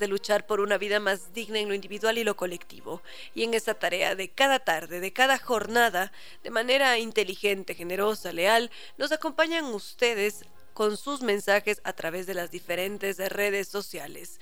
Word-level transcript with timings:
de 0.00 0.08
luchar 0.08 0.46
por 0.46 0.58
una 0.58 0.78
vida 0.78 0.98
más 0.98 1.32
digna 1.32 1.60
en 1.60 1.68
lo 1.68 1.74
individual 1.74 2.18
y 2.18 2.24
lo 2.24 2.36
colectivo. 2.36 3.02
Y 3.34 3.44
en 3.44 3.54
esa 3.54 3.74
tarea 3.74 4.16
de 4.16 4.30
cada 4.30 4.58
tarde, 4.58 4.98
de 4.98 5.12
cada 5.12 5.38
jornada, 5.38 6.10
de 6.42 6.50
manera 6.50 6.98
inteligente, 6.98 7.76
generosa, 7.76 8.32
leal, 8.32 8.72
nos 8.98 9.12
acompañan 9.12 9.66
ustedes 9.66 10.44
con 10.74 10.96
sus 10.96 11.22
mensajes 11.22 11.80
a 11.84 11.92
través 11.92 12.26
de 12.26 12.34
las 12.34 12.50
diferentes 12.50 13.18
redes 13.18 13.68
sociales. 13.68 14.40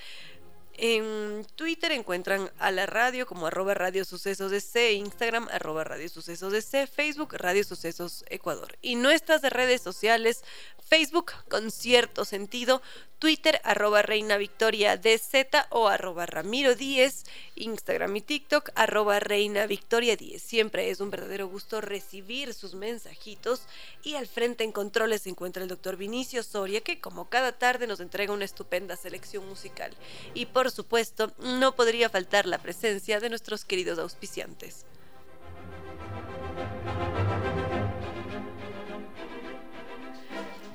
En 0.81 1.45
Twitter 1.57 1.91
encuentran 1.91 2.53
a 2.61 2.71
la 2.71 2.87
radio 2.87 3.27
como 3.27 3.49
arroba 3.49 3.75
Radio 3.75 4.05
Sucesos 4.05 4.53
DC, 4.53 4.93
Instagram 4.93 5.49
arroba 5.51 5.83
Radio 5.83 6.09
Sucesos 6.09 6.53
DC, 6.53 6.87
Facebook 6.87 7.35
Radio 7.35 7.65
Sucesos 7.65 8.25
Ecuador. 8.29 8.79
Y 8.81 8.95
nuestras 8.95 9.43
redes 9.43 9.83
sociales, 9.83 10.45
Facebook 10.89 11.33
con 11.49 11.73
cierto 11.73 12.25
sentido, 12.25 12.81
Twitter 13.19 13.61
arroba 13.65 14.03
Reina 14.03 14.37
Victoria 14.37 14.97
DZ 14.97 15.67
o 15.71 15.89
arroba 15.89 16.25
Ramiro 16.27 16.77
10, 16.77 17.25
Instagram 17.57 18.15
y 18.15 18.21
TikTok 18.21 18.71
arroba 18.77 19.19
Reina 19.19 19.67
Victoria 19.67 20.15
10. 20.15 20.41
Siempre 20.41 20.91
es 20.91 21.01
un 21.01 21.11
verdadero 21.11 21.49
gusto 21.49 21.81
recibir 21.81 22.55
sus 22.55 22.75
mensajitos 22.75 23.63
y 24.05 24.15
al 24.15 24.29
frente 24.29 24.63
en 24.63 24.71
controles 24.71 25.23
se 25.23 25.31
encuentra 25.31 25.65
el 25.65 25.69
doctor 25.69 25.97
Vinicio 25.97 26.45
Soria 26.45 26.81
que 26.81 27.01
como 27.01 27.29
cada 27.29 27.51
tarde 27.51 27.89
nos 27.89 27.99
entrega 27.99 28.33
una 28.33 28.45
estupenda 28.45 28.95
selección 28.95 29.49
musical. 29.49 29.93
Y 30.35 30.47
por 30.47 30.68
supuesto 30.71 31.33
no 31.39 31.75
podría 31.75 32.09
faltar 32.09 32.47
la 32.47 32.59
presencia 32.59 33.21
de 33.21 33.29
nuestros 33.29 33.65
queridos 33.65 33.99
auspiciantes. 33.99 34.85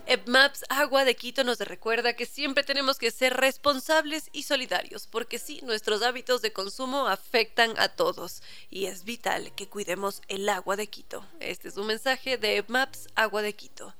EPMAPS 0.05 0.66
Agua 0.69 1.05
de 1.05 1.16
Quito 1.16 1.44
nos 1.44 1.59
recuerda 1.59 2.14
que 2.14 2.27
siempre 2.27 2.64
tenemos 2.64 2.99
que 2.99 3.09
ser 3.09 3.33
responsables 3.33 4.30
y 4.31 4.44
solidarios, 4.44 5.08
porque 5.08 5.39
sí, 5.39 5.61
nuestros 5.64 6.03
hábitos 6.03 6.41
de 6.41 6.53
consumo 6.53 7.08
afectan 7.08 7.73
a 7.80 7.89
todos 7.89 8.44
y 8.69 8.86
es 8.86 9.05
vital 9.05 9.54
que 9.55 9.67
cuidemos 9.67 10.21
el 10.27 10.48
agua 10.49 10.75
de 10.75 10.87
Quito. 10.87 11.25
Este 11.39 11.70
es 11.70 11.77
un 11.77 11.87
mensaje 11.87 12.37
de 12.37 12.58
EPMAPS 12.58 13.08
Agua 13.15 13.42
de 13.42 13.54
Quito. 13.54 13.95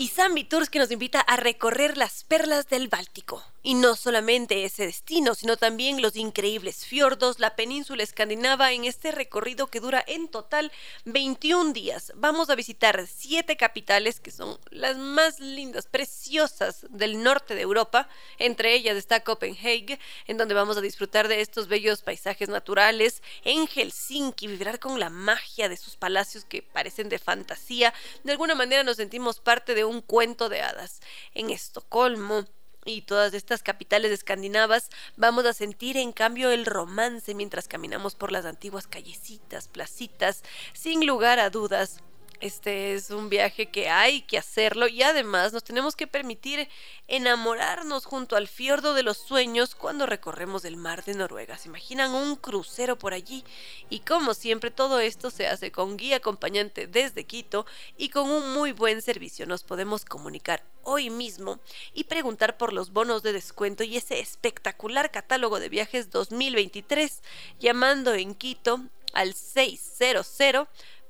Y 0.00 0.06
Zambi 0.06 0.44
Tours 0.44 0.70
que 0.70 0.78
nos 0.78 0.92
invita 0.92 1.18
a 1.20 1.36
recorrer 1.36 1.96
las 1.96 2.22
perlas 2.22 2.68
del 2.68 2.86
Báltico. 2.86 3.42
Y 3.64 3.74
no 3.74 3.96
solamente 3.96 4.64
ese 4.64 4.86
destino, 4.86 5.34
sino 5.34 5.56
también 5.56 6.00
los 6.00 6.14
increíbles 6.14 6.86
fiordos, 6.86 7.40
la 7.40 7.56
península 7.56 8.04
escandinava 8.04 8.70
en 8.70 8.84
este 8.84 9.10
recorrido 9.10 9.66
que 9.66 9.80
dura 9.80 10.02
en 10.06 10.28
total 10.28 10.70
21 11.04 11.72
días. 11.72 12.12
Vamos 12.14 12.48
a 12.48 12.54
visitar 12.54 13.04
siete 13.08 13.56
capitales 13.56 14.20
que 14.20 14.30
son 14.30 14.56
las 14.70 14.96
más 14.96 15.40
lindas, 15.40 15.88
preciosas 15.88 16.86
del 16.88 17.20
norte 17.20 17.56
de 17.56 17.62
Europa. 17.62 18.08
Entre 18.38 18.74
ellas 18.74 18.96
está 18.96 19.24
Copenhague, 19.24 19.98
en 20.28 20.36
donde 20.36 20.54
vamos 20.54 20.76
a 20.76 20.80
disfrutar 20.80 21.26
de 21.26 21.40
estos 21.40 21.66
bellos 21.66 22.02
paisajes 22.02 22.48
naturales. 22.48 23.24
En 23.42 23.66
Helsinki, 23.66 24.46
vibrar 24.46 24.78
con 24.78 25.00
la 25.00 25.10
magia 25.10 25.68
de 25.68 25.76
sus 25.76 25.96
palacios 25.96 26.44
que 26.44 26.62
parecen 26.62 27.08
de 27.08 27.18
fantasía. 27.18 27.92
De 28.22 28.30
alguna 28.30 28.54
manera 28.54 28.84
nos 28.84 28.98
sentimos 28.98 29.40
parte 29.40 29.74
de 29.74 29.87
un 29.88 30.02
cuento 30.02 30.48
de 30.48 30.62
hadas. 30.62 31.00
En 31.34 31.50
Estocolmo, 31.50 32.44
y 32.84 33.02
todas 33.02 33.34
estas 33.34 33.62
capitales 33.62 34.12
escandinavas, 34.12 34.88
vamos 35.16 35.44
a 35.44 35.52
sentir 35.52 35.96
en 35.96 36.12
cambio 36.12 36.50
el 36.50 36.64
romance 36.64 37.34
mientras 37.34 37.68
caminamos 37.68 38.14
por 38.14 38.32
las 38.32 38.46
antiguas 38.46 38.86
callecitas, 38.86 39.68
placitas, 39.68 40.42
sin 40.72 41.06
lugar 41.06 41.38
a 41.38 41.50
dudas. 41.50 42.00
Este 42.40 42.94
es 42.94 43.10
un 43.10 43.28
viaje 43.28 43.66
que 43.66 43.88
hay 43.88 44.22
que 44.22 44.38
hacerlo 44.38 44.86
y 44.86 45.02
además 45.02 45.52
nos 45.52 45.64
tenemos 45.64 45.96
que 45.96 46.06
permitir 46.06 46.68
enamorarnos 47.08 48.04
junto 48.04 48.36
al 48.36 48.46
fiordo 48.46 48.94
de 48.94 49.02
los 49.02 49.16
sueños 49.16 49.74
cuando 49.74 50.06
recorremos 50.06 50.64
el 50.64 50.76
mar 50.76 51.04
de 51.04 51.14
Noruega. 51.14 51.58
¿Se 51.58 51.68
imaginan 51.68 52.14
un 52.14 52.36
crucero 52.36 52.96
por 52.96 53.12
allí? 53.12 53.42
Y 53.90 54.00
como 54.00 54.34
siempre 54.34 54.70
todo 54.70 55.00
esto 55.00 55.30
se 55.30 55.48
hace 55.48 55.72
con 55.72 55.96
guía 55.96 56.18
acompañante 56.18 56.86
desde 56.86 57.24
Quito 57.24 57.66
y 57.96 58.10
con 58.10 58.30
un 58.30 58.52
muy 58.52 58.70
buen 58.70 59.02
servicio. 59.02 59.44
Nos 59.44 59.64
podemos 59.64 60.04
comunicar 60.04 60.62
hoy 60.84 61.10
mismo 61.10 61.58
y 61.92 62.04
preguntar 62.04 62.56
por 62.56 62.72
los 62.72 62.92
bonos 62.92 63.24
de 63.24 63.32
descuento 63.32 63.82
y 63.82 63.96
ese 63.96 64.20
espectacular 64.20 65.10
catálogo 65.10 65.58
de 65.58 65.70
viajes 65.70 66.10
2023 66.10 67.20
llamando 67.58 68.14
en 68.14 68.36
Quito 68.36 68.80
al 69.12 69.34
600 69.34 70.26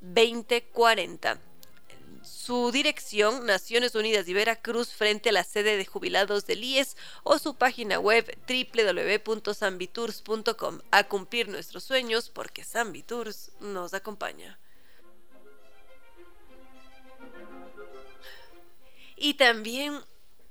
2040. 0.01 1.41
Su 2.23 2.71
dirección, 2.73 3.45
Naciones 3.47 3.95
Unidas 3.95 4.27
y 4.29 4.35
Veracruz, 4.35 4.93
frente 4.93 5.31
a 5.31 5.33
la 5.33 5.45
sede 5.45 5.77
de 5.77 5.87
jubilados 5.87 6.47
del 6.47 6.65
IES 6.65 6.97
o 7.23 7.39
su 7.39 7.55
página 7.55 7.99
web 7.99 8.37
www.sambitours.com. 8.47 10.81
A 10.91 11.05
cumplir 11.05 11.49
nuestros 11.49 11.85
sueños 11.85 12.29
porque 12.31 12.65
Sambitours 12.65 13.53
nos 13.61 13.95
acompaña. 13.95 14.59
Y 19.17 19.35
también 19.35 20.01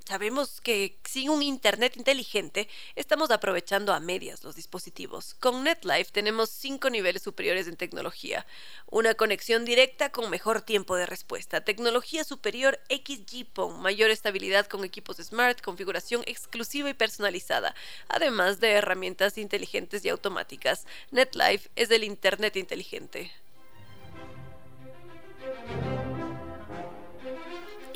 Sabemos 0.07 0.62
que 0.62 0.97
sin 1.03 1.29
un 1.29 1.44
Internet 1.44 1.97
inteligente 1.97 2.69
estamos 2.95 3.29
aprovechando 3.29 3.91
a 3.91 4.00
medias 4.00 4.41
los 4.45 4.56
dispositivos. 4.56 5.34
Con 5.34 5.66
NetLife 5.66 6.13
tenemos 6.13 6.50
cinco 6.50 6.90
niveles 6.90 7.23
superiores 7.23 7.68
en 7.68 7.75
tecnología. 7.75 8.46
Una 8.90 9.16
conexión 9.16 9.66
directa 9.66 10.09
con 10.09 10.29
mejor 10.29 10.62
tiempo 10.62 10.96
de 10.96 11.07
respuesta. 11.07 11.59
Tecnología 11.59 12.23
superior 12.23 12.79
XGPON, 12.90 13.81
mayor 13.81 14.09
estabilidad 14.09 14.67
con 14.67 14.85
equipos 14.85 15.17
smart, 15.17 15.59
configuración 15.59 16.23
exclusiva 16.25 16.90
y 16.90 16.94
personalizada, 16.94 17.75
además 18.07 18.62
de 18.62 18.72
herramientas 18.72 19.38
inteligentes 19.38 20.06
y 20.06 20.09
automáticas. 20.09 20.85
NetLife 21.12 21.69
es 21.75 21.91
el 21.91 22.06
Internet 22.06 22.56
inteligente. 22.56 23.29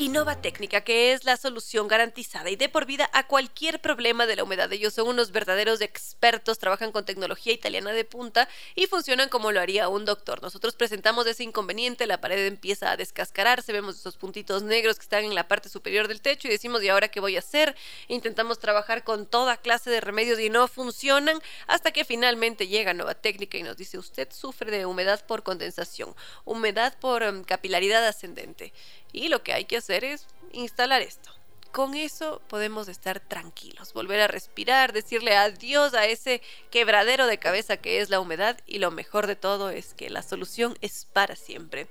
Innova 0.01 0.41
Técnica, 0.41 0.81
que 0.81 1.13
es 1.13 1.25
la 1.25 1.37
solución 1.37 1.87
garantizada 1.87 2.49
y 2.49 2.55
de 2.55 2.69
por 2.69 2.87
vida 2.87 3.07
a 3.13 3.27
cualquier 3.27 3.79
problema 3.81 4.25
de 4.25 4.35
la 4.35 4.43
humedad. 4.43 4.73
Ellos 4.73 4.95
son 4.95 5.07
unos 5.07 5.31
verdaderos 5.31 5.79
expertos, 5.79 6.57
trabajan 6.57 6.91
con 6.91 7.05
tecnología 7.05 7.53
italiana 7.53 7.91
de 7.91 8.03
punta 8.03 8.49
y 8.73 8.87
funcionan 8.87 9.29
como 9.29 9.51
lo 9.51 9.61
haría 9.61 9.89
un 9.89 10.05
doctor. 10.05 10.41
Nosotros 10.41 10.73
presentamos 10.73 11.27
ese 11.27 11.43
inconveniente, 11.43 12.07
la 12.07 12.19
pared 12.19 12.47
empieza 12.47 12.89
a 12.89 12.97
descascararse, 12.97 13.73
vemos 13.73 13.99
esos 13.99 14.17
puntitos 14.17 14.63
negros 14.63 14.97
que 14.97 15.03
están 15.03 15.23
en 15.23 15.35
la 15.35 15.47
parte 15.47 15.69
superior 15.69 16.07
del 16.07 16.21
techo 16.21 16.47
y 16.47 16.51
decimos, 16.51 16.81
¿y 16.81 16.89
ahora 16.89 17.09
qué 17.09 17.19
voy 17.19 17.35
a 17.35 17.39
hacer? 17.39 17.75
Intentamos 18.07 18.57
trabajar 18.57 19.03
con 19.03 19.27
toda 19.27 19.57
clase 19.57 19.91
de 19.91 20.01
remedios 20.01 20.39
y 20.39 20.49
no 20.49 20.67
funcionan 20.67 21.39
hasta 21.67 21.91
que 21.91 22.05
finalmente 22.05 22.67
llega 22.67 22.95
Nova 22.95 23.13
Técnica 23.13 23.59
y 23.59 23.61
nos 23.61 23.77
dice, 23.77 23.99
usted 23.99 24.29
sufre 24.31 24.71
de 24.71 24.87
humedad 24.87 25.23
por 25.27 25.43
condensación, 25.43 26.15
humedad 26.43 26.97
por 26.99 27.21
um, 27.21 27.43
capilaridad 27.43 28.03
ascendente. 28.07 28.73
Y 29.13 29.29
lo 29.29 29.43
que 29.43 29.53
hay 29.53 29.65
que 29.65 29.77
hacer 29.77 30.03
es 30.03 30.27
instalar 30.53 31.01
esto. 31.01 31.31
Con 31.71 31.95
eso 31.95 32.41
podemos 32.49 32.89
estar 32.89 33.21
tranquilos, 33.21 33.93
volver 33.93 34.19
a 34.19 34.27
respirar, 34.27 34.91
decirle 34.91 35.37
adiós 35.37 35.93
a 35.93 36.05
ese 36.05 36.41
quebradero 36.69 37.27
de 37.27 37.37
cabeza 37.37 37.77
que 37.77 38.01
es 38.01 38.09
la 38.09 38.19
humedad 38.19 38.59
y 38.67 38.79
lo 38.79 38.91
mejor 38.91 39.25
de 39.25 39.37
todo 39.37 39.69
es 39.69 39.93
que 39.93 40.09
la 40.09 40.21
solución 40.21 40.77
es 40.81 41.07
para 41.13 41.37
siempre. 41.37 41.87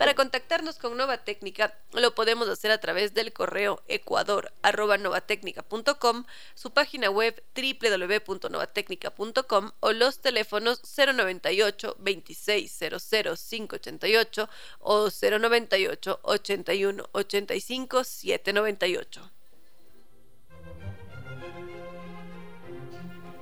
Para 0.00 0.14
contactarnos 0.14 0.78
con 0.78 0.96
Nova 0.96 1.18
Técnica 1.18 1.76
lo 1.92 2.14
podemos 2.14 2.48
hacer 2.48 2.70
a 2.70 2.80
través 2.80 3.12
del 3.12 3.34
correo 3.34 3.82
ecuador.novatecnica.com, 3.86 6.24
su 6.54 6.70
página 6.70 7.10
web 7.10 7.44
www.novatecnica.com 7.54 9.72
o 9.80 9.92
los 9.92 10.22
teléfonos 10.22 10.80
098 10.96 11.96
2600 11.98 13.46
588 13.46 14.48
o 14.78 15.10
098 15.10 16.20
81 16.22 17.08
85 17.12 18.04
798. 18.04 19.30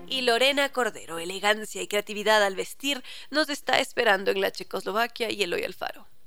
y 0.09 0.23
Lorena 0.23 0.73
Cordero, 0.73 1.21
elegancia 1.21 1.83
y 1.83 1.87
creatividad 1.87 2.43
al 2.43 2.57
vestir, 2.57 3.05
nos 3.31 3.49
está 3.49 3.79
esperando 3.79 4.33
en 4.33 4.41
la 4.41 4.51
Checoslovaquia 4.51 5.31
y 5.31 5.45
Eloy 5.45 5.63
Alfaro. 5.63 6.18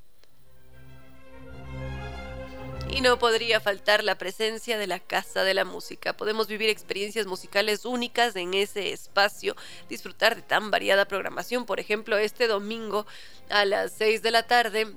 Y 2.93 2.99
no 2.99 3.17
podría 3.17 3.61
faltar 3.61 4.03
la 4.03 4.17
presencia 4.17 4.77
de 4.77 4.85
la 4.85 4.99
Casa 4.99 5.45
de 5.45 5.53
la 5.53 5.63
Música. 5.63 6.11
Podemos 6.11 6.47
vivir 6.47 6.69
experiencias 6.69 7.25
musicales 7.25 7.85
únicas 7.85 8.35
en 8.35 8.53
ese 8.53 8.91
espacio, 8.91 9.55
disfrutar 9.87 10.35
de 10.35 10.41
tan 10.41 10.71
variada 10.71 11.05
programación. 11.05 11.65
Por 11.65 11.79
ejemplo, 11.79 12.17
este 12.17 12.47
domingo 12.47 13.07
a 13.49 13.63
las 13.63 13.93
6 13.93 14.21
de 14.21 14.31
la 14.31 14.43
tarde 14.43 14.93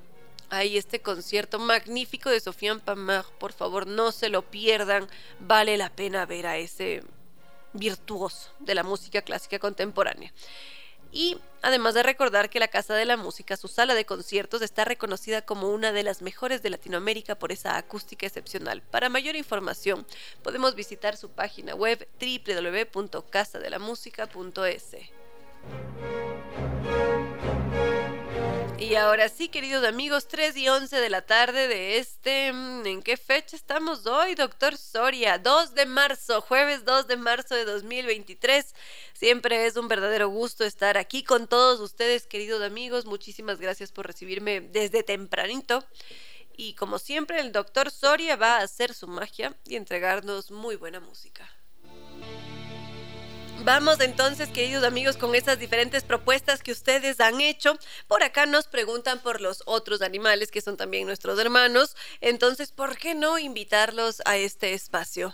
hay 0.49 0.77
este 0.77 1.01
concierto 1.01 1.57
magnífico 1.57 2.29
de 2.29 2.41
Sofiane 2.41 2.81
Pamar. 2.81 3.23
Por 3.39 3.53
favor, 3.53 3.87
no 3.87 4.11
se 4.11 4.27
lo 4.27 4.41
pierdan. 4.41 5.07
Vale 5.39 5.77
la 5.77 5.89
pena 5.89 6.25
ver 6.25 6.47
a 6.47 6.57
ese 6.57 7.01
virtuoso 7.71 8.51
de 8.59 8.75
la 8.75 8.83
música 8.83 9.21
clásica 9.21 9.57
contemporánea. 9.57 10.33
Y 11.15 11.37
además 11.61 11.93
de 11.93 12.03
recordar 12.03 12.49
que 12.49 12.59
la 12.59 12.67
Casa 12.67 12.93
de 12.93 13.05
la 13.05 13.15
Música, 13.15 13.55
su 13.55 13.69
sala 13.69 13.93
de 13.93 14.05
conciertos, 14.05 14.61
está 14.61 14.83
reconocida 14.83 15.43
como 15.43 15.69
una 15.69 15.93
de 15.93 16.03
las 16.03 16.21
mejores 16.21 16.61
de 16.61 16.69
Latinoamérica 16.69 17.35
por 17.35 17.53
esa 17.53 17.77
acústica 17.77 18.25
excepcional. 18.25 18.81
Para 18.81 19.07
mayor 19.07 19.37
información, 19.37 20.05
podemos 20.43 20.75
visitar 20.75 21.15
su 21.15 21.29
página 21.29 21.73
web 21.73 22.05
www.casadelamusica.es. 22.19 24.85
Y 28.77 28.95
ahora 28.95 29.29
sí, 29.29 29.47
queridos 29.47 29.85
amigos, 29.85 30.27
3 30.27 30.57
y 30.57 30.67
11 30.67 30.97
de 30.97 31.09
la 31.09 31.21
tarde 31.21 31.69
de 31.69 31.97
este... 31.97 32.51
Mm, 32.51 32.85
¿En 32.85 33.01
qué 33.01 33.15
fecha 33.15 33.55
estamos 33.55 34.05
hoy, 34.05 34.35
doctor 34.35 34.75
Soria? 34.75 35.37
2 35.37 35.73
de 35.75 35.85
marzo, 35.85 36.41
jueves 36.41 36.83
2 36.83 37.07
de 37.07 37.15
marzo 37.15 37.55
de 37.55 37.63
2023. 37.63 38.75
Siempre 39.13 39.65
es 39.65 39.77
un 39.77 39.87
verdadero 39.87 40.27
gusto 40.27 40.65
estar 40.65 40.97
aquí 40.97 41.23
con 41.23 41.47
todos 41.47 41.79
ustedes, 41.79 42.27
queridos 42.27 42.61
amigos. 42.61 43.05
Muchísimas 43.05 43.59
gracias 43.59 43.93
por 43.93 44.07
recibirme 44.07 44.59
desde 44.59 45.03
tempranito. 45.03 45.85
Y 46.57 46.73
como 46.73 46.99
siempre, 46.99 47.39
el 47.39 47.53
doctor 47.53 47.91
Soria 47.91 48.35
va 48.35 48.57
a 48.57 48.63
hacer 48.63 48.93
su 48.93 49.07
magia 49.07 49.55
y 49.65 49.77
entregarnos 49.77 50.51
muy 50.51 50.75
buena 50.75 50.99
música. 50.99 51.49
Vamos 53.65 53.99
entonces, 53.99 54.49
queridos 54.49 54.83
amigos, 54.83 55.17
con 55.17 55.33
esas 55.33 55.57
diferentes 55.57 56.03
propuestas 56.03 56.61
que 56.61 56.71
ustedes 56.71 57.19
han 57.19 57.41
hecho. 57.41 57.73
Por 58.07 58.21
acá 58.21 58.45
nos 58.45 58.67
preguntan 58.67 59.17
por 59.17 59.41
los 59.41 59.63
otros 59.65 60.03
animales 60.03 60.51
que 60.51 60.61
son 60.61 60.77
también 60.77 61.07
nuestros 61.07 61.39
hermanos. 61.39 61.95
Entonces, 62.21 62.71
¿por 62.71 62.95
qué 62.95 63.15
no 63.15 63.39
invitarlos 63.39 64.21
a 64.25 64.37
este 64.37 64.75
espacio? 64.75 65.33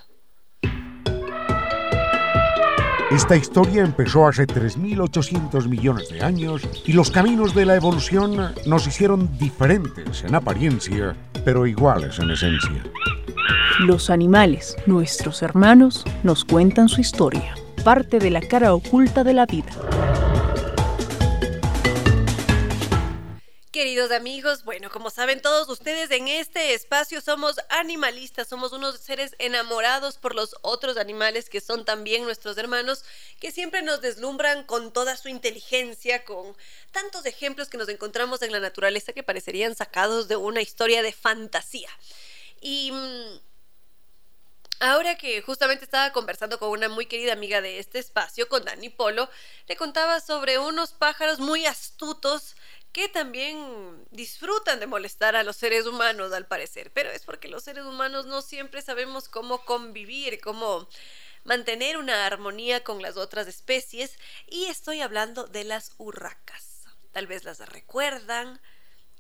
Esta 3.11 3.35
historia 3.35 3.83
empezó 3.83 4.25
hace 4.25 4.47
3.800 4.47 5.67
millones 5.67 6.07
de 6.07 6.21
años 6.21 6.61
y 6.85 6.93
los 6.93 7.11
caminos 7.11 7.53
de 7.53 7.65
la 7.65 7.75
evolución 7.75 8.55
nos 8.65 8.87
hicieron 8.87 9.37
diferentes 9.37 10.23
en 10.23 10.35
apariencia, 10.35 11.17
pero 11.43 11.67
iguales 11.67 12.17
en 12.19 12.31
esencia. 12.31 12.81
Los 13.81 14.09
animales, 14.09 14.77
nuestros 14.85 15.41
hermanos, 15.41 16.05
nos 16.23 16.45
cuentan 16.45 16.87
su 16.87 17.01
historia 17.01 17.55
parte 17.83 18.19
de 18.19 18.29
la 18.29 18.41
cara 18.41 18.73
oculta 18.73 19.23
de 19.23 19.33
la 19.33 19.45
vida. 19.45 19.71
Queridos 23.71 24.11
amigos, 24.11 24.63
bueno, 24.65 24.89
como 24.91 25.09
saben 25.09 25.41
todos 25.41 25.67
ustedes, 25.69 26.11
en 26.11 26.27
este 26.27 26.73
espacio 26.73 27.21
somos 27.21 27.55
animalistas, 27.69 28.47
somos 28.47 28.73
unos 28.73 28.99
seres 28.99 29.33
enamorados 29.39 30.17
por 30.17 30.35
los 30.35 30.55
otros 30.61 30.97
animales 30.97 31.49
que 31.49 31.61
son 31.61 31.85
también 31.85 32.23
nuestros 32.23 32.57
hermanos, 32.57 33.03
que 33.39 33.49
siempre 33.49 33.81
nos 33.81 34.01
deslumbran 34.01 34.65
con 34.65 34.91
toda 34.91 35.15
su 35.17 35.29
inteligencia, 35.29 36.25
con 36.25 36.55
tantos 36.91 37.25
ejemplos 37.25 37.69
que 37.69 37.77
nos 37.77 37.89
encontramos 37.89 38.41
en 38.41 38.51
la 38.51 38.59
naturaleza 38.59 39.13
que 39.13 39.23
parecerían 39.23 39.73
sacados 39.73 40.27
de 40.27 40.35
una 40.35 40.61
historia 40.61 41.01
de 41.01 41.13
fantasía. 41.13 41.89
Y 42.59 42.91
mm, 42.91 43.50
Ahora 44.83 45.15
que 45.15 45.43
justamente 45.43 45.85
estaba 45.85 46.11
conversando 46.11 46.57
con 46.57 46.69
una 46.69 46.89
muy 46.89 47.05
querida 47.05 47.33
amiga 47.33 47.61
de 47.61 47.77
este 47.77 47.99
espacio, 47.99 48.49
con 48.49 48.65
Dani 48.65 48.89
Polo, 48.89 49.29
le 49.67 49.75
contaba 49.75 50.19
sobre 50.19 50.57
unos 50.57 50.91
pájaros 50.91 51.37
muy 51.37 51.67
astutos 51.67 52.55
que 52.91 53.07
también 53.07 54.03
disfrutan 54.09 54.79
de 54.79 54.87
molestar 54.87 55.35
a 55.35 55.43
los 55.43 55.55
seres 55.55 55.85
humanos, 55.85 56.33
al 56.33 56.47
parecer. 56.47 56.91
Pero 56.93 57.11
es 57.11 57.25
porque 57.25 57.47
los 57.47 57.63
seres 57.63 57.85
humanos 57.85 58.25
no 58.25 58.41
siempre 58.41 58.81
sabemos 58.81 59.29
cómo 59.29 59.63
convivir, 59.65 60.41
cómo 60.41 60.89
mantener 61.43 61.97
una 61.97 62.25
armonía 62.25 62.83
con 62.83 63.03
las 63.03 63.17
otras 63.17 63.45
especies. 63.45 64.17
Y 64.47 64.65
estoy 64.65 65.01
hablando 65.01 65.45
de 65.45 65.63
las 65.63 65.93
urracas. 65.99 66.87
Tal 67.11 67.27
vez 67.27 67.43
las 67.43 67.59
recuerdan, 67.69 68.59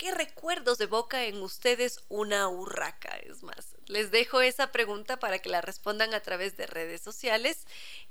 ¿Qué 0.01 0.09
recuerdos 0.09 0.81
evoca 0.81 1.25
en 1.25 1.43
ustedes 1.43 1.99
una 2.09 2.49
urraca? 2.49 3.15
Es 3.17 3.43
más, 3.43 3.75
les 3.85 4.09
dejo 4.09 4.41
esa 4.41 4.71
pregunta 4.71 5.19
para 5.19 5.37
que 5.37 5.49
la 5.49 5.61
respondan 5.61 6.15
a 6.15 6.21
través 6.21 6.57
de 6.57 6.65
redes 6.65 7.01
sociales 7.01 7.67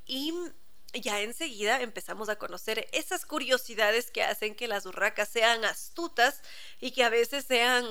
y 0.07 0.33
ya 0.93 1.19
enseguida 1.19 1.81
empezamos 1.81 2.29
a 2.29 2.37
conocer 2.37 2.89
esas 2.93 3.27
curiosidades 3.27 4.13
que 4.13 4.23
hacen 4.23 4.55
que 4.55 4.69
las 4.69 4.87
urracas 4.87 5.31
sean 5.31 5.65
astutas 5.65 6.43
y 6.79 6.93
que 6.93 7.03
a 7.03 7.09
veces 7.09 7.47
sean 7.47 7.85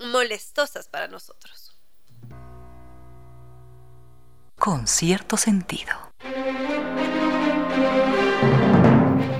molestosas 0.00 0.88
para 0.88 1.06
nosotros. 1.06 1.76
Con 4.56 4.86
cierto 4.86 5.36
sentido. 5.36 5.92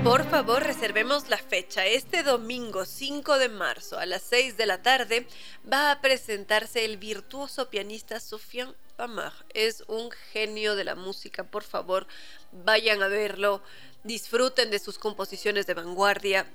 Por 0.05 0.23
favor, 0.29 0.61
reservemos 0.61 1.29
la 1.29 1.37
fecha. 1.39 1.87
Este 1.87 2.21
domingo 2.21 2.85
5 2.85 3.39
de 3.39 3.49
marzo 3.49 3.97
a 3.97 4.05
las 4.05 4.21
6 4.21 4.55
de 4.55 4.67
la 4.67 4.83
tarde 4.83 5.25
va 5.67 5.89
a 5.89 5.99
presentarse 5.99 6.85
el 6.85 6.97
virtuoso 6.97 7.71
pianista 7.71 8.19
Sofian 8.19 8.75
Pamar. 8.97 9.33
Es 9.55 9.83
un 9.87 10.11
genio 10.31 10.75
de 10.75 10.83
la 10.83 10.93
música. 10.93 11.43
Por 11.43 11.63
favor, 11.63 12.05
vayan 12.51 13.01
a 13.01 13.07
verlo. 13.07 13.63
Disfruten 14.03 14.69
de 14.69 14.77
sus 14.77 14.99
composiciones 14.99 15.65
de 15.65 15.73
vanguardia. 15.73 16.45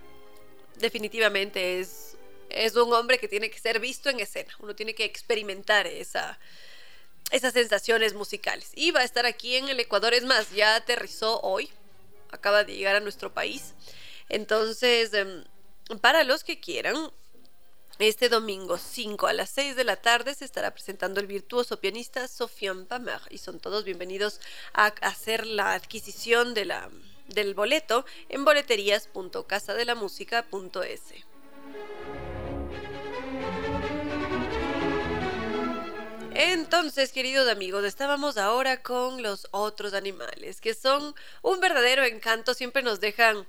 Definitivamente 0.77 1.81
es, 1.81 2.17
es 2.51 2.77
un 2.77 2.93
hombre 2.93 3.19
que 3.19 3.27
tiene 3.27 3.51
que 3.51 3.59
ser 3.59 3.81
visto 3.81 4.11
en 4.11 4.21
escena. 4.21 4.55
Uno 4.61 4.77
tiene 4.77 4.95
que 4.95 5.05
experimentar 5.05 5.89
esa, 5.89 6.39
esas 7.33 7.53
sensaciones 7.53 8.15
musicales. 8.15 8.71
Y 8.77 8.93
va 8.93 9.01
a 9.01 9.05
estar 9.05 9.27
aquí 9.27 9.57
en 9.57 9.69
el 9.69 9.81
Ecuador. 9.81 10.15
Es 10.15 10.23
más, 10.23 10.53
ya 10.53 10.77
aterrizó 10.77 11.41
hoy 11.41 11.69
acaba 12.33 12.65
de 12.65 12.77
llegar 12.77 12.97
a 12.97 13.01
nuestro 13.01 13.33
país. 13.33 13.75
Entonces, 14.29 15.15
em, 15.15 15.45
para 16.01 16.25
los 16.25 16.43
que 16.45 16.61
quieran, 16.61 17.11
este 17.99 18.29
domingo 18.29 18.77
5 18.79 19.27
a 19.27 19.33
las 19.35 19.51
6 19.51 19.77
de 19.77 19.85
la 19.85 19.97
tarde 19.97 20.35
se 20.35 20.47
estará 20.47 20.71
presentando 20.71 21.21
el 21.21 21.27
virtuoso 21.27 21.81
pianista 21.81 22.27
Sofian 22.29 22.87
Pamer 22.87 23.21
y 23.29 23.37
son 23.39 23.59
todos 23.61 23.85
bienvenidos 23.85 24.41
a 24.73 24.87
hacer 24.87 25.47
la 25.47 25.75
adquisición 25.75 26.55
de 26.55 26.65
la, 26.65 26.89
del 27.27 27.55
boleto 27.55 28.07
en 28.29 28.45
boleterías.casadelamusica.es. 28.45 31.03
Entonces, 36.35 37.13
queridos 37.13 37.49
amigos, 37.49 37.85
estábamos 37.85 38.37
ahora 38.37 38.83
con 38.83 39.23
los 39.23 39.49
otros 39.51 39.95
animales, 39.95 40.61
que 40.61 40.75
son 40.75 41.15
un 41.43 41.61
verdadero 41.61 42.05
encanto, 42.05 42.55
siempre 42.55 42.83
nos 42.83 43.01
dejan 43.01 43.47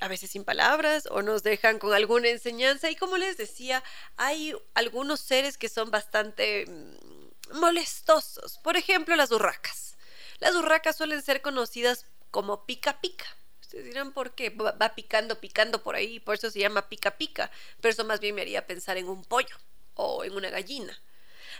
a 0.00 0.08
veces 0.08 0.30
sin 0.30 0.44
palabras 0.44 1.06
o 1.10 1.22
nos 1.22 1.42
dejan 1.42 1.78
con 1.78 1.92
alguna 1.92 2.28
enseñanza. 2.28 2.90
Y 2.90 2.96
como 2.96 3.16
les 3.16 3.36
decía, 3.36 3.82
hay 4.16 4.54
algunos 4.74 5.20
seres 5.20 5.58
que 5.58 5.68
son 5.68 5.90
bastante 5.90 6.66
mm, 6.66 7.58
molestosos. 7.58 8.58
Por 8.58 8.76
ejemplo, 8.76 9.16
las 9.16 9.30
urracas. 9.30 9.96
Las 10.40 10.54
urracas 10.54 10.96
suelen 10.96 11.22
ser 11.22 11.42
conocidas 11.42 12.06
como 12.30 12.66
pica 12.66 13.00
pica. 13.00 13.26
Ustedes 13.60 13.86
dirán 13.86 14.12
por 14.12 14.34
qué. 14.34 14.50
Va 14.50 14.94
picando, 14.94 15.40
picando 15.40 15.82
por 15.82 15.94
ahí, 15.94 16.20
por 16.20 16.34
eso 16.34 16.50
se 16.50 16.60
llama 16.60 16.88
pica 16.88 17.12
pica. 17.16 17.50
Pero 17.80 17.92
eso 17.92 18.04
más 18.04 18.20
bien 18.20 18.34
me 18.34 18.42
haría 18.42 18.66
pensar 18.66 18.96
en 18.96 19.08
un 19.08 19.24
pollo 19.24 19.56
o 19.94 20.24
en 20.24 20.34
una 20.34 20.50
gallina. 20.50 21.00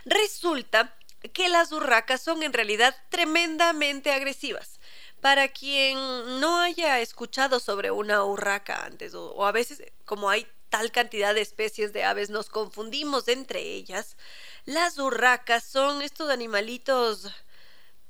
Resulta 0.05 0.95
que 1.33 1.49
las 1.49 1.71
urracas 1.71 2.21
son 2.21 2.43
en 2.43 2.53
realidad 2.53 2.95
tremendamente 3.09 4.11
agresivas. 4.11 4.79
Para 5.21 5.47
quien 5.47 5.97
no 6.39 6.59
haya 6.59 6.99
escuchado 6.99 7.59
sobre 7.59 7.89
una 7.89 8.23
urraca 8.23 8.85
antes, 8.85 9.15
o, 9.15 9.45
a 9.45 9.51
veces 9.51 9.81
como 10.05 10.29
hay 10.29 10.47
tal 10.69 10.91
cantidad 10.91 11.33
de 11.33 11.41
especies 11.41 11.93
de 11.93 12.03
aves 12.03 12.29
nos 12.29 12.49
confundimos 12.49 13.27
entre 13.27 13.61
ellas, 13.61 14.17
las 14.65 14.99
urracas 14.99 15.63
son 15.63 16.01
estos 16.01 16.29
animalitos 16.29 17.31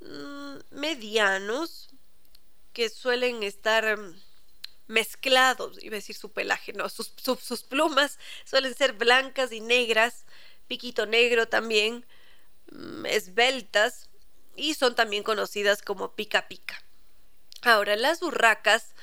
mm, 0.00 0.56
medianos 0.70 1.88
que 2.72 2.90
suelen 2.90 3.42
estar 3.42 3.96
mm, 3.96 4.20
mezclados, 4.88 5.82
iba 5.82 5.94
a 5.94 6.00
decir 6.00 6.16
su 6.16 6.32
pelaje, 6.32 6.72
no, 6.74 6.88
sus, 6.88 7.14
sus 7.40 7.62
plumas 7.62 8.18
suelen 8.44 8.74
ser 8.74 8.92
blancas 8.92 9.52
y 9.52 9.60
negras, 9.60 10.26
piquito 10.66 11.06
negro 11.06 11.48
también, 11.48 12.04
mm, 12.70 13.06
esbeltas, 13.06 14.08
y 14.56 14.74
son 14.74 14.94
también 14.94 15.22
conocidas 15.22 15.82
como 15.82 16.14
pica 16.14 16.48
pica. 16.48 16.82
Ahora, 17.62 17.96
las 17.96 18.22
urracas 18.22 18.94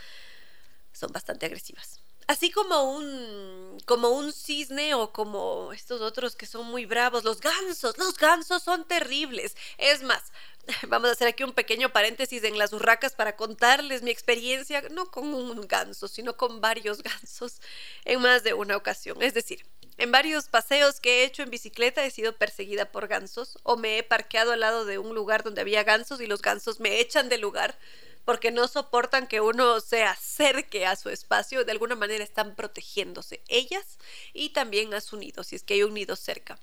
son 0.92 1.12
bastante 1.12 1.46
agresivas. 1.46 2.00
Así 2.26 2.52
como 2.52 2.84
un 2.84 3.78
como 3.86 4.10
un 4.10 4.32
cisne 4.32 4.94
o 4.94 5.12
como 5.12 5.74
estos 5.74 6.00
otros 6.00 6.36
que 6.38 6.46
son 6.46 6.66
muy 6.68 6.86
bravos, 6.86 7.26
los 7.26 7.42
gansos, 7.42 7.98
los 7.98 8.18
gansos 8.18 8.64
son 8.64 8.88
terribles. 8.88 9.58
Es 9.78 10.04
más, 10.04 10.24
vamos 10.88 11.10
a 11.10 11.14
hacer 11.14 11.28
aquí 11.28 11.44
un 11.44 11.52
pequeño 11.52 11.92
paréntesis 11.92 12.44
en 12.46 12.58
las 12.58 12.72
urracas 12.72 13.14
para 13.14 13.36
contarles 13.36 14.04
mi 14.04 14.12
experiencia, 14.12 14.82
no 14.92 15.12
con 15.12 15.34
un 15.34 15.68
ganso, 15.68 16.08
sino 16.08 16.38
con 16.38 16.62
varios 16.62 17.04
gansos 17.04 17.62
en 18.06 18.22
más 18.22 18.44
de 18.44 18.54
una 18.54 18.78
ocasión. 18.78 19.22
Es 19.22 19.34
decir, 19.34 19.66
en 19.98 20.12
varios 20.12 20.48
paseos 20.48 21.00
que 21.00 21.22
he 21.22 21.26
hecho 21.26 21.44
en 21.44 21.50
bicicleta 21.50 22.04
he 22.06 22.12
sido 22.12 22.36
perseguida 22.38 22.92
por 22.92 23.08
gansos 23.08 23.58
o 23.64 23.78
me 23.78 23.98
he 23.98 24.04
parqueado 24.04 24.52
al 24.52 24.62
lado 24.62 24.86
de 24.86 24.98
un 24.98 25.14
lugar 25.14 25.44
donde 25.44 25.62
había 25.62 25.84
gansos 25.84 26.20
y 26.22 26.28
los 26.28 26.42
gansos 26.42 26.80
me 26.80 27.00
echan 27.00 27.30
del 27.30 27.42
lugar 27.42 27.78
porque 28.26 28.52
no 28.52 28.68
soportan 28.68 29.28
que 29.28 29.42
uno 29.42 29.80
se 29.82 30.04
acerque 30.04 30.86
a 30.86 30.96
su 30.96 31.10
espacio, 31.10 31.66
de 31.66 31.72
alguna 31.72 31.96
manera 31.96 32.24
están 32.24 32.56
protegiéndose 32.56 33.42
ellas 33.48 33.98
y 34.34 34.50
también 34.50 34.94
a 34.94 35.02
su 35.02 35.18
nido, 35.18 35.44
si 35.44 35.56
es 35.56 35.64
que 35.64 35.76
hay 35.76 35.84
un 35.84 35.94
nido 35.94 36.16
cerca. 36.16 36.58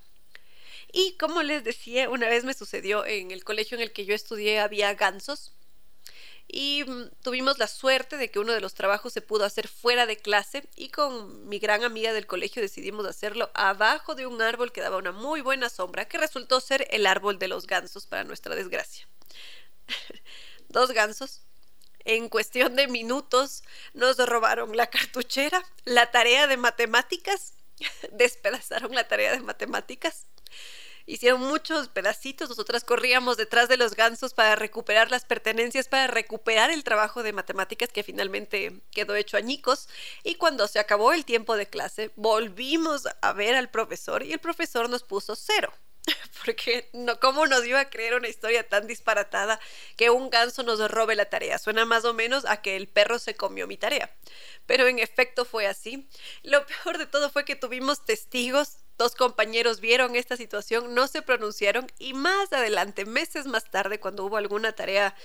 Y 0.91 1.15
como 1.17 1.43
les 1.43 1.63
decía, 1.63 2.09
una 2.09 2.27
vez 2.27 2.43
me 2.43 2.53
sucedió 2.53 3.05
en 3.05 3.31
el 3.31 3.43
colegio 3.43 3.77
en 3.77 3.83
el 3.83 3.93
que 3.93 4.05
yo 4.05 4.15
estudié 4.15 4.59
había 4.59 4.93
gansos 4.95 5.53
y 6.53 6.83
mm, 6.83 7.11
tuvimos 7.23 7.57
la 7.59 7.67
suerte 7.67 8.17
de 8.17 8.29
que 8.29 8.39
uno 8.39 8.51
de 8.51 8.59
los 8.59 8.73
trabajos 8.73 9.13
se 9.13 9.21
pudo 9.21 9.45
hacer 9.45 9.69
fuera 9.69 10.05
de 10.05 10.17
clase 10.17 10.67
y 10.75 10.89
con 10.89 11.47
mi 11.47 11.59
gran 11.59 11.83
amiga 11.83 12.11
del 12.11 12.27
colegio 12.27 12.61
decidimos 12.61 13.05
hacerlo 13.05 13.49
abajo 13.53 14.15
de 14.15 14.27
un 14.27 14.41
árbol 14.41 14.73
que 14.73 14.81
daba 14.81 14.97
una 14.97 15.13
muy 15.13 15.39
buena 15.39 15.69
sombra 15.69 16.05
que 16.05 16.17
resultó 16.17 16.59
ser 16.59 16.87
el 16.91 17.07
árbol 17.07 17.39
de 17.39 17.47
los 17.47 17.67
gansos 17.67 18.05
para 18.05 18.25
nuestra 18.25 18.53
desgracia. 18.53 19.07
Dos 20.67 20.91
gansos 20.91 21.41
en 22.03 22.27
cuestión 22.27 22.75
de 22.75 22.87
minutos 22.87 23.63
nos 23.93 24.17
robaron 24.17 24.75
la 24.75 24.87
cartuchera, 24.87 25.63
la 25.85 26.11
tarea 26.11 26.47
de 26.47 26.57
matemáticas, 26.57 27.53
despedazaron 28.11 28.93
la 28.93 29.07
tarea 29.07 29.31
de 29.31 29.39
matemáticas 29.39 30.25
hicieron 31.05 31.41
muchos 31.41 31.87
pedacitos, 31.89 32.49
nosotras 32.49 32.83
corríamos 32.83 33.37
detrás 33.37 33.69
de 33.69 33.77
los 33.77 33.95
gansos 33.95 34.33
para 34.33 34.55
recuperar 34.55 35.11
las 35.11 35.25
pertenencias, 35.25 35.87
para 35.87 36.07
recuperar 36.07 36.71
el 36.71 36.83
trabajo 36.83 37.23
de 37.23 37.33
matemáticas 37.33 37.89
que 37.89 38.03
finalmente 38.03 38.81
quedó 38.91 39.15
hecho 39.15 39.37
añicos 39.37 39.87
y 40.23 40.35
cuando 40.35 40.67
se 40.67 40.79
acabó 40.79 41.13
el 41.13 41.25
tiempo 41.25 41.55
de 41.55 41.67
clase 41.67 42.11
volvimos 42.15 43.07
a 43.21 43.33
ver 43.33 43.55
al 43.55 43.69
profesor 43.69 44.23
y 44.23 44.33
el 44.33 44.39
profesor 44.39 44.89
nos 44.89 45.03
puso 45.03 45.35
cero. 45.35 45.71
Porque 46.43 46.89
no, 46.93 47.19
¿cómo 47.19 47.45
nos 47.45 47.65
iba 47.65 47.79
a 47.79 47.89
creer 47.89 48.15
una 48.15 48.27
historia 48.27 48.67
tan 48.67 48.87
disparatada 48.87 49.59
que 49.95 50.09
un 50.09 50.29
ganso 50.29 50.63
nos 50.63 50.79
robe 50.89 51.15
la 51.15 51.25
tarea? 51.25 51.57
Suena 51.57 51.85
más 51.85 52.05
o 52.05 52.13
menos 52.13 52.45
a 52.45 52.61
que 52.61 52.75
el 52.75 52.87
perro 52.87 53.19
se 53.19 53.35
comió 53.35 53.67
mi 53.67 53.77
tarea. 53.77 54.11
Pero 54.65 54.87
en 54.87 54.99
efecto 54.99 55.45
fue 55.45 55.67
así. 55.67 56.07
Lo 56.43 56.65
peor 56.65 56.97
de 56.97 57.05
todo 57.05 57.29
fue 57.29 57.45
que 57.45 57.55
tuvimos 57.55 58.05
testigos 58.05 58.77
Dos 59.01 59.15
compañeros 59.15 59.79
vieron 59.79 60.15
esta 60.15 60.37
situación, 60.37 60.93
no 60.93 61.07
se 61.07 61.23
pronunciaron 61.23 61.91
y 61.97 62.13
más 62.13 62.53
adelante, 62.53 63.03
meses 63.03 63.47
más 63.47 63.65
tarde, 63.71 63.99
cuando 63.99 64.23
hubo 64.25 64.37
alguna 64.37 64.73
tarea 64.73 65.15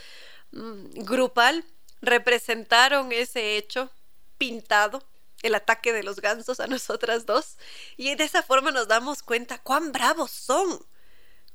mm, 0.52 1.04
grupal, 1.04 1.62
representaron 2.00 3.12
ese 3.12 3.58
hecho 3.58 3.90
pintado, 4.38 5.02
el 5.42 5.54
ataque 5.54 5.92
de 5.92 6.04
los 6.04 6.20
gansos 6.20 6.58
a 6.58 6.66
nosotras 6.68 7.26
dos, 7.26 7.58
y 7.98 8.14
de 8.14 8.24
esa 8.24 8.42
forma 8.42 8.70
nos 8.70 8.88
damos 8.88 9.22
cuenta 9.22 9.58
cuán 9.58 9.92
bravos 9.92 10.30
son, 10.30 10.82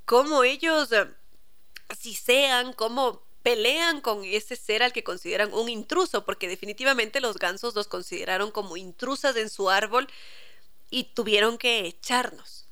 cómo 0.05 0.43
ellos 0.43 0.91
eh, 0.91 1.07
si 1.99 2.13
sean, 2.13 2.73
cómo 2.73 3.23
pelean 3.41 3.99
con 3.99 4.23
ese 4.25 4.55
ser 4.55 4.83
al 4.83 4.93
que 4.93 5.03
consideran 5.03 5.51
un 5.55 5.69
intruso, 5.69 6.23
porque 6.23 6.47
definitivamente 6.47 7.19
los 7.19 7.39
gansos 7.39 7.73
los 7.73 7.87
consideraron 7.87 8.51
como 8.51 8.77
intrusas 8.77 9.35
en 9.37 9.49
su 9.49 9.71
árbol 9.71 10.07
y 10.91 11.15
tuvieron 11.15 11.57
que 11.57 11.87
echarnos. 11.87 12.67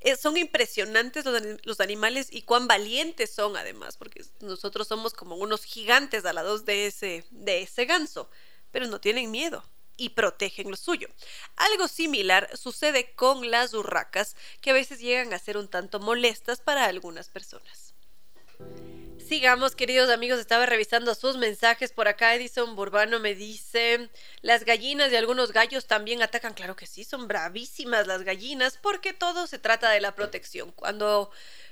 Eh, 0.00 0.16
son 0.16 0.36
impresionantes 0.36 1.24
los, 1.64 1.80
animales 1.80 2.28
y 2.30 2.42
cuán 2.42 2.68
valientes 2.68 3.34
son 3.34 3.56
además, 3.56 3.96
porque 3.96 4.22
nosotros 4.40 4.86
somos 4.86 5.12
como 5.12 5.36
unos 5.36 5.64
gigantes 5.64 6.24
a 6.24 6.32
la 6.32 6.42
dos 6.42 6.64
de 6.66 6.86
ese, 6.86 7.24
de 7.30 7.62
ese 7.62 7.84
ganso, 7.86 8.30
pero 8.70 8.86
no 8.86 9.00
tienen 9.00 9.30
miedo 9.30 9.64
y 9.96 10.10
protegen 10.10 10.70
lo 10.70 10.76
suyo. 10.76 11.08
Algo 11.56 11.88
similar 11.88 12.56
sucede 12.56 13.12
con 13.14 13.50
las 13.50 13.74
urracas, 13.74 14.36
que 14.60 14.70
a 14.70 14.74
veces 14.74 15.00
llegan 15.00 15.32
a 15.32 15.38
ser 15.38 15.56
un 15.56 15.68
tanto 15.68 15.98
molestas 15.98 16.60
para 16.60 16.84
algunas 16.84 17.28
personas. 17.28 17.94
Sigamos, 19.28 19.76
queridos 19.76 20.08
amigos, 20.08 20.40
estaba 20.40 20.64
revisando 20.64 21.14
sus 21.14 21.36
mensajes 21.36 21.92
por 21.92 22.08
acá. 22.08 22.34
Edison 22.34 22.74
Burbano 22.74 23.20
me 23.20 23.34
dice, 23.34 24.08
las 24.40 24.64
gallinas 24.64 25.12
y 25.12 25.16
algunos 25.16 25.52
gallos 25.52 25.86
también 25.86 26.22
atacan. 26.22 26.54
Claro 26.54 26.76
que 26.76 26.86
sí, 26.86 27.04
son 27.04 27.28
bravísimas 27.28 28.06
las 28.06 28.22
gallinas 28.22 28.78
porque 28.80 29.12
todo 29.12 29.46
se 29.46 29.58
trata 29.58 29.90
de 29.90 30.00
la 30.00 30.14
protección. 30.14 30.72
Cuando, 30.72 31.30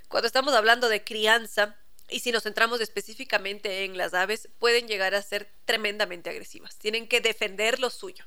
cuando 0.09 0.27
estamos 0.27 0.53
hablando 0.53 0.91
de 0.91 1.03
crianza, 1.03 1.77
y 2.11 2.21
si 2.21 2.31
nos 2.31 2.43
centramos 2.43 2.83
específicamente 2.83 3.85
en 3.85 3.97
las 3.97 4.13
aves, 4.13 4.51
pueden 4.59 4.87
llegar 4.87 5.15
a 5.15 5.23
ser 5.23 5.51
tremendamente 5.65 6.29
agresivas. 6.29 6.77
Tienen 6.77 7.09
que 7.09 7.23
defender 7.23 7.81
lo 7.81 7.89
suyo. 7.89 8.27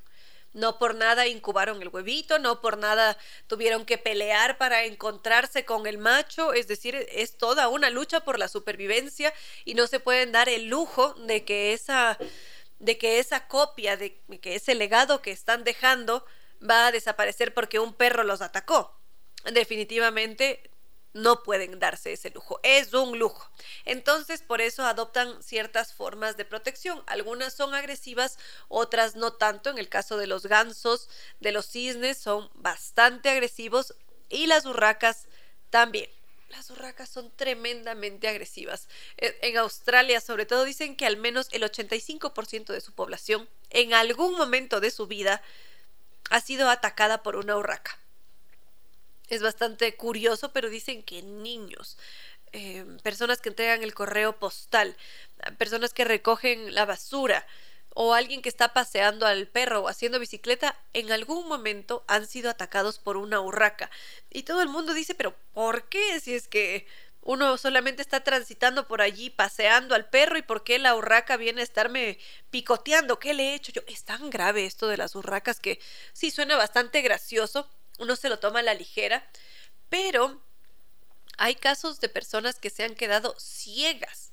No 0.52 0.78
por 0.78 0.94
nada 0.94 1.28
incubaron 1.28 1.80
el 1.80 1.88
huevito, 1.88 2.38
no 2.38 2.60
por 2.60 2.76
nada 2.78 3.16
tuvieron 3.46 3.84
que 3.84 3.98
pelear 3.98 4.58
para 4.58 4.84
encontrarse 4.84 5.64
con 5.64 5.86
el 5.86 5.98
macho, 5.98 6.52
es 6.52 6.66
decir, 6.66 7.06
es 7.10 7.36
toda 7.36 7.68
una 7.68 7.90
lucha 7.90 8.20
por 8.20 8.38
la 8.38 8.48
supervivencia 8.48 9.32
y 9.64 9.74
no 9.74 9.86
se 9.86 10.00
pueden 10.00 10.32
dar 10.32 10.48
el 10.48 10.66
lujo 10.66 11.14
de 11.14 11.44
que 11.44 11.72
esa 11.72 12.18
de 12.80 12.96
que 12.96 13.18
esa 13.18 13.46
copia, 13.46 13.96
de 13.96 14.20
que 14.40 14.54
ese 14.54 14.74
legado 14.74 15.20
que 15.20 15.30
están 15.30 15.64
dejando 15.64 16.24
va 16.68 16.86
a 16.86 16.92
desaparecer 16.92 17.54
porque 17.54 17.78
un 17.78 17.92
perro 17.94 18.24
los 18.24 18.40
atacó. 18.40 18.98
Definitivamente 19.52 20.69
no 21.12 21.42
pueden 21.42 21.78
darse 21.78 22.12
ese 22.12 22.30
lujo. 22.30 22.60
Es 22.62 22.92
un 22.94 23.18
lujo. 23.18 23.50
Entonces, 23.84 24.42
por 24.42 24.60
eso 24.60 24.84
adoptan 24.84 25.42
ciertas 25.42 25.92
formas 25.92 26.36
de 26.36 26.44
protección. 26.44 27.02
Algunas 27.06 27.54
son 27.54 27.74
agresivas, 27.74 28.38
otras 28.68 29.16
no 29.16 29.32
tanto. 29.32 29.70
En 29.70 29.78
el 29.78 29.88
caso 29.88 30.16
de 30.16 30.26
los 30.26 30.46
gansos, 30.46 31.08
de 31.40 31.52
los 31.52 31.66
cisnes, 31.66 32.18
son 32.18 32.50
bastante 32.54 33.28
agresivos 33.28 33.94
y 34.28 34.46
las 34.46 34.66
urracas 34.66 35.26
también. 35.70 36.08
Las 36.48 36.70
urracas 36.70 37.08
son 37.08 37.30
tremendamente 37.36 38.28
agresivas. 38.28 38.88
E, 39.16 39.38
en 39.42 39.56
Australia, 39.58 40.20
sobre 40.20 40.46
todo, 40.46 40.64
dicen 40.64 40.96
que 40.96 41.06
al 41.06 41.16
menos 41.16 41.48
el 41.52 41.62
85% 41.62 42.72
de 42.72 42.80
su 42.80 42.92
población, 42.92 43.48
en 43.70 43.94
algún 43.94 44.36
momento 44.36 44.80
de 44.80 44.90
su 44.90 45.06
vida, 45.06 45.42
ha 46.30 46.40
sido 46.40 46.68
atacada 46.68 47.22
por 47.22 47.36
una 47.36 47.56
urraca 47.56 48.00
es 49.30 49.42
bastante 49.42 49.96
curioso, 49.96 50.52
pero 50.52 50.68
dicen 50.68 51.02
que 51.02 51.22
niños, 51.22 51.96
eh, 52.52 52.84
personas 53.02 53.40
que 53.40 53.48
entregan 53.48 53.82
el 53.82 53.94
correo 53.94 54.38
postal, 54.38 54.96
personas 55.56 55.94
que 55.94 56.04
recogen 56.04 56.74
la 56.74 56.84
basura 56.84 57.46
o 57.94 58.14
alguien 58.14 58.42
que 58.42 58.48
está 58.48 58.72
paseando 58.72 59.26
al 59.26 59.48
perro 59.48 59.80
o 59.80 59.88
haciendo 59.88 60.18
bicicleta, 60.18 60.76
en 60.92 61.12
algún 61.12 61.48
momento 61.48 62.04
han 62.06 62.26
sido 62.26 62.50
atacados 62.50 62.98
por 62.98 63.16
una 63.16 63.40
urraca. 63.40 63.90
Y 64.30 64.42
todo 64.42 64.62
el 64.62 64.68
mundo 64.68 64.94
dice, 64.94 65.14
pero 65.14 65.34
¿por 65.52 65.88
qué? 65.88 66.20
Si 66.20 66.34
es 66.34 66.48
que 66.48 66.86
uno 67.22 67.58
solamente 67.58 68.02
está 68.02 68.20
transitando 68.24 68.88
por 68.88 69.02
allí 69.02 69.30
paseando 69.30 69.94
al 69.94 70.08
perro 70.08 70.38
y 70.38 70.42
por 70.42 70.64
qué 70.64 70.78
la 70.78 70.94
urraca 70.94 71.36
viene 71.36 71.60
a 71.60 71.64
estarme 71.64 72.18
picoteando, 72.50 73.18
¿qué 73.18 73.34
le 73.34 73.50
he 73.50 73.54
hecho 73.54 73.72
yo? 73.72 73.82
Es 73.86 74.04
tan 74.04 74.30
grave 74.30 74.64
esto 74.64 74.88
de 74.88 74.96
las 74.96 75.14
urracas 75.14 75.60
que 75.60 75.80
sí 76.12 76.30
suena 76.30 76.56
bastante 76.56 77.02
gracioso, 77.02 77.68
uno 78.00 78.16
se 78.16 78.28
lo 78.28 78.38
toma 78.38 78.60
a 78.60 78.62
la 78.62 78.74
ligera, 78.74 79.24
pero 79.88 80.42
hay 81.36 81.54
casos 81.54 82.00
de 82.00 82.08
personas 82.08 82.58
que 82.58 82.70
se 82.70 82.82
han 82.82 82.94
quedado 82.94 83.34
ciegas 83.38 84.32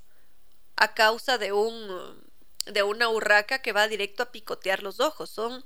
a 0.76 0.94
causa 0.94 1.38
de 1.38 1.52
un 1.52 2.26
de 2.66 2.84
una 2.84 3.08
urraca 3.10 3.62
que 3.62 3.72
va 3.72 3.88
directo 3.88 4.24
a 4.24 4.32
picotear 4.32 4.84
los 4.84 5.00
ojos. 5.00 5.30
Son 5.30 5.64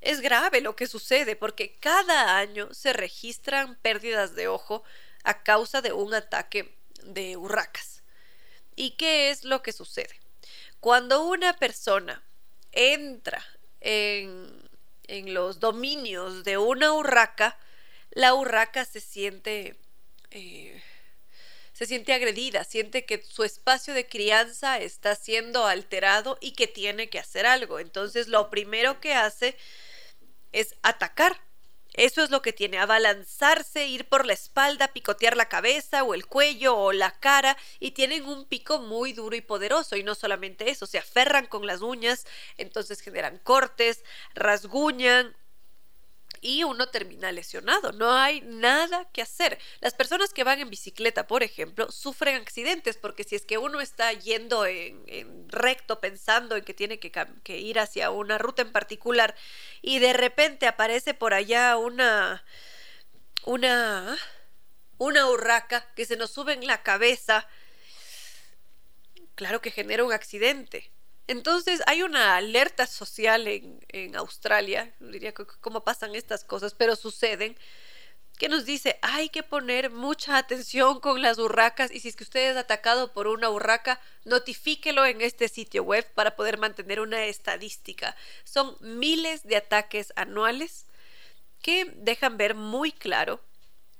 es 0.00 0.20
grave 0.20 0.60
lo 0.60 0.76
que 0.76 0.86
sucede 0.86 1.34
porque 1.36 1.76
cada 1.80 2.36
año 2.38 2.72
se 2.72 2.92
registran 2.92 3.76
pérdidas 3.76 4.34
de 4.34 4.48
ojo 4.48 4.84
a 5.24 5.42
causa 5.42 5.80
de 5.80 5.92
un 5.92 6.14
ataque 6.14 6.76
de 7.02 7.36
urracas. 7.36 8.02
¿Y 8.76 8.92
qué 8.92 9.30
es 9.30 9.44
lo 9.44 9.62
que 9.62 9.72
sucede? 9.72 10.20
Cuando 10.80 11.24
una 11.24 11.56
persona 11.56 12.22
entra 12.70 13.44
en 13.80 14.67
en 15.08 15.34
los 15.34 15.58
dominios 15.60 16.44
de 16.44 16.58
una 16.58 16.92
urraca, 16.92 17.58
la 18.10 18.34
urraca 18.34 18.84
se 18.84 19.00
siente 19.00 19.76
eh, 20.30 20.82
se 21.78 21.86
siente 21.86 22.12
agredida, 22.12 22.64
siente 22.64 23.04
que 23.04 23.22
su 23.22 23.44
espacio 23.44 23.94
de 23.94 24.08
crianza 24.08 24.78
está 24.80 25.14
siendo 25.14 25.64
alterado 25.64 26.36
y 26.40 26.54
que 26.54 26.66
tiene 26.66 27.08
que 27.08 27.20
hacer 27.20 27.46
algo. 27.46 27.78
Entonces 27.78 28.26
lo 28.26 28.50
primero 28.50 28.98
que 29.00 29.14
hace 29.14 29.56
es 30.50 30.74
atacar. 30.82 31.40
Eso 31.98 32.22
es 32.22 32.30
lo 32.30 32.42
que 32.42 32.52
tiene, 32.52 32.78
abalanzarse, 32.78 33.88
ir 33.88 34.08
por 34.08 34.24
la 34.24 34.32
espalda, 34.32 34.92
picotear 34.92 35.36
la 35.36 35.48
cabeza 35.48 36.04
o 36.04 36.14
el 36.14 36.26
cuello 36.26 36.76
o 36.76 36.92
la 36.92 37.10
cara 37.10 37.56
y 37.80 37.90
tienen 37.90 38.24
un 38.24 38.44
pico 38.44 38.78
muy 38.78 39.12
duro 39.12 39.34
y 39.34 39.40
poderoso. 39.40 39.96
Y 39.96 40.04
no 40.04 40.14
solamente 40.14 40.70
eso, 40.70 40.86
se 40.86 40.98
aferran 40.98 41.46
con 41.46 41.66
las 41.66 41.82
uñas, 41.82 42.24
entonces 42.56 43.00
generan 43.00 43.38
cortes, 43.38 44.04
rasguñan, 44.36 45.36
y 46.40 46.64
uno 46.64 46.88
termina 46.88 47.32
lesionado. 47.32 47.92
No 47.92 48.12
hay 48.12 48.40
nada 48.42 49.08
que 49.12 49.22
hacer. 49.22 49.58
Las 49.80 49.94
personas 49.94 50.32
que 50.32 50.44
van 50.44 50.60
en 50.60 50.70
bicicleta, 50.70 51.26
por 51.26 51.42
ejemplo, 51.42 51.90
sufren 51.90 52.36
accidentes 52.36 52.96
porque 52.96 53.24
si 53.24 53.36
es 53.36 53.44
que 53.44 53.58
uno 53.58 53.80
está 53.80 54.12
yendo 54.12 54.66
en, 54.66 55.48
recto 55.48 56.00
pensando 56.00 56.56
en 56.56 56.64
que 56.64 56.74
tiene 56.74 56.98
que, 56.98 57.10
que, 57.42 57.58
ir 57.58 57.78
hacia 57.78 58.10
una 58.10 58.38
ruta 58.38 58.62
en 58.62 58.72
particular 58.72 59.34
y 59.82 59.98
de 59.98 60.12
repente 60.12 60.66
aparece 60.66 61.14
por 61.14 61.34
allá 61.34 61.76
una 61.76 62.44
una 63.44 64.18
una 64.98 65.28
urraca 65.28 65.86
que 65.94 66.04
se 66.04 66.16
nos 66.16 66.32
sube 66.32 66.52
en 66.52 66.66
la 66.66 66.82
cabeza, 66.82 67.48
claro 69.34 69.62
que 69.62 69.70
genera 69.70 70.04
un 70.04 70.12
accidente. 70.12 70.90
Entonces 71.28 71.82
hay 71.86 72.02
una 72.02 72.36
alerta 72.36 72.86
social 72.86 73.46
en, 73.46 73.78
en 73.88 74.16
Australia, 74.16 74.92
diría 74.98 75.32
cómo 75.32 75.84
pasan 75.84 76.14
estas 76.14 76.42
cosas, 76.42 76.74
pero 76.74 76.96
suceden, 76.96 77.56
que 78.38 78.48
nos 78.48 78.64
dice 78.64 78.98
hay 79.02 79.28
que 79.28 79.42
poner 79.42 79.90
mucha 79.90 80.38
atención 80.38 81.00
con 81.00 81.20
las 81.20 81.38
urracas 81.38 81.90
y 81.90 82.00
si 82.00 82.08
es 82.08 82.16
que 82.16 82.24
usted 82.24 82.52
es 82.52 82.56
atacado 82.56 83.12
por 83.12 83.26
una 83.26 83.50
urraca, 83.50 84.00
notifíquelo 84.24 85.04
en 85.04 85.20
este 85.20 85.48
sitio 85.48 85.82
web 85.82 86.06
para 86.14 86.34
poder 86.34 86.56
mantener 86.56 87.00
una 87.00 87.26
estadística. 87.26 88.16
Son 88.44 88.76
miles 88.80 89.42
de 89.42 89.56
ataques 89.56 90.12
anuales 90.16 90.86
que 91.60 91.92
dejan 91.96 92.38
ver 92.38 92.54
muy 92.54 92.92
claro 92.92 93.40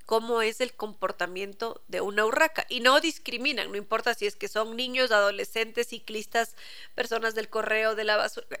cómo 0.09 0.41
es 0.41 0.59
el 0.59 0.73
comportamiento 0.73 1.83
de 1.87 2.01
una 2.01 2.25
urraca. 2.25 2.65
Y 2.67 2.79
no 2.79 2.99
discriminan, 2.99 3.69
no 3.69 3.77
importa 3.77 4.15
si 4.15 4.25
es 4.25 4.35
que 4.35 4.47
son 4.47 4.75
niños, 4.75 5.11
adolescentes, 5.11 5.89
ciclistas, 5.89 6.55
personas 6.95 7.35
del 7.35 7.47
correo, 7.47 7.93
de 7.93 8.05
la 8.05 8.17
basura. 8.17 8.59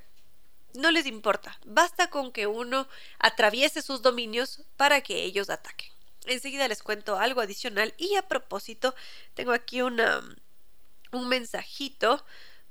No 0.75 0.91
les 0.91 1.07
importa. 1.07 1.59
Basta 1.65 2.11
con 2.11 2.31
que 2.31 2.45
uno 2.45 2.87
atraviese 3.17 3.81
sus 3.81 4.03
dominios 4.03 4.61
para 4.77 5.01
que 5.01 5.23
ellos 5.23 5.49
ataquen. 5.49 5.91
Enseguida 6.27 6.67
les 6.67 6.83
cuento 6.83 7.17
algo 7.17 7.41
adicional. 7.41 7.95
Y 7.97 8.15
a 8.15 8.27
propósito, 8.27 8.93
tengo 9.33 9.51
aquí 9.51 9.81
una, 9.81 10.21
un 11.11 11.27
mensajito 11.29 12.23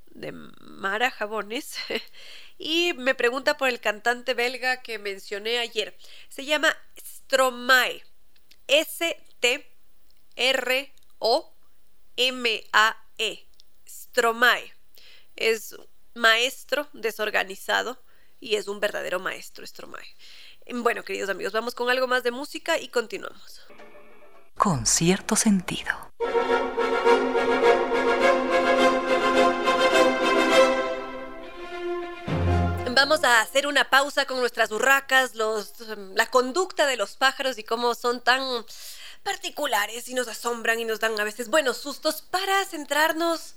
de 0.07 0.31
Mara 0.31 1.11
Jabones 1.11 1.75
y 2.59 2.93
me 2.93 3.17
pregunta 3.17 3.57
por 3.57 3.71
el 3.71 3.81
cantante 3.81 4.35
belga 4.35 4.83
que 4.83 5.01
mencioné 5.01 5.59
ayer. 5.59 5.99
Se 6.29 6.45
llama 6.45 6.77
Stromae. 6.97 8.05
S-T-R-O-M-A-E. 8.69 9.69
Stromae. 13.87 14.73
Es 15.37 15.77
maestro 16.15 16.89
desorganizado 16.93 18.03
y 18.41 18.57
es 18.57 18.69
un 18.69 18.81
verdadero 18.81 19.19
maestro 19.21 19.67
Stromae. 19.67 20.07
Bueno, 20.71 21.03
queridos 21.03 21.31
amigos, 21.31 21.53
vamos 21.53 21.75
con 21.75 21.89
algo 21.89 22.07
más 22.07 22.23
de 22.23 22.31
música 22.31 22.79
y 22.79 22.89
continuamos. 22.89 23.63
Con 24.57 24.87
cierto 24.87 25.35
sentido. 25.37 26.13
Vamos 33.01 33.23
a 33.23 33.41
hacer 33.41 33.69
una 33.69 33.91
pausa 33.91 34.25
con 34.25 34.41
nuestras 34.41 34.71
burracas, 34.71 35.37
los, 35.37 35.73
la 36.17 36.27
conducta 36.27 36.85
de 36.85 36.97
los 36.97 37.15
pájaros 37.15 37.57
y 37.57 37.63
cómo 37.63 37.95
son 37.95 38.21
tan 38.21 38.43
particulares 39.23 40.09
y 40.09 40.15
nos 40.15 40.27
asombran 40.27 40.81
y 40.81 40.85
nos 40.85 40.99
dan 40.99 41.19
a 41.21 41.23
veces 41.23 41.49
buenos 41.49 41.77
sustos 41.77 42.23
para 42.23 42.65
centrarnos 42.65 43.55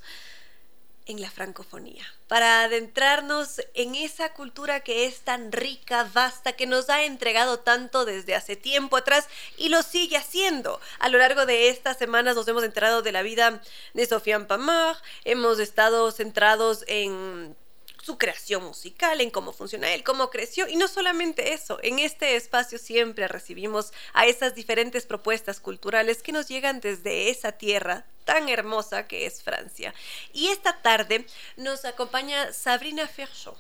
en 1.07 1.21
la 1.21 1.31
francofonía, 1.31 2.05
para 2.27 2.61
adentrarnos 2.61 3.63
en 3.73 3.95
esa 3.95 4.31
cultura 4.33 4.81
que 4.81 5.05
es 5.05 5.21
tan 5.21 5.51
rica, 5.51 6.07
vasta, 6.13 6.53
que 6.53 6.67
nos 6.67 6.91
ha 6.91 7.01
entregado 7.01 7.57
tanto 7.61 8.05
desde 8.05 8.35
hace 8.35 8.55
tiempo 8.55 8.95
atrás 8.95 9.27
y 9.57 9.69
lo 9.69 9.81
sigue 9.81 10.17
haciendo. 10.17 10.79
A 10.99 11.09
lo 11.09 11.17
largo 11.17 11.47
de 11.47 11.69
estas 11.69 11.97
semanas 11.97 12.35
nos 12.35 12.47
hemos 12.47 12.63
enterado 12.63 13.01
de 13.01 13.11
la 13.11 13.23
vida 13.23 13.59
de 13.95 14.05
Sofiane 14.05 14.45
Pamar, 14.45 14.97
hemos 15.25 15.57
estado 15.57 16.11
centrados 16.11 16.83
en 16.85 17.55
su 18.01 18.17
creación 18.17 18.63
musical, 18.63 19.21
en 19.21 19.29
cómo 19.29 19.53
funciona 19.53 19.93
él, 19.93 20.03
cómo 20.03 20.29
creció. 20.29 20.67
Y 20.67 20.75
no 20.75 20.87
solamente 20.87 21.53
eso, 21.53 21.79
en 21.83 21.99
este 21.99 22.35
espacio 22.35 22.77
siempre 22.77 23.27
recibimos 23.27 23.93
a 24.13 24.25
esas 24.25 24.55
diferentes 24.55 25.05
propuestas 25.05 25.59
culturales 25.59 26.23
que 26.23 26.31
nos 26.31 26.47
llegan 26.47 26.79
desde 26.79 27.29
esa 27.29 27.51
tierra 27.51 28.05
tan 28.25 28.49
hermosa 28.49 29.07
que 29.07 29.25
es 29.25 29.43
Francia. 29.43 29.93
Y 30.33 30.47
esta 30.47 30.81
tarde 30.81 31.25
nos 31.57 31.85
acompaña 31.85 32.53
Sabrina 32.53 33.07
Ferchon. 33.07 33.55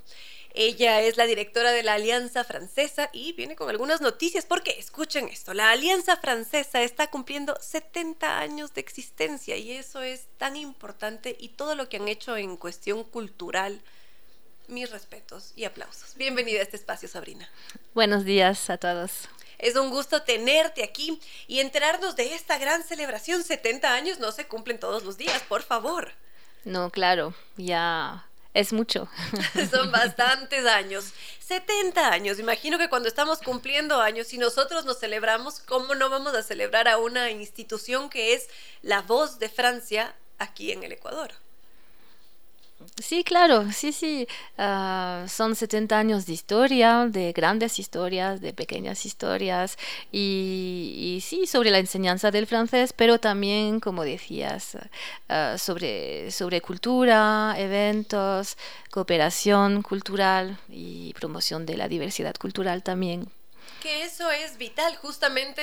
Ella 0.53 1.01
es 1.01 1.15
la 1.15 1.25
directora 1.25 1.71
de 1.71 1.83
la 1.83 1.93
Alianza 1.93 2.43
Francesa 2.43 3.09
y 3.13 3.31
viene 3.33 3.55
con 3.55 3.69
algunas 3.69 4.01
noticias 4.01 4.45
porque 4.45 4.71
escuchen 4.71 5.29
esto, 5.29 5.53
la 5.53 5.71
Alianza 5.71 6.17
Francesa 6.17 6.81
está 6.81 7.07
cumpliendo 7.07 7.57
70 7.61 8.39
años 8.39 8.73
de 8.73 8.81
existencia 8.81 9.55
y 9.55 9.71
eso 9.71 10.01
es 10.01 10.27
tan 10.37 10.57
importante 10.57 11.37
y 11.39 11.49
todo 11.49 11.75
lo 11.75 11.87
que 11.87 11.97
han 11.97 12.09
hecho 12.09 12.35
en 12.35 12.57
cuestión 12.57 13.05
cultural 13.05 13.81
mis 14.71 14.89
respetos 14.89 15.51
y 15.55 15.65
aplausos. 15.65 16.15
Bienvenida 16.15 16.59
a 16.59 16.63
este 16.63 16.77
espacio, 16.77 17.07
Sabrina. 17.07 17.47
Buenos 17.93 18.23
días 18.23 18.69
a 18.69 18.77
todos. 18.77 19.27
Es 19.59 19.75
un 19.75 19.91
gusto 19.91 20.23
tenerte 20.23 20.83
aquí 20.83 21.19
y 21.47 21.59
enterarnos 21.59 22.15
de 22.15 22.33
esta 22.33 22.57
gran 22.57 22.81
celebración. 22.81 23.43
70 23.43 23.93
años 23.93 24.19
no 24.19 24.31
se 24.31 24.47
cumplen 24.47 24.79
todos 24.79 25.03
los 25.03 25.17
días, 25.17 25.43
por 25.43 25.61
favor. 25.61 26.13
No, 26.63 26.89
claro, 26.89 27.35
ya 27.57 28.25
es 28.53 28.71
mucho. 28.71 29.09
Son 29.71 29.91
bastantes 29.91 30.65
años. 30.65 31.13
70 31.39 32.09
años. 32.09 32.39
Imagino 32.39 32.77
que 32.77 32.89
cuando 32.89 33.09
estamos 33.09 33.39
cumpliendo 33.39 33.99
años 33.99 34.33
y 34.33 34.37
nosotros 34.37 34.85
nos 34.85 34.99
celebramos, 34.99 35.59
¿cómo 35.59 35.95
no 35.95 36.09
vamos 36.09 36.33
a 36.33 36.43
celebrar 36.43 36.87
a 36.87 36.97
una 36.97 37.29
institución 37.29 38.09
que 38.09 38.33
es 38.33 38.47
la 38.81 39.01
voz 39.01 39.37
de 39.37 39.49
Francia 39.49 40.15
aquí 40.39 40.71
en 40.71 40.83
el 40.83 40.93
Ecuador? 40.93 41.33
Sí, 43.01 43.23
claro, 43.23 43.71
sí, 43.71 43.91
sí. 43.91 44.27
Ah, 44.57 45.25
son 45.27 45.55
70 45.55 45.97
años 45.97 46.25
de 46.25 46.33
historia, 46.33 47.07
de 47.07 47.31
grandes 47.33 47.79
historias, 47.79 48.41
de 48.41 48.53
pequeñas 48.53 49.05
historias, 49.05 49.77
y, 50.11 51.19
sí, 51.25 51.47
sobre 51.47 51.71
la 51.71 51.79
enseñanza 51.79 52.31
del 52.31 52.47
francés, 52.47 52.93
pero 52.93 53.19
también, 53.19 53.79
como 53.79 54.03
decías, 54.03 54.77
ah, 55.29 55.57
sobre, 55.57 56.31
sobre 56.31 56.61
cultura, 56.61 57.55
eventos, 57.57 58.57
cooperación 58.91 59.81
cultural 59.81 60.57
y 60.69 61.13
promoción 61.13 61.65
de 61.65 61.77
la 61.77 61.87
diversidad 61.87 62.35
cultural 62.35 62.83
también. 62.83 63.29
Que 63.81 64.03
eso 64.03 64.29
es 64.29 64.57
vital, 64.57 64.95
justamente 64.97 65.61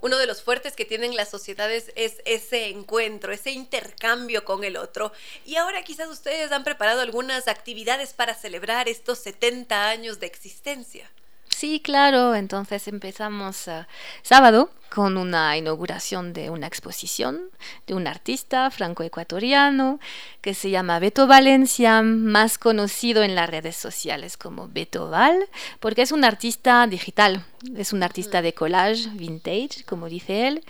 uno 0.00 0.18
de 0.18 0.26
los 0.26 0.42
fuertes 0.42 0.74
que 0.74 0.84
tienen 0.84 1.16
las 1.16 1.30
sociedades 1.30 1.92
es 1.96 2.22
ese 2.24 2.68
encuentro, 2.68 3.32
ese 3.32 3.50
intercambio 3.50 4.44
con 4.44 4.64
el 4.64 4.76
otro. 4.76 5.12
Y 5.44 5.56
ahora 5.56 5.82
quizás 5.82 6.08
ustedes 6.08 6.52
han 6.52 6.64
preparado 6.64 7.00
algunas 7.00 7.48
actividades 7.48 8.12
para 8.12 8.34
celebrar 8.34 8.88
estos 8.88 9.18
70 9.20 9.88
años 9.88 10.20
de 10.20 10.26
existencia. 10.26 11.10
Sí, 11.56 11.80
claro. 11.80 12.34
Entonces 12.34 12.86
empezamos 12.86 13.66
uh, 13.66 13.86
sábado 14.20 14.68
con 14.94 15.16
una 15.16 15.56
inauguración 15.56 16.34
de 16.34 16.50
una 16.50 16.66
exposición 16.66 17.40
de 17.86 17.94
un 17.94 18.06
artista 18.06 18.70
franco-ecuatoriano 18.70 19.98
que 20.42 20.52
se 20.52 20.68
llama 20.68 20.98
Beto 20.98 21.26
Valencia, 21.26 22.02
más 22.02 22.58
conocido 22.58 23.22
en 23.22 23.34
las 23.34 23.48
redes 23.48 23.74
sociales 23.74 24.36
como 24.36 24.68
Beto 24.68 25.08
Val, 25.08 25.48
porque 25.80 26.02
es 26.02 26.12
un 26.12 26.24
artista 26.24 26.86
digital, 26.86 27.42
es 27.74 27.94
un 27.94 28.02
artista 28.02 28.42
de 28.42 28.52
collage 28.52 29.08
vintage, 29.14 29.82
como 29.86 30.10
dice 30.10 30.48
él. 30.48 30.62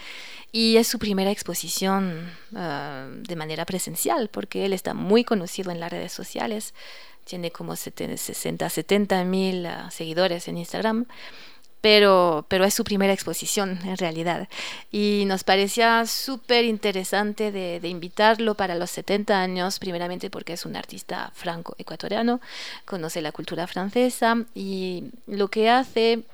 Y 0.53 0.77
es 0.77 0.87
su 0.87 1.01
primera 1.01 1.33
exposición 1.33 2.31
uh, 2.53 3.27
de 3.27 3.37
manera 3.37 3.65
presencial, 3.65 4.29
porque 4.29 4.65
él 4.65 4.73
está 4.73 4.95
muy 4.95 5.25
conocido 5.25 5.73
en 5.73 5.81
las 5.81 5.91
redes 5.91 6.13
sociales 6.13 6.75
tiene 7.27 7.51
como 7.51 7.77
60, 7.77 8.71
70 8.71 9.25
mil 9.25 9.67
ah, 9.67 9.91
seguidores 9.91 10.49
en 10.49 10.59
Instagram. 10.59 11.07
pero, 11.81 12.47
pero 12.49 12.65
es 12.65 12.75
su 12.75 12.85
primera 12.85 13.13
exposición 13.13 13.79
en 13.85 13.97
realidad. 13.97 14.49
Y 14.91 15.25
nos 15.27 15.45
parecía 15.45 16.05
súper 16.07 16.65
interesante 16.65 17.53
de, 17.53 17.89
invitarlo 17.89 18.55
para 18.55 18.75
los 18.75 18.91
70 18.91 19.41
años, 19.41 19.79
primeramente 19.79 20.31
porque 20.31 20.55
es 20.55 20.67
un 20.67 20.75
artista 20.77 21.31
franco-ecuatoriano, 21.35 22.41
conoce 22.85 23.21
la 23.23 23.33
cultura 23.33 23.67
francesa 23.67 24.45
y 24.55 25.05
lo 25.27 25.49
que 25.49 25.71
hace 25.71 26.25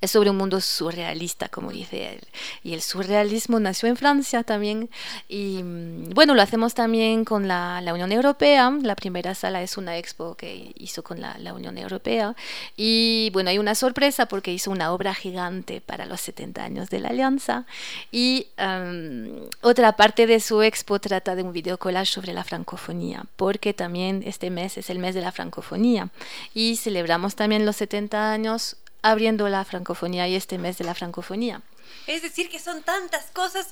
es 0.00 0.10
sobre 0.10 0.30
un 0.30 0.36
mundo 0.36 0.60
surrealista, 0.60 1.48
como 1.48 1.70
dice 1.70 2.14
él. 2.14 2.20
Y 2.62 2.74
el 2.74 2.82
surrealismo 2.82 3.60
nació 3.60 3.88
en 3.88 3.96
Francia 3.96 4.42
también. 4.42 4.90
Y 5.28 5.62
mm, 5.62 6.10
bueno, 6.10 6.34
lo 6.34 6.42
hacemos 6.42 6.74
también 6.74 7.24
con 7.24 7.48
la, 7.48 7.80
la 7.80 7.94
Unión 7.94 8.12
Europea. 8.12 8.70
La 8.82 8.96
primera 8.96 9.34
sala 9.34 9.62
es 9.62 9.76
una 9.76 9.96
expo 9.98 10.34
que 10.34 10.72
hizo 10.76 11.02
con 11.02 11.20
la, 11.20 11.36
la, 11.38 11.54
Unión 11.54 11.78
Europea. 11.78 12.34
Y 12.76 13.30
bueno, 13.32 13.50
hay 13.50 13.58
una 13.58 13.74
sorpresa 13.74 14.26
porque 14.26 14.52
hizo 14.52 14.70
una 14.70 14.92
obra 14.92 15.14
gigante 15.14 15.80
para 15.80 16.06
los 16.06 16.20
70 16.20 16.62
años 16.62 16.90
de 16.90 17.00
la 17.00 17.08
Alianza. 17.08 17.64
Y 18.10 18.48
um, 18.58 19.48
otra 19.62 19.96
parte 19.96 20.26
de 20.26 20.40
su 20.40 20.62
expo 20.62 20.98
trata 20.98 21.34
de 21.34 21.42
un 21.42 21.52
video 21.52 21.78
collage 21.78 22.12
sobre 22.12 22.32
la 22.32 22.44
francofonía, 22.44 23.24
porque 23.36 23.72
también 23.72 24.22
este 24.26 24.50
mes 24.50 24.76
es 24.78 24.90
el 24.90 24.98
mes 24.98 25.14
de 25.14 25.22
la 25.22 25.32
francofonía. 25.32 26.10
Y 26.54 26.76
celebramos 26.76 27.34
también 27.34 27.64
los 27.64 27.76
70 27.76 28.32
años 28.32 28.76
abriendo 29.10 29.48
la 29.48 29.64
francofonía 29.64 30.26
y 30.28 30.34
este 30.34 30.58
mes 30.58 30.78
de 30.78 30.84
la 30.84 30.94
francofonía. 30.94 31.62
Es 32.06 32.22
decir, 32.22 32.50
que 32.50 32.58
son 32.58 32.82
tantas 32.82 33.26
cosas. 33.32 33.68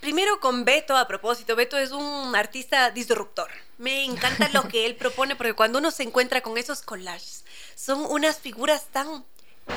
Primero 0.00 0.40
con 0.40 0.64
Beto, 0.64 0.96
a 0.96 1.08
propósito, 1.08 1.56
Beto 1.56 1.76
es 1.76 1.90
un 1.90 2.34
artista 2.36 2.90
disruptor. 2.90 3.50
Me 3.78 4.04
encanta 4.04 4.48
lo 4.52 4.68
que 4.68 4.86
él 4.86 4.96
propone 4.96 5.36
porque 5.36 5.54
cuando 5.54 5.78
uno 5.78 5.90
se 5.90 6.04
encuentra 6.04 6.40
con 6.40 6.56
esos 6.56 6.82
collages, 6.82 7.44
son 7.74 8.06
unas 8.06 8.38
figuras 8.38 8.86
tan 8.92 9.24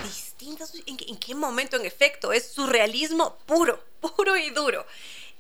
distintas. 0.04 0.74
¿En, 0.86 0.98
en 1.08 1.18
qué 1.18 1.34
momento, 1.34 1.78
en 1.78 1.86
efecto? 1.86 2.32
Es 2.32 2.52
surrealismo 2.52 3.36
puro, 3.46 3.84
puro 4.02 4.38
y 4.38 4.52
duro 4.52 4.86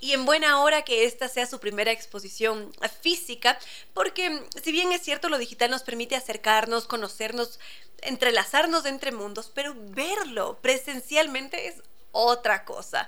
y 0.01 0.13
en 0.13 0.25
buena 0.25 0.61
hora 0.61 0.83
que 0.83 1.03
esta 1.03 1.27
sea 1.27 1.45
su 1.45 1.59
primera 1.59 1.91
exposición 1.91 2.71
física, 3.01 3.59
porque 3.93 4.41
si 4.63 4.71
bien 4.71 4.91
es 4.91 5.01
cierto 5.01 5.27
lo 5.29 5.37
digital 5.37 5.69
nos 5.71 5.83
permite 5.83 6.15
acercarnos, 6.15 6.87
conocernos, 6.87 7.59
entrelazarnos 8.03 8.85
entre 8.85 9.11
mundos, 9.11 9.51
pero 9.53 9.75
verlo 9.75 10.59
presencialmente 10.61 11.67
es 11.67 11.81
otra 12.11 12.65
cosa. 12.65 13.07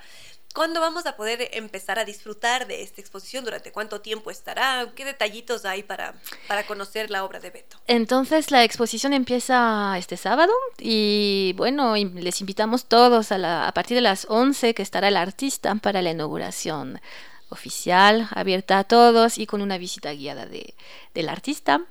¿Cuándo 0.54 0.82
vamos 0.82 1.06
a 1.06 1.16
poder 1.16 1.50
empezar 1.54 1.98
a 1.98 2.04
disfrutar 2.04 2.68
de 2.68 2.82
esta 2.82 3.00
exposición? 3.00 3.46
¿Durante 3.46 3.72
cuánto 3.72 4.02
tiempo 4.02 4.32
estará? 4.32 4.92
¿Qué 4.96 5.06
detallitos 5.06 5.64
hay 5.64 5.82
para, 5.82 6.14
para 6.48 6.66
conocer 6.66 7.10
la 7.10 7.24
obra 7.24 7.40
de 7.40 7.52
Beto? 7.52 7.78
Entonces 7.88 8.52
la 8.52 8.64
exposición 8.66 9.14
empieza 9.14 9.96
este 9.98 10.18
sábado 10.18 10.52
y 10.78 11.54
bueno, 11.56 11.96
les 11.96 12.42
invitamos 12.42 12.86
todos 12.86 13.32
a, 13.32 13.38
la, 13.38 13.68
a 13.68 13.74
partir 13.74 13.96
de 13.96 14.02
las 14.02 14.26
11 14.30 14.74
que 14.74 14.84
estará 14.84 15.08
el 15.08 15.16
artista 15.16 15.74
para 15.76 16.02
la 16.02 16.12
inauguración 16.12 17.00
oficial, 17.52 18.28
abierta 18.32 18.80
a 18.80 18.84
todos 18.84 19.38
y 19.38 19.46
con 19.46 19.62
una 19.62 19.78
visita 19.78 20.14
guiada 20.14 20.46
de, 20.46 20.74
del 21.14 21.30
artista. 21.30 21.82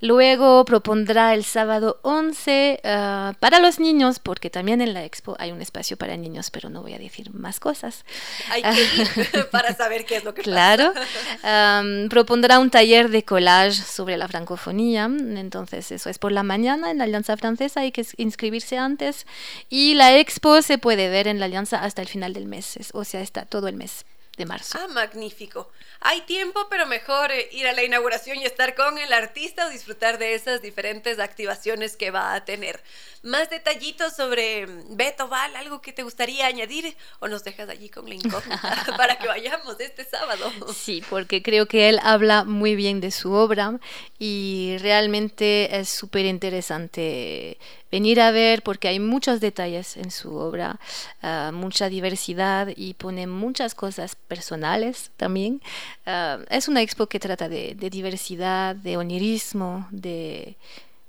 Luego 0.00 0.64
propondrá 0.64 1.34
el 1.34 1.44
sábado 1.44 1.98
11 2.02 2.80
uh, 2.84 3.34
para 3.40 3.58
los 3.58 3.80
niños, 3.80 4.20
porque 4.20 4.48
también 4.48 4.80
en 4.80 4.94
la 4.94 5.04
expo 5.04 5.34
hay 5.40 5.50
un 5.50 5.60
espacio 5.60 5.96
para 5.96 6.16
niños, 6.16 6.50
pero 6.50 6.70
no 6.70 6.82
voy 6.82 6.94
a 6.94 6.98
decir 6.98 7.32
más 7.34 7.58
cosas. 7.58 8.04
Hay 8.50 8.62
que 8.62 8.80
ir 8.80 9.46
para 9.50 9.74
saber 9.74 10.04
qué 10.04 10.16
es 10.16 10.24
lo 10.24 10.34
que 10.34 10.42
claro. 10.42 10.92
pasa. 10.94 11.80
Um, 11.80 12.08
propondrá 12.08 12.60
un 12.60 12.70
taller 12.70 13.10
de 13.10 13.24
collage 13.24 13.82
sobre 13.82 14.16
la 14.16 14.28
francofonía, 14.28 15.04
entonces 15.04 15.90
eso 15.90 16.10
es 16.10 16.18
por 16.18 16.30
la 16.30 16.44
mañana 16.44 16.90
en 16.90 16.98
la 16.98 17.04
Alianza 17.04 17.36
Francesa, 17.36 17.80
hay 17.80 17.90
que 17.90 18.06
inscribirse 18.18 18.78
antes 18.78 19.26
y 19.68 19.94
la 19.94 20.16
expo 20.16 20.62
se 20.62 20.78
puede 20.78 21.08
ver 21.08 21.26
en 21.26 21.40
la 21.40 21.46
Alianza 21.46 21.82
hasta 21.82 22.02
el 22.02 22.08
final 22.08 22.34
del 22.34 22.46
mes, 22.46 22.78
o 22.92 23.04
sea, 23.04 23.20
está 23.20 23.46
todo 23.46 23.66
el 23.66 23.74
mes 23.74 24.04
de 24.38 24.46
marzo. 24.46 24.78
Ah, 24.80 24.88
magnífico. 24.88 25.70
Hay 26.00 26.22
tiempo, 26.22 26.66
pero 26.70 26.86
mejor 26.86 27.32
eh, 27.32 27.48
ir 27.52 27.66
a 27.66 27.72
la 27.72 27.82
inauguración 27.82 28.38
y 28.38 28.44
estar 28.44 28.74
con 28.74 28.96
el 28.96 29.12
artista 29.12 29.66
o 29.66 29.70
disfrutar 29.70 30.18
de 30.18 30.34
esas 30.34 30.62
diferentes 30.62 31.18
activaciones 31.18 31.96
que 31.96 32.10
va 32.10 32.34
a 32.34 32.44
tener. 32.44 32.80
Más 33.22 33.50
detallitos 33.50 34.14
sobre 34.14 34.66
mm, 34.66 34.96
Beto 34.96 35.26
Val, 35.28 35.56
algo 35.56 35.82
que 35.82 35.92
te 35.92 36.04
gustaría 36.04 36.46
añadir 36.46 36.96
o 37.18 37.26
nos 37.26 37.42
dejas 37.42 37.68
allí 37.68 37.88
con 37.88 38.08
la 38.08 38.14
incógnita 38.14 38.86
para 38.96 39.18
que 39.18 39.26
vayamos 39.26 39.78
este 39.80 40.04
sábado. 40.04 40.50
Sí, 40.72 41.02
porque 41.10 41.42
creo 41.42 41.66
que 41.66 41.88
él 41.88 41.98
habla 42.02 42.44
muy 42.44 42.76
bien 42.76 43.00
de 43.00 43.10
su 43.10 43.32
obra 43.32 43.78
y 44.20 44.76
realmente 44.78 45.78
es 45.78 45.88
súper 45.88 46.26
interesante 46.26 47.58
venir 47.90 48.20
a 48.20 48.30
ver 48.30 48.62
porque 48.62 48.88
hay 48.88 49.00
muchos 49.00 49.40
detalles 49.40 49.96
en 49.96 50.10
su 50.10 50.34
obra, 50.34 50.78
uh, 51.22 51.52
mucha 51.52 51.88
diversidad 51.88 52.68
y 52.74 52.94
pone 52.94 53.26
muchas 53.26 53.74
cosas 53.74 54.14
personales 54.14 55.10
también. 55.16 55.62
Uh, 56.06 56.44
es 56.50 56.68
una 56.68 56.82
expo 56.82 57.06
que 57.06 57.20
trata 57.20 57.48
de, 57.48 57.74
de 57.74 57.90
diversidad, 57.90 58.76
de 58.76 58.96
onirismo, 58.96 59.88
de, 59.90 60.56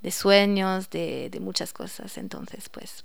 de 0.01 0.11
sueños, 0.11 0.89
de, 0.89 1.29
de, 1.29 1.39
muchas 1.39 1.73
cosas. 1.73 2.17
Entonces, 2.17 2.69
pues 2.69 3.03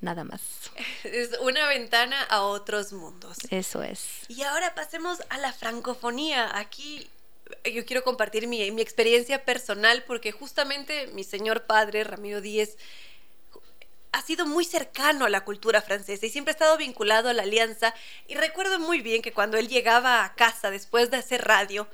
nada 0.00 0.24
más. 0.24 0.40
Es 1.04 1.30
una 1.40 1.66
ventana 1.68 2.22
a 2.24 2.42
otros 2.42 2.92
mundos. 2.92 3.38
Eso 3.50 3.82
es. 3.82 4.26
Y 4.28 4.42
ahora 4.42 4.74
pasemos 4.74 5.18
a 5.30 5.38
la 5.38 5.52
francofonía. 5.52 6.56
Aquí 6.56 7.08
yo 7.64 7.84
quiero 7.84 8.04
compartir 8.04 8.46
mi, 8.46 8.70
mi, 8.70 8.82
experiencia 8.82 9.44
personal 9.44 10.04
porque 10.06 10.32
justamente 10.32 11.06
mi 11.08 11.24
señor 11.24 11.64
padre, 11.64 12.04
Ramiro 12.04 12.40
Díez, 12.40 12.76
ha 14.12 14.22
sido 14.22 14.46
muy 14.46 14.64
cercano 14.64 15.26
a 15.26 15.30
la 15.30 15.44
cultura 15.44 15.82
francesa 15.82 16.26
y 16.26 16.30
siempre 16.30 16.52
ha 16.52 16.56
estado 16.56 16.76
vinculado 16.76 17.28
a 17.28 17.32
la 17.32 17.42
alianza. 17.42 17.94
Y 18.26 18.34
recuerdo 18.34 18.78
muy 18.78 19.00
bien 19.00 19.22
que 19.22 19.32
cuando 19.32 19.56
él 19.56 19.68
llegaba 19.68 20.24
a 20.24 20.34
casa 20.34 20.70
después 20.70 21.10
de 21.10 21.18
hacer 21.18 21.44
radio, 21.44 21.88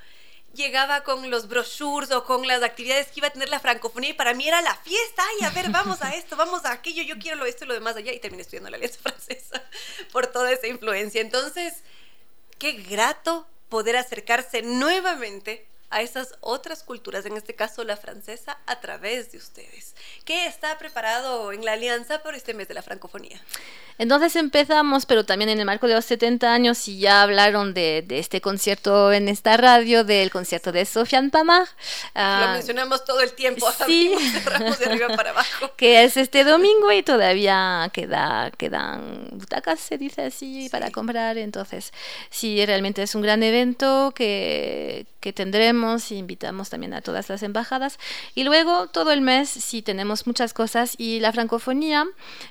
llegaba 0.55 1.03
con 1.03 1.29
los 1.31 1.49
brochures 1.49 2.13
o 2.13 2.25
con 2.25 2.47
las 2.47 2.63
actividades 2.63 3.09
que 3.09 3.21
iba 3.21 3.29
a 3.29 3.33
tener 3.33 3.49
la 3.49 3.61
francofonía 3.61 4.11
y 4.11 4.15
para 4.15 4.35
mí 4.35 4.47
era 4.47 4.63
la 4.63 4.75
fiesta. 4.77 5.23
Ay, 5.23 5.47
a 5.47 5.51
ver, 5.51 5.71
vamos 5.71 6.03
a 6.03 6.15
esto, 6.15 6.37
vamos 6.37 6.65
a 6.65 6.73
aquello, 6.73 7.03
yo 7.03 7.19
quiero 7.19 7.37
lo 7.37 7.47
esto 7.47 7.65
y 7.65 7.69
lo 7.69 7.75
demás 7.75 7.97
allá. 7.97 8.13
Y 8.13 8.21
terminé 8.21 8.43
estudiando 8.43 8.71
la 8.71 8.77
alianza 8.77 8.99
francesa 9.03 9.63
por 10.13 10.27
toda 10.29 10.53
esa 10.53 10.67
influencia. 10.67 11.21
Entonces, 11.21 11.83
qué 12.59 12.73
grato 12.73 13.47
poder 13.69 13.97
acercarse 13.97 14.63
nuevamente 14.63 15.67
a 15.91 16.03
esas 16.03 16.35
otras 16.41 16.83
culturas, 16.83 17.27
en 17.27 17.37
este 17.37 17.55
caso 17.55 17.85
la 17.85 17.97
francesa, 17.97 18.59
a 18.67 18.81
través 18.81 19.33
de 19.33 19.39
ustedes. 19.39 19.95
¿Qué 20.25 20.47
está 20.47 20.77
preparado 20.79 21.53
en 21.53 21.65
la 21.65 21.73
Alianza 21.73 22.23
por 22.23 22.35
este 22.35 22.55
mes 22.55 22.69
de 22.69 22.75
la 22.75 22.83
francofonía? 22.83 23.41
Entonces 23.97 24.35
empezamos, 24.35 25.07
pero 25.07 25.25
también 25.25 25.51
en 25.51 25.61
el 25.61 25.67
marco 25.67 25.87
de 25.87 25.95
los 25.95 26.05
70 26.05 26.53
años, 26.53 26.89
y 26.89 26.99
ya 26.99 27.23
hablaron 27.23 27.75
de, 27.75 28.03
de 28.07 28.19
este 28.19 28.41
concierto 28.41 29.13
en 29.13 29.29
esta 29.29 29.57
radio, 29.57 30.03
del 30.03 30.31
concierto 30.31 30.73
de 30.73 30.85
Sofiane 30.85 31.31
Pamar. 31.31 31.69
Lo 32.15 32.23
uh, 32.23 32.53
mencionamos 32.55 33.05
todo 33.05 33.21
el 33.21 33.33
tiempo, 33.35 33.67
sí. 33.87 34.15
cerramos 34.33 34.79
de 34.79 34.87
arriba 34.87 35.09
para 35.17 35.31
abajo. 35.31 35.73
que 35.77 36.03
es 36.03 36.17
este 36.17 36.43
domingo 36.43 36.91
y 36.91 37.03
todavía 37.03 37.89
queda, 37.93 38.51
quedan 38.57 39.29
butacas, 39.33 39.79
se 39.79 39.97
dice 39.97 40.23
así, 40.23 40.65
sí. 40.65 40.69
para 40.71 40.91
comprar. 40.91 41.39
Entonces, 41.39 41.93
sí, 42.31 42.65
realmente 42.67 43.03
es 43.03 43.15
un 43.15 43.23
gran 43.23 43.43
evento 43.43 44.13
que, 44.15 45.07
que 45.25 45.33
tendremos 45.33 46.13
y 46.13 46.17
invitamos 46.17 46.69
también 46.69 46.93
a 46.93 47.01
todas 47.01 47.31
las 47.31 47.43
embajadas. 47.43 47.99
Y 48.35 48.45
luego 48.45 48.89
todo 48.89 49.11
el 49.11 49.23
mes, 49.23 49.49
sí, 49.49 49.81
tenemos 49.81 50.27
muchas 50.27 50.53
cosas 50.53 50.97
y 50.99 51.19
la 51.19 51.33
francofonía 51.33 52.07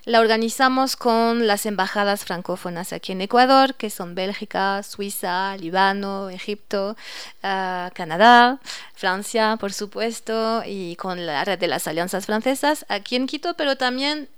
la 0.05 0.19
organizamos 0.19 0.95
con 0.95 1.45
las 1.45 1.67
embajadas 1.67 2.25
francófonas 2.25 2.91
aquí 2.91 3.11
en 3.11 3.21
Ecuador, 3.21 3.75
que 3.75 3.91
son 3.91 4.15
Bélgica, 4.15 4.81
Suiza, 4.81 5.55
Líbano, 5.57 6.31
Egipto, 6.31 6.97
uh, 7.43 7.93
Canadá, 7.93 8.59
Francia, 8.95 9.55
por 9.59 9.71
supuesto, 9.71 10.63
y 10.65 10.95
con 10.95 11.27
la 11.27 11.45
red 11.45 11.59
de 11.59 11.67
las 11.67 11.87
alianzas 11.87 12.25
francesas 12.25 12.87
aquí 12.89 13.15
en 13.15 13.27
Quito, 13.27 13.53
pero 13.53 13.77
también 13.77 14.29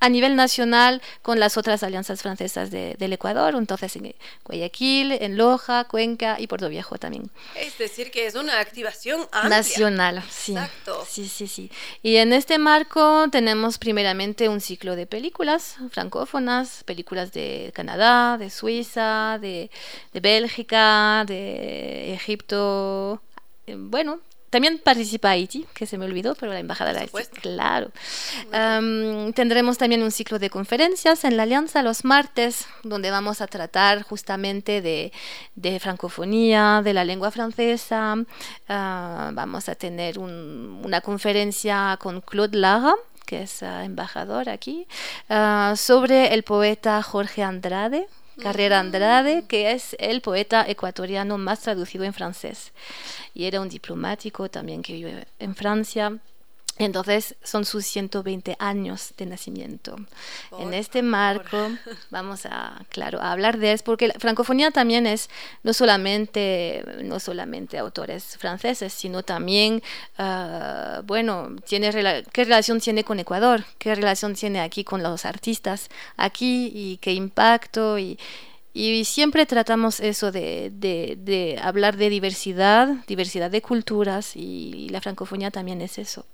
a 0.00 0.08
nivel 0.08 0.36
nacional 0.36 1.02
con 1.22 1.40
las 1.40 1.56
otras 1.56 1.82
alianzas 1.82 2.22
francesas 2.22 2.70
de, 2.70 2.94
del 2.98 3.12
Ecuador, 3.12 3.54
entonces 3.54 3.94
en 3.96 4.14
Guayaquil, 4.44 5.12
en 5.12 5.36
Loja, 5.36 5.84
Cuenca 5.84 6.36
y 6.38 6.46
Puerto 6.46 6.68
Viejo 6.68 6.98
también. 6.98 7.30
Es 7.56 7.78
decir, 7.78 8.10
que 8.10 8.26
es 8.26 8.34
una 8.34 8.60
activación 8.60 9.22
amplia. 9.32 9.48
nacional, 9.48 10.22
sí. 10.30 10.52
Exacto. 10.52 11.06
Sí, 11.08 11.28
sí, 11.28 11.48
sí. 11.48 11.70
Y 12.02 12.16
en 12.16 12.32
este 12.32 12.58
marco 12.58 13.26
tenemos 13.30 13.78
primeramente 13.78 14.48
un 14.48 14.60
ciclo 14.60 14.94
de 14.96 15.06
películas 15.06 15.76
francófonas, 15.90 16.84
películas 16.84 17.32
de 17.32 17.72
Canadá, 17.74 18.38
de 18.38 18.50
Suiza, 18.50 19.38
de, 19.40 19.70
de 20.12 20.20
Bélgica, 20.20 21.24
de 21.26 22.14
Egipto, 22.14 23.20
eh, 23.66 23.74
bueno, 23.76 24.20
también 24.50 24.78
participa 24.78 25.30
Haití, 25.30 25.66
que 25.74 25.86
se 25.86 25.98
me 25.98 26.04
olvidó, 26.04 26.34
pero 26.34 26.52
la 26.52 26.60
embajada 26.60 26.92
de 26.92 27.00
Haití, 27.00 27.18
claro. 27.40 27.90
Um, 28.46 29.32
tendremos 29.32 29.78
también 29.78 30.02
un 30.02 30.10
ciclo 30.10 30.38
de 30.38 30.50
conferencias 30.50 31.24
en 31.24 31.36
la 31.36 31.44
Alianza 31.44 31.82
los 31.82 32.04
martes, 32.04 32.66
donde 32.82 33.10
vamos 33.10 33.40
a 33.40 33.46
tratar 33.46 34.02
justamente 34.02 34.80
de, 34.82 35.12
de 35.54 35.80
francofonía, 35.80 36.82
de 36.82 36.92
la 36.94 37.04
lengua 37.04 37.30
francesa. 37.30 38.14
Uh, 38.14 38.24
vamos 39.32 39.68
a 39.68 39.74
tener 39.74 40.18
un, 40.18 40.80
una 40.84 41.00
conferencia 41.00 41.98
con 42.00 42.20
Claude 42.20 42.56
Lara, 42.58 42.94
que 43.28 43.42
es 43.42 43.62
ah, 43.62 43.84
embajador 43.84 44.48
aquí, 44.48 44.86
ah, 45.28 45.74
sobre 45.76 46.32
el 46.32 46.44
poeta 46.44 47.02
Jorge 47.02 47.42
Andrade, 47.42 48.08
Carrera 48.40 48.80
Andrade, 48.80 49.44
que 49.46 49.72
es 49.72 49.96
el 49.98 50.20
poeta 50.20 50.64
ecuatoriano 50.68 51.38
más 51.38 51.60
traducido 51.60 52.04
en 52.04 52.12
francés. 52.12 52.72
Y 53.34 53.44
era 53.44 53.60
un 53.60 53.68
diplomático 53.68 54.48
también 54.48 54.82
que 54.82 54.92
vive 54.92 55.26
en 55.38 55.54
Francia. 55.54 56.18
Entonces 56.78 57.36
son 57.42 57.64
sus 57.64 57.84
120 57.86 58.56
años 58.58 59.12
de 59.16 59.26
nacimiento. 59.26 59.96
en 60.58 60.74
este 60.74 61.02
marco 61.02 61.70
vamos 62.10 62.46
a, 62.46 62.84
claro, 62.88 63.20
a 63.20 63.32
hablar 63.32 63.58
de 63.58 63.72
eso, 63.72 63.84
porque 63.84 64.08
la 64.08 64.14
francofonía 64.14 64.70
también 64.70 65.06
es 65.06 65.28
no 65.62 65.72
solamente, 65.72 66.84
no 67.02 67.20
solamente 67.20 67.78
autores 67.78 68.36
franceses, 68.38 68.92
sino 68.92 69.22
también, 69.22 69.82
ah, 70.18 71.02
bueno, 71.04 71.56
tiene 71.66 71.90
qué 72.32 72.44
relación 72.44 72.80
tiene 72.80 73.04
con 73.04 73.18
Ecuador, 73.18 73.64
qué 73.78 73.94
relación 73.94 74.34
tiene 74.34 74.60
aquí 74.60 74.84
con 74.84 75.02
los 75.02 75.24
artistas 75.24 75.88
aquí 76.16 76.70
y 76.74 76.98
qué 76.98 77.12
impacto 77.12 77.98
y, 77.98 78.18
y 78.72 79.04
siempre 79.04 79.46
tratamos 79.46 80.00
eso 80.00 80.30
de, 80.30 80.70
de, 80.72 81.58
hablar 81.62 81.96
de 81.96 82.10
diversidad, 82.10 82.88
diversidad 83.06 83.50
de 83.50 83.62
culturas 83.62 84.36
y 84.36 84.88
la 84.90 85.00
francofonía 85.00 85.50
también 85.50 85.80
es 85.80 85.98
eso. 85.98 86.26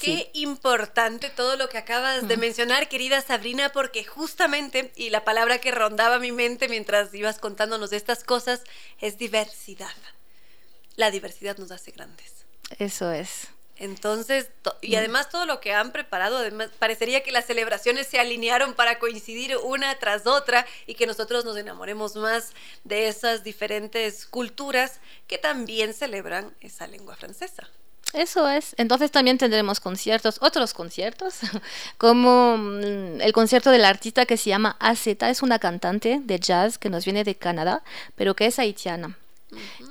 Qué 0.00 0.30
importante 0.34 1.30
todo 1.30 1.56
lo 1.56 1.68
que 1.68 1.78
acabas 1.78 2.26
de 2.28 2.36
mencionar, 2.36 2.88
querida 2.88 3.20
Sabrina, 3.22 3.70
porque 3.72 4.04
justamente, 4.04 4.92
y 4.96 5.10
la 5.10 5.24
palabra 5.24 5.58
que 5.58 5.70
rondaba 5.70 6.18
mi 6.18 6.32
mente 6.32 6.68
mientras 6.68 7.12
ibas 7.14 7.38
contándonos 7.38 7.90
de 7.90 7.96
estas 7.96 8.24
cosas, 8.24 8.62
es 9.00 9.18
diversidad. 9.18 9.94
La 10.96 11.10
diversidad 11.10 11.56
nos 11.58 11.70
hace 11.70 11.90
grandes. 11.90 12.44
Eso 12.78 13.10
es. 13.12 13.48
Entonces, 13.76 14.50
y 14.82 14.94
además 14.94 15.28
todo 15.30 15.46
lo 15.46 15.60
que 15.60 15.72
han 15.72 15.90
preparado, 15.90 16.38
además, 16.38 16.70
parecería 16.78 17.24
que 17.24 17.32
las 17.32 17.46
celebraciones 17.46 18.06
se 18.06 18.20
alinearon 18.20 18.74
para 18.74 19.00
coincidir 19.00 19.56
una 19.56 19.98
tras 19.98 20.26
otra 20.26 20.64
y 20.86 20.94
que 20.94 21.08
nosotros 21.08 21.44
nos 21.44 21.56
enamoremos 21.56 22.14
más 22.14 22.52
de 22.84 23.08
esas 23.08 23.42
diferentes 23.42 24.26
culturas 24.26 25.00
que 25.26 25.38
también 25.38 25.92
celebran 25.92 26.54
esa 26.60 26.86
lengua 26.86 27.16
francesa. 27.16 27.68
Eso 28.14 28.48
es. 28.48 28.74
Entonces 28.78 29.10
también 29.10 29.38
tendremos 29.38 29.80
conciertos, 29.80 30.38
otros 30.40 30.72
conciertos, 30.72 31.40
como 31.98 32.56
mm, 32.56 33.20
el 33.20 33.32
concierto 33.32 33.70
del 33.70 33.84
artista 33.84 34.24
que 34.24 34.36
se 34.36 34.50
llama 34.50 34.76
AZ, 34.78 35.06
es 35.06 35.42
una 35.42 35.58
cantante 35.58 36.20
de 36.22 36.38
jazz 36.38 36.78
que 36.78 36.90
nos 36.90 37.04
viene 37.04 37.24
de 37.24 37.34
Canadá, 37.34 37.82
pero 38.16 38.34
que 38.36 38.46
es 38.46 38.58
haitiana 38.58 39.18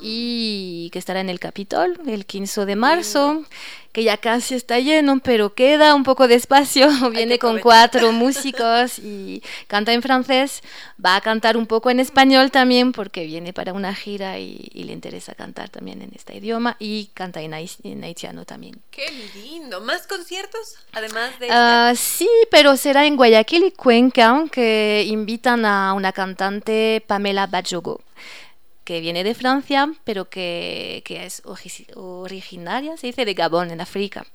y 0.02 0.90
que 0.92 1.00
estará 1.00 1.22
en 1.22 1.30
el 1.30 1.40
Capitol 1.40 2.00
el 2.06 2.26
15 2.26 2.66
de 2.66 2.76
marzo, 2.76 3.44
que 3.94 4.04
ya 4.04 4.18
casi 4.18 4.56
está 4.56 4.80
lleno, 4.80 5.20
pero 5.20 5.54
queda 5.54 5.94
un 5.94 6.04
poco 6.04 6.28
de 6.28 6.34
espacio. 6.34 6.90
Viene 7.12 7.38
con 7.38 7.60
cuatro 7.60 8.12
músicos 8.12 8.98
y 8.98 9.44
canta 9.68 9.94
en 9.94 10.02
francés. 10.02 10.62
Va 11.04 11.16
a 11.16 11.22
cantar 11.22 11.56
un 11.58 11.68
poco 11.68 11.92
en 11.92 12.00
español 12.00 12.50
también 12.50 12.92
porque 12.92 13.26
viene 13.26 13.54
para 13.54 13.72
una 13.72 13.94
gira 13.94 14.40
y, 14.40 14.72
le 14.74 14.92
interesa 14.92 15.36
cantar 15.36 15.70
también 15.70 16.02
en 16.02 16.12
este 16.16 16.36
idioma 16.36 16.76
y 16.80 17.12
canta 17.14 17.42
en, 17.42 17.54
haitiano 17.54 18.46
también. 18.46 18.82
¡Qué 18.90 19.06
lindo! 19.36 19.80
¿Más 19.80 20.08
conciertos 20.08 20.76
además 20.92 21.40
de... 21.40 21.50
Uh, 21.50 21.96
sí, 21.96 22.30
pero 22.50 22.76
será 22.78 23.06
en 23.06 23.16
Guayaquil 23.16 23.66
y 23.66 23.72
Cuenca 23.72 24.44
que 24.52 25.06
invitan 25.08 25.66
a 25.66 25.94
una 25.94 26.12
cantante 26.12 27.04
Pamela 27.06 27.48
Bajogo 27.48 28.02
que 28.84 29.02
viene 29.02 29.24
de 29.24 29.36
Francia, 29.36 29.92
pero 30.04 30.30
que, 30.30 31.02
que, 31.06 31.26
es 31.26 31.42
originaria, 31.96 32.98
se 32.98 33.08
dice, 33.08 33.26
de 33.26 33.34
Gabón, 33.34 33.72
en 33.72 33.82
África. 33.82 34.26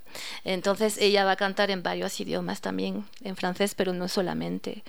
Entonces 0.43 0.97
ella 0.97 1.25
va 1.25 1.31
a 1.31 1.35
cantar 1.35 1.71
en 1.71 1.83
varios 1.83 2.19
idiomas 2.19 2.61
también, 2.61 3.05
en 3.23 3.35
francés, 3.35 3.75
pero 3.75 3.93
no 3.93 4.07
solamente, 4.07 4.83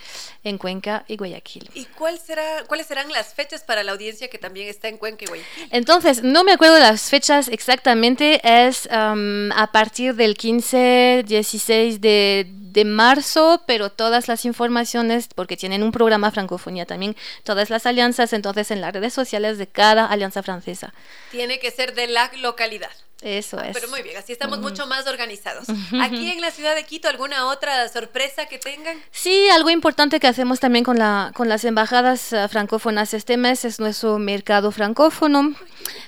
en 0.45 0.59
Cuenca 0.59 1.05
y 1.09 1.17
Guayaquil. 1.17 1.71
¿Y 1.75 1.85
cuál 1.87 2.19
será, 2.19 2.65
cuáles 2.67 2.87
serán 2.87 3.11
las 3.13 3.35
fechas 3.35 3.63
para 3.63 3.83
la 3.83 3.93
audiencia 3.93 4.29
que 4.29 4.39
también 4.39 4.69
está 4.69 4.89
en 4.89 4.97
Cuenca 4.97 5.25
y 5.25 5.29
Guayaquil? 5.29 5.69
Entonces, 5.71 6.23
no 6.23 6.45
me 6.45 6.53
acuerdo 6.53 6.79
las 6.79 7.03
fechas 7.03 7.49
exactamente, 7.49 8.41
es 8.43 8.89
a 8.91 9.69
partir 9.73 10.15
del 10.15 10.37
15, 10.37 11.25
16 11.27 12.01
de, 12.01 12.47
de 12.73 12.85
marzo, 12.85 13.63
pero 13.67 13.91
todas 13.91 14.29
las 14.29 14.45
informaciones, 14.45 15.29
porque 15.35 15.57
tienen 15.57 15.83
un 15.83 15.93
programa 15.93 16.31
francofonía 16.31 16.87
también, 16.87 17.17
todas 17.45 17.71
las 17.71 17.87
alianzas, 17.87 18.33
entonces 18.33 18.71
en 18.71 18.81
las 18.81 18.93
redes 18.93 19.13
sociales 19.13 19.59
de 19.59 19.67
cada 19.67 20.07
alianza 20.07 20.43
francesa. 20.43 20.95
Tiene 21.31 21.59
que 21.59 21.71
ser 21.71 21.95
de 21.95 22.07
la 22.07 22.31
localidad. 22.39 22.91
Eso 23.23 23.59
ah, 23.59 23.69
es. 23.69 23.75
Pero 23.75 23.89
muy 23.89 24.03
bien, 24.03 24.17
así 24.17 24.33
estamos 24.33 24.61
mucho 24.61 24.87
más 24.87 25.07
organizados. 25.07 25.67
Aquí 26.01 26.31
en 26.31 26.41
la 26.41 26.51
ciudad 26.51 26.75
de 26.75 26.85
Quito, 26.85 27.09
¿alguna 27.09 27.47
otra 27.47 27.87
sorpresa 27.89 28.47
que 28.47 28.59
tengan? 28.59 28.97
Sí, 29.11 29.49
algo 29.51 29.69
importante 29.69 30.21
que 30.21 30.27
hacemos 30.27 30.59
también 30.59 30.85
con, 30.85 30.99
la, 30.99 31.33
con 31.35 31.49
las 31.49 31.65
embajadas 31.65 32.33
ah, 32.33 32.49
francófonas 32.49 33.13
este 33.13 33.37
mes 33.37 33.67
es 33.67 33.79
nuestro 33.79 34.19
mercado 34.19 34.73
francófono, 34.73 35.55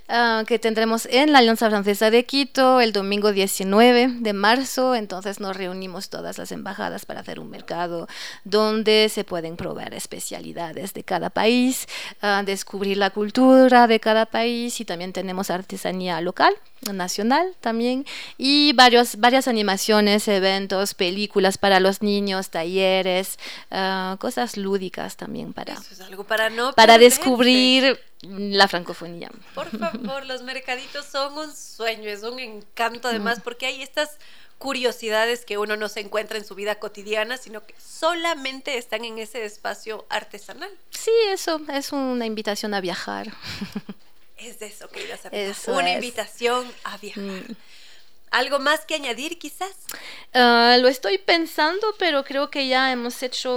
ah, 0.08 0.44
que 0.46 0.58
tendremos 0.58 1.06
en 1.06 1.32
la 1.32 1.40
Alianza 1.40 1.68
Francesa 1.68 2.10
de 2.10 2.24
Quito 2.24 2.80
el 2.80 2.92
domingo 2.92 3.32
19 3.32 4.08
de 4.20 4.32
marzo. 4.32 4.94
Entonces 4.94 5.38
nos 5.38 5.54
reunimos 5.54 6.08
todas 6.08 6.38
las 6.38 6.50
embajadas 6.50 7.04
para 7.04 7.20
hacer 7.20 7.40
un 7.40 7.50
mercado 7.50 8.08
donde 8.44 9.10
se 9.10 9.24
pueden 9.24 9.56
probar 9.56 9.92
especialidades 9.92 10.94
de 10.94 11.04
cada 11.04 11.28
país, 11.28 11.86
descubrir 12.44 12.96
la 12.96 13.10
cultura 13.10 13.86
de 13.86 14.00
cada 14.00 14.24
país 14.26 14.80
y 14.80 14.84
también 14.86 15.12
tenemos 15.12 15.50
artesanía 15.50 16.20
local 16.22 16.54
nacional 17.02 17.54
también 17.60 18.06
y 18.38 18.72
varios, 18.74 19.16
varias 19.16 19.48
animaciones, 19.48 20.28
eventos, 20.28 20.94
películas 20.94 21.58
para 21.58 21.80
los 21.80 22.00
niños, 22.00 22.50
talleres, 22.50 23.38
ah, 23.70 24.16
cosas 24.20 24.56
lúdicas 24.56 25.16
también 25.16 25.52
para, 25.52 25.76
para, 26.28 26.50
no 26.50 26.72
para 26.72 26.98
descubrir 26.98 27.98
la 28.22 28.68
francofonía. 28.68 29.30
Por 29.54 29.68
favor, 29.76 30.24
los 30.26 30.42
mercaditos 30.42 31.06
son 31.06 31.36
un 31.36 31.54
sueño, 31.54 32.08
es 32.08 32.22
un 32.22 32.38
encanto 32.38 33.08
además 33.08 33.40
porque 33.42 33.66
hay 33.66 33.82
estas 33.82 34.10
curiosidades 34.58 35.44
que 35.44 35.58
uno 35.58 35.76
no 35.76 35.88
se 35.88 35.98
encuentra 35.98 36.38
en 36.38 36.44
su 36.44 36.54
vida 36.54 36.76
cotidiana, 36.76 37.36
sino 37.36 37.66
que 37.66 37.74
solamente 37.80 38.78
están 38.78 39.04
en 39.04 39.18
ese 39.18 39.44
espacio 39.44 40.06
artesanal. 40.08 40.70
Sí, 40.90 41.10
eso 41.30 41.60
es 41.72 41.90
una 41.90 42.26
invitación 42.26 42.72
a 42.72 42.80
viajar. 42.80 43.32
Es 44.44 44.58
de 44.58 44.66
eso 44.66 44.88
que 44.88 45.04
ibas 45.04 45.24
a 45.26 45.72
Una 45.72 45.92
invitación 45.92 46.70
a 46.84 46.96
viajar. 46.98 47.22
Mm. 47.22 47.56
¿Algo 48.32 48.58
más 48.58 48.86
que 48.86 48.94
añadir 48.94 49.38
quizás? 49.38 49.76
Ah, 50.32 50.78
lo 50.80 50.88
estoy 50.88 51.18
pensando, 51.18 51.94
pero 51.98 52.24
creo 52.24 52.50
que 52.50 52.66
ya 52.66 52.90
hemos 52.90 53.22
hecho 53.22 53.52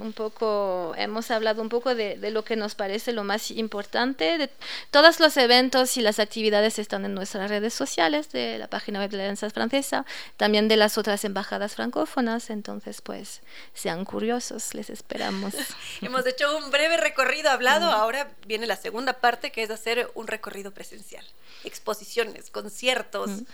un 0.00 0.12
poco, 0.12 0.92
hemos 0.96 1.30
hablado 1.30 1.62
un 1.62 1.68
poco 1.68 1.94
de, 1.94 2.16
lo 2.32 2.42
que 2.42 2.56
nos 2.56 2.74
parece 2.74 3.12
lo 3.12 3.22
más 3.22 3.52
importante. 3.52 4.36
De, 4.36 4.50
todos 4.90 5.20
los 5.20 5.36
eventos 5.36 5.96
y 5.96 6.00
las 6.00 6.18
actividades 6.18 6.80
están 6.80 7.04
en 7.04 7.14
nuestras 7.14 7.48
redes 7.48 7.74
sociales, 7.74 8.32
de 8.32 8.58
la 8.58 8.66
página 8.66 8.98
web 8.98 9.10
de 9.10 9.18
la 9.18 9.22
Alianza 9.22 9.50
Francesa, 9.50 10.04
también 10.36 10.66
de 10.66 10.76
las 10.76 10.98
otras 10.98 11.24
embajadas 11.24 11.76
francófonas. 11.76 12.50
Entonces, 12.50 13.00
pues, 13.00 13.40
sean 13.72 14.04
curiosos, 14.04 14.74
les 14.74 14.90
esperamos. 14.90 15.54
hemos 16.02 16.26
hecho 16.26 16.58
un 16.58 16.72
breve 16.72 16.96
recorrido 16.96 17.50
hablado, 17.50 17.92
ahora 17.92 18.32
viene 18.48 18.66
la 18.66 18.76
segunda 18.76 19.12
parte 19.12 19.52
que 19.52 19.62
es 19.62 19.70
hacer 19.70 20.10
un 20.16 20.26
recorrido 20.26 20.72
presencial, 20.72 21.24
exposiciones, 21.62 22.50
conciertos 22.50 23.44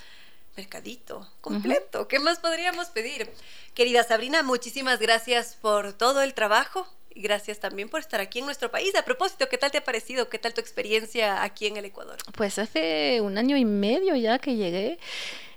mercadito 0.57 1.29
completo. 1.41 2.09
¿Qué 2.09 2.19
más 2.19 2.39
podríamos 2.39 2.89
pedir? 2.89 3.31
Querida 3.75 4.05
Sabrina, 4.05 4.43
muchísimas 4.43 4.99
gracias 4.99 5.57
por 5.61 5.93
todo 5.93 6.23
el 6.23 6.35
trabajo 6.35 6.87
y 7.15 7.23
gracias 7.23 7.61
también 7.61 7.89
por 7.89 8.01
estar 8.01 8.21
aquí 8.21 8.41
en 8.41 8.47
nuestro 8.47 8.71
país. 8.71 8.95
A 8.97 9.05
propósito, 9.05 9.49
¿qué 9.49 9.59
tal 9.59 9.71
te 9.71 9.79
ha 9.79 9.85
parecido? 9.85 10.29
¿Qué 10.29 10.39
tal 10.39 10.55
tu 10.55 10.61
experiencia 10.61 11.43
aquí 11.43 11.67
en 11.67 11.77
el 11.77 11.85
Ecuador? 11.85 12.19
Pues 12.37 12.59
hace 12.59 13.21
un 13.21 13.39
año 13.39 13.57
y 13.57 13.65
medio 13.65 14.17
ya 14.17 14.39
que 14.39 14.57
llegué 14.57 14.99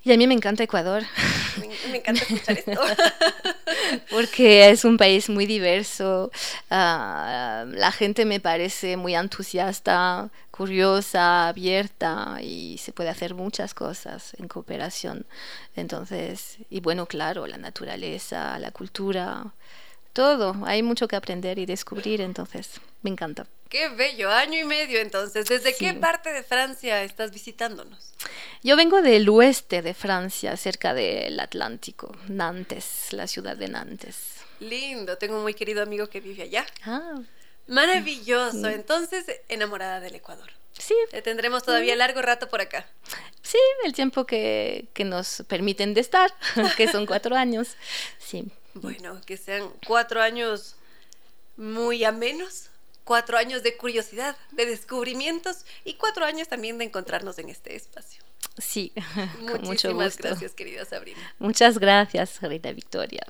y 0.07 0.13
a 0.13 0.17
mí 0.17 0.25
me 0.25 0.33
encanta 0.33 0.63
Ecuador. 0.63 1.03
Me, 1.91 1.97
encanta 1.97 2.23
escuchar 2.23 2.57
esto. 2.57 2.79
Porque 4.09 4.69
es 4.69 4.85
un 4.85 4.95
país 4.95 5.29
muy 5.29 5.45
diverso. 5.45 6.31
Ah, 6.69 7.65
la 7.67 7.91
gente 7.91 8.23
me 8.23 8.39
parece 8.39 8.95
muy 8.95 9.15
entusiasta, 9.15 10.29
curiosa, 10.49 11.49
abierta 11.49 12.37
y 12.41 12.77
se 12.77 12.93
puede 12.93 13.09
hacer 13.09 13.33
muchas 13.33 13.73
cosas 13.73 14.33
en 14.39 14.47
cooperación. 14.47 15.25
Entonces, 15.75 16.57
y 16.69 16.79
bueno, 16.79 17.05
claro, 17.05 17.45
la 17.45 17.57
naturaleza, 17.57 18.57
la 18.59 18.71
cultura, 18.71 19.53
todo. 20.17 20.55
Hay 20.65 20.81
mucho 20.81 21.07
que 21.07 21.15
aprender 21.15 21.59
y 21.59 21.67
descubrir, 21.67 22.21
entonces 22.21 22.81
me 23.03 23.11
encanta. 23.11 23.45
Qué 23.69 23.89
bello, 23.89 24.31
año 24.31 24.59
y 24.59 24.63
medio 24.63 24.99
entonces. 24.99 25.45
¿Desde 25.45 25.75
qué 25.75 25.93
parte 25.93 26.33
de 26.33 26.41
Francia 26.41 27.03
estás 27.03 27.29
visitándonos? 27.29 28.15
Yo 28.63 28.75
vengo 28.75 29.03
del 29.03 29.29
oeste 29.29 29.83
de 29.83 29.93
Francia, 29.93 30.57
cerca 30.57 30.95
del 30.95 31.39
Atlántico, 31.39 32.17
Nantes, 32.29 33.13
la 33.13 33.27
ciudad 33.27 33.55
de 33.55 33.67
Nantes. 33.67 34.37
Lindo, 34.59 35.19
tengo 35.19 35.35
un 35.35 35.43
muy 35.43 35.53
querido 35.53 35.83
amigo 35.83 36.07
que 36.07 36.19
vive 36.19 36.41
allá. 36.41 36.65
Ah. 36.83 37.21
Maravilloso, 37.67 38.69
entonces 38.69 39.23
enamorada 39.49 39.99
del 39.99 40.15
Ecuador. 40.15 40.49
Sí. 40.73 40.95
Te 41.11 41.21
tendremos 41.21 41.61
todavía 41.61 41.95
largo 41.95 42.23
rato 42.23 42.49
por 42.49 42.61
acá. 42.61 42.87
Sí, 43.43 43.59
el 43.83 43.93
tiempo 43.93 44.25
que, 44.25 44.87
que 44.95 45.05
nos 45.05 45.43
permiten 45.47 45.93
de 45.93 46.01
estar, 46.01 46.33
que 46.75 46.87
son 46.87 47.05
cuatro 47.05 47.35
años. 47.35 47.75
Sí. 48.17 48.51
Bueno, 48.81 49.21
que 49.25 49.37
sean 49.37 49.69
cuatro 49.85 50.21
años 50.21 50.75
muy 51.55 52.03
amenos, 52.03 52.69
cuatro 53.03 53.37
años 53.37 53.63
de 53.63 53.77
curiosidad, 53.77 54.37
de 54.51 54.65
descubrimientos 54.65 55.65
y 55.83 55.95
cuatro 55.95 56.25
años 56.25 56.47
también 56.47 56.77
de 56.77 56.85
encontrarnos 56.85 57.39
en 57.39 57.49
este 57.49 57.75
espacio. 57.75 58.23
Sí, 58.57 58.93
con 59.51 59.61
mucho 59.63 59.93
gusto. 59.93 60.23
gracias, 60.23 60.53
querida 60.53 60.85
Sabrina. 60.85 61.33
Muchas 61.39 61.79
gracias, 61.79 62.41
Rita 62.41 62.71
Victoria, 62.71 63.25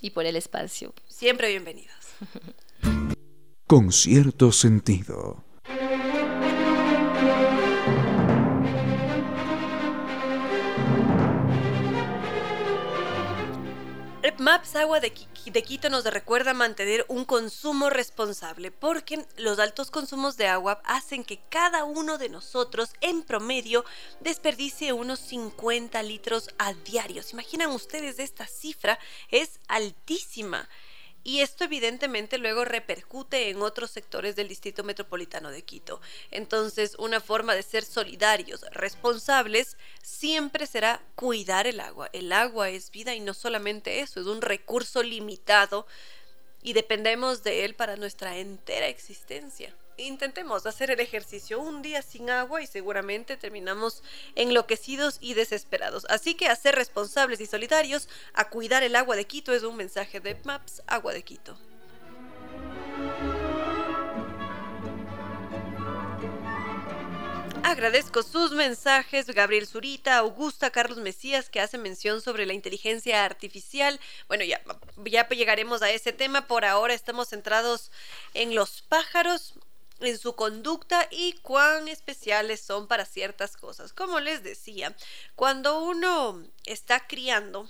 y 0.00 0.10
por 0.10 0.26
el 0.26 0.36
espacio. 0.36 0.94
Siempre 1.08 1.48
bienvenidos. 1.48 1.94
Con 3.66 3.92
cierto 3.92 4.52
sentido. 4.52 5.44
Maps 14.38 14.76
Agua 14.76 14.98
de, 14.98 15.10
Quito 15.10 15.90
nos 15.90 16.04
recuerda 16.04 16.54
mantener 16.54 17.04
un 17.08 17.24
consumo 17.24 17.90
responsable 17.90 18.70
porque 18.70 19.26
los 19.36 19.58
altos 19.58 19.90
consumos 19.90 20.36
de 20.36 20.46
agua 20.46 20.80
hacen 20.84 21.22
que 21.22 21.40
cada 21.50 21.84
uno 21.84 22.16
de 22.16 22.30
nosotros 22.30 22.94
en 23.02 23.22
promedio 23.22 23.84
desperdicie 24.20 24.94
unos 24.94 25.20
50 25.20 26.02
litros 26.02 26.48
a 26.58 26.72
diario. 26.72 27.22
¿Se 27.22 27.32
imaginan 27.32 27.70
ustedes 27.70 28.18
esta 28.18 28.46
cifra? 28.46 28.98
Es 29.28 29.60
altísima 29.68 30.68
y 31.24 31.40
esto 31.40 31.64
evidentemente 31.64 32.38
luego 32.38 32.64
repercute 32.64 33.50
en 33.50 33.62
otros 33.62 33.90
sectores 33.90 34.36
del 34.36 34.48
Distrito 34.48 34.84
Metropolitano 34.84 35.50
de 35.50 35.62
Quito. 35.62 36.00
Entonces, 36.30 36.96
una 36.98 37.20
forma 37.20 37.54
de 37.54 37.62
ser 37.62 37.84
solidarios, 37.84 38.64
responsables, 38.72 39.76
siempre 40.02 40.66
será 40.66 41.02
cuidar 41.14 41.66
el 41.66 41.80
agua. 41.80 42.10
El 42.12 42.32
agua 42.32 42.70
es 42.70 42.90
vida 42.90 43.14
y 43.14 43.20
no 43.20 43.34
solamente 43.34 44.00
eso, 44.00 44.20
es 44.20 44.26
un 44.26 44.42
recurso 44.42 45.02
limitado 45.02 45.86
y 46.62 46.72
dependemos 46.72 47.42
de 47.42 47.64
él 47.64 47.74
para 47.74 47.96
nuestra 47.96 48.38
entera 48.38 48.88
existencia 48.88 49.74
intentemos 49.96 50.66
hacer 50.66 50.90
el 50.90 51.00
ejercicio 51.00 51.60
un 51.60 51.82
día 51.82 52.02
sin 52.02 52.30
agua 52.30 52.62
y 52.62 52.66
seguramente 52.66 53.36
terminamos 53.36 54.02
enloquecidos 54.34 55.18
y 55.20 55.34
desesperados. 55.34 56.06
Así 56.08 56.34
que 56.34 56.48
a 56.48 56.56
ser 56.56 56.74
responsables 56.74 57.40
y 57.40 57.46
solidarios, 57.46 58.08
a 58.34 58.48
cuidar 58.48 58.82
el 58.82 58.96
agua 58.96 59.16
de 59.16 59.26
Quito 59.26 59.52
es 59.52 59.62
un 59.62 59.76
mensaje 59.76 60.20
de 60.20 60.36
Maps 60.44 60.82
Agua 60.86 61.12
de 61.12 61.22
Quito. 61.22 61.56
Agradezco 67.64 68.22
sus 68.24 68.50
mensajes, 68.52 69.26
Gabriel 69.26 69.66
Zurita, 69.66 70.18
Augusta, 70.18 70.70
Carlos 70.70 70.98
Mesías, 70.98 71.48
que 71.48 71.60
hacen 71.60 71.80
mención 71.80 72.20
sobre 72.20 72.44
la 72.44 72.54
inteligencia 72.54 73.24
artificial. 73.24 74.00
Bueno, 74.26 74.44
ya, 74.44 74.60
ya 75.04 75.28
llegaremos 75.28 75.80
a 75.80 75.90
ese 75.90 76.12
tema. 76.12 76.48
Por 76.48 76.64
ahora 76.64 76.92
estamos 76.92 77.28
centrados 77.28 77.92
en 78.34 78.54
los 78.56 78.82
pájaros 78.82 79.54
en 80.02 80.18
su 80.18 80.34
conducta 80.34 81.08
y 81.10 81.34
cuán 81.34 81.88
especiales 81.88 82.60
son 82.60 82.86
para 82.86 83.04
ciertas 83.04 83.56
cosas. 83.56 83.92
Como 83.92 84.20
les 84.20 84.42
decía, 84.42 84.94
cuando 85.34 85.82
uno 85.82 86.42
está 86.64 87.06
criando, 87.06 87.68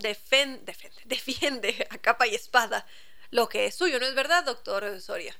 defiende, 0.00 0.76
defiende 1.04 1.86
a 1.90 1.98
capa 1.98 2.26
y 2.26 2.34
espada 2.34 2.86
lo 3.30 3.48
que 3.48 3.66
es 3.66 3.74
suyo, 3.74 4.00
¿no 4.00 4.06
es 4.06 4.14
verdad, 4.14 4.44
doctor 4.44 5.00
Soria? 5.00 5.36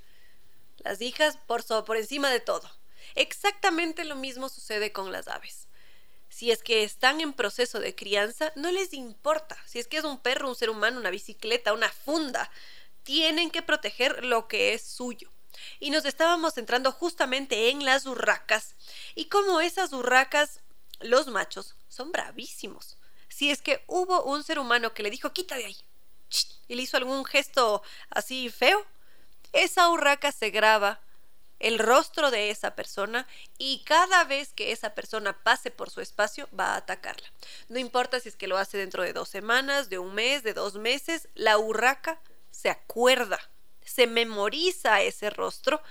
Las 0.78 1.00
hijas 1.00 1.36
por, 1.46 1.64
por 1.84 1.96
encima 1.96 2.30
de 2.30 2.40
todo. 2.40 2.70
Exactamente 3.14 4.04
lo 4.04 4.14
mismo 4.16 4.48
sucede 4.48 4.92
con 4.92 5.10
las 5.12 5.28
aves. 5.28 5.66
Si 6.28 6.52
es 6.52 6.62
que 6.62 6.84
están 6.84 7.20
en 7.20 7.32
proceso 7.32 7.80
de 7.80 7.96
crianza, 7.96 8.52
no 8.54 8.70
les 8.70 8.94
importa. 8.94 9.56
Si 9.66 9.80
es 9.80 9.88
que 9.88 9.96
es 9.96 10.04
un 10.04 10.20
perro, 10.20 10.48
un 10.48 10.54
ser 10.54 10.70
humano, 10.70 11.00
una 11.00 11.10
bicicleta, 11.10 11.72
una 11.72 11.90
funda, 11.90 12.50
tienen 13.02 13.50
que 13.50 13.62
proteger 13.62 14.24
lo 14.24 14.46
que 14.46 14.72
es 14.72 14.82
suyo 14.82 15.32
y 15.78 15.90
nos 15.90 16.04
estábamos 16.04 16.54
centrando 16.54 16.92
justamente 16.92 17.70
en 17.70 17.84
las 17.84 18.06
urracas 18.06 18.74
y 19.14 19.26
como 19.26 19.60
esas 19.60 19.92
urracas, 19.92 20.60
los 21.00 21.26
machos 21.28 21.76
son 21.88 22.12
bravísimos. 22.12 22.96
Si 23.28 23.50
es 23.50 23.62
que 23.62 23.84
hubo 23.86 24.24
un 24.24 24.42
ser 24.42 24.58
humano 24.58 24.92
que 24.92 25.02
le 25.02 25.10
dijo, 25.10 25.32
quita 25.32 25.56
de 25.56 25.66
ahí, 25.66 25.76
y 26.68 26.74
le 26.74 26.82
hizo 26.82 26.96
algún 26.96 27.24
gesto 27.24 27.82
así 28.10 28.50
feo, 28.50 28.86
esa 29.52 29.88
urraca 29.88 30.30
se 30.32 30.50
graba 30.50 31.00
el 31.58 31.78
rostro 31.78 32.30
de 32.30 32.50
esa 32.50 32.74
persona 32.74 33.26
y 33.58 33.84
cada 33.84 34.24
vez 34.24 34.52
que 34.52 34.72
esa 34.72 34.94
persona 34.94 35.42
pase 35.42 35.70
por 35.70 35.90
su 35.90 36.00
espacio 36.00 36.48
va 36.58 36.72
a 36.72 36.76
atacarla. 36.76 37.30
No 37.68 37.78
importa 37.78 38.18
si 38.18 38.30
es 38.30 38.36
que 38.36 38.48
lo 38.48 38.56
hace 38.56 38.78
dentro 38.78 39.02
de 39.02 39.12
dos 39.12 39.28
semanas, 39.28 39.90
de 39.90 39.98
un 39.98 40.14
mes, 40.14 40.42
de 40.42 40.54
dos 40.54 40.76
meses, 40.76 41.28
la 41.34 41.58
urraca 41.58 42.20
se 42.50 42.70
acuerda 42.70 43.38
se 43.84 44.06
memoriza 44.06 45.02
ese 45.02 45.30
rostro 45.30 45.82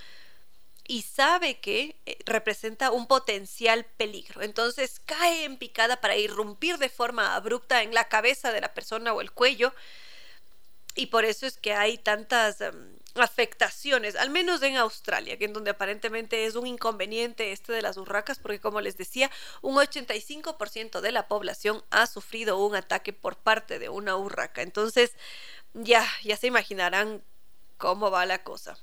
y 0.90 1.02
sabe 1.02 1.60
que 1.60 1.94
eh, 2.04 2.18
representa 2.26 2.90
un 2.90 3.06
potencial 3.06 3.84
peligro. 3.96 4.42
Entonces 4.42 5.00
cae 5.06 5.44
en 5.44 5.56
picada 5.56 6.00
para 6.00 6.16
irrumpir 6.16 6.78
de 6.78 6.88
forma 6.88 7.36
abrupta 7.36 7.84
en 7.84 7.94
la 7.94 8.08
cabeza 8.08 8.50
de 8.50 8.60
la 8.60 8.74
persona 8.74 9.12
o 9.12 9.20
el 9.20 9.30
cuello. 9.30 9.72
Y 10.96 11.06
por 11.06 11.24
eso 11.24 11.46
es 11.46 11.58
que 11.58 11.74
hay 11.74 11.96
tantas 11.96 12.60
em, 12.60 12.98
afectaciones, 13.14 14.16
al 14.16 14.30
menos 14.30 14.62
en 14.62 14.76
Australia, 14.78 15.38
que 15.38 15.44
en 15.44 15.52
donde 15.52 15.70
aparentemente 15.70 16.44
es 16.44 16.56
un 16.56 16.66
inconveniente 16.66 17.52
este 17.52 17.72
de 17.72 17.82
las 17.82 17.96
urracas, 17.96 18.40
porque 18.40 18.58
como 18.58 18.80
les 18.80 18.96
decía, 18.96 19.30
un 19.62 19.76
85% 19.76 21.00
de 21.00 21.12
la 21.12 21.28
población 21.28 21.84
ha 21.90 22.08
sufrido 22.08 22.58
un 22.58 22.74
ataque 22.74 23.12
por 23.12 23.36
parte 23.36 23.78
de 23.78 23.88
una 23.88 24.16
urraca. 24.16 24.62
Entonces, 24.62 25.12
ya, 25.72 26.04
ya 26.24 26.36
se 26.36 26.48
imaginarán 26.48 27.22
cómo 27.80 28.12
va 28.12 28.26
la 28.26 28.44
cosa. 28.44 28.78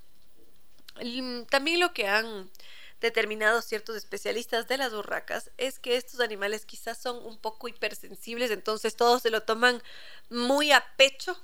También 1.50 1.80
lo 1.80 1.94
que 1.94 2.08
han 2.08 2.52
determinado 3.00 3.62
ciertos 3.62 3.96
especialistas 3.96 4.68
de 4.68 4.78
las 4.78 4.92
urracas 4.92 5.52
es 5.58 5.78
que 5.78 5.96
estos 5.96 6.20
animales 6.20 6.66
quizás 6.66 6.98
son 6.98 7.24
un 7.24 7.38
poco 7.38 7.68
hipersensibles, 7.68 8.50
entonces 8.50 8.96
todos 8.96 9.22
se 9.22 9.30
lo 9.30 9.44
toman 9.44 9.82
muy 10.30 10.72
a 10.72 10.84
pecho 10.98 11.40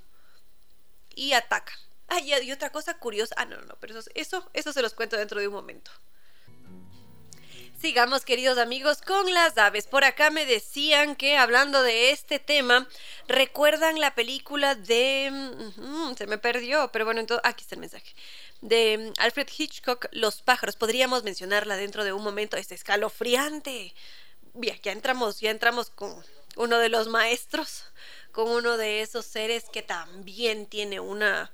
y 1.16 1.34
atacan. 1.34 1.78
Ah, 2.08 2.20
y, 2.20 2.52
otra 2.52 2.72
cosa 2.72 2.98
curiosa, 2.98 3.36
ah, 3.38 3.46
no, 3.46 3.58
no, 3.58 3.66
no, 3.66 3.78
pero 3.80 3.98
eso, 3.98 4.10
eso, 4.16 4.50
eso 4.54 4.74
se 4.74 4.82
los 4.82 4.96
cuento 4.96 5.16
dentro 5.16 5.40
de 5.40 5.48
un 5.48 5.54
momento. 5.54 5.92
Sigamos, 7.84 8.24
queridos 8.24 8.58
amigos, 8.60 9.02
con 9.02 9.34
las 9.34 9.58
aves. 9.58 9.88
Por 9.88 10.06
acá 10.06 10.30
me 10.30 10.46
decían 10.46 11.18
que 11.18 11.36
hablando 11.36 11.84
de 11.84 12.12
este 12.12 12.40
tema, 12.40 12.88
recuerdan 13.28 14.00
la 14.00 14.16
película 14.16 14.74
de... 14.74 15.30
Mm, 15.76 16.16
se 16.16 16.26
me 16.26 16.38
perdió, 16.38 16.90
pero 16.94 17.04
bueno, 17.04 17.20
entonces, 17.20 17.42
aquí 17.44 17.64
está 17.64 17.76
el 17.76 17.82
mensaje. 17.82 18.16
De 18.62 18.98
mm, 18.98 19.20
Alfred 19.20 19.50
Hitchcock, 19.58 20.06
Los 20.14 20.42
pájaros. 20.42 20.78
Podríamos 20.78 21.26
mencionarla 21.26 21.76
dentro 21.76 22.06
de 22.06 22.14
un 22.14 22.24
momento. 22.24 22.56
Es 22.56 22.72
escalofriante. 22.72 23.94
Ya 24.54 24.94
entramos, 24.94 25.42
ya 25.42 25.52
entramos 25.52 25.90
con 25.90 26.24
uno 26.56 26.78
de 26.80 26.88
los 26.88 27.10
maestros, 27.10 27.84
con 28.32 28.48
uno 28.48 28.78
de 28.78 29.02
esos 29.02 29.26
seres 29.26 29.66
que 29.66 29.82
también 29.82 30.68
tiene 30.68 31.02
una 31.02 31.52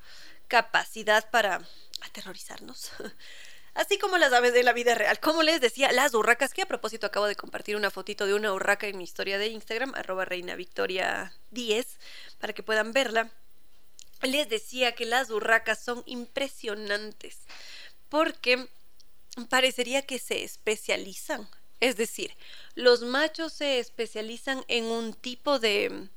capacidad 0.48 1.28
para 1.32 1.68
aterrorizarnos. 2.02 2.92
así 3.74 3.98
como 3.98 4.18
las 4.18 4.34
aves 4.34 4.54
de 4.54 4.64
la 4.64 4.74
vida 4.74 4.96
real. 4.96 5.20
Como 5.20 5.44
les 5.44 5.62
decía, 5.62 5.92
las 5.92 6.14
urracas, 6.14 6.54
que 6.54 6.64
a 6.64 6.68
propósito 6.68 7.08
acabo 7.08 7.28
de 7.28 7.36
compartir 7.36 7.76
una 7.76 7.92
fotito 7.92 8.26
de 8.26 8.34
una 8.34 8.54
urraca 8.54 8.88
en 8.88 8.98
mi 8.98 9.04
historia 9.04 9.38
de 9.38 9.48
Instagram, 9.48 9.94
arroba 9.96 10.26
reina 10.26 10.56
victoria 10.56 11.34
10, 11.52 12.00
para 12.40 12.54
que 12.54 12.64
puedan 12.64 12.92
verla. 12.92 13.32
Les 14.22 14.50
decía 14.50 14.94
que 14.96 15.06
las 15.06 15.30
urracas 15.30 15.84
son 15.84 16.04
impresionantes 16.06 17.40
porque 18.10 18.68
parecería 19.50 20.06
que 20.06 20.20
se 20.20 20.44
especializan. 20.44 21.50
Es 21.80 21.96
decir, 21.96 22.36
los 22.76 23.02
machos 23.02 23.54
se 23.54 23.80
especializan 23.80 24.66
en 24.68 24.86
un 24.86 25.14
tipo 25.14 25.60
de, 25.60 26.10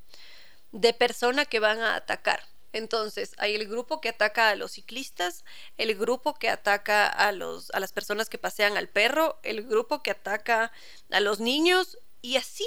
de 0.73 0.93
persona 0.93 1.45
que 1.45 1.61
van 1.61 1.81
a 1.81 1.95
atacar. 1.95 2.43
Entonces, 2.73 3.33
hay 3.39 3.55
el 3.55 3.69
grupo 3.69 4.01
que 4.01 4.09
ataca 4.09 4.49
a 4.49 4.57
los 4.57 4.73
ciclistas, 4.73 5.45
el 5.77 5.95
grupo 5.95 6.35
que 6.35 6.49
ataca 6.49 7.07
a, 7.07 7.33
los, 7.33 7.71
a 7.73 7.81
las 7.81 7.93
personas 7.93 8.29
que 8.29 8.39
pasean 8.39 8.77
al 8.77 8.89
perro, 8.89 9.39
el 9.43 9.63
grupo 9.65 10.03
que 10.03 10.11
ataca 10.11 10.73
a 11.11 11.21
los 11.21 11.41
niños 11.41 11.99
y 12.23 12.37
así. 12.37 12.67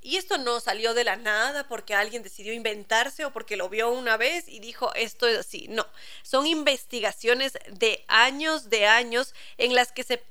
Y 0.00 0.18
esto 0.18 0.36
no 0.36 0.60
salió 0.60 0.92
de 0.92 1.02
la 1.02 1.16
nada 1.16 1.66
porque 1.66 1.94
alguien 1.94 2.22
decidió 2.22 2.52
inventarse 2.52 3.24
o 3.24 3.32
porque 3.32 3.56
lo 3.56 3.70
vio 3.70 3.90
una 3.90 4.18
vez 4.18 4.46
y 4.48 4.60
dijo 4.60 4.92
esto 4.94 5.26
es 5.26 5.38
así. 5.38 5.66
No, 5.68 5.86
son 6.22 6.46
investigaciones 6.46 7.54
de 7.70 8.04
años 8.08 8.68
de 8.68 8.86
años 8.86 9.34
en 9.56 9.74
las 9.74 9.92
que 9.92 10.02
se 10.02 10.22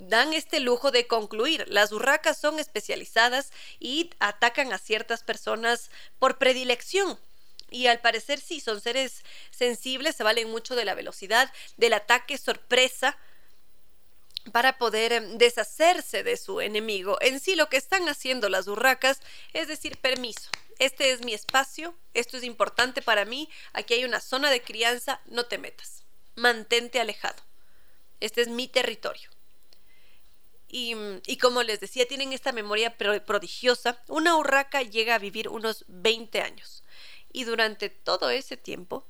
dan 0.00 0.32
este 0.32 0.58
lujo 0.58 0.90
de 0.90 1.06
concluir. 1.06 1.64
Las 1.68 1.92
urracas 1.92 2.38
son 2.38 2.58
especializadas 2.58 3.52
y 3.78 4.10
atacan 4.18 4.72
a 4.72 4.78
ciertas 4.78 5.22
personas 5.22 5.90
por 6.18 6.38
predilección. 6.38 7.16
Y 7.70 7.86
al 7.86 8.00
parecer 8.00 8.40
sí, 8.40 8.60
son 8.60 8.80
seres 8.80 9.24
sensibles, 9.50 10.16
se 10.16 10.24
valen 10.24 10.50
mucho 10.50 10.74
de 10.74 10.84
la 10.84 10.94
velocidad, 10.94 11.52
del 11.76 11.94
ataque 11.94 12.38
sorpresa. 12.38 13.16
para 14.52 14.78
poder 14.78 15.12
em, 15.12 15.36
deshacerse 15.36 16.22
de 16.24 16.36
su 16.38 16.62
enemigo. 16.62 17.18
En 17.20 17.40
sí 17.40 17.54
lo 17.54 17.68
que 17.68 17.76
están 17.76 18.08
haciendo 18.08 18.48
las 18.48 18.68
urracas 18.68 19.20
es 19.52 19.68
decir, 19.68 19.98
permiso, 19.98 20.48
este 20.80 21.12
es 21.12 21.22
mi 21.22 21.34
espacio, 21.34 21.94
esto 22.14 22.38
es 22.38 22.42
importante 22.42 23.02
para 23.02 23.26
mí, 23.26 23.50
aquí 23.74 23.92
hay 23.92 24.04
una 24.04 24.18
zona 24.18 24.50
de 24.50 24.62
crianza, 24.62 25.20
no 25.26 25.44
te 25.44 25.58
metas, 25.58 26.04
mantente 26.36 27.00
alejado. 27.00 27.42
Este 28.18 28.40
es 28.40 28.48
mi 28.48 28.66
territorio. 28.66 29.28
Y, 30.68 30.94
y, 31.26 31.36
como 31.36 31.62
les 31.62 31.80
decía, 31.80 32.06
tienen 32.06 32.32
esta 32.32 32.52
memoria 32.52 32.96
prodigiosa. 32.96 34.00
Una 34.06 34.36
urraca 34.36 34.82
llega 34.82 35.16
a 35.16 35.18
vivir 35.18 35.48
unos 35.48 35.84
20 35.88 36.40
años. 36.40 36.84
Y 37.32 37.44
durante 37.44 37.90
todo 37.90 38.30
ese 38.30 38.56
tiempo 38.56 39.06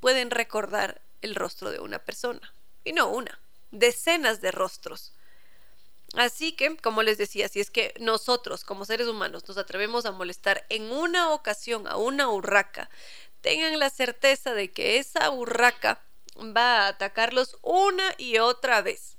pueden 0.00 0.30
recordar 0.30 1.00
el 1.20 1.34
rostro 1.34 1.70
de 1.70 1.80
una 1.80 1.98
persona. 1.98 2.52
Y 2.84 2.92
no 2.92 3.08
una, 3.08 3.38
decenas 3.70 4.40
de 4.40 4.50
rostros. 4.50 5.12
Así 6.14 6.52
que, 6.52 6.76
como 6.76 7.02
les 7.02 7.16
decía, 7.16 7.48
si 7.48 7.60
es 7.60 7.70
que 7.70 7.94
nosotros 7.98 8.64
como 8.64 8.84
seres 8.84 9.06
humanos 9.06 9.48
nos 9.48 9.56
atrevemos 9.56 10.04
a 10.04 10.12
molestar 10.12 10.66
en 10.68 10.92
una 10.92 11.32
ocasión 11.32 11.86
a 11.86 11.96
una 11.96 12.28
urraca, 12.28 12.90
tengan 13.40 13.78
la 13.78 13.88
certeza 13.88 14.52
de 14.52 14.70
que 14.72 14.98
esa 14.98 15.30
urraca 15.30 16.02
va 16.38 16.80
a 16.80 16.88
atacarlos 16.88 17.58
una 17.62 18.14
y 18.18 18.38
otra 18.38 18.82
vez, 18.82 19.16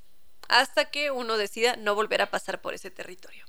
hasta 0.50 0.86
que 0.92 1.10
uno 1.10 1.38
decida 1.38 1.76
no 1.78 1.96
volver 1.96 2.22
a 2.22 2.30
pasar 2.30 2.62
por 2.62 2.76
ese 2.76 2.92
territorio. 2.92 3.46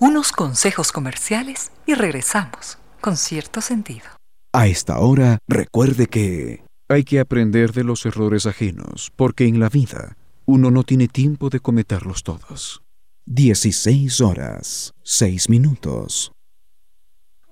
Unos 0.00 0.30
consejos 0.30 0.92
comerciales 0.92 1.72
y 1.84 1.94
regresamos 1.94 2.78
con 3.00 3.16
cierto 3.16 3.60
sentido. 3.60 4.06
A 4.52 4.68
esta 4.68 5.00
hora, 5.00 5.38
recuerde 5.48 6.06
que 6.06 6.62
hay 6.88 7.02
que 7.02 7.18
aprender 7.18 7.72
de 7.72 7.82
los 7.82 8.06
errores 8.06 8.46
ajenos, 8.46 9.10
porque 9.16 9.46
en 9.46 9.58
la 9.58 9.68
vida 9.68 10.16
uno 10.46 10.70
no 10.70 10.84
tiene 10.84 11.08
tiempo 11.08 11.50
de 11.50 11.58
cometerlos 11.58 12.22
todos. 12.22 12.80
16 13.26 14.20
horas, 14.20 14.92
6 15.02 15.48
minutos. 15.48 16.30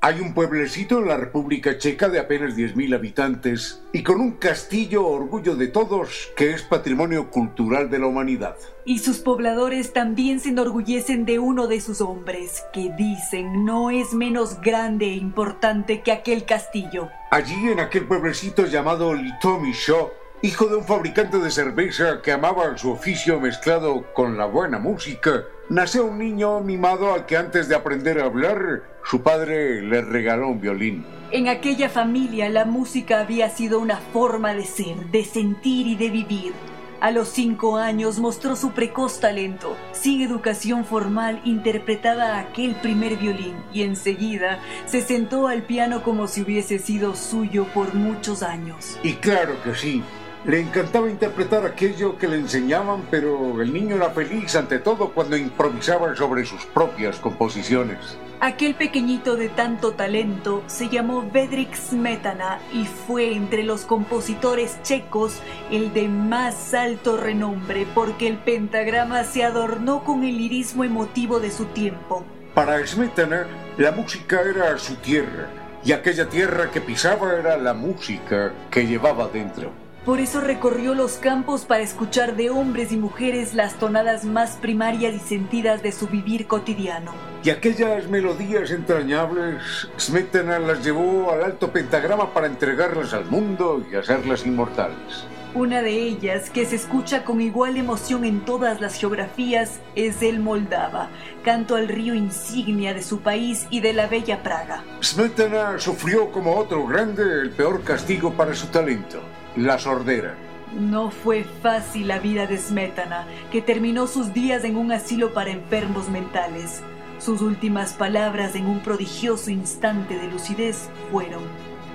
Hay 0.03 0.21
un 0.21 0.35
pueblecito 0.35 0.99
en 0.99 1.09
la 1.09 1.17
República 1.17 1.79
Checa 1.79 2.11
de 2.11 2.21
apenas 2.21 2.55
10.000 2.55 2.95
habitantes 2.95 3.83
y 3.93 4.03
con 4.03 4.21
un 4.21 4.33
castillo 4.33 5.07
orgullo 5.07 5.57
de 5.57 5.69
todos 5.69 6.31
que 6.37 6.51
es 6.51 6.63
patrimonio 6.63 7.31
cultural 7.31 7.89
de 7.89 7.99
la 7.99 8.07
humanidad. 8.07 8.57
Y 8.85 8.99
sus 8.99 9.19
pobladores 9.19 9.95
también 9.95 10.39
se 10.39 10.51
enorgullecen 10.51 11.25
de 11.25 11.39
uno 11.39 11.67
de 11.67 11.81
sus 11.81 12.03
hombres, 12.03 12.63
que 12.75 12.93
dicen 12.97 13.65
no 13.65 13.91
es 13.91 14.13
menos 14.13 14.61
grande 14.61 15.07
e 15.07 15.17
importante 15.17 16.03
que 16.03 16.13
aquel 16.13 16.45
castillo. 16.45 17.09
Allí 17.31 17.69
en 17.69 17.81
aquel 17.81 18.07
pueblecito 18.07 18.67
llamado 18.67 19.15
Litomisho, 19.15 20.13
hijo 20.43 20.67
de 20.67 20.77
un 20.77 20.85
fabricante 20.85 21.39
de 21.39 21.51
cerveza 21.51 22.21
que 22.23 22.33
amaba 22.33 22.77
su 22.77 22.91
oficio 22.91 23.41
mezclado 23.41 24.13
con 24.13 24.37
la 24.37 24.45
buena 24.45 24.79
música, 24.79 25.45
nació 25.69 26.07
un 26.07 26.19
niño 26.19 26.61
mimado 26.61 27.13
al 27.13 27.27
que 27.27 27.37
antes 27.37 27.69
de 27.69 27.75
aprender 27.75 28.21
a 28.21 28.25
hablar, 28.25 28.83
su 29.05 29.23
padre 29.23 29.83
le 29.83 30.03
regaló 30.03 30.49
un 30.49 30.61
violín. 30.61 31.05
En 31.33 31.49
aquella 31.49 31.89
familia 31.89 32.49
la 32.49 32.65
música 32.65 33.21
había 33.21 33.51
sido 33.51 33.81
una 33.81 33.97
forma 33.97 34.55
de 34.55 34.65
ser, 34.65 34.97
de 35.11 35.25
sentir 35.25 35.87
y 35.87 35.97
de 35.97 36.11
vivir. 36.11 36.53
A 37.01 37.11
los 37.11 37.29
cinco 37.29 37.77
años 37.77 38.19
mostró 38.19 38.57
su 38.57 38.71
precoz 38.71 39.21
talento. 39.21 39.77
Sin 39.93 40.23
educación 40.23 40.85
formal 40.85 41.43
interpretaba 41.45 42.39
aquel 42.39 42.75
primer 42.77 43.17
violín 43.17 43.55
y 43.73 43.83
enseguida 43.83 44.61
se 44.87 45.03
sentó 45.03 45.47
al 45.47 45.63
piano 45.63 46.03
como 46.03 46.27
si 46.27 46.41
hubiese 46.41 46.79
sido 46.79 47.15
suyo 47.15 47.67
por 47.75 47.95
muchos 47.95 48.43
años. 48.43 48.99
Y 49.03 49.13
claro 49.15 49.63
que 49.63 49.75
sí, 49.75 50.03
le 50.47 50.61
encantaba 50.61 51.11
interpretar 51.11 51.67
aquello 51.67 52.17
que 52.17 52.29
le 52.29 52.37
enseñaban, 52.37 53.03
pero 53.11 53.61
el 53.61 53.73
niño 53.73 53.97
era 53.97 54.11
feliz 54.11 54.55
ante 54.55 54.79
todo 54.79 55.11
cuando 55.11 55.37
improvisaba 55.37 56.15
sobre 56.15 56.45
sus 56.47 56.65
propias 56.67 57.19
composiciones. 57.19 58.17
Aquel 58.39 58.77
pequeñito 58.77 59.35
de 59.35 59.49
tanto 59.49 59.93
talento 59.95 60.63
se 60.69 60.89
llamó 60.89 61.29
Vedrik 61.33 61.75
Smetana 61.75 62.61
y 62.73 62.85
fue 62.85 63.33
entre 63.35 63.65
los 63.65 63.85
compositores 63.87 64.81
checos 64.83 65.41
el 65.73 65.93
de 65.93 66.09
más 66.09 66.75
alto 66.75 67.17
renombre 67.17 67.87
porque 67.93 68.29
el 68.29 68.37
pentagrama 68.37 69.25
se 69.25 69.43
adornó 69.43 70.05
con 70.05 70.23
el 70.23 70.37
lirismo 70.39 70.85
emotivo 70.85 71.41
de 71.41 71.51
su 71.51 71.65
tiempo. 71.65 72.25
Para 72.55 72.87
Smetana, 72.87 73.47
la 73.79 73.91
música 73.91 74.43
era 74.43 74.79
su 74.79 74.95
tierra 74.97 75.49
y 75.85 75.91
aquella 75.91 76.29
tierra 76.29 76.71
que 76.71 76.81
pisaba 76.81 77.35
era 77.35 77.57
la 77.57 77.75
música 77.75 78.53
que 78.71 78.87
llevaba 78.87 79.29
dentro. 79.29 79.86
Por 80.07 80.21
eso 80.21 80.41
recorrió 80.41 80.95
los 80.95 81.15
campos 81.15 81.65
para 81.65 81.83
escuchar 81.83 82.37
de 82.37 82.49
hombres 82.49 82.93
y 82.93 82.97
mujeres 82.97 83.55
las 83.55 83.75
tonadas 83.75 84.25
más 84.25 84.53
primarias 84.53 85.13
y 85.17 85.19
sentidas 85.19 85.83
de 85.83 85.91
su 85.91 86.07
vivir 86.07 86.47
cotidiano. 86.47 87.11
Y 87.43 87.51
aquellas 87.51 88.07
melodías 88.07 88.71
entrañables, 88.71 89.89
Smetana 89.99 90.61
las 90.61 90.85
llevó 90.85 91.33
al 91.33 91.43
alto 91.43 91.73
pentagrama 91.73 92.33
para 92.33 92.47
entregarlas 92.47 93.15
al 93.15 93.25
mundo 93.25 93.85
y 93.91 93.97
hacerlas 93.97 94.47
inmortales. 94.47 95.27
Una 95.55 95.83
de 95.83 95.95
ellas, 95.95 96.51
que 96.51 96.67
se 96.67 96.77
escucha 96.77 97.25
con 97.25 97.41
igual 97.41 97.77
emoción 97.77 98.25
en 98.25 98.45
todas 98.45 98.81
las 98.81 98.95
geografías, 98.95 99.81
es 99.97 100.23
el 100.23 100.39
Moldava, 100.39 101.09
canto 101.43 101.75
al 101.75 101.89
río 101.89 102.15
insignia 102.15 102.95
de 102.95 103.03
su 103.03 103.23
país 103.23 103.67
y 103.71 103.81
de 103.81 103.93
la 103.93 104.07
bella 104.07 104.45
Praga. 104.45 104.85
Smetana 105.03 105.81
sufrió 105.81 106.31
como 106.31 106.55
otro 106.55 106.87
grande 106.87 107.25
el 107.43 107.51
peor 107.51 107.83
castigo 107.83 108.33
para 108.35 108.55
su 108.55 108.69
talento 108.69 109.21
la 109.57 109.79
sordera. 109.79 110.35
No 110.79 111.11
fue 111.11 111.45
fácil 111.63 112.09
la 112.09 112.19
vida 112.19 112.47
de 112.47 112.59
Smetana, 112.59 113.27
que 113.51 113.63
terminó 113.63 114.07
sus 114.07 114.33
días 114.33 114.65
en 114.65 114.77
un 114.77 114.93
asilo 114.93 115.33
para 115.33 115.51
enfermos 115.51 116.09
mentales. 116.09 116.83
Sus 117.19 117.41
últimas 117.41 117.95
palabras 117.95 118.55
en 118.57 118.67
un 118.67 118.81
prodigioso 118.81 119.51
instante 119.51 120.19
de 120.19 120.29
lucidez 120.29 120.91
fueron: 121.11 121.43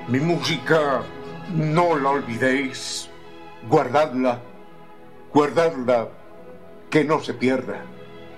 Mi 0.08 0.20
música, 0.20 1.04
no 1.56 1.98
la 1.98 2.10
olvidéis. 2.10 3.10
Guardadla, 3.70 4.42
guardadla, 5.32 6.10
que 6.90 7.04
no 7.04 7.20
se 7.20 7.36
pierda. 7.36 7.84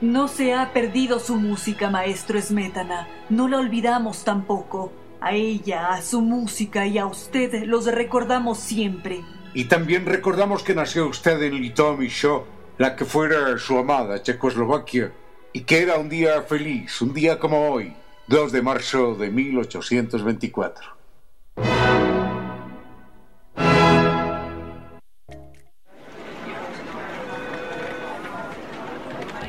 No 0.01 0.27
se 0.27 0.53
ha 0.53 0.73
perdido 0.73 1.19
su 1.19 1.37
música, 1.37 1.89
maestro 1.89 2.41
Smetana. 2.41 3.07
No 3.29 3.47
la 3.47 3.59
olvidamos 3.59 4.25
tampoco. 4.25 4.91
A 5.23 5.31
ella, 5.31 5.93
a 5.93 6.01
su 6.01 6.21
música 6.21 6.85
y 6.85 6.97
a 6.97 7.05
usted 7.05 7.63
los 7.63 7.85
recordamos 7.85 8.59
siempre. 8.59 9.21
Y 9.53 9.65
también 9.65 10.05
recordamos 10.05 10.63
que 10.63 10.75
nació 10.75 11.07
usted 11.07 11.41
en 11.41 11.61
Litomi 11.61 12.09
Show, 12.09 12.43
la 12.77 12.97
que 12.97 13.05
fuera 13.05 13.57
su 13.57 13.77
amada 13.77 14.21
Checoslovaquia, 14.21 15.13
y 15.53 15.61
que 15.61 15.81
era 15.81 15.97
un 15.97 16.09
día 16.09 16.41
feliz, 16.41 17.01
un 17.01 17.13
día 17.13 17.39
como 17.39 17.69
hoy, 17.69 17.95
2 18.27 18.51
de 18.51 18.61
marzo 18.61 19.15
de 19.15 19.29
1824. 19.29 20.83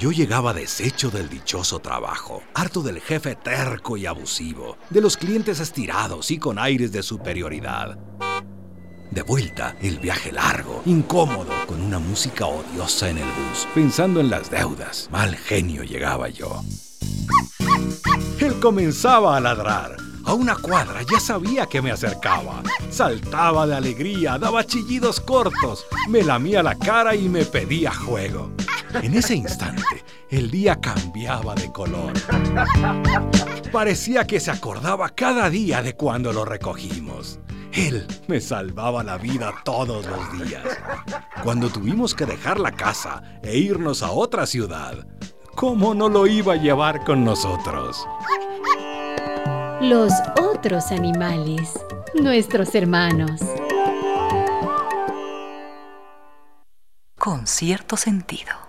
Yo 0.04 0.12
llegaba 0.12 0.52
deshecho 0.52 1.10
del 1.10 1.30
dichoso 1.30 1.78
trabajo, 1.78 2.42
harto 2.52 2.82
del 2.82 3.00
jefe 3.00 3.36
terco 3.36 3.96
y 3.96 4.04
abusivo, 4.04 4.76
de 4.90 5.00
los 5.00 5.16
clientes 5.16 5.60
estirados 5.60 6.30
y 6.30 6.36
con 6.36 6.58
aires 6.58 6.92
de 6.92 7.02
superioridad. 7.02 7.96
De 9.10 9.22
vuelta, 9.22 9.74
el 9.80 9.98
viaje 10.00 10.30
largo, 10.30 10.82
incómodo, 10.84 11.50
con 11.66 11.80
una 11.80 11.98
música 11.98 12.44
odiosa 12.44 13.08
en 13.08 13.16
el 13.16 13.24
bus, 13.24 13.66
pensando 13.74 14.20
en 14.20 14.28
las 14.28 14.50
deudas. 14.50 15.08
Mal 15.10 15.34
genio 15.36 15.84
llegaba 15.84 16.28
yo. 16.28 16.62
Él 18.40 18.60
comenzaba 18.60 19.38
a 19.38 19.40
ladrar. 19.40 19.96
A 20.26 20.32
una 20.32 20.56
cuadra 20.56 21.02
ya 21.02 21.20
sabía 21.20 21.66
que 21.66 21.82
me 21.82 21.90
acercaba. 21.90 22.62
Saltaba 22.90 23.66
de 23.66 23.74
alegría, 23.74 24.38
daba 24.38 24.64
chillidos 24.64 25.20
cortos, 25.20 25.86
me 26.08 26.22
lamía 26.22 26.62
la 26.62 26.74
cara 26.76 27.14
y 27.14 27.28
me 27.28 27.44
pedía 27.44 27.92
juego. 27.92 28.50
En 29.02 29.14
ese 29.14 29.34
instante, 29.34 30.04
el 30.30 30.50
día 30.50 30.80
cambiaba 30.80 31.54
de 31.54 31.70
color. 31.70 32.12
Parecía 33.70 34.26
que 34.26 34.40
se 34.40 34.50
acordaba 34.50 35.10
cada 35.10 35.50
día 35.50 35.82
de 35.82 35.94
cuando 35.94 36.32
lo 36.32 36.44
recogimos. 36.44 37.38
Él 37.72 38.06
me 38.28 38.40
salvaba 38.40 39.02
la 39.02 39.18
vida 39.18 39.52
todos 39.64 40.06
los 40.06 40.46
días. 40.46 40.62
Cuando 41.42 41.68
tuvimos 41.68 42.14
que 42.14 42.24
dejar 42.24 42.60
la 42.60 42.70
casa 42.70 43.22
e 43.42 43.58
irnos 43.58 44.02
a 44.02 44.12
otra 44.12 44.46
ciudad, 44.46 45.06
¿cómo 45.54 45.92
no 45.92 46.08
lo 46.08 46.26
iba 46.26 46.54
a 46.54 46.56
llevar 46.56 47.04
con 47.04 47.24
nosotros? 47.24 48.06
Los 49.80 50.12
otros 50.40 50.90
animales, 50.90 51.72
nuestros 52.14 52.74
hermanos. 52.74 53.40
Con 57.18 57.46
cierto 57.46 57.96
sentido. 57.96 58.64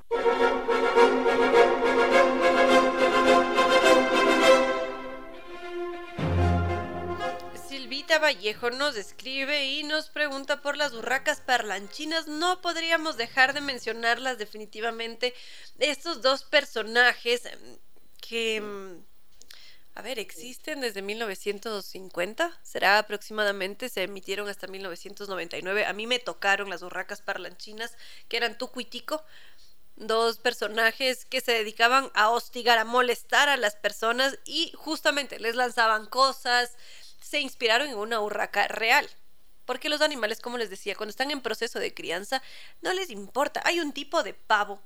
Vallejo 8.25 8.71
nos 8.71 8.95
escribe 8.95 9.65
y 9.65 9.83
nos 9.83 10.09
pregunta 10.09 10.61
por 10.61 10.77
las 10.77 10.93
urracas 10.93 11.41
parlanchinas. 11.41 12.27
No 12.27 12.61
podríamos 12.61 13.17
dejar 13.17 13.53
de 13.53 13.61
mencionarlas 13.61 14.37
definitivamente. 14.37 15.33
Estos 15.77 16.21
dos 16.21 16.43
personajes 16.43 17.45
em, 17.45 17.77
que, 18.21 18.55
em, 18.57 19.03
a 19.95 20.01
ver, 20.01 20.19
existen 20.19 20.81
desde 20.81 21.01
1950, 21.01 22.59
será 22.63 22.99
aproximadamente, 22.99 23.87
se 23.87 24.03
emitieron 24.03 24.49
hasta 24.49 24.67
1999. 24.67 25.85
A 25.85 25.93
mí 25.93 26.05
me 26.05 26.19
tocaron 26.19 26.69
las 26.69 26.81
urracas 26.81 27.21
parlanchinas, 27.21 27.97
que 28.27 28.35
eran 28.35 28.57
Tucuitico, 28.57 29.23
dos 29.95 30.37
personajes 30.37 31.23
que 31.23 31.39
se 31.39 31.53
dedicaban 31.53 32.11
a 32.13 32.29
hostigar, 32.29 32.77
a 32.77 32.83
molestar 32.83 33.47
a 33.47 33.55
las 33.55 33.77
personas 33.77 34.37
y 34.43 34.73
justamente 34.75 35.39
les 35.39 35.55
lanzaban 35.55 36.07
cosas, 36.07 36.75
se 37.21 37.39
inspiraron 37.39 37.87
en 37.87 37.97
una 37.97 38.19
urraca 38.19 38.67
real. 38.67 39.09
Porque 39.63 39.87
los 39.87 40.01
animales, 40.01 40.41
como 40.41 40.57
les 40.57 40.69
decía, 40.69 40.95
cuando 40.95 41.11
están 41.11 41.31
en 41.31 41.41
proceso 41.41 41.79
de 41.79 41.93
crianza, 41.93 42.43
no 42.81 42.93
les 42.93 43.09
importa. 43.09 43.61
Hay 43.63 43.79
un 43.79 43.93
tipo 43.93 44.23
de 44.23 44.33
pavo 44.33 44.81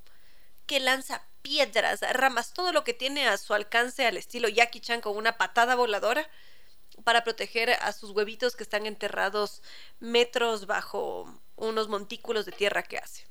que 0.67 0.79
lanza 0.79 1.23
piedras, 1.49 2.01
ramas, 2.13 2.53
todo 2.53 2.71
lo 2.71 2.83
que 2.83 2.93
tiene 2.93 3.27
a 3.27 3.35
su 3.39 3.55
alcance 3.55 4.05
al 4.05 4.17
estilo 4.17 4.49
Jackie 4.49 4.81
Chan 4.81 5.01
con 5.01 5.17
una 5.17 5.39
patada 5.39 5.73
voladora 5.73 6.29
para 7.03 7.23
proteger 7.23 7.71
a 7.71 7.91
sus 7.91 8.11
huevitos 8.11 8.55
que 8.55 8.61
están 8.61 8.85
enterrados 8.85 9.63
metros 9.99 10.67
bajo 10.67 11.41
unos 11.55 11.87
montículos 11.87 12.45
de 12.45 12.51
tierra 12.51 12.83
que 12.83 12.99
hace. 12.99 13.25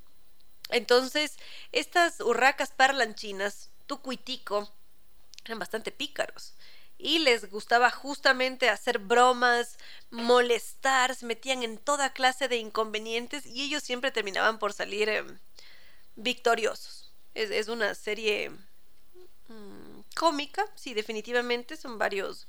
Entonces, 0.71 1.37
estas 1.71 2.19
urracas 2.19 2.73
parlanchinas, 2.73 3.71
tucuitico, 3.87 4.69
eran 5.45 5.61
bastante 5.61 5.93
pícaros 5.93 6.55
y 6.99 7.21
les 7.21 7.49
gustaba 7.49 7.89
justamente 7.93 8.69
hacer 8.69 8.99
bromas, 8.99 9.79
molestar, 10.11 11.15
se 11.15 11.25
metían 11.25 11.63
en 11.63 11.79
toda 11.79 12.13
clase 12.13 12.49
de 12.49 12.57
inconvenientes 12.57 13.47
y 13.47 13.63
ellos 13.63 13.85
siempre 13.85 14.11
terminaban 14.11 14.59
por 14.59 14.73
salir 14.73 15.09
em, 15.09 15.39
victoriosos. 16.17 17.08
Es, 17.39 17.69
una 17.69 17.95
serie 17.95 18.51
mm, 19.49 20.01
cómica, 20.17 20.65
sí, 20.75 20.95
definitivamente, 20.95 21.77
son 21.77 21.99
varios 21.99 22.49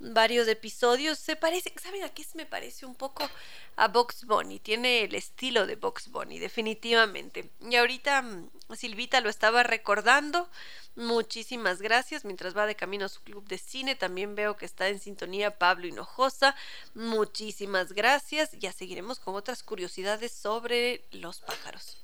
varios 0.00 0.48
episodios. 0.48 1.18
Se 1.18 1.36
parece, 1.36 1.72
¿saben 1.80 2.02
a 2.02 2.08
qué 2.08 2.24
me 2.34 2.46
parece 2.46 2.86
un 2.86 2.94
poco? 2.94 3.28
A 3.76 3.88
Box 3.88 4.24
Bunny. 4.24 4.58
Tiene 4.58 5.04
el 5.04 5.14
estilo 5.14 5.66
de 5.66 5.76
Box 5.76 6.08
Bunny, 6.08 6.38
definitivamente. 6.38 7.50
Y 7.60 7.76
ahorita 7.76 8.22
mm, 8.22 8.50
Silvita 8.74 9.20
lo 9.20 9.30
estaba 9.30 9.62
recordando. 9.62 10.48
Muchísimas 10.96 11.80
gracias. 11.80 12.24
Mientras 12.24 12.56
va 12.56 12.66
de 12.66 12.76
camino 12.76 13.04
a 13.06 13.08
su 13.08 13.22
club 13.22 13.46
de 13.46 13.58
cine, 13.58 13.94
también 13.94 14.34
veo 14.34 14.56
que 14.56 14.66
está 14.66 14.88
en 14.88 14.98
sintonía 14.98 15.58
Pablo 15.58 15.86
Hinojosa. 15.86 16.56
Muchísimas 16.94 17.92
gracias. 17.92 18.52
Ya 18.58 18.72
seguiremos 18.72 19.20
con 19.20 19.34
otras 19.34 19.62
curiosidades 19.62 20.32
sobre 20.32 21.04
los 21.12 21.40
pájaros. 21.40 21.98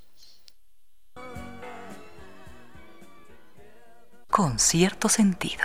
Con 4.36 4.58
cierto 4.58 5.08
sentido. 5.08 5.64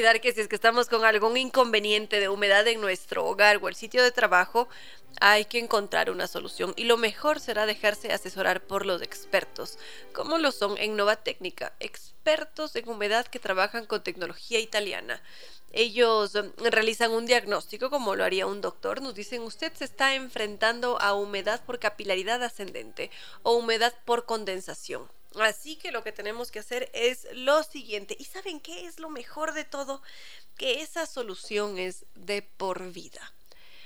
Olvidar 0.00 0.22
que 0.22 0.32
si 0.32 0.40
es 0.40 0.48
que 0.48 0.54
estamos 0.54 0.88
con 0.88 1.04
algún 1.04 1.36
inconveniente 1.36 2.20
de 2.20 2.30
humedad 2.30 2.66
en 2.66 2.80
nuestro 2.80 3.26
hogar 3.26 3.58
o 3.60 3.68
el 3.68 3.74
sitio 3.74 4.02
de 4.02 4.10
trabajo, 4.10 4.66
hay 5.20 5.44
que 5.44 5.58
encontrar 5.58 6.10
una 6.10 6.26
solución 6.26 6.72
y 6.74 6.84
lo 6.84 6.96
mejor 6.96 7.38
será 7.38 7.66
dejarse 7.66 8.10
asesorar 8.10 8.62
por 8.62 8.86
los 8.86 9.02
expertos, 9.02 9.78
como 10.14 10.38
lo 10.38 10.52
son 10.52 10.78
en 10.78 10.96
Nova 10.96 11.16
Técnica, 11.16 11.74
expertos 11.80 12.74
en 12.76 12.88
humedad 12.88 13.26
que 13.26 13.40
trabajan 13.40 13.84
con 13.84 14.02
tecnología 14.02 14.58
italiana. 14.58 15.22
Ellos 15.70 16.32
mm, 16.34 16.64
realizan 16.70 17.10
un 17.10 17.26
diagnóstico 17.26 17.90
como 17.90 18.16
lo 18.16 18.24
haría 18.24 18.46
un 18.46 18.62
doctor. 18.62 19.02
Nos 19.02 19.14
dicen, 19.14 19.42
usted 19.42 19.70
se 19.74 19.84
está 19.84 20.14
enfrentando 20.14 20.98
a 20.98 21.12
humedad 21.12 21.62
por 21.66 21.78
capilaridad 21.78 22.42
ascendente 22.42 23.10
o 23.42 23.52
humedad 23.52 23.92
por 24.06 24.24
condensación. 24.24 25.10
Así 25.36 25.76
que 25.76 25.92
lo 25.92 26.02
que 26.02 26.10
tenemos 26.12 26.50
que 26.50 26.58
hacer 26.58 26.90
es 26.92 27.26
lo 27.32 27.62
siguiente. 27.62 28.16
¿Y 28.18 28.24
saben 28.24 28.60
qué 28.60 28.86
es 28.86 28.98
lo 28.98 29.10
mejor 29.10 29.54
de 29.54 29.64
todo? 29.64 30.02
Que 30.56 30.82
esa 30.82 31.06
solución 31.06 31.78
es 31.78 32.04
de 32.14 32.42
por 32.42 32.90
vida. 32.92 33.32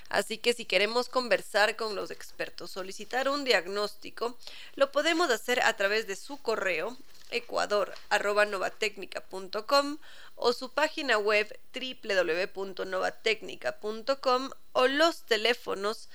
Así 0.08 0.38
que 0.38 0.54
si 0.54 0.64
queremos 0.64 1.08
conversar 1.08 1.76
con 1.76 1.94
los 1.96 2.10
expertos, 2.10 2.70
solicitar 2.70 3.28
un 3.28 3.44
diagnóstico, 3.44 4.38
lo 4.74 4.90
podemos 4.92 5.28
hacer 5.30 5.60
a 5.60 5.76
través 5.76 6.06
de 6.06 6.16
su 6.16 6.38
correo 6.38 6.96
ecuador.novatecnica.com 7.30 9.98
o 10.36 10.52
su 10.52 10.72
página 10.72 11.18
web 11.18 11.58
www.novatecnica.com 11.74 14.50
o 14.74 14.86
los 14.86 15.24
teléfonos 15.24 16.10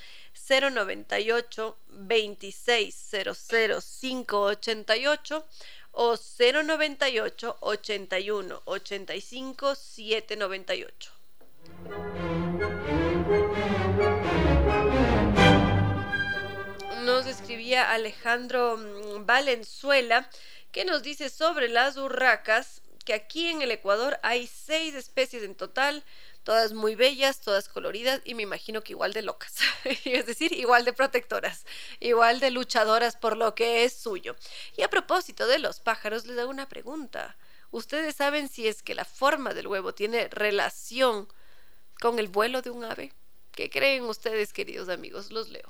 098 0.47 1.77
2600 1.87 3.99
588 3.99 5.47
o 5.91 6.15
098 6.15 7.57
81 7.59 8.61
85 8.65 9.75
798. 9.75 11.11
Nos 17.03 17.25
escribía 17.25 17.91
Alejandro 17.91 18.77
mm, 18.77 19.25
Valenzuela 19.25 20.29
que 20.71 20.85
nos 20.85 21.01
dice 21.01 21.29
sobre 21.29 21.69
las 21.69 21.97
urracas 21.97 22.81
que 23.05 23.13
aquí 23.13 23.47
en 23.47 23.63
el 23.63 23.71
Ecuador 23.71 24.19
hay 24.21 24.45
seis 24.45 24.93
especies 24.93 25.41
en 25.41 25.55
total, 25.55 26.03
todas 26.43 26.73
muy 26.73 26.95
bellas, 26.95 27.41
todas 27.41 27.69
coloridas 27.69 28.21
y 28.25 28.33
me 28.33 28.43
imagino 28.43 28.81
que 28.81 28.93
igual 28.93 29.13
de 29.13 29.21
locas, 29.21 29.55
es 30.05 30.25
decir, 30.25 30.53
igual 30.53 30.85
de 30.85 30.93
protectoras, 30.93 31.65
igual 31.99 32.39
de 32.39 32.51
luchadoras 32.51 33.15
por 33.15 33.37
lo 33.37 33.55
que 33.55 33.83
es 33.83 33.93
suyo. 33.93 34.35
Y 34.75 34.83
a 34.83 34.89
propósito 34.89 35.47
de 35.47 35.59
los 35.59 35.79
pájaros, 35.79 36.25
les 36.25 36.37
hago 36.37 36.49
una 36.49 36.69
pregunta. 36.69 37.37
¿Ustedes 37.71 38.15
saben 38.15 38.49
si 38.49 38.67
es 38.67 38.81
que 38.81 38.95
la 38.95 39.05
forma 39.05 39.53
del 39.53 39.67
huevo 39.67 39.93
tiene 39.93 40.27
relación 40.29 41.27
con 41.99 42.17
el 42.17 42.27
vuelo 42.27 42.61
de 42.61 42.71
un 42.71 42.83
ave? 42.83 43.13
¿Qué 43.51 43.69
creen 43.69 44.03
ustedes, 44.05 44.53
queridos 44.53 44.89
amigos? 44.89 45.31
Los 45.31 45.49
leo. 45.49 45.67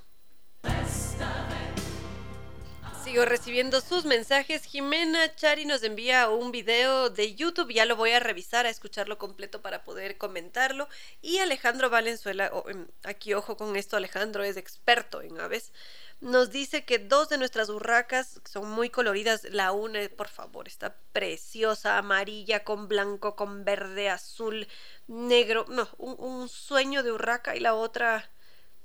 Sigo 3.09 3.25
recibiendo 3.25 3.81
sus 3.81 4.05
mensajes. 4.05 4.65
Jimena 4.65 5.33
Chari 5.33 5.65
nos 5.65 5.81
envía 5.81 6.29
un 6.29 6.51
video 6.51 7.09
de 7.09 7.33
YouTube. 7.33 7.73
Ya 7.73 7.85
lo 7.85 7.95
voy 7.95 8.11
a 8.11 8.19
revisar, 8.19 8.67
a 8.67 8.69
escucharlo 8.69 9.17
completo 9.17 9.63
para 9.63 9.83
poder 9.83 10.19
comentarlo. 10.19 10.87
Y 11.19 11.39
Alejandro 11.39 11.89
Valenzuela, 11.89 12.51
em, 12.67 12.85
aquí 13.01 13.33
ojo 13.33 13.57
con 13.57 13.75
esto, 13.75 13.97
Alejandro 13.97 14.43
es 14.43 14.57
experto 14.57 15.23
en 15.23 15.39
aves. 15.39 15.73
Nos 16.21 16.51
dice 16.51 16.85
que 16.85 16.99
dos 16.99 17.29
de 17.29 17.39
nuestras 17.39 17.69
urracas 17.69 18.41
son 18.45 18.69
muy 18.69 18.91
coloridas. 18.91 19.43
La 19.45 19.71
una, 19.71 20.07
por 20.09 20.27
favor, 20.27 20.67
está 20.67 20.95
preciosa, 21.11 21.97
amarilla, 21.97 22.63
con 22.63 22.87
blanco, 22.87 23.35
con 23.35 23.65
verde, 23.65 24.09
azul, 24.09 24.67
negro. 25.07 25.65
No, 25.67 25.89
un, 25.97 26.15
un 26.19 26.47
sueño 26.47 27.01
de 27.01 27.11
urraca. 27.11 27.55
Y 27.55 27.59
la 27.59 27.73
otra 27.73 28.29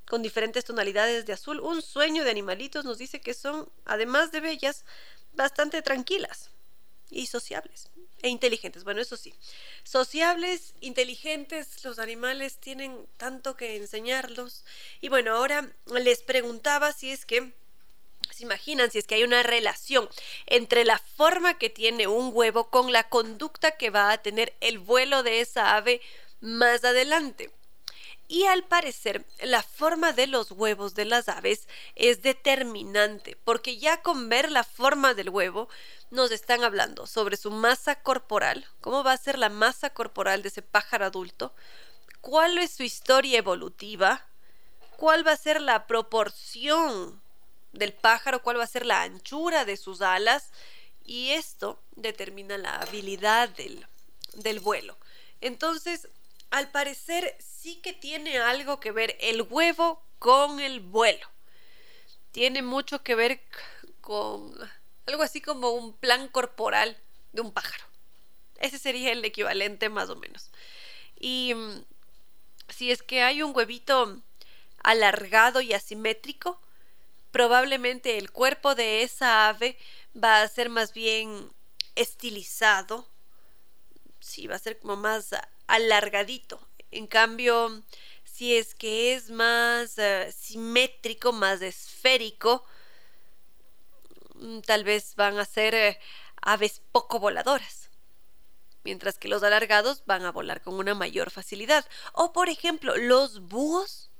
con 0.06 0.22
diferentes 0.22 0.64
tonalidades 0.64 1.26
de 1.26 1.32
azul. 1.32 1.60
Un 1.60 1.82
sueño 1.82 2.24
de 2.24 2.30
animalitos 2.30 2.84
nos 2.84 2.98
dice 2.98 3.20
que 3.20 3.34
son, 3.34 3.68
además 3.84 4.32
de 4.32 4.40
bellas, 4.40 4.84
bastante 5.32 5.82
tranquilas 5.82 6.50
y 7.10 7.26
sociables 7.26 7.90
e 8.22 8.28
inteligentes. 8.28 8.84
Bueno, 8.84 9.00
eso 9.00 9.16
sí, 9.16 9.34
sociables, 9.82 10.74
inteligentes, 10.80 11.84
los 11.84 11.98
animales 11.98 12.58
tienen 12.58 13.06
tanto 13.16 13.56
que 13.56 13.76
enseñarlos. 13.76 14.64
Y 15.00 15.08
bueno, 15.08 15.36
ahora 15.36 15.70
les 15.86 16.22
preguntaba 16.22 16.92
si 16.92 17.10
es 17.10 17.26
que 17.26 17.52
se 18.30 18.44
imaginan 18.44 18.90
si 18.90 18.98
es 18.98 19.06
que 19.06 19.16
hay 19.16 19.24
una 19.24 19.42
relación 19.42 20.08
entre 20.46 20.84
la 20.84 20.98
forma 20.98 21.58
que 21.58 21.70
tiene 21.70 22.06
un 22.06 22.30
huevo 22.32 22.70
con 22.70 22.92
la 22.92 23.08
conducta 23.08 23.72
que 23.72 23.90
va 23.90 24.10
a 24.10 24.18
tener 24.18 24.54
el 24.60 24.78
vuelo 24.78 25.22
de 25.22 25.40
esa 25.40 25.76
ave 25.76 26.00
más 26.40 26.84
adelante. 26.84 27.50
Y 28.34 28.46
al 28.46 28.64
parecer, 28.64 29.24
la 29.42 29.62
forma 29.62 30.12
de 30.12 30.26
los 30.26 30.50
huevos 30.50 30.96
de 30.96 31.04
las 31.04 31.28
aves 31.28 31.68
es 31.94 32.20
determinante, 32.22 33.36
porque 33.44 33.78
ya 33.78 34.02
con 34.02 34.28
ver 34.28 34.50
la 34.50 34.64
forma 34.64 35.14
del 35.14 35.30
huevo, 35.30 35.68
nos 36.10 36.32
están 36.32 36.64
hablando 36.64 37.06
sobre 37.06 37.36
su 37.36 37.52
masa 37.52 38.02
corporal, 38.02 38.66
cómo 38.80 39.04
va 39.04 39.12
a 39.12 39.18
ser 39.18 39.38
la 39.38 39.50
masa 39.50 39.90
corporal 39.90 40.42
de 40.42 40.48
ese 40.48 40.62
pájaro 40.62 41.04
adulto, 41.04 41.54
cuál 42.20 42.58
es 42.58 42.72
su 42.72 42.82
historia 42.82 43.38
evolutiva, 43.38 44.26
cuál 44.96 45.24
va 45.24 45.30
a 45.30 45.36
ser 45.36 45.60
la 45.60 45.86
proporción 45.86 47.22
del 47.70 47.92
pájaro, 47.92 48.42
cuál 48.42 48.58
va 48.58 48.64
a 48.64 48.66
ser 48.66 48.84
la 48.84 49.02
anchura 49.02 49.64
de 49.64 49.76
sus 49.76 50.00
alas, 50.00 50.50
y 51.04 51.30
esto 51.30 51.80
determina 51.94 52.58
la 52.58 52.80
habilidad 52.80 53.48
del, 53.50 53.86
del 54.32 54.58
vuelo. 54.58 54.98
Entonces, 55.40 56.08
al 56.54 56.70
parecer 56.70 57.36
sí 57.40 57.80
que 57.82 57.92
tiene 57.92 58.38
algo 58.38 58.78
que 58.78 58.92
ver 58.92 59.16
el 59.18 59.42
huevo 59.42 60.00
con 60.20 60.60
el 60.60 60.78
vuelo. 60.78 61.26
tiene 62.30 62.62
mucho 62.62 63.02
que 63.02 63.16
ver 63.16 63.40
con 64.00 64.54
algo 65.06 65.24
así 65.24 65.40
como 65.40 65.70
un 65.70 65.92
plan 65.94 66.28
corporal 66.28 66.96
de 67.32 67.40
un 67.40 67.52
pájaro. 67.52 67.84
Ese 68.60 68.78
sería 68.78 69.10
el 69.10 69.24
equivalente 69.24 69.88
más 69.88 70.08
o 70.10 70.16
menos. 70.16 70.52
Y 71.18 71.54
mm, 71.54 71.84
si 72.68 72.92
es 72.92 73.02
que 73.02 73.22
hay 73.22 73.42
un 73.42 73.54
huevito 73.54 74.22
alargado 74.84 75.60
y 75.60 75.72
asimétrico, 75.72 76.60
probablemente 77.32 78.16
el 78.16 78.30
cuerpo 78.30 78.76
de 78.76 79.02
esa 79.02 79.48
ave 79.48 79.76
va 80.16 80.42
a 80.42 80.48
ser 80.48 80.68
más 80.68 80.92
bien 80.92 81.50
estilizado, 81.96 83.08
sí, 84.20 84.46
va 84.46 84.54
a 84.54 84.60
ser 84.60 84.78
como 84.78 84.94
más 84.94 85.32
alargadito. 85.66 86.60
En 86.90 87.06
cambio, 87.06 87.82
si 88.24 88.56
es 88.56 88.74
que 88.74 89.14
es 89.14 89.30
más 89.30 89.98
eh, 89.98 90.32
simétrico, 90.32 91.32
más 91.32 91.62
esférico, 91.62 92.64
mm, 94.34 94.60
tal 94.60 94.84
vez 94.84 95.14
van 95.16 95.38
a 95.38 95.44
ser 95.44 95.74
eh, 95.74 95.98
aves 96.42 96.82
poco 96.92 97.18
voladoras. 97.18 97.90
Mientras 98.84 99.18
que 99.18 99.28
los 99.28 99.42
alargados 99.42 100.02
van 100.06 100.24
a 100.24 100.32
volar 100.32 100.60
con 100.60 100.74
una 100.74 100.94
mayor 100.94 101.30
facilidad. 101.30 101.86
O 102.12 102.32
por 102.32 102.48
ejemplo, 102.48 102.96
los 102.96 103.40
búhos, 103.48 104.10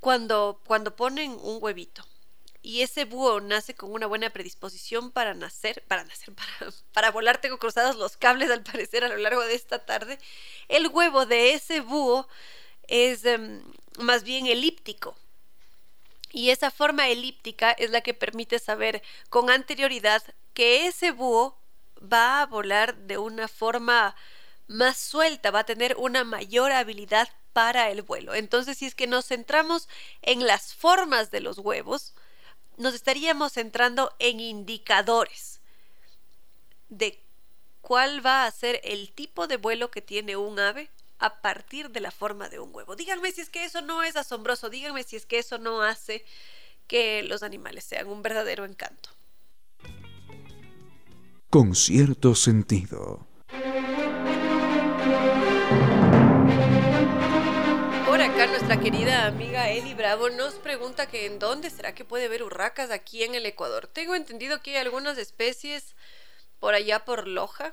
cuando, 0.00 0.60
cuando 0.66 0.96
ponen 0.96 1.32
un 1.42 1.58
huevito 1.60 2.04
y 2.62 2.82
ese 2.82 3.04
búho 3.04 3.40
nace 3.40 3.74
con 3.74 3.92
una 3.92 4.06
buena 4.06 4.30
predisposición 4.30 5.10
para 5.10 5.34
nacer, 5.34 5.82
para 5.88 6.04
nacer, 6.04 6.34
para, 6.92 7.10
volar, 7.10 7.40
tengo 7.40 7.58
cruzados 7.58 7.96
los 7.96 8.16
cables 8.16 8.50
al 8.50 8.62
parecer 8.62 9.04
a 9.04 9.08
lo 9.08 9.16
largo 9.16 9.42
de 9.42 9.54
esta 9.54 9.84
tarde, 9.84 10.18
el 10.68 10.88
huevo 10.88 11.26
de 11.26 11.54
ese 11.54 11.80
búho 11.80 12.28
es 12.88 13.24
em, 13.24 13.62
más 13.98 14.22
bien 14.22 14.46
elíptico. 14.46 15.16
Y 16.32 16.50
esa 16.50 16.70
forma 16.70 17.08
elíptica 17.08 17.70
es 17.72 17.90
la 17.90 18.02
que 18.02 18.12
permite 18.12 18.58
saber 18.58 19.02
con 19.30 19.48
anterioridad 19.48 20.22
que 20.54 20.86
ese 20.86 21.12
búho 21.12 21.56
va 22.00 22.42
a 22.42 22.46
volar 22.46 22.96
de 22.96 23.18
una 23.18 23.48
forma 23.48 24.14
más 24.66 24.98
suelta, 24.98 25.50
va 25.50 25.60
a 25.60 25.64
tener 25.64 25.96
una 25.96 26.24
mayor 26.24 26.72
habilidad 26.72 27.28
para 27.52 27.90
el 27.90 28.02
vuelo. 28.02 28.34
Entonces, 28.34 28.78
si 28.78 28.86
es 28.86 28.94
que 28.94 29.06
nos 29.06 29.26
centramos 29.26 29.88
en 30.22 30.46
las 30.46 30.74
formas 30.74 31.30
de 31.30 31.40
los 31.40 31.58
huevos, 31.58 32.12
nos 32.76 32.94
estaríamos 32.94 33.52
centrando 33.52 34.14
en 34.18 34.40
indicadores 34.40 35.60
de 36.88 37.20
cuál 37.80 38.24
va 38.24 38.46
a 38.46 38.50
ser 38.50 38.80
el 38.84 39.12
tipo 39.12 39.46
de 39.46 39.56
vuelo 39.56 39.90
que 39.90 40.02
tiene 40.02 40.36
un 40.36 40.58
ave 40.58 40.90
a 41.18 41.40
partir 41.40 41.90
de 41.90 42.00
la 42.00 42.10
forma 42.10 42.48
de 42.48 42.58
un 42.58 42.74
huevo. 42.74 42.96
Díganme 42.96 43.32
si 43.32 43.40
es 43.40 43.48
que 43.48 43.64
eso 43.64 43.80
no 43.80 44.02
es 44.02 44.16
asombroso, 44.16 44.70
díganme 44.70 45.02
si 45.02 45.16
es 45.16 45.26
que 45.26 45.38
eso 45.38 45.58
no 45.58 45.82
hace 45.82 46.24
que 46.86 47.22
los 47.22 47.42
animales 47.42 47.84
sean 47.84 48.08
un 48.08 48.22
verdadero 48.22 48.64
encanto. 48.64 49.10
Con 51.50 51.74
cierto 51.74 52.34
sentido. 52.34 53.26
Nuestra 58.66 58.82
querida 58.82 59.26
amiga 59.26 59.70
Eli 59.70 59.94
Bravo 59.94 60.28
nos 60.28 60.54
pregunta 60.54 61.06
que 61.06 61.26
en 61.26 61.38
dónde 61.38 61.70
será 61.70 61.94
que 61.94 62.04
puede 62.04 62.26
ver 62.26 62.42
urracas 62.42 62.90
aquí 62.90 63.22
en 63.22 63.36
el 63.36 63.46
Ecuador. 63.46 63.86
Tengo 63.86 64.16
entendido 64.16 64.60
que 64.60 64.72
hay 64.72 64.78
algunas 64.78 65.18
especies 65.18 65.94
por 66.58 66.74
allá 66.74 67.04
por 67.04 67.28
Loja, 67.28 67.72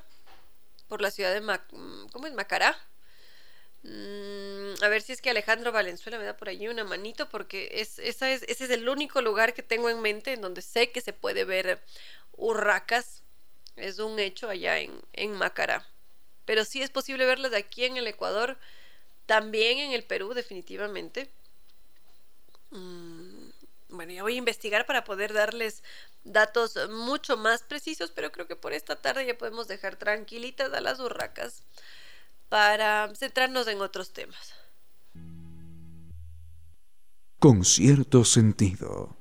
por 0.88 1.02
la 1.02 1.10
ciudad 1.10 1.34
de 1.34 1.42
mm, 1.42 2.10
¿cómo 2.12 2.28
es? 2.28 2.34
Macará. 2.36 2.78
Mm, 3.82 4.84
a 4.84 4.88
ver 4.88 5.02
si 5.02 5.14
es 5.14 5.22
que 5.24 5.32
Alejandro 5.32 5.72
Valenzuela 5.72 6.20
me 6.20 6.26
da 6.26 6.38
por 6.38 6.50
allí 6.50 6.68
una 6.68 6.84
manito 6.84 7.28
porque 7.28 7.72
es, 7.74 7.98
esa 7.98 8.30
es, 8.30 8.44
ese 8.44 8.66
es 8.66 8.70
el 8.70 8.88
único 8.88 9.20
lugar 9.20 9.56
que 9.56 9.64
tengo 9.64 9.90
en 9.90 10.00
mente 10.00 10.34
en 10.34 10.42
donde 10.42 10.62
sé 10.62 10.92
que 10.92 11.02
se 11.02 11.12
puede 11.12 11.44
ver 11.44 11.82
urracas. 12.34 13.24
Es 13.78 13.98
un 13.98 14.20
hecho 14.20 14.48
allá 14.48 14.78
en, 14.78 15.02
en 15.14 15.32
Macará. 15.32 15.88
Pero 16.46 16.64
sí 16.66 16.84
es 16.84 16.92
posible 16.92 17.26
verlas 17.26 17.54
aquí 17.54 17.84
en 17.84 17.98
el 17.98 18.06
Ecuador 18.06 18.60
también 19.26 19.80
en 19.80 19.92
el 19.92 20.04
Perú, 20.04 20.34
definitivamente. 20.34 21.30
Mm, 22.72 23.50
bueno, 23.90 24.12
ya 24.12 24.24
voy 24.24 24.36
a 24.36 24.38
investigar 24.38 24.86
para 24.86 25.04
poder 25.04 25.34
darles 25.34 25.84
datos 26.24 26.78
mucho 26.90 27.38
más 27.38 27.64
precisos, 27.64 28.12
pero 28.12 28.32
creo 28.32 28.48
que 28.48 28.56
por 28.56 28.74
esta 28.74 28.96
tarde 28.96 29.26
ya 29.26 29.38
podemos 29.38 29.68
dejar 29.68 29.96
tranquilitas 29.96 30.74
a 30.74 30.82
las 30.82 31.00
urracas 31.00 31.64
para 32.50 33.14
centrarnos 33.16 33.68
en 33.68 33.82
otros 33.82 34.14
temas. 34.14 34.54
Con 37.40 37.66
cierto 37.66 38.24
sentido. 38.24 39.18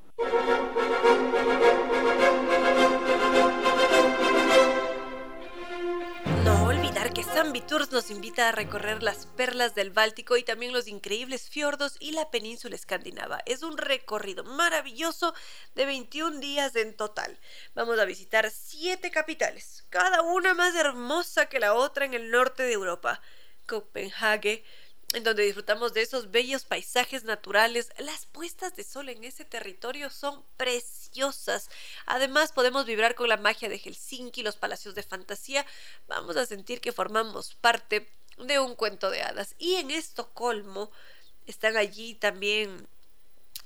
Tours 7.61 7.93
nos 7.93 8.11
invita 8.11 8.49
a 8.49 8.53
recorrer 8.53 9.03
las 9.03 9.27
perlas 9.27 9.75
del 9.75 9.91
Báltico 9.91 10.39
y 10.39 10.43
también 10.43 10.73
los 10.73 10.89
increíbles 10.89 11.51
fiordos 11.51 11.97
y 12.01 12.13
la 12.13 12.31
península 12.31 12.75
escandinava. 12.75 13.41
Es 13.45 13.63
un 13.63 13.77
recorrido 13.77 14.43
maravilloso 14.43 15.35
de 15.75 15.85
21 15.85 16.41
días 16.41 16.75
en 16.77 16.97
total. 16.97 17.39
Vamos 17.75 17.99
a 17.99 18.07
visitar 18.07 18.51
siete 18.51 19.11
capitales, 19.11 19.85
cada 19.91 20.23
una 20.23 20.55
más 20.55 20.75
hermosa 20.75 21.47
que 21.47 21.61
la 21.61 21.75
otra 21.75 22.07
en 22.07 22.15
el 22.15 22.31
norte 22.31 22.63
de 22.63 22.73
Europa. 22.73 23.21
Copenhague, 23.67 24.65
en 25.15 25.25
donde 25.25 25.45
disfrutamos 25.45 25.93
de 25.93 26.03
esos 26.03 26.31
bellos 26.31 26.65
paisajes 26.65 27.25
naturales. 27.25 27.91
Las 27.99 28.27
puestas 28.27 28.75
de 28.77 28.85
sol 28.85 29.09
en 29.09 29.25
ese 29.25 29.45
territorio 29.45 30.11
son 30.11 30.45
preciosas. 30.57 31.71
Además, 32.07 32.53
podemos 32.53 32.87
vibrar 32.87 33.15
con 33.15 33.29
la 33.29 33.37
magia 33.37 33.69
de 33.69 33.79
Helsinki, 33.79 34.43
los 34.43 34.57
palacios 34.57 34.95
de 34.95 35.03
fantasía. 35.03 35.67
Vamos 36.09 36.37
a 36.37 36.47
sentir 36.47 36.81
que 36.81 36.93
formamos 36.93 37.55
parte 37.55 38.09
de 38.39 38.59
un 38.59 38.75
cuento 38.75 39.11
de 39.11 39.23
hadas. 39.23 39.55
Y 39.59 39.75
en 39.75 39.91
Estocolmo 39.91 40.91
están 41.47 41.77
allí 41.77 42.15
también 42.15 42.89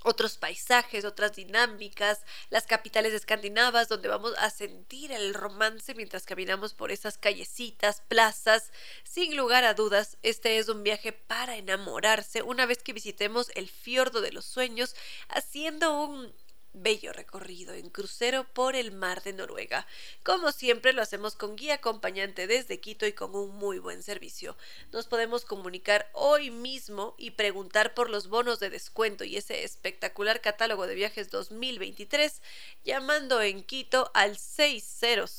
otros 0.03 0.39
paisajes, 0.39 1.05
otras 1.05 1.35
dinámicas, 1.35 2.21
las 2.51 2.67
capitales 2.67 3.13
escandinavas 3.13 3.89
donde 3.89 4.09
vamos 4.09 4.35
a 4.39 4.51
sentir 4.51 5.13
el 5.13 5.35
romance 5.35 5.95
mientras 5.95 6.25
caminamos 6.25 6.75
por 6.75 6.93
esas 6.93 7.19
callecitas, 7.19 8.03
plazas. 8.09 8.73
Sin 9.05 9.37
lugar 9.37 9.65
a 9.65 9.75
dudas, 9.75 10.17
este 10.23 10.59
es 10.59 10.69
un 10.69 10.83
viaje 10.83 11.13
para 11.13 11.57
enamorarse 11.57 12.43
una 12.43 12.67
vez 12.67 12.83
que 12.83 12.93
visitemos 12.93 13.51
el 13.55 13.69
fiordo 13.69 14.21
de 14.21 14.33
los 14.33 14.45
sueños, 14.45 14.95
haciendo 15.29 16.01
un 16.01 16.33
bello 16.77 17.13
recorrido 17.13 17.75
en 17.75 17.91
crucero 17.91 18.45
por 18.53 18.77
el 18.77 18.93
mar 18.93 19.23
de 19.23 19.33
Noruega. 19.33 19.87
Como 20.23 20.53
siempre 20.53 20.93
lo 20.93 21.03
hacemos 21.03 21.35
con 21.35 21.57
guía 21.57 21.75
acompañante 21.75 22.47
desde 22.47 22.81
Quito 22.81 23.07
y 23.07 23.13
con 23.13 23.35
un 23.35 23.57
muy 23.57 23.79
buen 23.79 24.03
servicio. 24.03 24.57
Nos 24.93 25.07
podemos 25.07 25.45
comunicar 25.45 26.09
hoy 26.13 26.51
mismo 26.51 27.15
y 27.19 27.33
preguntar 27.33 27.95
por 27.95 28.11
los 28.11 28.29
bonos 28.29 28.61
de 28.61 28.71
descuento 28.71 29.25
y 29.25 29.37
ese 29.37 29.65
espectacular 29.65 30.41
catálogo 30.41 30.87
de 30.87 30.95
viajes 30.95 31.31
2023 31.31 32.41
llamando 32.85 33.43
en 33.43 33.63
Quito 33.63 34.11
al 34.15 34.37
600 34.37 35.31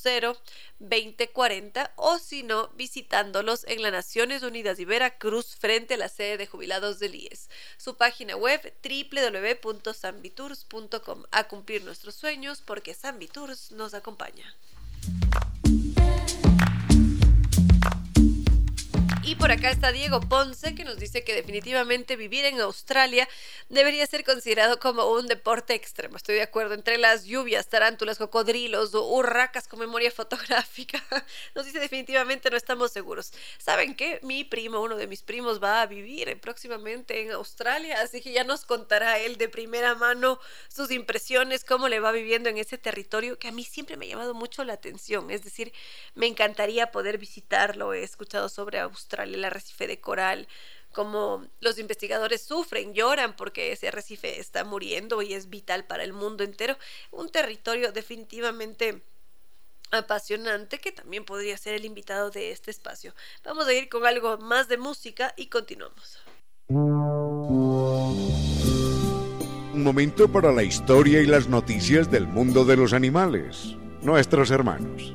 2040 0.80 1.94
o 1.96 2.20
si 2.20 2.44
no 2.44 2.68
visitándolos 2.76 3.66
en 3.68 3.82
las 3.82 3.92
Naciones 3.92 4.44
Unidas 4.44 4.80
y 4.80 4.86
Veracruz 4.86 5.56
frente 5.56 5.96
a 5.96 5.98
la 5.98 6.10
sede 6.10 6.38
de 6.38 6.46
jubilados 6.48 7.00
del 7.00 7.16
IES. 7.16 7.50
Su 7.78 7.98
página 7.98 8.36
web 8.36 8.74
www.sambitours.com 8.84 11.24
a 11.32 11.46
cumplir 11.46 11.84
nuestros 11.84 12.16
sueños 12.16 12.62
porque 12.66 12.94
Sambitours 12.94 13.72
nos 13.72 13.94
acompaña. 13.94 14.56
Y 19.28 19.36
por 19.36 19.52
acá 19.52 19.70
está 19.70 19.92
Diego 19.92 20.22
Ponce 20.22 20.74
que 20.74 20.86
nos 20.86 21.00
dice 21.00 21.26
que 21.26 21.36
definitivamente 21.36 22.16
vivir 22.16 22.46
en 22.46 22.62
Australia 22.62 23.28
debería 23.68 24.08
ser 24.08 24.24
considerado 24.24 24.80
como 24.80 25.06
un 25.12 25.28
deporte 25.28 25.74
extremo. 25.74 26.16
Estoy 26.16 26.36
de 26.36 26.44
acuerdo. 26.44 26.76
Entre 26.76 26.98
las 26.98 27.26
lluvias, 27.26 27.68
tarántulas, 27.68 28.20
cocodrilos 28.20 28.96
o 28.96 29.06
urracas 29.06 29.68
con 29.68 29.82
memoria 29.82 30.12
fotográfica, 30.16 31.04
nos 31.56 31.66
dice 31.66 31.82
definitivamente 31.82 32.50
no 32.50 32.56
estamos 32.56 32.94
seguros. 32.94 33.34
¿Saben 33.58 33.96
qué? 33.98 34.22
Mi 34.24 34.46
primo, 34.46 34.80
uno 34.80 34.96
de 34.96 35.08
mis 35.08 35.24
primos, 35.24 35.62
va 35.62 35.82
a 35.82 35.88
vivir 35.88 36.40
próximamente 36.40 37.22
en 37.22 37.32
Australia, 37.32 38.00
así 38.00 38.22
que 38.22 38.32
ya 38.32 38.46
nos 38.46 38.64
contará 38.64 39.20
él 39.20 39.36
de 39.36 39.50
primera 39.50 39.94
mano 39.96 40.40
sus 40.70 40.90
impresiones, 40.90 41.66
cómo 41.66 41.90
le 41.90 42.00
va 42.00 42.14
viviendo 42.14 42.48
en 42.48 42.60
ese 42.60 42.78
territorio 42.78 43.38
que 43.38 43.50
a 43.50 43.52
mí 43.52 43.66
siempre 43.66 43.98
me 43.98 44.06
ha 44.06 44.10
llamado 44.10 44.34
mucho 44.34 44.64
la 44.64 44.72
atención. 44.72 45.32
Es 45.32 45.44
decir, 45.44 45.74
me 46.16 46.28
encantaría 46.28 46.92
poder 46.92 47.18
visitarlo. 47.18 47.94
He 47.94 48.04
escuchado 48.04 48.48
sobre 48.48 48.80
Australia 48.80 49.17
el 49.24 49.44
arrecife 49.44 49.88
de 49.88 50.00
coral, 50.00 50.48
como 50.92 51.46
los 51.60 51.78
investigadores 51.78 52.42
sufren, 52.42 52.94
lloran 52.94 53.36
porque 53.36 53.72
ese 53.72 53.90
arrecife 53.90 54.40
está 54.40 54.64
muriendo 54.64 55.22
y 55.22 55.34
es 55.34 55.50
vital 55.50 55.86
para 55.86 56.04
el 56.04 56.14
mundo 56.14 56.44
entero. 56.44 56.78
Un 57.12 57.30
territorio 57.30 57.92
definitivamente 57.92 59.02
apasionante 59.92 60.80
que 60.80 60.92
también 60.92 61.24
podría 61.24 61.58
ser 61.58 61.76
el 61.76 61.86
invitado 61.86 62.30
de 62.32 62.52
este 62.52 62.72
espacio. 62.72 63.14
Vamos 63.44 63.68
a 63.68 63.74
ir 63.74 63.90
con 63.90 64.06
algo 64.06 64.38
más 64.38 64.68
de 64.68 64.78
música 64.78 65.34
y 65.38 65.48
continuamos. 65.48 66.20
un 69.78 69.84
momento 69.84 70.28
para 70.28 70.52
la 70.52 70.64
historia 70.64 71.22
y 71.22 71.28
las 71.28 71.48
noticias 71.48 72.10
del 72.10 72.26
mundo 72.28 72.66
de 72.66 72.76
los 72.76 72.94
animales, 72.94 73.76
nuestros 74.02 74.50
hermanos. 74.50 75.14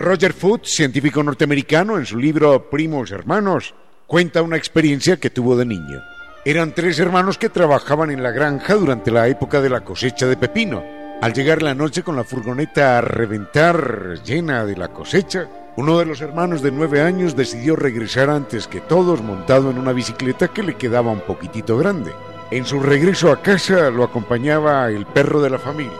Roger 0.00 0.32
Foote, 0.32 0.66
científico 0.66 1.22
norteamericano, 1.22 1.98
en 1.98 2.06
su 2.06 2.16
libro 2.16 2.70
Primos 2.70 3.10
Hermanos, 3.10 3.74
cuenta 4.06 4.40
una 4.40 4.56
experiencia 4.56 5.18
que 5.18 5.28
tuvo 5.28 5.58
de 5.58 5.66
niño. 5.66 6.02
Eran 6.46 6.74
tres 6.74 6.98
hermanos 6.98 7.36
que 7.36 7.50
trabajaban 7.50 8.10
en 8.10 8.22
la 8.22 8.30
granja 8.30 8.76
durante 8.76 9.10
la 9.10 9.28
época 9.28 9.60
de 9.60 9.68
la 9.68 9.82
cosecha 9.82 10.26
de 10.26 10.38
pepino. 10.38 10.82
Al 11.20 11.34
llegar 11.34 11.60
la 11.60 11.74
noche 11.74 12.02
con 12.02 12.16
la 12.16 12.24
furgoneta 12.24 12.96
a 12.96 13.02
reventar 13.02 14.22
llena 14.24 14.64
de 14.64 14.74
la 14.74 14.88
cosecha, 14.88 15.46
uno 15.76 15.98
de 15.98 16.06
los 16.06 16.22
hermanos 16.22 16.62
de 16.62 16.72
nueve 16.72 17.02
años 17.02 17.36
decidió 17.36 17.76
regresar 17.76 18.30
antes 18.30 18.68
que 18.68 18.80
todos 18.80 19.20
montado 19.20 19.70
en 19.70 19.76
una 19.76 19.92
bicicleta 19.92 20.48
que 20.48 20.62
le 20.62 20.76
quedaba 20.76 21.12
un 21.12 21.20
poquitito 21.20 21.76
grande. 21.76 22.10
En 22.50 22.64
su 22.64 22.80
regreso 22.80 23.30
a 23.30 23.42
casa 23.42 23.90
lo 23.90 24.04
acompañaba 24.04 24.88
el 24.88 25.04
perro 25.04 25.42
de 25.42 25.50
la 25.50 25.58
familia, 25.58 25.92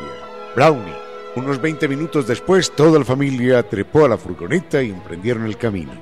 Brownie. 0.57 1.10
Unos 1.37 1.61
20 1.61 1.87
minutos 1.87 2.27
después, 2.27 2.73
toda 2.73 2.99
la 2.99 3.05
familia 3.05 3.63
trepó 3.63 4.05
a 4.05 4.09
la 4.09 4.19
furgoneta 4.19 4.83
y 4.83 4.91
emprendieron 4.91 5.47
el 5.47 5.57
camino. 5.57 5.93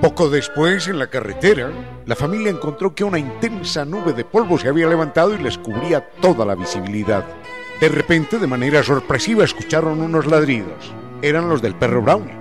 Poco 0.00 0.30
después, 0.30 0.86
en 0.86 1.00
la 1.00 1.08
carretera, 1.08 1.72
la 2.04 2.14
familia 2.14 2.50
encontró 2.50 2.94
que 2.94 3.02
una 3.02 3.18
intensa 3.18 3.84
nube 3.84 4.12
de 4.12 4.24
polvo 4.24 4.58
se 4.58 4.68
había 4.68 4.86
levantado 4.86 5.34
y 5.34 5.38
les 5.38 5.58
cubría 5.58 6.08
toda 6.20 6.44
la 6.44 6.54
visibilidad. 6.54 7.24
De 7.80 7.88
repente, 7.88 8.38
de 8.38 8.46
manera 8.46 8.84
sorpresiva, 8.84 9.42
escucharon 9.42 10.00
unos 10.00 10.26
ladridos. 10.26 10.92
Eran 11.20 11.48
los 11.48 11.60
del 11.60 11.74
perro 11.74 12.02
Brownie. 12.02 12.34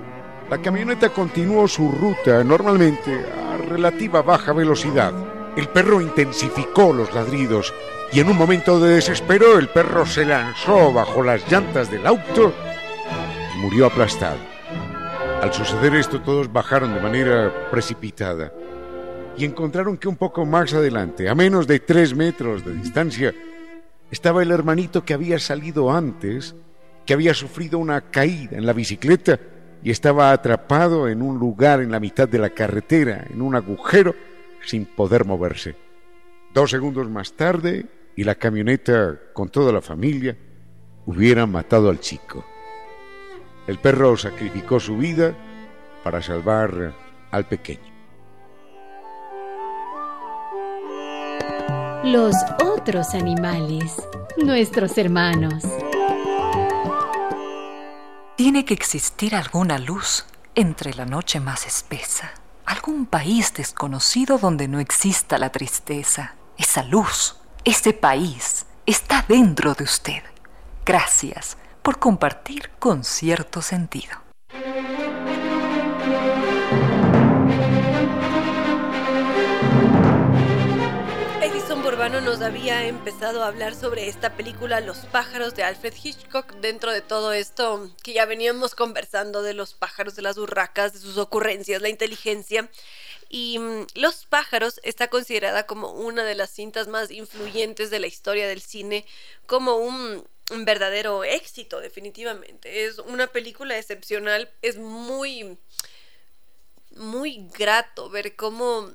La 0.48 0.62
camioneta 0.62 1.10
continuó 1.10 1.68
su 1.68 1.92
ruta 1.92 2.44
normalmente 2.44 3.26
a 3.50 3.58
relativa 3.58 4.22
baja 4.22 4.54
velocidad. 4.54 5.14
El 5.56 5.68
perro 5.70 6.00
intensificó 6.00 6.94
los 6.94 7.12
ladridos 7.12 7.74
y 8.16 8.22
en 8.22 8.30
un 8.30 8.38
momento 8.38 8.80
de 8.80 8.96
desespero 8.96 9.60
el 9.60 9.68
perro 9.68 10.06
se 10.06 10.24
lanzó 10.24 10.94
bajo 10.94 11.22
las 11.22 11.52
llantas 11.52 11.92
del 11.92 12.08
auto 12.08 12.54
y 13.54 13.60
murió 13.60 13.88
aplastado. 13.88 14.38
Al 15.42 15.52
suceder 15.52 15.96
esto 15.96 16.22
todos 16.22 16.52
bajaron 16.52 16.94
de 16.94 17.02
manera 17.02 17.52
precipitada 17.70 18.54
y 19.36 19.44
encontraron 19.44 19.98
que 19.98 20.08
un 20.08 20.16
poco 20.16 20.46
más 20.46 20.74
adelante, 20.74 21.28
a 21.28 21.36
menos 21.36 21.68
de 21.68 21.82
tres 21.82 22.16
metros 22.16 22.64
de 22.64 22.76
distancia, 22.76 23.36
estaba 24.10 24.44
el 24.44 24.52
hermanito 24.52 25.04
que 25.04 25.14
había 25.14 25.38
salido 25.38 25.92
antes, 25.92 26.56
que 27.06 27.14
había 27.14 27.34
sufrido 27.34 27.80
una 27.80 28.00
caída 28.00 28.58
en 28.58 28.66
la 28.66 28.72
bicicleta 28.72 29.42
y 29.84 29.92
estaba 29.92 30.32
atrapado 30.32 31.10
en 31.10 31.22
un 31.22 31.38
lugar 31.38 31.82
en 31.82 31.92
la 31.92 32.00
mitad 32.00 32.30
de 32.30 32.40
la 32.40 32.52
carretera, 32.52 33.28
en 33.30 33.42
un 33.42 33.56
agujero, 33.56 34.16
sin 34.64 34.86
poder 34.86 35.26
moverse. 35.26 35.76
Dos 36.54 36.72
segundos 36.72 37.10
más 37.10 37.34
tarde, 37.34 37.86
y 38.16 38.24
la 38.24 38.36
camioneta 38.36 39.20
con 39.34 39.50
toda 39.50 39.72
la 39.72 39.82
familia 39.82 40.38
hubiera 41.06 41.46
matado 41.46 41.90
al 41.90 42.00
chico. 42.00 42.46
El 43.68 43.80
perro 43.80 44.16
sacrificó 44.16 44.80
su 44.80 44.98
vida 44.98 45.36
para 46.04 46.22
salvar 46.22 46.94
al 47.32 47.48
pequeño. 47.48 47.94
Los 52.04 52.36
otros 52.64 53.16
animales, 53.16 53.96
nuestros 54.38 54.98
hermanos. 54.98 55.64
Tiene 58.38 58.64
que 58.64 58.76
existir 58.76 59.34
alguna 59.34 59.80
luz 59.80 60.26
entre 60.54 60.94
la 60.94 61.06
noche 61.06 61.40
más 61.40 61.66
espesa, 61.66 62.32
algún 62.66 63.08
país 63.08 63.54
desconocido 63.56 64.38
donde 64.38 64.68
no 64.68 64.80
exista 64.80 65.40
la 65.40 65.52
tristeza. 65.52 66.36
Esa 66.58 66.84
luz 66.84 67.38
ese 67.66 67.94
país 67.94 68.68
está 68.86 69.26
dentro 69.28 69.74
de 69.74 69.86
usted. 69.86 70.22
Gracias 70.86 71.58
por 71.82 71.98
compartir 71.98 72.70
con 72.78 73.04
cierto 73.04 73.64
sentido. 73.64 74.22
Edison 81.42 81.82
Burbano 81.82 82.22
nos 82.22 82.42
había 82.42 82.86
empezado 82.86 83.44
a 83.44 83.48
hablar 83.48 83.74
sobre 83.74 84.10
esta 84.10 84.34
película 84.34 84.80
Los 84.80 85.00
pájaros 85.08 85.56
de 85.56 85.64
Alfred 85.64 85.94
Hitchcock 86.04 86.54
dentro 86.58 86.92
de 86.92 87.02
todo 87.02 87.34
esto 87.34 87.90
que 88.04 88.14
ya 88.14 88.28
veníamos 88.28 88.76
conversando 88.76 89.42
de 89.42 89.56
los 89.56 89.74
pájaros, 89.74 90.16
de 90.16 90.22
las 90.22 90.38
urracas, 90.38 90.94
de 90.94 91.00
sus 91.00 91.18
ocurrencias, 91.18 91.82
la 91.82 91.90
inteligencia. 91.90 92.70
Y 93.36 93.60
mm, 93.60 93.88
Los 93.96 94.26
pájaros 94.26 94.80
está 94.84 95.10
considerada 95.10 95.66
como 95.66 95.92
una 95.92 96.24
de 96.24 96.36
las 96.36 96.52
cintas 96.52 96.88
más 96.88 97.12
influyentes 97.12 97.90
de 97.90 98.00
la 98.00 98.08
historia 98.08 98.48
del 98.48 98.62
cine, 98.62 99.06
como 99.46 99.76
un, 99.76 100.26
verdadero 100.60 101.26
éxito, 101.26 101.82
definitivamente. 101.82 102.86
Es 102.86 102.98
una 103.00 103.28
película 103.28 103.78
excepcional, 103.78 104.50
es 104.62 104.78
muy, 104.78 105.58
muy 106.92 107.50
grato 107.54 108.10
ver 108.10 108.38
cómo 108.38 108.94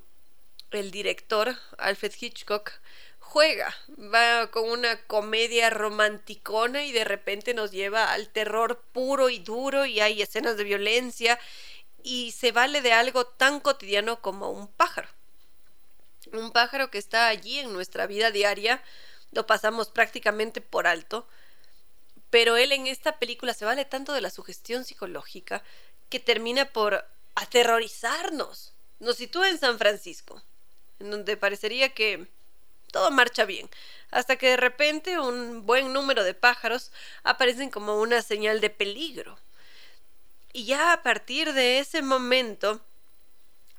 el 0.71 0.91
director, 0.91 1.55
Alfred 1.77 2.15
Hitchcock, 2.19 2.73
juega, 3.19 3.77
va 3.99 4.51
con 4.51 4.71
una 4.71 5.03
comedia 5.03 5.69
romanticona 5.69 6.87
y 6.87 6.93
de 6.93 7.05
repente 7.05 7.53
nos 7.53 7.73
lleva 7.73 8.11
al 8.11 8.31
terror 8.31 8.83
puro 8.93 9.29
y 9.29 9.41
duro 9.41 9.85
y 9.85 10.01
hay 10.01 10.23
escenas 10.23 10.57
de 10.57 10.65
violencia 10.65 11.39
y 12.03 12.33
se 12.33 12.53
vale 12.53 12.83
de 12.83 12.93
algo 12.93 13.27
tan 13.27 13.61
cotidiano 13.61 14.21
como 14.21 14.51
un 14.51 14.69
pájaro. 14.69 15.09
Un 16.33 16.51
pájaro 16.53 16.91
que 16.91 16.99
está 16.99 17.29
allí 17.29 17.59
en 17.59 17.73
nuestra 17.73 18.07
vida 18.07 18.31
diaria, 18.31 18.83
lo 19.33 19.47
pasamos 19.47 19.89
prácticamente 19.89 20.61
por 20.61 20.87
alto, 20.87 21.27
pero 22.31 22.57
él 22.57 22.73
en 22.73 22.87
esta 22.87 23.19
película 23.19 23.55
se 23.55 23.65
vale 23.65 23.85
tanto 23.85 24.13
de 24.13 24.21
la 24.21 24.31
sugestión 24.31 24.85
psicológica 24.85 25.63
que 26.09 26.21
termina 26.21 26.67
por 26.67 27.05
aterrorizarnos. 27.35 28.73
Nos 28.99 29.17
sitúa 29.17 29.49
en 29.49 29.59
San 29.59 29.79
Francisco, 29.79 30.43
en 30.99 31.11
donde 31.11 31.37
parecería 31.37 31.95
que 31.95 32.27
todo 32.93 33.11
marcha 33.11 33.45
bien, 33.45 33.69
hasta 34.11 34.37
que 34.37 34.51
de 34.51 34.57
repente 34.57 35.19
un 35.19 35.65
buen 35.65 35.93
número 35.93 36.25
de 36.25 36.35
pájaros 36.35 36.91
aparecen 37.23 37.71
como 37.71 38.01
una 38.01 38.23
señal 38.23 38.61
de 38.61 38.71
peligro. 38.71 39.39
Y 40.53 40.65
ya 40.65 40.93
a 40.93 41.03
partir 41.03 41.53
de 41.53 41.79
ese 41.79 42.03
momento, 42.03 42.81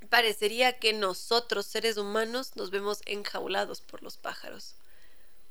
parecería 0.09 0.79
que 0.79 0.93
nosotros, 0.93 1.65
seres 1.65 1.97
humanos, 1.97 2.55
nos 2.55 2.71
vemos 2.71 3.01
enjaulados 3.05 3.81
por 3.81 4.03
los 4.03 4.17
pájaros. 4.17 4.75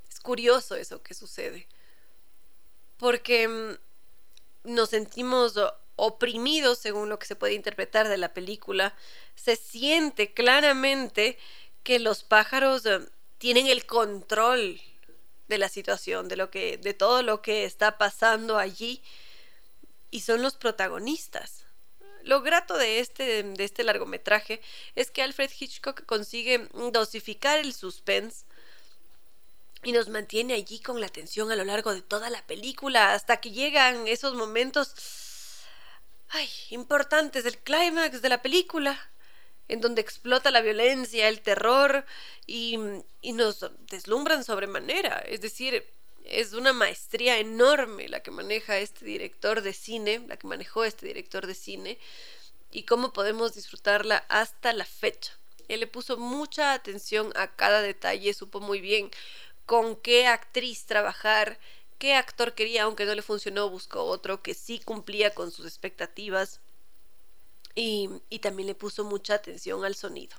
Es 0.09 0.19
curioso 0.19 0.75
eso 0.75 1.01
que 1.01 1.13
sucede. 1.13 1.67
Porque 2.97 3.47
mm, 3.47 3.77
nos 4.63 4.89
sentimos 4.89 5.55
oprimidos, 5.95 6.79
según 6.79 7.09
lo 7.09 7.19
que 7.19 7.27
se 7.27 7.35
puede 7.35 7.53
interpretar 7.53 8.07
de 8.07 8.17
la 8.17 8.33
película. 8.33 8.95
Se 9.35 9.55
siente 9.55 10.33
claramente 10.33 11.37
que 11.83 11.99
los 11.99 12.23
pájaros 12.23 12.85
eh, 12.85 12.99
tienen 13.37 13.67
el 13.67 13.85
control 13.85 14.81
de 15.47 15.57
la 15.57 15.69
situación, 15.69 16.27
de 16.27 16.37
lo 16.37 16.49
que, 16.49 16.77
de 16.77 16.93
todo 16.93 17.23
lo 17.23 17.41
que 17.41 17.65
está 17.65 17.97
pasando 17.97 18.57
allí 18.57 19.01
y 20.11 20.19
son 20.19 20.41
los 20.41 20.55
protagonistas. 20.55 21.65
Lo 22.23 22.41
grato 22.41 22.77
de 22.77 22.99
este, 22.99 23.43
de 23.43 23.63
este 23.63 23.83
largometraje 23.83 24.61
es 24.95 25.09
que 25.09 25.23
Alfred 25.23 25.49
Hitchcock 25.57 26.05
consigue 26.05 26.69
dosificar 26.91 27.57
el 27.57 27.73
suspense 27.73 28.45
y 29.83 29.91
nos 29.93 30.09
mantiene 30.09 30.53
allí 30.53 30.79
con 30.79 31.01
la 31.01 31.07
atención 31.07 31.51
a 31.51 31.55
lo 31.55 31.63
largo 31.63 31.93
de 31.93 32.03
toda 32.03 32.29
la 32.29 32.45
película 32.45 33.13
hasta 33.13 33.37
que 33.37 33.49
llegan 33.49 34.07
esos 34.07 34.35
momentos 34.35 34.93
ay, 36.29 36.47
importantes 36.69 37.43
del 37.43 37.57
clímax 37.57 38.21
de 38.21 38.29
la 38.29 38.43
película 38.43 38.99
en 39.67 39.81
donde 39.81 40.01
explota 40.01 40.51
la 40.51 40.61
violencia, 40.61 41.27
el 41.27 41.41
terror 41.41 42.05
y, 42.45 42.77
y 43.21 43.31
nos 43.33 43.65
deslumbran 43.89 44.43
sobremanera. 44.43 45.19
Es 45.19 45.41
decir, 45.41 45.89
es 46.25 46.53
una 46.53 46.73
maestría 46.73 47.39
enorme 47.39 48.07
la 48.09 48.21
que 48.21 48.31
maneja 48.31 48.77
este 48.77 49.05
director 49.05 49.61
de 49.61 49.73
cine, 49.73 50.23
la 50.27 50.37
que 50.37 50.47
manejó 50.47 50.83
este 50.83 51.05
director 51.07 51.47
de 51.47 51.55
cine, 51.55 51.99
y 52.71 52.83
cómo 52.83 53.13
podemos 53.13 53.53
disfrutarla 53.53 54.25
hasta 54.29 54.73
la 54.73 54.85
fecha. 54.85 55.37
Él 55.67 55.81
le 55.81 55.87
puso 55.87 56.17
mucha 56.17 56.73
atención 56.73 57.31
a 57.35 57.55
cada 57.55 57.81
detalle, 57.81 58.33
supo 58.33 58.59
muy 58.59 58.81
bien 58.81 59.11
con 59.65 59.95
qué 59.95 60.27
actriz 60.27 60.85
trabajar, 60.85 61.59
qué 61.97 62.15
actor 62.15 62.55
quería, 62.55 62.83
aunque 62.83 63.05
no 63.05 63.15
le 63.15 63.21
funcionó, 63.21 63.69
buscó 63.69 64.03
otro 64.03 64.41
que 64.41 64.53
sí 64.53 64.79
cumplía 64.79 65.33
con 65.33 65.51
sus 65.51 65.65
expectativas. 65.65 66.59
Y, 67.73 68.09
y 68.29 68.39
también 68.39 68.67
le 68.67 68.75
puso 68.75 69.05
mucha 69.05 69.35
atención 69.35 69.85
al 69.85 69.95
sonido. 69.95 70.35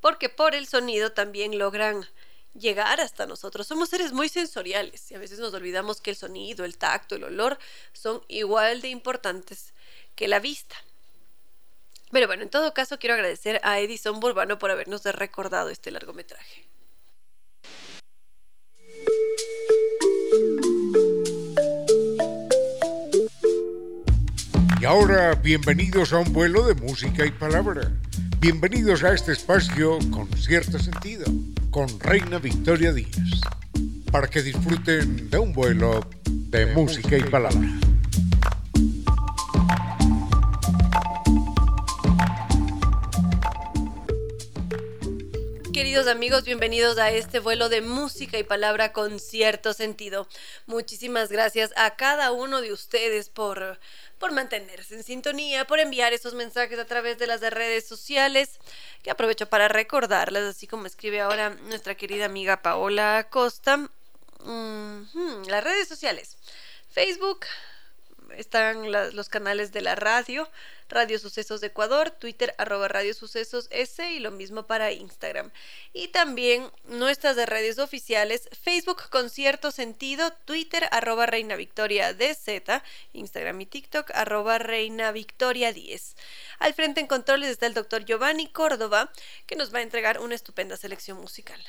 Porque 0.00 0.28
por 0.28 0.54
el 0.54 0.66
sonido 0.66 1.12
también 1.12 1.58
logran 1.58 2.04
llegar 2.58 3.00
hasta 3.00 3.26
nosotros. 3.26 3.66
Somos 3.66 3.88
seres 3.88 4.12
muy 4.12 4.28
sensoriales 4.28 5.10
y 5.10 5.14
a 5.14 5.18
veces 5.18 5.38
nos 5.38 5.54
olvidamos 5.54 6.00
que 6.00 6.10
el 6.10 6.16
sonido, 6.16 6.64
el 6.64 6.78
tacto, 6.78 7.16
el 7.16 7.24
olor 7.24 7.58
son 7.92 8.22
igual 8.28 8.80
de 8.80 8.88
importantes 8.88 9.74
que 10.14 10.28
la 10.28 10.38
vista. 10.38 10.76
Pero 12.10 12.26
bueno, 12.26 12.42
en 12.42 12.50
todo 12.50 12.72
caso 12.72 12.98
quiero 12.98 13.14
agradecer 13.14 13.60
a 13.62 13.80
Edison 13.80 14.20
Burbano 14.20 14.58
por 14.58 14.70
habernos 14.70 15.04
recordado 15.04 15.70
este 15.70 15.90
largometraje. 15.90 16.66
Y 24.80 24.84
ahora, 24.84 25.34
bienvenidos 25.34 26.12
a 26.12 26.18
un 26.18 26.32
vuelo 26.32 26.64
de 26.66 26.74
música 26.74 27.26
y 27.26 27.32
palabra. 27.32 27.90
Bienvenidos 28.38 29.02
a 29.02 29.14
este 29.14 29.32
espacio 29.32 29.98
con 30.12 30.30
cierto 30.36 30.78
sentido 30.78 31.24
con 31.76 32.00
Reina 32.00 32.38
Victoria 32.38 32.90
Díaz, 32.90 33.42
para 34.10 34.28
que 34.28 34.40
disfruten 34.40 35.28
de 35.28 35.36
un 35.36 35.52
vuelo 35.52 36.08
de, 36.24 36.72
música 36.72 37.18
y 37.18 37.22
palabra. 37.24 37.85
Queridos 45.86 46.08
amigos, 46.08 46.42
bienvenidos 46.42 46.98
a 46.98 47.12
este 47.12 47.38
vuelo 47.38 47.68
de 47.68 47.80
música 47.80 48.36
y 48.38 48.42
palabra 48.42 48.92
con 48.92 49.20
cierto 49.20 49.72
sentido. 49.72 50.26
Muchísimas 50.66 51.30
gracias 51.30 51.72
a 51.76 51.94
cada 51.94 52.32
uno 52.32 52.60
de 52.60 52.72
ustedes 52.72 53.28
por, 53.28 53.78
por 54.18 54.32
mantenerse 54.32 54.96
en 54.96 55.04
sintonía, 55.04 55.64
por 55.64 55.78
enviar 55.78 56.12
esos 56.12 56.34
mensajes 56.34 56.80
a 56.80 56.86
través 56.86 57.18
de 57.18 57.28
las 57.28 57.40
redes 57.40 57.86
sociales, 57.86 58.58
que 59.04 59.12
aprovecho 59.12 59.48
para 59.48 59.68
recordarles, 59.68 60.42
así 60.42 60.66
como 60.66 60.86
escribe 60.86 61.20
ahora 61.20 61.50
nuestra 61.50 61.94
querida 61.94 62.24
amiga 62.24 62.62
Paola 62.62 63.28
Costa. 63.30 63.88
las 64.44 65.62
redes 65.64 65.86
sociales. 65.86 66.36
Facebook, 66.90 67.46
están 68.36 68.90
los 68.92 69.28
canales 69.28 69.72
de 69.72 69.82
la 69.82 69.94
radio, 69.94 70.48
Radio 70.88 71.18
Sucesos 71.18 71.60
de 71.60 71.68
Ecuador, 71.68 72.10
Twitter 72.10 72.54
arroba 72.58 72.88
Radio 72.88 73.12
Sucesos 73.14 73.66
S 73.70 74.10
y 74.10 74.20
lo 74.20 74.30
mismo 74.30 74.66
para 74.66 74.92
Instagram. 74.92 75.50
Y 75.92 76.08
también 76.08 76.70
nuestras 76.84 77.36
redes 77.36 77.78
oficiales, 77.78 78.48
Facebook 78.62 79.08
con 79.10 79.30
cierto 79.30 79.70
sentido, 79.70 80.32
Twitter 80.44 80.88
arroba 80.92 81.26
Reina 81.26 81.56
Victoria 81.56 82.14
DZ, 82.14 82.82
Instagram 83.12 83.60
y 83.60 83.66
TikTok 83.66 84.10
arroba 84.14 84.58
Reina 84.58 85.10
Victoria 85.12 85.72
10. 85.72 86.16
Al 86.58 86.74
frente 86.74 87.00
en 87.00 87.06
controles 87.06 87.50
está 87.50 87.66
el 87.66 87.74
doctor 87.74 88.04
Giovanni 88.04 88.48
Córdoba, 88.48 89.12
que 89.46 89.56
nos 89.56 89.74
va 89.74 89.78
a 89.78 89.82
entregar 89.82 90.20
una 90.20 90.34
estupenda 90.34 90.76
selección 90.76 91.18
musical. 91.18 91.60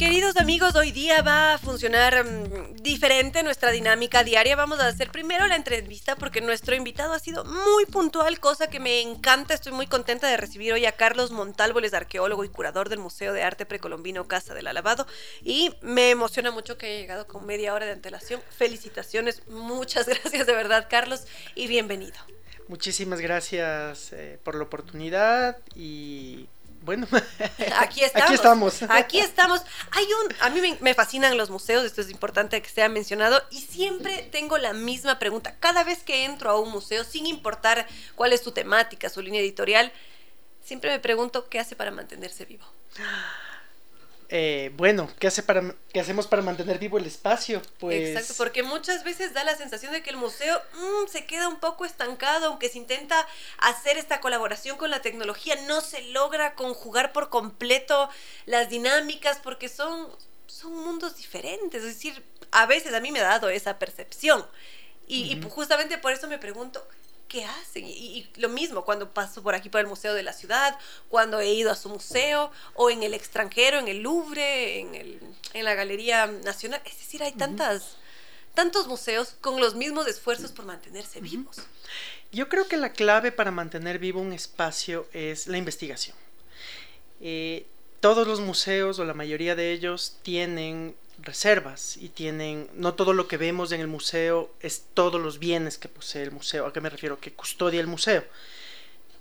Queridos 0.00 0.38
amigos, 0.38 0.76
hoy 0.76 0.92
día 0.92 1.20
va 1.20 1.52
a 1.52 1.58
funcionar 1.58 2.24
mm, 2.24 2.76
diferente 2.76 3.42
nuestra 3.42 3.70
dinámica 3.70 4.24
diaria. 4.24 4.56
Vamos 4.56 4.80
a 4.80 4.86
hacer 4.86 5.10
primero 5.10 5.46
la 5.46 5.56
entrevista 5.56 6.16
porque 6.16 6.40
nuestro 6.40 6.74
invitado 6.74 7.12
ha 7.12 7.18
sido 7.18 7.44
muy 7.44 7.84
puntual, 7.84 8.40
cosa 8.40 8.68
que 8.68 8.80
me 8.80 9.02
encanta. 9.02 9.52
Estoy 9.52 9.72
muy 9.72 9.86
contenta 9.86 10.26
de 10.26 10.38
recibir 10.38 10.72
hoy 10.72 10.86
a 10.86 10.92
Carlos 10.92 11.32
Montalvoles, 11.32 11.92
arqueólogo 11.92 12.44
y 12.44 12.48
curador 12.48 12.88
del 12.88 12.98
Museo 12.98 13.34
de 13.34 13.42
Arte 13.42 13.66
Precolombino 13.66 14.26
Casa 14.26 14.54
del 14.54 14.68
Alabado. 14.68 15.06
Y 15.44 15.74
me 15.82 16.08
emociona 16.08 16.50
mucho 16.50 16.78
que 16.78 16.86
haya 16.86 17.00
llegado 17.00 17.26
con 17.26 17.44
media 17.44 17.74
hora 17.74 17.84
de 17.84 17.92
antelación. 17.92 18.40
Felicitaciones, 18.56 19.46
muchas 19.48 20.06
gracias 20.08 20.46
de 20.46 20.54
verdad, 20.54 20.86
Carlos, 20.88 21.26
y 21.54 21.66
bienvenido. 21.66 22.16
Muchísimas 22.68 23.20
gracias 23.20 24.14
eh, 24.14 24.38
por 24.42 24.54
la 24.54 24.62
oportunidad 24.62 25.58
y 25.74 26.48
bueno, 26.90 27.06
aquí 27.78 28.02
estamos. 28.02 28.30
Aquí 28.30 28.34
estamos. 28.34 28.82
Aquí 28.88 29.20
estamos. 29.20 29.62
Hay 29.92 30.04
un, 30.04 30.34
a 30.40 30.50
mí 30.50 30.76
me, 30.80 30.94
fascinan 30.94 31.36
los 31.36 31.48
museos, 31.48 31.84
esto 31.84 32.00
es 32.00 32.10
importante 32.10 32.60
que 32.60 32.68
sea 32.68 32.88
mencionado, 32.88 33.40
y 33.50 33.60
siempre 33.60 34.28
tengo 34.32 34.58
la 34.58 34.72
misma 34.72 35.20
pregunta. 35.20 35.54
Cada 35.60 35.84
vez 35.84 36.02
que 36.02 36.24
entro 36.24 36.50
a 36.50 36.58
un 36.58 36.70
museo, 36.70 37.04
sin 37.04 37.26
importar 37.26 37.86
cuál 38.16 38.32
es 38.32 38.40
su 38.40 38.50
temática, 38.50 39.08
su 39.08 39.22
línea 39.22 39.40
editorial, 39.40 39.92
siempre 40.64 40.90
me 40.90 40.98
pregunto 40.98 41.48
qué 41.48 41.60
hace 41.60 41.76
para 41.76 41.92
mantenerse 41.92 42.44
vivo. 42.44 42.66
Eh, 44.32 44.70
bueno, 44.76 45.10
¿qué, 45.18 45.26
hace 45.26 45.42
para, 45.42 45.74
¿qué 45.92 45.98
hacemos 45.98 46.28
para 46.28 46.40
mantener 46.40 46.78
vivo 46.78 46.98
el 46.98 47.06
espacio? 47.06 47.60
Pues... 47.80 48.10
Exacto, 48.10 48.34
porque 48.38 48.62
muchas 48.62 49.02
veces 49.02 49.34
da 49.34 49.42
la 49.42 49.56
sensación 49.56 49.92
de 49.92 50.04
que 50.04 50.10
el 50.10 50.16
museo 50.16 50.62
mm, 50.74 51.08
se 51.08 51.26
queda 51.26 51.48
un 51.48 51.58
poco 51.58 51.84
estancado, 51.84 52.46
aunque 52.46 52.68
se 52.68 52.78
intenta 52.78 53.26
hacer 53.58 53.98
esta 53.98 54.20
colaboración 54.20 54.76
con 54.76 54.88
la 54.88 55.02
tecnología, 55.02 55.56
no 55.66 55.80
se 55.80 56.02
logra 56.12 56.54
conjugar 56.54 57.12
por 57.12 57.28
completo 57.28 58.08
las 58.46 58.70
dinámicas 58.70 59.40
porque 59.42 59.68
son, 59.68 60.08
son 60.46 60.76
mundos 60.76 61.16
diferentes, 61.16 61.82
es 61.82 61.94
decir, 61.94 62.24
a 62.52 62.66
veces 62.66 62.94
a 62.94 63.00
mí 63.00 63.10
me 63.10 63.18
ha 63.18 63.24
dado 63.24 63.48
esa 63.48 63.80
percepción. 63.80 64.46
Y, 65.08 65.32
y 65.32 65.42
justamente 65.42 65.98
por 65.98 66.12
eso 66.12 66.28
me 66.28 66.38
pregunto, 66.38 66.86
¿qué 67.30 67.44
hacen? 67.44 67.84
Y, 67.86 68.28
lo 68.36 68.48
mismo 68.50 68.84
cuando 68.84 69.14
paso 69.14 69.42
por 69.42 69.54
aquí 69.54 69.70
por 69.70 69.80
el 69.80 69.86
Museo 69.86 70.12
de 70.12 70.22
la 70.22 70.32
Ciudad, 70.34 70.76
cuando 71.08 71.38
he 71.40 71.54
ido 71.54 71.70
a 71.70 71.76
su 71.76 71.88
museo, 71.88 72.50
o 72.74 72.90
en 72.90 73.02
el 73.02 73.14
extranjero, 73.14 73.78
en 73.78 73.88
el 73.88 74.00
Louvre, 74.02 74.80
en, 74.80 74.94
el, 74.94 75.20
en 75.54 75.64
la 75.64 75.74
Galería 75.74 76.26
Nacional. 76.26 76.82
Es 76.84 76.98
decir, 76.98 77.22
hay 77.22 77.32
tantas, 77.32 77.96
tantos 78.54 78.88
museos 78.88 79.36
con 79.40 79.60
los 79.60 79.76
mismos 79.76 80.08
esfuerzos 80.08 80.50
por 80.50 80.66
mantenerse 80.66 81.20
vivos. 81.20 81.58
Yo 82.32 82.48
creo 82.48 82.66
que 82.66 82.76
la 82.76 82.92
clave 82.92 83.32
para 83.32 83.52
mantener 83.52 84.00
vivo 84.00 84.20
un 84.20 84.32
espacio 84.32 85.08
es 85.12 85.46
la 85.46 85.56
investigación. 85.56 86.16
Eh, 87.20 87.66
todos 88.00 88.26
los 88.26 88.40
museos 88.40 88.98
o 88.98 89.04
la 89.04 89.14
mayoría 89.14 89.54
de 89.54 89.72
ellos 89.72 90.16
tienen 90.22 90.96
reservas 91.22 91.96
y 91.96 92.08
tienen, 92.08 92.68
no 92.74 92.94
todo 92.94 93.12
lo 93.12 93.28
que 93.28 93.36
vemos 93.36 93.72
en 93.72 93.80
el 93.80 93.86
museo 93.86 94.52
es 94.60 94.84
todos 94.94 95.20
los 95.20 95.38
bienes 95.38 95.78
que 95.78 95.88
posee 95.88 96.22
el 96.22 96.32
museo. 96.32 96.66
¿A 96.66 96.72
qué 96.72 96.80
me 96.80 96.90
refiero? 96.90 97.20
Que 97.20 97.32
custodia 97.32 97.80
el 97.80 97.86
museo. 97.86 98.24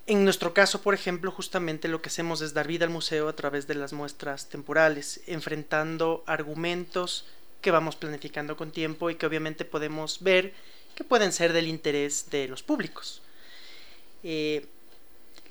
En 0.08 0.24
nuestro 0.24 0.54
caso, 0.54 0.82
por 0.82 0.93
ejemplo, 0.95 1.32
justamente 1.32 1.88
lo 1.88 2.02
que 2.02 2.10
hacemos 2.10 2.41
es 2.41 2.54
dar 2.54 2.68
vida 2.68 2.86
al 2.86 2.91
museo 2.91 3.28
a 3.28 3.36
través 3.36 3.68
de 3.68 3.76
las 3.76 3.93
muestras 3.93 4.50
temporales, 4.50 5.22
enfrentando 5.28 6.24
argumentos 6.26 7.26
que 7.62 7.72
vamos 7.72 7.95
planificando 7.95 8.58
con 8.58 8.72
tiempo 8.72 9.10
y 9.10 9.16
que 9.16 9.26
obviamente 9.26 9.66
podemos 9.66 10.22
ver 10.22 10.54
que 10.95 11.04
pueden 11.04 11.32
ser 11.32 11.54
del 11.54 11.68
interés 11.68 12.30
de 12.32 12.47
los 12.47 12.64
públicos. 12.64 13.22
Eh, 14.24 14.66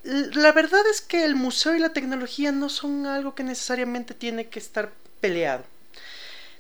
la 0.03 0.53
verdad 0.53 0.83
es 0.91 1.01
que 1.01 1.25
el 1.25 1.35
museo 1.35 1.77
y 1.77 1.81
la 1.81 1.93
tecnología 1.93 2.51
no 2.51 2.69
son 2.69 3.07
algo 3.07 3.35
que 3.35 3.45
necesariamente 3.45 4.15
tiene 4.15 4.49
que 4.49 4.59
estar 4.59 4.91
peleado. 5.21 5.65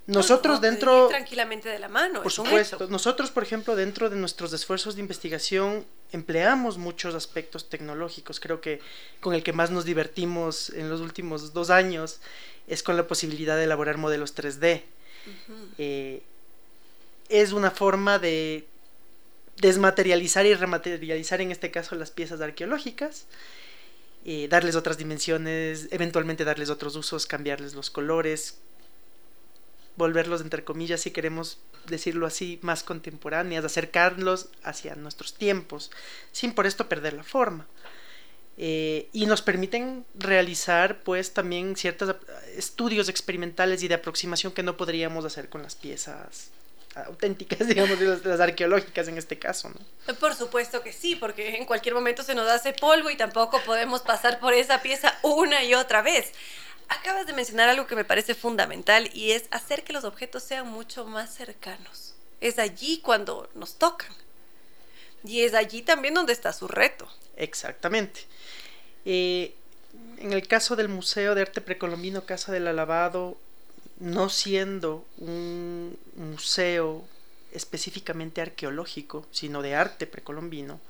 Nosotros 0.09 0.62
dentro... 0.62 1.09
Tranquilamente 1.09 1.68
de 1.68 1.78
la 1.78 1.88
mano. 1.88 2.22
Por 2.22 2.32
supuesto. 2.32 2.88
Nosotros, 2.88 3.30
por 3.30 3.42
ejemplo, 3.42 3.76
dentro 3.76 4.09
de 4.09 4.16
nuestros 4.16 4.54
esfuerzos 4.54 4.94
de 4.94 5.02
investigación, 5.02 5.84
empleamos 6.12 6.78
muchos 6.78 7.14
aspectos 7.14 7.68
tecnológicos. 7.68 8.40
Creo 8.40 8.62
que 8.62 8.80
con 9.20 9.34
el 9.34 9.42
que 9.42 9.52
más 9.52 9.70
nos 9.70 9.84
divertimos 9.84 10.70
en 10.70 10.88
los 10.88 11.02
últimos 11.02 11.52
dos 11.52 11.68
años 11.68 12.20
es 12.66 12.82
con 12.82 12.96
la 12.96 13.06
posibilidad 13.06 13.56
de 13.59 13.64
elaborar 13.64 13.98
modelos 13.98 14.34
3D. 14.34 14.82
Eh, 15.76 16.22
es 17.28 17.52
una 17.52 17.70
forma 17.70 18.18
de 18.18 18.66
desmaterializar 19.56 20.46
y 20.46 20.54
rematerializar, 20.54 21.42
en 21.42 21.52
este 21.52 21.70
caso, 21.70 21.96
las 21.96 22.11
piezas 22.11 22.40
arqueológicas. 22.40 23.26
Eh, 24.24 24.48
darles 24.48 24.74
otras 24.74 24.96
dimensiones, 24.96 25.88
eventualmente 25.90 26.44
darles 26.44 26.70
otros 26.70 26.96
usos, 26.96 27.26
cambiarles 27.26 27.74
los 27.74 27.90
colores, 27.90 28.59
volverlos, 29.99 30.40
entre 30.40 30.64
comillas, 30.64 31.01
si 31.01 31.11
queremos 31.11 31.59
decirlo 31.86 32.26
así, 32.26 32.59
más 32.62 32.82
contemporáneas, 32.82 33.64
acercarlos 33.64 34.49
hacia 34.62 34.94
nuestros 34.94 35.34
tiempos, 35.34 35.90
sin 36.32 36.53
por 36.53 36.66
esto 36.66 36.88
perder 36.88 37.12
la 37.12 37.24
forma. 37.24 37.66
Eh, 38.57 39.09
y 39.12 39.26
nos 39.26 39.42
permiten 39.42 40.05
realizar 40.14 41.01
pues 41.03 41.32
también 41.32 41.76
ciertos 41.76 42.16
estudios 42.57 43.09
experimentales 43.09 43.82
y 43.82 43.88
de 43.88 43.94
aproximación 43.94 44.53
que 44.53 44.64
no 44.64 44.76
podríamos 44.76 45.24
hacer 45.24 45.49
con 45.49 45.62
las 45.62 45.76
piezas 45.76 46.51
auténticas, 46.96 47.59
digamos, 47.68 48.01
las, 48.01 48.24
las, 48.24 48.40
arqueológicas 48.40 49.07
en 49.07 49.18
este 49.18 49.38
caso, 49.38 49.70
¿no? 49.70 50.14
Por 50.16 50.34
supuesto 50.34 50.82
que 50.82 50.92
sí, 50.92 51.14
porque 51.14 51.57
en 51.57 51.66
cualquier 51.66 51.94
momento 51.94 52.22
se 52.24 52.34
nos 52.34 52.49
hace 52.49 52.72
polvo 52.72 53.11
y 53.11 53.16
tampoco 53.16 53.61
podemos 53.64 54.03
pasar 54.03 54.40
por 54.40 54.55
esa 54.55 54.82
pieza 54.82 55.16
una 55.22 55.62
y 55.62 55.74
otra 55.74 56.03
vez. 56.03 56.32
Acabas 56.89 57.26
de 57.26 57.34
mencionar 57.34 57.68
algo 57.68 57.86
que 57.86 57.97
me 57.97 58.05
parece 58.05 58.34
fundamental 58.34 59.11
y 59.12 59.32
es 59.32 59.45
hacer 59.51 59.84
que 59.84 59.93
los 59.93 60.05
objetos 60.05 60.43
sean 60.43 60.68
mucho 60.68 61.05
más 61.05 61.34
cercanos. 61.34 62.14
Es 62.41 62.59
allí 62.59 63.01
cuando 63.01 63.49
nos 63.55 63.76
tocan. 63.76 64.12
Y 65.22 65.43
es 65.43 65.53
allí 65.55 65.82
también 65.82 66.14
donde 66.14 66.32
está 66.32 66.53
su 66.53 66.66
reto. 66.66 67.07
Exactamente. 67.36 68.20
Eh, 69.05 69.55
en 70.18 70.32
el 70.32 70.47
caso 70.49 70.76
del 70.76 70.89
Museo 70.89 71.34
de 71.34 71.43
Arte 71.43 71.61
Precolombino 71.61 72.24
Casa 72.24 72.53
del 72.53 72.68
Alabado, 72.68 73.36
no 74.01 74.30
siendo 74.30 75.05
un 75.18 75.99
museo 76.16 77.05
específicamente 77.53 78.41
arqueológico, 78.41 79.26
sino 79.30 79.61
de 79.61 79.74
arte 79.74 80.07
precolombino, 80.07 80.80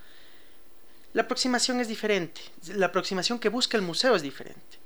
la 1.14 1.22
aproximación 1.22 1.80
es 1.80 1.88
diferente. 1.88 2.40
La 2.66 2.86
aproximación 2.86 3.38
que 3.38 3.48
busca 3.48 3.76
el 3.76 3.82
museo 3.82 4.14
es 4.14 4.22
diferente 4.22 4.77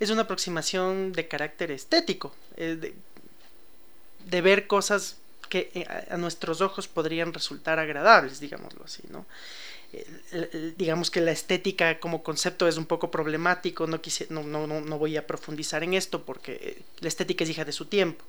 es 0.00 0.10
una 0.10 0.22
aproximación 0.22 1.12
de 1.12 1.28
carácter 1.28 1.70
estético, 1.70 2.34
eh, 2.56 2.94
de, 4.24 4.40
ver 4.40 4.66
cosas 4.66 5.16
que 5.48 5.70
eh, 5.74 5.86
a 6.10 6.16
nuestros 6.16 6.60
ojos 6.60 6.88
podrían 6.88 7.32
resultar 7.32 7.78
agradables, 7.78 8.40
digámoslo 8.40 8.84
así, 8.84 9.02
¿no? 9.10 9.26
digamos 10.76 11.10
que 11.10 11.20
la 11.20 11.32
estética 11.32 11.98
como 11.98 12.22
concepto 12.22 12.68
es 12.68 12.76
un 12.76 12.86
poco 12.86 13.10
problemático, 13.10 13.88
no, 13.88 14.00
no, 14.28 14.66
no, 14.68 14.80
no, 14.80 14.98
voy 14.98 15.16
a 15.16 15.26
profundizar 15.26 15.82
en 15.82 15.94
esto 15.94 16.22
porque 16.22 16.80
la 17.00 17.08
estética 17.08 17.42
es 17.42 17.50
hija 17.50 17.64
de 17.64 17.72
su 17.72 17.86
tiempo. 17.86 18.24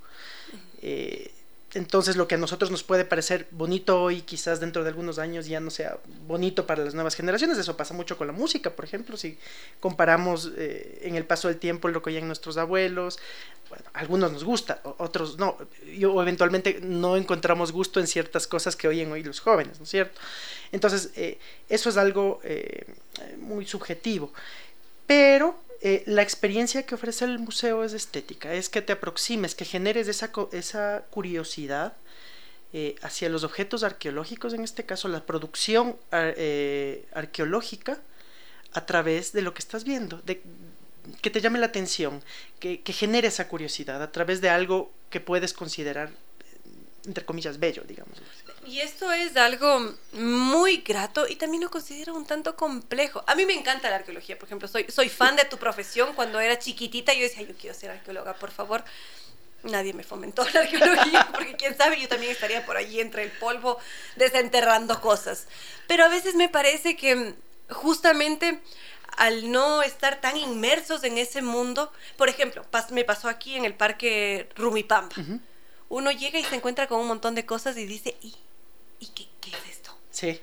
Entonces 1.73 2.17
lo 2.17 2.27
que 2.27 2.35
a 2.35 2.37
nosotros 2.37 2.69
nos 2.69 2.83
puede 2.83 3.05
parecer 3.05 3.47
bonito 3.51 4.01
hoy, 4.01 4.21
quizás 4.23 4.59
dentro 4.59 4.83
de 4.83 4.89
algunos 4.89 5.19
años 5.19 5.45
ya 5.45 5.61
no 5.61 5.69
sea 5.69 5.99
bonito 6.27 6.67
para 6.67 6.83
las 6.83 6.93
nuevas 6.93 7.15
generaciones. 7.15 7.57
Eso 7.57 7.77
pasa 7.77 7.93
mucho 7.93 8.17
con 8.17 8.27
la 8.27 8.33
música, 8.33 8.71
por 8.71 8.83
ejemplo, 8.83 9.15
si 9.15 9.37
comparamos 9.79 10.51
eh, 10.57 10.99
en 11.03 11.15
el 11.15 11.25
paso 11.25 11.47
del 11.47 11.57
tiempo 11.57 11.87
lo 11.87 12.01
que 12.01 12.09
oían 12.09 12.27
nuestros 12.27 12.57
abuelos. 12.57 13.19
Algunos 13.93 14.33
nos 14.33 14.43
gusta, 14.43 14.81
otros 14.97 15.37
no. 15.37 15.57
O 16.09 16.21
eventualmente 16.21 16.79
no 16.81 17.15
encontramos 17.15 17.71
gusto 17.71 18.01
en 18.01 18.07
ciertas 18.07 18.47
cosas 18.47 18.75
que 18.75 18.89
oyen 18.89 19.09
hoy 19.09 19.23
los 19.23 19.39
jóvenes, 19.39 19.79
¿no 19.79 19.85
es 19.85 19.89
cierto? 19.89 20.19
Entonces, 20.73 21.11
eh, 21.15 21.39
eso 21.69 21.89
es 21.89 21.95
algo 21.95 22.41
eh, 22.43 22.85
muy 23.39 23.65
subjetivo. 23.65 24.33
Pero 25.07 25.57
eh, 25.83 26.03
la 26.05 26.21
experiencia 26.21 26.85
que 26.85 26.93
ofrece 26.93 27.25
el 27.25 27.39
museo 27.39 27.83
es 27.83 27.93
estética, 27.93 28.53
es 28.53 28.69
que 28.69 28.83
te 28.83 28.93
aproximes, 28.93 29.55
que 29.55 29.65
generes 29.65 30.07
esa, 30.07 31.01
curiosidad 31.09 31.93
eh, 32.71 32.95
hacia 33.01 33.29
los 33.29 33.43
objetos 33.43 33.83
arqueológicos, 33.83 34.53
en 34.53 34.63
este 34.63 34.85
caso 34.85 35.07
la 35.07 35.25
producción 35.25 35.97
eh, 36.11 37.07
arqueológica, 37.13 37.99
a 38.73 38.85
través 38.85 39.33
de 39.33 39.41
lo 39.41 39.55
que 39.55 39.59
estás 39.59 39.83
viendo, 39.83 40.21
de, 40.23 40.43
que 41.21 41.31
te 41.31 41.41
llame 41.41 41.57
la 41.57 41.65
atención, 41.65 42.21
que, 42.59 42.81
que 42.81 42.93
genere 42.93 43.29
esa 43.29 43.47
curiosidad 43.47 44.03
a 44.03 44.11
través 44.11 44.39
de 44.39 44.49
algo 44.49 44.91
que 45.09 45.19
puedes 45.19 45.51
considerar, 45.51 46.11
entre 47.05 47.25
comillas, 47.25 47.59
bello, 47.59 47.83
digamos. 47.83 48.21
Y 48.65 48.79
esto 48.79 49.11
es 49.11 49.35
algo 49.37 49.95
muy 50.13 50.77
grato 50.77 51.27
y 51.27 51.35
también 51.35 51.63
lo 51.63 51.71
considero 51.71 52.13
un 52.15 52.25
tanto 52.25 52.55
complejo. 52.55 53.23
A 53.27 53.35
mí 53.35 53.45
me 53.45 53.53
encanta 53.53 53.89
la 53.89 53.97
arqueología, 53.97 54.37
por 54.37 54.47
ejemplo, 54.47 54.67
soy, 54.67 54.85
soy 54.89 55.09
fan 55.09 55.35
de 55.35 55.45
tu 55.45 55.57
profesión. 55.57 56.13
Cuando 56.13 56.39
era 56.39 56.59
chiquitita 56.59 57.13
yo 57.13 57.21
decía, 57.21 57.43
yo 57.43 57.55
quiero 57.55 57.75
ser 57.75 57.91
arqueóloga, 57.91 58.35
por 58.35 58.51
favor. 58.51 58.83
Nadie 59.63 59.93
me 59.93 60.03
fomentó 60.03 60.43
la 60.53 60.61
arqueología, 60.61 61.29
porque 61.33 61.55
quién 61.55 61.77
sabe, 61.77 61.99
yo 61.99 62.07
también 62.07 62.31
estaría 62.31 62.65
por 62.65 62.77
allí 62.77 62.99
entre 62.99 63.23
el 63.23 63.31
polvo 63.31 63.77
desenterrando 64.15 64.99
cosas. 65.01 65.47
Pero 65.87 66.05
a 66.05 66.07
veces 66.07 66.35
me 66.35 66.49
parece 66.49 66.95
que 66.95 67.35
justamente 67.69 68.59
al 69.17 69.51
no 69.51 69.83
estar 69.83 70.21
tan 70.21 70.37
inmersos 70.37 71.03
en 71.03 71.17
ese 71.17 71.41
mundo, 71.41 71.91
por 72.17 72.29
ejemplo, 72.29 72.65
me 72.91 73.03
pasó 73.03 73.27
aquí 73.27 73.55
en 73.55 73.65
el 73.65 73.73
parque 73.73 74.49
Rumipamba. 74.55 75.15
Uno 75.91 76.09
llega 76.11 76.39
y 76.39 76.43
se 76.45 76.55
encuentra 76.55 76.87
con 76.87 77.01
un 77.01 77.07
montón 77.07 77.35
de 77.35 77.45
cosas 77.45 77.77
y 77.77 77.85
dice, 77.85 78.15
¿y 78.21 78.33
¿y 79.01 79.07
qué, 79.07 79.49
es 79.49 79.69
esto? 79.69 79.91
Sí. 80.09 80.39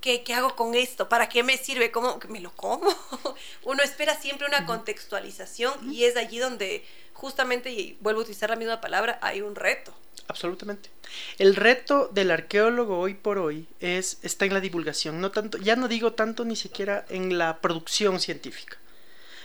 ¿Qué, 0.00 0.22
hago 0.32 0.54
con 0.54 0.76
esto? 0.76 1.08
¿Para 1.08 1.28
qué 1.28 1.42
me 1.42 1.56
sirve? 1.56 1.90
¿Cómo 1.90 2.20
me 2.28 2.38
lo 2.38 2.52
como? 2.52 2.88
Uno 3.64 3.82
espera 3.82 4.14
siempre 4.14 4.46
una 4.46 4.64
contextualización 4.64 5.92
y 5.92 6.04
es 6.04 6.16
allí 6.16 6.38
donde 6.38 6.84
justamente, 7.14 7.72
y 7.72 7.98
vuelvo 8.00 8.20
a 8.20 8.22
utilizar 8.22 8.50
la 8.50 8.56
misma 8.56 8.80
palabra, 8.80 9.18
hay 9.22 9.40
un 9.40 9.56
reto. 9.56 9.92
Absolutamente. 10.28 10.90
El 11.36 11.56
reto 11.56 12.08
del 12.12 12.30
arqueólogo 12.30 12.98
hoy 13.00 13.14
por 13.14 13.38
hoy 13.38 13.66
es 13.80 14.18
está 14.22 14.44
en 14.44 14.54
la 14.54 14.60
divulgación, 14.60 15.20
no 15.20 15.32
tanto, 15.32 15.58
ya 15.58 15.74
no 15.74 15.88
digo 15.88 16.12
tanto 16.12 16.44
ni 16.44 16.54
siquiera 16.54 17.04
en 17.08 17.38
la 17.38 17.58
producción 17.58 18.20
científica. 18.20 18.78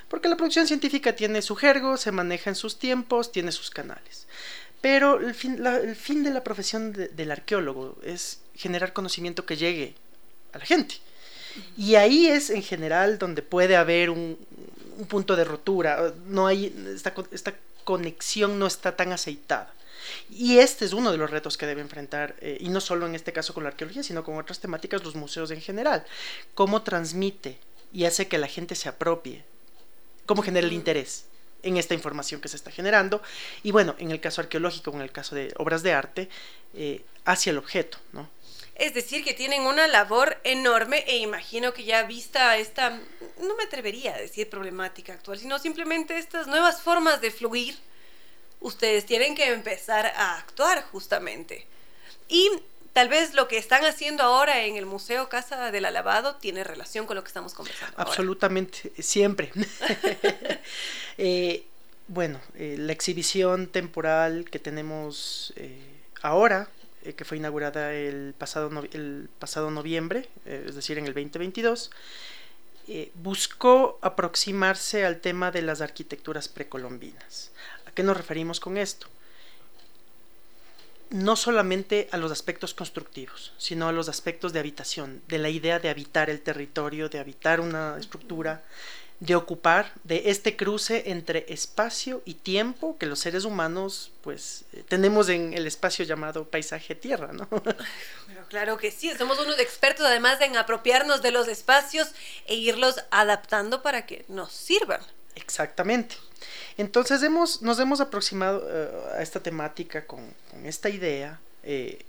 Porque 0.07 0.29
la 0.29 0.37
producción 0.37 0.67
científica 0.67 1.15
tiene 1.15 1.41
su 1.41 1.55
jergo, 1.55 1.97
se 1.97 2.11
maneja 2.11 2.49
en 2.49 2.55
sus 2.55 2.79
tiempos, 2.79 3.31
tiene 3.31 3.51
sus 3.51 3.69
canales. 3.69 4.27
Pero 4.81 5.19
el 5.19 5.33
fin, 5.33 5.65
el 5.65 5.95
fin 5.95 6.23
de 6.23 6.31
la 6.31 6.43
profesión 6.43 6.93
del 6.93 7.31
arqueólogo 7.31 7.97
es 8.03 8.41
generar 8.55 8.93
conocimiento 8.93 9.45
que 9.45 9.57
llegue 9.57 9.95
a 10.53 10.59
la 10.59 10.65
gente. 10.65 10.95
Y 11.75 11.95
ahí 11.95 12.27
es 12.27 12.49
en 12.49 12.61
general 12.61 13.17
donde 13.17 13.41
puede 13.41 13.75
haber 13.75 14.09
un, 14.09 14.37
punto 15.07 15.35
de 15.35 15.43
rotura. 15.43 16.13
No 16.27 16.47
hay, 16.47 16.73
esta, 16.93 17.13
esta, 17.31 17.53
conexión 17.83 18.59
no 18.59 18.67
está 18.67 18.95
tan 18.95 19.13
aceitada. 19.13 19.73
Y 20.29 20.57
este 20.57 20.83
es 20.83 20.93
uno 20.93 21.11
de 21.11 21.17
los 21.17 21.31
retos 21.31 21.57
que 21.57 21.65
debe 21.65 21.81
enfrentar, 21.81 22.35
eh, 22.41 22.57
y 22.59 22.67
no 22.67 22.81
solo 22.81 23.07
en 23.07 23.15
este 23.15 23.31
caso 23.31 23.53
con 23.53 23.63
la 23.63 23.69
arqueología, 23.69 24.03
sino 24.03 24.25
con 24.25 24.37
otras 24.37 24.59
temáticas, 24.59 25.03
los 25.03 25.15
museos 25.15 25.51
en 25.51 25.61
general. 25.61 26.05
Cómo 26.53 26.81
transmite 26.81 27.57
y 27.93 28.03
hace 28.03 28.27
que 28.27 28.37
la 28.37 28.47
gente 28.47 28.75
se 28.75 28.89
apropie. 28.89 29.43
Cómo 30.25 30.43
genera 30.43 30.67
el 30.67 30.73
interés 30.73 31.25
en 31.67 31.77
esta 31.77 31.93
información 31.93 32.41
que 32.41 32.47
se 32.47 32.55
está 32.55 32.71
generando. 32.71 33.21
Y 33.63 33.71
bueno, 33.71 33.95
en 33.99 34.11
el 34.11 34.19
caso 34.19 34.41
arqueológico, 34.41 34.91
en 34.91 35.01
el 35.01 35.11
caso 35.11 35.35
de 35.35 35.53
obras 35.57 35.83
de 35.83 35.93
arte, 35.93 36.29
eh, 36.73 37.03
hacia 37.25 37.51
el 37.51 37.57
objeto, 37.57 37.97
¿no? 38.13 38.29
Es 38.75 38.93
decir, 38.93 39.23
que 39.23 39.33
tienen 39.33 39.63
una 39.63 39.87
labor 39.87 40.37
enorme 40.43 41.03
e 41.07 41.17
imagino 41.17 41.73
que 41.73 41.83
ya 41.83 42.03
vista 42.03 42.57
esta, 42.57 42.91
no 42.91 43.55
me 43.57 43.63
atrevería 43.63 44.13
a 44.13 44.19
decir 44.19 44.49
problemática 44.49 45.13
actual, 45.13 45.39
sino 45.39 45.57
simplemente 45.57 46.17
estas 46.17 46.45
nuevas 46.45 46.81
formas 46.81 47.19
de 47.19 47.31
fluir, 47.31 47.75
ustedes 48.59 49.05
tienen 49.05 49.33
que 49.33 49.51
empezar 49.51 50.05
a 50.15 50.37
actuar 50.37 50.83
justamente. 50.91 51.65
Y 52.29 52.51
tal 52.97 53.09
vez 53.09 53.35
lo 53.35 53.47
que 53.47 53.59
están 53.59 53.85
haciendo 53.85 54.23
ahora 54.23 54.65
en 54.65 54.75
el 54.75 54.87
Museo 54.87 55.29
Casa 55.29 55.69
del 55.69 55.85
Alabado 55.85 56.37
tiene 56.37 56.63
relación 56.63 57.05
con 57.05 57.15
lo 57.15 57.21
que 57.23 57.27
estamos 57.27 57.53
conversando. 57.53 57.93
Absolutamente, 57.97 58.91
siempre. 58.99 59.51
Eh, 61.19 61.65
bueno, 62.07 62.39
eh, 62.53 62.75
la 62.77 62.93
exhibición 62.93 63.67
temporal 63.67 64.45
que 64.51 64.59
tenemos 64.59 65.51
eh, 65.55 65.79
ahora 66.21 66.69
que 67.15 67.25
fue 67.25 67.37
inaugurada 67.37 67.93
el 67.93 68.35
pasado, 68.37 68.69
noviembre, 69.71 70.29
es 70.45 70.75
decir, 70.75 70.99
en 70.99 71.07
el 71.07 71.13
2022, 71.15 71.89
eh, 72.89 73.11
buscó 73.15 73.99
aproximarse 74.01 75.05
al 75.05 75.19
tema 75.19 75.51
de 75.51 75.61
las 75.61 75.81
arquitecturas 75.81 76.47
precolombinas. 76.47 77.51
¿A 77.85 77.91
qué 77.91 78.03
nos 78.03 78.15
referimos 78.15 78.59
con 78.59 78.77
esto? 78.77 79.07
No 81.09 81.35
solamente 81.35 82.09
a 82.11 82.17
los 82.17 82.31
aspectos 82.31 82.73
constructivos, 82.73 83.53
sino 83.57 83.87
a 83.87 83.91
los 83.91 84.09
aspectos 84.09 84.53
de 84.53 84.59
habitación, 84.59 85.21
de 85.27 85.37
la 85.37 85.49
idea 85.49 85.79
de 85.79 85.89
habitar 85.89 86.29
el 86.29 86.41
territorio, 86.41 87.09
de 87.09 87.19
habitar 87.19 87.59
una 87.59 87.97
estructura, 87.97 88.61
de 89.19 89.35
ocupar 89.35 89.93
de 90.03 90.23
este 90.29 90.55
cruce 90.55 91.03
entre 91.07 91.45
espacio 91.49 92.21
y 92.23 92.35
tiempo 92.35 92.97
que 92.99 93.07
los 93.07 93.19
seres 93.19 93.45
humanos 93.45 94.11
pues 94.21 94.65
eh, 94.73 94.83
tenemos 94.87 95.29
en 95.29 95.53
el 95.53 95.65
espacio 95.65 96.05
llamado 96.05 96.45
paisaje 96.45 96.93
tierra, 96.93 97.33
¿no? 97.33 97.47
Pero 98.27 98.45
claro 98.47 98.77
que 98.77 98.91
sí, 98.91 99.11
somos 99.17 99.39
unos 99.39 99.57
expertos 99.57 100.05
además 100.05 100.39
en 100.41 100.55
apropiarnos 100.55 101.23
de 101.23 101.31
los 101.31 101.47
espacios 101.47 102.09
e 102.45 102.55
irlos 102.55 102.97
adaptando 103.09 103.81
para 103.81 104.05
que 104.05 104.23
nos 104.27 104.51
sirvan. 104.51 105.01
Exactamente. 105.37 106.15
Entonces 106.77 107.21
hemos, 107.21 107.61
nos 107.61 107.79
hemos 107.79 108.01
aproximado 108.01 108.67
eh, 108.67 108.89
a 109.17 109.21
esta 109.21 109.39
temática 109.39 110.07
con, 110.07 110.33
esta 110.63 110.89
idea, 110.89 111.39
eh, 111.63 112.05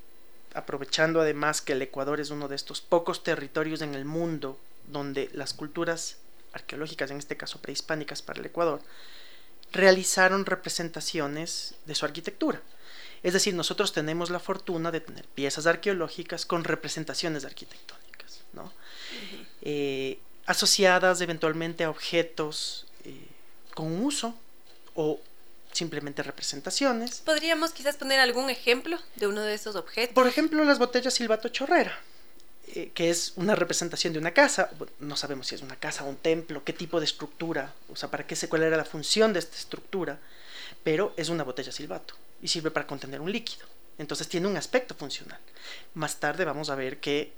aprovechando 0.55 1.21
además 1.21 1.61
que 1.61 1.75
el 1.75 1.83
Ecuador 1.83 2.21
es 2.21 2.31
uno 2.31 2.49
de 2.49 2.57
estos 2.57 2.81
pocos 2.81 3.23
territorios 3.23 3.83
en 3.83 3.95
el 3.95 4.07
mundo 4.07 4.59
donde 4.87 5.29
las 5.35 5.53
culturas 5.53 6.17
arqueológicas, 6.55 7.11
en 7.11 7.19
este 7.19 7.37
caso 7.37 7.61
prehispánicas 7.61 8.23
para 8.23 8.41
el 8.41 8.47
Ecuador, 8.47 8.81
realizaron 9.73 10.47
representaciones 10.47 11.75
de 11.85 11.95
su 11.95 12.07
arquitectura. 12.07 12.63
Es 13.23 13.35
decir, 13.35 13.53
nosotros 13.53 13.93
tenemos 13.93 14.31
la 14.31 14.39
fortuna 14.39 14.91
de 14.91 15.01
tener 15.01 15.27
piezas 15.27 15.67
arqueológicas 15.67 16.47
con 16.47 16.65
representaciones 16.65 17.45
arquitectónicas, 17.45 18.41
¿no? 18.55 18.73
Eh, 19.61 20.19
asociadas 20.47 21.21
eventualmente 21.21 21.85
a 21.85 21.91
objetos 21.91 22.88
con 23.79 24.05
uso 24.05 24.35
o 24.97 25.21
simplemente 25.71 26.25
representaciones. 26.25 27.23
¿Podríamos 27.25 27.71
quizás 27.71 27.95
poner 27.95 28.19
algún 28.19 28.51
ejemplo 28.51 28.99
de 29.15 29.29
uno 29.29 29.43
de 29.43 29.55
esos 29.55 29.77
objetos? 29.77 30.15
Por 30.15 30.27
ejemplo, 30.27 30.65
las 30.65 30.81
botellas 30.81 31.15
Silvato 31.15 31.49
Chorrera. 31.49 31.97
Eh, 32.75 32.91
que 32.93 33.09
es 33.09 33.35
una 33.37 33.55
representación 33.55 34.13
de 34.13 34.19
una 34.19 34.35
casa, 34.35 34.69
no 34.99 35.15
sabemos 35.15 35.47
si 35.47 35.55
es 35.55 35.63
una 35.63 35.77
casa 35.77 36.03
o 36.03 36.09
un 36.09 36.17
templo, 36.17 36.65
qué 36.65 36.73
tipo 36.73 36.99
de 36.99 37.05
estructura, 37.07 37.73
o 37.89 37.95
sea, 37.95 38.11
para 38.11 38.27
qué 38.27 38.35
se, 38.35 38.49
cuál 38.49 38.65
era 38.65 38.77
la 38.77 38.85
función 38.85 39.33
de 39.33 39.39
esta 39.39 39.57
estructura, 39.57 40.19
pero 40.83 41.15
es 41.17 41.29
una 41.29 41.45
botella 41.45 41.71
silbato 41.71 42.15
y 42.43 42.49
sirve 42.49 42.73
para 42.73 42.89
contener 42.89 43.21
un 43.21 43.31
líquido. 43.31 43.65
Entonces 43.97 44.27
tiene 44.27 44.49
un 44.49 44.57
aspecto 44.57 44.97
funcional. 44.97 45.39
Más 45.95 46.17
tarde 46.17 46.45
vamos 46.45 46.69
a 46.69 46.75
ver 46.75 46.99
que 46.99 47.33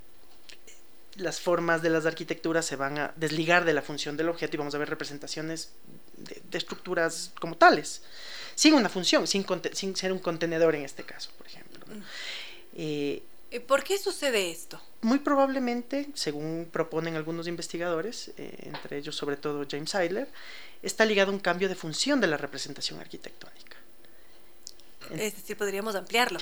las 1.16 1.40
formas 1.40 1.82
de 1.82 1.90
las 1.90 2.06
arquitecturas 2.06 2.64
se 2.64 2.76
van 2.76 2.98
a 2.98 3.12
desligar 3.16 3.64
de 3.64 3.74
la 3.74 3.82
función 3.82 4.16
del 4.16 4.28
objeto 4.28 4.56
y 4.56 4.58
vamos 4.58 4.74
a 4.74 4.78
ver 4.78 4.88
representaciones 4.88 5.70
de, 6.16 6.58
estructuras 6.58 7.32
como 7.40 7.56
tales, 7.56 8.02
sin 8.54 8.74
una 8.74 8.88
función, 8.88 9.26
sin, 9.26 9.46
sin, 9.72 9.96
ser 9.96 10.12
un 10.12 10.18
contenedor 10.18 10.74
en 10.74 10.84
este 10.84 11.02
caso, 11.02 11.30
por 11.36 11.46
ejemplo. 11.46 11.84
Mm. 11.86 12.02
Eh, 12.74 13.22
¿Por 13.66 13.82
qué 13.82 13.98
sucede 13.98 14.50
esto? 14.50 14.80
Muy 15.00 15.18
probablemente, 15.18 16.08
según 16.14 16.68
proponen 16.70 17.16
algunos 17.16 17.48
investigadores, 17.48 18.30
eh, 18.36 18.54
entre 18.62 18.98
ellos 18.98 19.16
sobre 19.16 19.36
todo 19.36 19.66
James 19.68 19.92
Eiler, 19.94 20.28
está 20.82 21.04
ligado 21.04 21.32
a 21.32 21.34
un 21.34 21.40
cambio 21.40 21.68
de 21.68 21.74
función 21.74 22.20
de 22.20 22.28
la 22.28 22.36
representación 22.36 23.00
arquitectónica. 23.00 23.76
Es 25.10 25.34
decir, 25.34 25.56
podríamos 25.56 25.96
ampliarlo. 25.96 26.38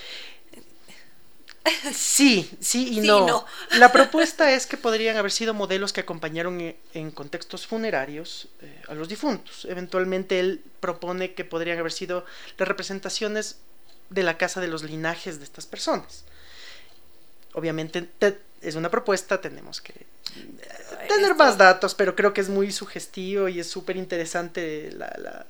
Sí, 1.92 2.50
sí 2.60 2.98
y 2.98 3.00
no. 3.00 3.44
La 3.78 3.92
propuesta 3.92 4.52
es 4.52 4.66
que 4.66 4.76
podrían 4.76 5.16
haber 5.16 5.32
sido 5.32 5.54
modelos 5.54 5.92
que 5.92 6.00
acompañaron 6.00 6.60
e, 6.60 6.76
en, 6.94 7.10
contextos 7.10 7.66
funerarios 7.66 8.48
eh, 8.60 8.82
a 8.88 8.94
los 8.94 9.08
difuntos. 9.08 9.66
Eventualmente 9.68 10.40
él 10.40 10.62
propone 10.80 11.34
que 11.34 11.44
podrían 11.44 11.78
haber 11.78 11.92
sido 11.92 12.24
las 12.56 12.68
representaciones 12.68 13.58
de 14.10 14.22
la 14.22 14.38
casa 14.38 14.60
de 14.60 14.68
los 14.68 14.82
linajes 14.82 15.38
de 15.38 15.44
estas 15.44 15.66
personas. 15.66 16.24
Obviamente 17.54 18.08
es 18.60 18.74
una 18.74 18.90
propuesta, 18.90 19.40
tenemos 19.40 19.80
que 19.80 19.92
eh, 19.92 21.08
tener 21.08 21.34
más 21.34 21.58
datos, 21.58 21.94
pero 21.94 22.14
creo 22.14 22.32
que 22.32 22.40
es 22.40 22.48
muy 22.48 22.72
sugestivo 22.72 23.48
y 23.48 23.60
es 23.60 23.68
súper 23.68 23.96
interesante 23.96 24.90
la, 24.92 25.46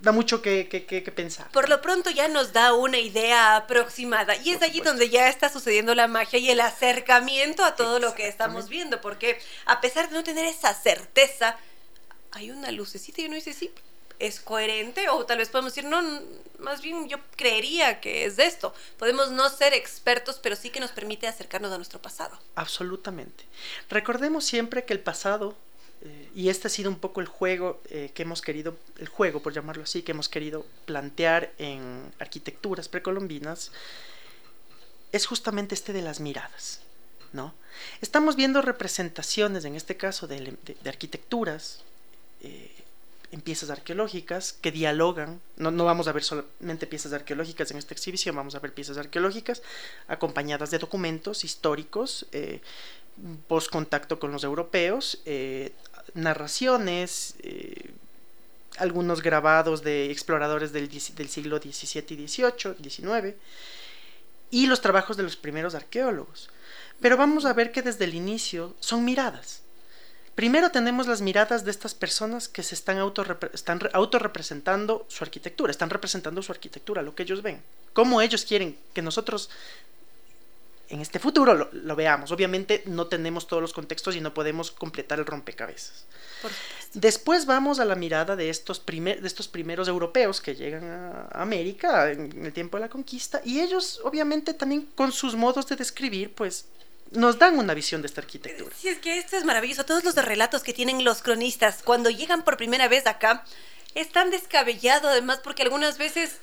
da 0.00 0.12
mucho 0.12 0.42
que, 0.42 0.68
que, 0.68 1.12
pensar. 1.12 1.50
Por 1.50 1.68
lo 1.68 1.80
pronto 1.80 2.10
ya 2.10 2.28
nos 2.28 2.52
da 2.52 2.74
una 2.74 2.98
idea 2.98 3.56
aproximada 3.56 4.36
y 4.36 4.50
es 4.50 4.62
allí 4.62 4.80
donde 4.80 5.10
ya 5.10 5.28
está 5.28 5.48
sucediendo 5.48 5.94
la 5.94 6.06
magia 6.06 6.38
y 6.38 6.50
el 6.50 6.60
acercamiento 6.60 7.64
a 7.64 7.74
todo 7.74 7.98
lo 7.98 8.14
que 8.14 8.28
estamos 8.28 8.68
viendo, 8.68 9.00
porque 9.00 9.38
a 9.66 9.80
pesar 9.80 10.08
de 10.08 10.14
no 10.14 10.24
tener 10.24 10.44
esa 10.44 10.74
certeza, 10.74 11.56
hay 12.32 12.50
una 12.50 12.70
lucecita 12.70 13.20
y 13.20 13.26
uno 13.26 13.34
dice, 13.34 13.52
sí, 13.52 13.70
es 14.18 14.40
coherente 14.40 15.08
o 15.08 15.24
tal 15.26 15.38
vez 15.38 15.48
podemos 15.48 15.74
decir, 15.74 15.88
no, 15.88 16.02
más 16.58 16.82
bien 16.82 17.08
yo 17.08 17.18
creería 17.36 18.00
que 18.00 18.24
es 18.24 18.36
de 18.36 18.46
esto. 18.46 18.74
Podemos 18.98 19.30
no 19.30 19.48
ser 19.48 19.74
expertos, 19.74 20.38
pero 20.42 20.56
sí 20.56 20.70
que 20.70 20.80
nos 20.80 20.90
permite 20.90 21.26
acercarnos 21.26 21.72
a 21.72 21.76
nuestro 21.76 22.00
pasado. 22.00 22.38
Absolutamente. 22.54 23.44
Recordemos 23.88 24.44
siempre 24.44 24.84
que 24.84 24.92
el 24.92 25.00
pasado 25.00 25.56
eh, 26.02 26.30
y 26.34 26.48
este 26.48 26.68
ha 26.68 26.70
sido 26.70 26.90
un 26.90 26.98
poco 26.98 27.20
el 27.20 27.26
juego 27.26 27.80
eh, 27.90 28.10
que 28.14 28.22
hemos 28.22 28.40
querido, 28.40 28.76
el 28.98 29.08
juego 29.08 29.40
por 29.42 29.52
llamarlo 29.52 29.82
así, 29.82 30.02
que 30.02 30.12
hemos 30.12 30.28
querido 30.28 30.64
plantear 30.84 31.52
en 31.58 32.12
arquitecturas 32.20 32.88
precolombinas, 32.88 33.72
es 35.10 35.26
justamente 35.26 35.74
este 35.74 35.92
de 35.92 36.02
las 36.02 36.20
miradas, 36.20 36.80
¿no? 37.32 37.54
Estamos 38.00 38.36
viendo 38.36 38.62
representaciones, 38.62 39.64
en 39.64 39.74
este 39.74 39.96
caso, 39.96 40.26
de, 40.26 40.56
arquitecturas 40.86 41.82
eh, 42.42 42.70
en 43.32 43.40
piezas 43.40 43.70
arqueológicas 43.70 44.52
que 44.52 44.70
dialogan, 44.70 45.40
no, 45.56 45.70
no, 45.70 45.84
vamos 45.84 46.06
a 46.06 46.12
ver 46.12 46.22
solamente 46.22 46.86
piezas 46.86 47.12
arqueológicas 47.12 47.70
en 47.72 47.78
esta 47.78 47.94
exhibición, 47.94 48.36
vamos 48.36 48.54
a 48.54 48.60
ver 48.60 48.72
piezas 48.72 48.98
arqueológicas 48.98 49.62
acompañadas 50.06 50.70
de 50.70 50.78
documentos 50.78 51.44
históricos, 51.44 52.26
post 53.48 53.70
contacto 53.70 54.20
con 54.20 54.30
los 54.30 54.44
europeos, 54.44 55.20
narraciones, 56.14 57.34
eh, 57.40 57.90
algunos 58.78 59.22
grabados 59.22 59.82
de 59.82 60.10
exploradores 60.10 60.72
del, 60.72 60.88
siglo 60.90 61.58
XVII 61.58 62.22
y 62.22 62.28
XVIII, 62.28 62.90
XIX, 62.90 63.34
y 64.50 64.66
los 64.66 64.80
trabajos 64.80 65.16
de 65.16 65.22
los 65.22 65.36
primeros 65.36 65.74
arqueólogos. 65.74 66.48
Pero 67.00 67.16
vamos 67.16 67.44
a 67.44 67.52
ver 67.52 67.72
que 67.72 67.82
desde 67.82 68.04
el 68.04 68.14
inicio 68.14 68.74
son 68.80 69.04
miradas. 69.04 69.62
Primero 70.34 70.70
tenemos 70.70 71.08
las 71.08 71.20
miradas 71.20 71.64
de 71.64 71.72
estas 71.72 71.94
personas 71.94 72.46
que 72.48 72.62
se 72.62 72.76
están, 72.76 72.98
auto 72.98 73.24
están 73.52 73.80
autorrepresentando 73.92 75.04
su 75.08 75.24
arquitectura, 75.24 75.72
están 75.72 75.90
representando 75.90 76.42
su 76.42 76.52
arquitectura, 76.52 77.02
lo 77.02 77.14
que 77.14 77.24
ellos 77.24 77.42
ven. 77.42 77.60
Cómo 77.92 78.20
ellos 78.20 78.44
quieren 78.44 78.78
que 78.94 79.02
nosotros 79.02 79.50
en 80.88 81.00
este 81.00 81.18
futuro 81.18 81.70
lo, 81.72 81.96
veamos. 81.96 82.30
Obviamente 82.32 82.82
no 82.86 83.06
tenemos 83.06 83.46
todos 83.46 83.60
los 83.60 83.72
contextos 83.72 84.16
y 84.16 84.20
no 84.20 84.32
podemos 84.32 84.70
completar 84.70 85.18
el 85.18 85.26
rompecabezas. 85.26 86.06
Después 86.94 87.46
vamos 87.46 87.80
a 87.80 87.84
la 87.84 87.94
mirada 87.94 88.36
de 88.36 88.48
estos, 88.48 88.84
de 88.86 89.20
estos 89.24 89.48
primeros 89.48 89.88
europeos 89.88 90.40
que 90.40 90.54
llegan 90.54 90.84
a 90.84 91.28
América 91.32 92.10
en 92.10 92.46
el 92.46 92.52
tiempo 92.52 92.76
de 92.76 92.82
la 92.82 92.88
conquista 92.88 93.40
y 93.44 93.60
ellos 93.60 94.00
obviamente 94.04 94.54
también 94.54 94.88
con 94.94 95.12
sus 95.12 95.34
modos 95.34 95.66
de 95.66 95.76
describir 95.76 96.34
pues 96.34 96.66
nos 97.10 97.38
dan 97.38 97.58
una 97.58 97.74
visión 97.74 98.02
de 98.02 98.08
esta 98.08 98.20
arquitectura. 98.20 98.74
Sí, 98.78 98.88
es 98.88 98.98
que 98.98 99.18
esto 99.18 99.36
es 99.36 99.44
maravilloso. 99.44 99.84
Todos 99.84 100.04
los 100.04 100.14
relatos 100.14 100.62
que 100.62 100.72
tienen 100.72 101.04
los 101.04 101.22
cronistas 101.22 101.82
cuando 101.82 102.10
llegan 102.10 102.44
por 102.44 102.56
primera 102.56 102.88
vez 102.88 103.06
acá 103.06 103.44
es 103.94 104.10
tan 104.10 104.30
descabellado 104.30 105.08
además 105.08 105.40
porque 105.42 105.62
algunas 105.62 105.98
veces 105.98 106.38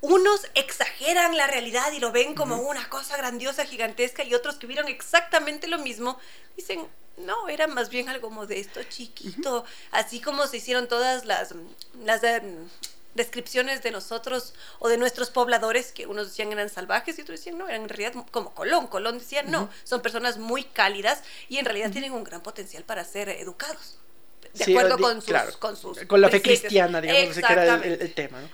unos 0.00 0.46
exageran 0.54 1.36
la 1.36 1.46
realidad 1.46 1.92
y 1.92 2.00
lo 2.00 2.12
ven 2.12 2.34
como 2.34 2.56
una 2.56 2.88
cosa 2.88 3.16
grandiosa, 3.16 3.66
gigantesca, 3.66 4.24
y 4.24 4.34
otros 4.34 4.56
que 4.56 4.66
vieron 4.66 4.88
exactamente 4.88 5.66
lo 5.66 5.78
mismo 5.78 6.18
dicen, 6.56 6.86
no, 7.18 7.48
era 7.48 7.66
más 7.66 7.90
bien 7.90 8.08
algo 8.08 8.30
modesto, 8.30 8.82
chiquito, 8.84 9.64
así 9.90 10.20
como 10.20 10.46
se 10.46 10.56
hicieron 10.56 10.88
todas 10.88 11.26
las, 11.26 11.54
las 12.02 12.22
em, 12.24 12.68
descripciones 13.14 13.82
de 13.82 13.90
nosotros 13.90 14.54
o 14.78 14.88
de 14.88 14.96
nuestros 14.96 15.30
pobladores, 15.30 15.92
que 15.92 16.06
unos 16.06 16.28
decían 16.28 16.52
eran 16.52 16.70
salvajes 16.70 17.18
y 17.18 17.22
otros 17.22 17.38
decían, 17.38 17.58
no, 17.58 17.68
eran 17.68 17.82
en 17.82 17.88
realidad 17.88 18.24
como 18.30 18.54
Colón. 18.54 18.86
Colón 18.86 19.18
decía, 19.18 19.42
no, 19.42 19.68
son 19.84 20.00
personas 20.00 20.38
muy 20.38 20.64
cálidas 20.64 21.22
y 21.48 21.58
en 21.58 21.64
realidad 21.66 21.90
tienen 21.90 22.12
un 22.12 22.24
gran 22.24 22.42
potencial 22.42 22.84
para 22.84 23.04
ser 23.04 23.28
educados. 23.28 23.98
De 24.54 24.64
acuerdo 24.64 24.98
con, 24.98 25.22
sus, 25.22 25.56
con 25.58 25.76
sus... 25.76 25.98
Con 26.06 26.20
la 26.20 26.28
fe 26.28 26.42
cristiana, 26.42 27.00
digamos, 27.00 27.36
que 27.36 27.52
era 27.52 27.74
el, 27.76 28.14
tema. 28.14 28.40
¿no? 28.40 28.48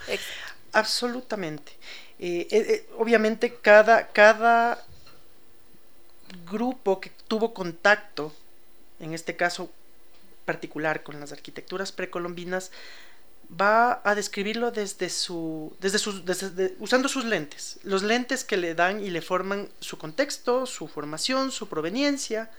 Absolutamente. 0.77 1.73
Eh, 2.19 2.47
eh, 2.51 2.67
eh, 2.69 2.89
obviamente 2.99 3.55
cada, 3.55 4.09
cada 4.09 4.85
grupo 6.51 7.01
que 7.01 7.11
tuvo 7.29 7.55
contacto, 7.55 8.31
en 9.01 9.15
este 9.15 9.37
caso 9.37 9.71
particular 10.45 11.03
con 11.03 11.19
las 11.19 11.33
arquitecturas 11.33 11.93
precolombinas, 11.93 12.73
va 13.49 14.03
a 14.05 14.15
describirlo 14.15 14.71
desde 14.71 15.09
su, 15.09 15.75
desde 15.81 15.99
sus, 15.99 16.23
usando 16.79 17.09
sus 17.09 17.25
lentes, 17.25 17.79
los 17.83 18.03
lentes 18.03 18.45
que 18.45 18.59
le 18.59 18.75
dan 18.75 19.03
y 19.03 19.09
le 19.09 19.23
forman 19.23 19.71
su 19.81 19.97
contexto, 19.97 20.67
su 20.67 20.89
formación, 20.89 21.53
su 21.53 21.71
proveniencia. 21.71 22.51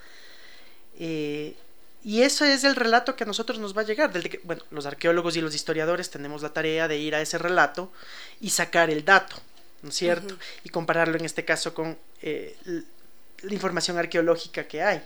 Y 2.08 2.22
eso 2.22 2.46
es 2.46 2.64
el 2.64 2.78
relato 2.78 3.18
que 3.18 3.26
a 3.26 3.28
nosotros 3.28 3.60
nos 3.60 3.76
va 3.76 3.82
a 3.82 3.84
llegar. 3.84 4.14
Del 4.14 4.30
que, 4.30 4.40
bueno, 4.46 4.64
los 4.72 4.86
arqueólogos 4.86 5.36
y 5.36 5.42
los 5.42 5.54
historiadores 5.54 6.10
tenemos 6.10 6.42
la 6.42 6.54
tarea 6.54 6.88
de 6.88 6.98
ir 6.98 7.14
a 7.14 7.20
ese 7.20 7.38
relato 7.38 7.92
y 8.40 8.52
sacar 8.52 8.90
el 8.90 9.04
dato, 9.04 9.36
¿no 9.82 9.90
es 9.90 9.96
cierto? 9.96 10.38
Y 10.64 10.70
compararlo 10.70 11.18
en 11.18 11.26
este 11.26 11.44
caso 11.44 11.74
con 11.74 11.98
eh, 12.22 12.56
la 12.66 13.54
información 13.54 13.98
arqueológica 13.98 14.70
que 14.70 14.82
hay, 14.82 15.04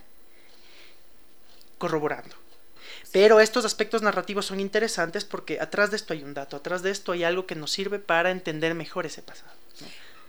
corroborando. 1.79 2.35
Pero 3.11 3.39
estos 3.39 3.65
aspectos 3.65 4.03
narrativos 4.03 4.45
son 4.45 4.59
interesantes 4.59 5.25
porque 5.25 5.59
atrás 5.59 5.89
de 5.89 5.95
esto 5.95 6.13
hay 6.13 6.21
un 6.23 6.35
dato, 6.35 6.55
atrás 6.55 6.83
de 6.83 6.91
esto 6.91 7.13
hay 7.13 7.23
algo 7.23 7.47
que 7.47 7.55
nos 7.55 7.71
sirve 7.71 7.97
para 7.97 8.29
entender 8.29 8.75
mejor 8.75 9.07
ese 9.07 9.23
pasado. 9.23 9.53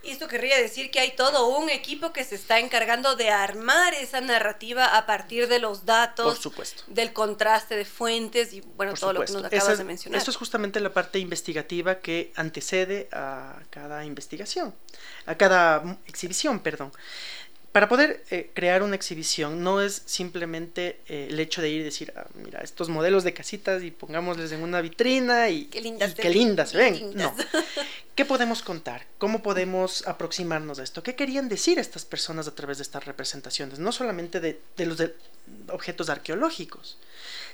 Y 0.03 0.11
esto 0.11 0.27
querría 0.27 0.57
decir 0.57 0.91
que 0.91 0.99
hay 0.99 1.15
todo 1.15 1.47
un 1.47 1.69
equipo 1.69 2.11
que 2.11 2.25
se 2.25 2.35
está 2.35 2.59
encargando 2.59 3.15
de 3.15 3.29
armar 3.29 3.93
esa 3.93 4.19
narrativa 4.19 4.97
a 4.97 5.05
partir 5.05 5.47
de 5.47 5.59
los 5.59 5.85
datos, 5.85 6.41
del 6.87 7.13
contraste 7.13 7.77
de 7.77 7.85
fuentes 7.85 8.51
y 8.51 8.59
bueno, 8.75 8.93
todo 8.95 9.13
lo 9.13 9.23
que 9.23 9.31
nos 9.31 9.45
acabas 9.45 9.77
de 9.77 9.83
mencionar. 9.85 10.17
Esto 10.17 10.31
es 10.31 10.37
justamente 10.37 10.81
la 10.81 10.93
parte 10.93 11.19
investigativa 11.19 11.99
que 11.99 12.33
antecede 12.35 13.07
a 13.13 13.61
cada 13.69 14.03
investigación, 14.03 14.75
a 15.25 15.35
cada 15.35 15.97
exhibición, 16.05 16.59
perdón. 16.59 16.91
Para 17.73 17.89
poder 17.89 18.23
eh, 18.29 18.51
crear 18.53 18.83
una 18.83 18.95
exhibición 18.95 19.63
no 19.63 19.81
es 19.81 20.03
simplemente 20.05 20.99
eh, 21.07 21.29
el 21.31 21.39
hecho 21.39 21.59
de 21.59 21.69
ir 21.69 21.81
y 21.81 21.83
decir, 21.83 22.13
ah, 22.15 22.27
mira, 22.35 22.61
estos 22.61 22.87
modelos 22.87 23.23
de 23.23 23.33
casitas 23.33 23.81
y 23.81 23.89
pongámosles 23.89 24.51
en 24.51 24.61
una 24.61 24.79
vitrina 24.79 25.49
y 25.49 25.65
qué 25.65 25.81
lindas, 25.81 26.13
qué 26.13 26.29
lindas 26.29 26.69
se 26.69 26.77
ven. 26.77 27.15
No. 27.15 27.35
¿Qué 28.15 28.25
podemos 28.25 28.61
contar? 28.61 29.07
¿Cómo 29.17 29.41
podemos 29.41 30.07
aproximarnos 30.07 30.77
a 30.77 30.83
esto? 30.83 31.01
¿Qué 31.01 31.15
querían 31.15 31.49
decir 31.49 31.79
estas 31.79 32.05
personas 32.05 32.47
a 32.47 32.53
través 32.53 32.77
de 32.77 32.83
estas 32.83 33.05
representaciones? 33.05 33.79
No 33.79 33.91
solamente 33.91 34.39
de, 34.39 34.59
los 34.85 35.01
objetos 35.69 36.09
arqueológicos, 36.09 36.99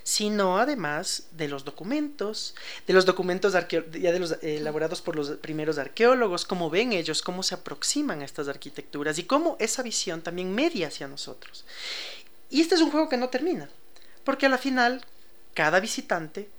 sino 0.09 0.57
además 0.57 1.27
de 1.33 1.47
los 1.47 1.65
documentos, 1.65 2.55
de 2.87 2.93
los 2.93 3.05
documentos 3.05 3.53
ya 3.53 4.11
de 4.11 4.19
los, 4.19 4.31
eh, 4.31 4.57
elaborados 4.57 5.01
por 5.01 5.15
los 5.15 5.29
primeros 5.37 5.77
arqueólogos, 5.77 6.45
cómo 6.45 6.71
ven 6.71 6.93
ellos, 6.93 7.21
cómo 7.21 7.43
se 7.43 7.53
aproximan 7.53 8.23
a 8.23 8.25
estas 8.25 8.47
arquitecturas 8.47 9.19
y 9.19 9.25
cómo 9.25 9.55
esa 9.59 9.83
visión 9.83 10.23
también 10.23 10.55
media 10.55 10.87
hacia 10.87 11.07
nosotros. 11.07 11.63
Y 12.49 12.59
este 12.59 12.73
es 12.73 12.81
un 12.81 12.89
juego 12.89 13.07
que 13.07 13.17
no 13.17 13.29
termina, 13.29 13.69
porque 14.23 14.47
a 14.47 14.49
la 14.49 14.57
final 14.57 15.05
cada 15.53 15.79
visitante 15.79 16.49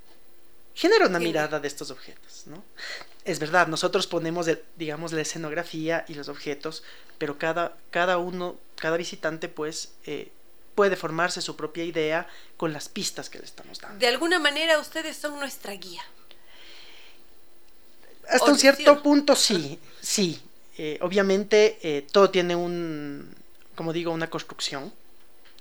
genera 0.72 1.08
una 1.08 1.18
mirada 1.18 1.58
de 1.58 1.66
estos 1.66 1.90
objetos, 1.90 2.44
¿no? 2.46 2.62
es 3.24 3.40
verdad, 3.40 3.66
nosotros 3.66 4.06
ponemos, 4.06 4.46
digamos, 4.76 5.12
la 5.12 5.22
escenografía 5.22 6.04
y 6.06 6.14
los 6.14 6.28
objetos, 6.28 6.84
pero 7.18 7.36
cada, 7.36 7.76
cada 7.90 8.18
uno, 8.18 8.60
cada 8.76 8.96
visitante, 8.96 9.48
pues, 9.48 9.94
eh, 10.06 10.30
puede 10.80 10.96
formarse 10.96 11.42
su 11.42 11.56
propia 11.56 11.84
idea 11.84 12.26
con 12.56 12.72
las 12.72 12.88
pistas 12.88 13.28
que 13.28 13.38
le 13.38 13.44
estamos 13.44 13.78
dando. 13.78 13.98
De 13.98 14.06
alguna 14.06 14.38
manera, 14.38 14.78
ustedes 14.78 15.14
son 15.14 15.38
nuestra 15.38 15.74
guía. 15.74 16.02
Hasta 18.26 18.50
un 18.50 18.58
cierto 18.58 19.02
punto, 19.02 19.36
sí, 19.36 19.78
sí. 20.00 20.40
Eh, 20.78 20.96
obviamente, 21.02 21.78
eh, 21.82 22.06
todo 22.10 22.30
tiene 22.30 22.56
un, 22.56 23.28
como 23.74 23.92
digo, 23.92 24.10
una 24.10 24.30
construcción 24.30 24.90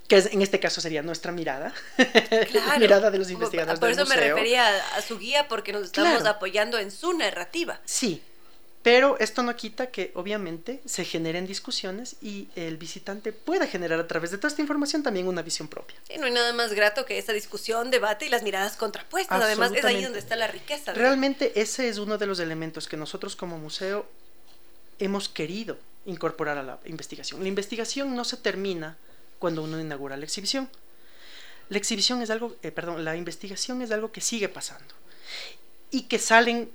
que 0.08 0.16
en 0.16 0.40
este 0.40 0.58
caso 0.58 0.80
sería 0.80 1.02
nuestra 1.02 1.32
mirada, 1.32 1.74
la 1.98 2.78
mirada 2.78 3.10
de 3.10 3.18
los 3.18 3.30
investigadores. 3.30 3.78
Por 3.78 3.90
eso 3.90 4.06
me 4.06 4.16
refería 4.16 4.74
a, 4.96 5.02
su 5.02 5.18
guía, 5.18 5.48
porque 5.48 5.74
nos 5.74 5.84
estamos 5.84 6.24
apoyando 6.24 6.78
en 6.78 6.90
su 6.90 7.12
narrativa. 7.12 7.78
Sí, 7.84 8.22
Pero 8.82 9.18
esto 9.18 9.42
no 9.42 9.54
quita 9.56 9.90
que 9.90 10.10
obviamente 10.14 10.80
se 10.86 11.04
generen 11.04 11.46
discusiones 11.46 12.16
y 12.22 12.48
el 12.56 12.78
visitante 12.78 13.32
pueda 13.32 13.66
generar 13.66 14.00
a 14.00 14.08
través 14.08 14.30
de 14.30 14.38
toda 14.38 14.48
esta 14.48 14.62
información 14.62 15.02
también 15.02 15.28
una 15.28 15.42
visión 15.42 15.68
propia. 15.68 15.98
Sí, 16.08 16.16
no 16.18 16.24
hay 16.24 16.32
nada 16.32 16.54
más 16.54 16.72
grato 16.72 17.04
que 17.04 17.18
esa 17.18 17.34
discusión, 17.34 17.90
debate 17.90 18.24
y 18.24 18.28
las 18.30 18.42
miradas 18.42 18.76
contrapuestas. 18.76 19.42
Además, 19.42 19.72
es 19.74 19.84
ahí 19.84 20.02
donde 20.02 20.18
está 20.18 20.34
la 20.34 20.46
riqueza. 20.46 20.94
Realmente 20.94 21.60
ese 21.60 21.88
es 21.88 21.98
uno 21.98 22.16
de 22.16 22.26
los 22.26 22.40
elementos 22.40 22.88
que 22.88 22.96
nosotros 22.96 23.36
como 23.36 23.58
museo 23.58 24.06
hemos 24.98 25.28
querido 25.28 25.78
incorporar 26.06 26.56
a 26.56 26.62
la 26.62 26.80
investigación. 26.86 27.42
La 27.42 27.48
investigación 27.48 28.16
no 28.16 28.24
se 28.24 28.38
termina 28.38 28.96
cuando 29.38 29.62
uno 29.62 29.78
inaugura 29.78 30.16
la 30.16 30.24
exhibición. 30.24 30.70
La 31.68 31.76
exhibición 31.76 32.22
es 32.22 32.30
algo, 32.30 32.56
eh, 32.62 32.70
perdón, 32.70 33.04
la 33.04 33.14
investigación 33.14 33.82
es 33.82 33.90
algo 33.90 34.10
que 34.10 34.22
sigue 34.22 34.48
pasando 34.48 34.94
y 35.90 36.02
que 36.02 36.18
salen 36.18 36.70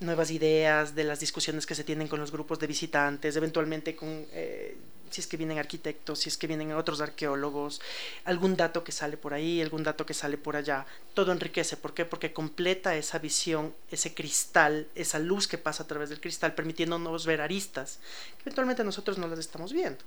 nuevas 0.00 0.30
ideas, 0.30 0.94
de 0.94 1.04
las 1.04 1.20
discusiones 1.20 1.66
que 1.66 1.74
se 1.74 1.84
tienen 1.84 2.08
con 2.08 2.20
los 2.20 2.32
grupos 2.32 2.58
de 2.58 2.66
visitantes, 2.66 3.36
eventualmente 3.36 3.94
con 3.94 4.26
eh, 4.32 4.76
si 5.10 5.20
es 5.20 5.26
que 5.26 5.36
vienen 5.36 5.58
arquitectos, 5.58 6.20
si 6.20 6.28
es 6.28 6.38
que 6.38 6.46
vienen 6.46 6.72
otros 6.72 7.00
arqueólogos, 7.00 7.80
algún 8.24 8.56
dato 8.56 8.84
que 8.84 8.92
sale 8.92 9.16
por 9.16 9.34
ahí, 9.34 9.60
algún 9.60 9.82
dato 9.82 10.06
que 10.06 10.14
sale 10.14 10.38
por 10.38 10.56
allá, 10.56 10.86
todo 11.14 11.32
enriquece. 11.32 11.76
¿Por 11.76 11.94
qué? 11.94 12.04
Porque 12.04 12.32
completa 12.32 12.96
esa 12.96 13.18
visión, 13.18 13.74
ese 13.90 14.14
cristal, 14.14 14.88
esa 14.94 15.18
luz 15.18 15.48
que 15.48 15.58
pasa 15.58 15.82
a 15.82 15.86
través 15.86 16.08
del 16.08 16.20
cristal, 16.20 16.54
permitiéndonos 16.54 17.26
ver 17.26 17.40
aristas, 17.40 17.98
eventualmente 18.42 18.84
nosotros 18.84 19.18
no 19.18 19.28
las 19.28 19.38
estamos 19.38 19.72
viendo. 19.72 20.00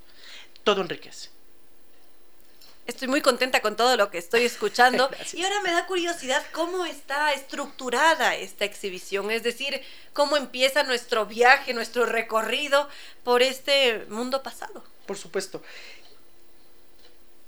Todo 0.63 0.81
enriquece. 0.81 1.29
Estoy 2.85 3.07
muy 3.07 3.21
contenta 3.21 3.61
con 3.61 3.77
todo 3.77 3.95
lo 3.95 4.11
que 4.11 4.17
estoy 4.17 4.43
escuchando. 4.43 5.09
y 5.33 5.43
ahora 5.43 5.61
me 5.61 5.71
da 5.71 5.85
curiosidad 5.85 6.43
cómo 6.51 6.85
está 6.85 7.31
estructurada 7.33 8.35
esta 8.35 8.65
exhibición, 8.65 9.31
es 9.31 9.43
decir, 9.43 9.81
cómo 10.11 10.35
empieza 10.35 10.83
nuestro 10.83 11.25
viaje, 11.25 11.73
nuestro 11.73 12.05
recorrido 12.05 12.89
por 13.23 13.41
este 13.41 14.05
mundo 14.09 14.43
pasado. 14.43 14.83
Por 15.05 15.17
supuesto. 15.17 15.61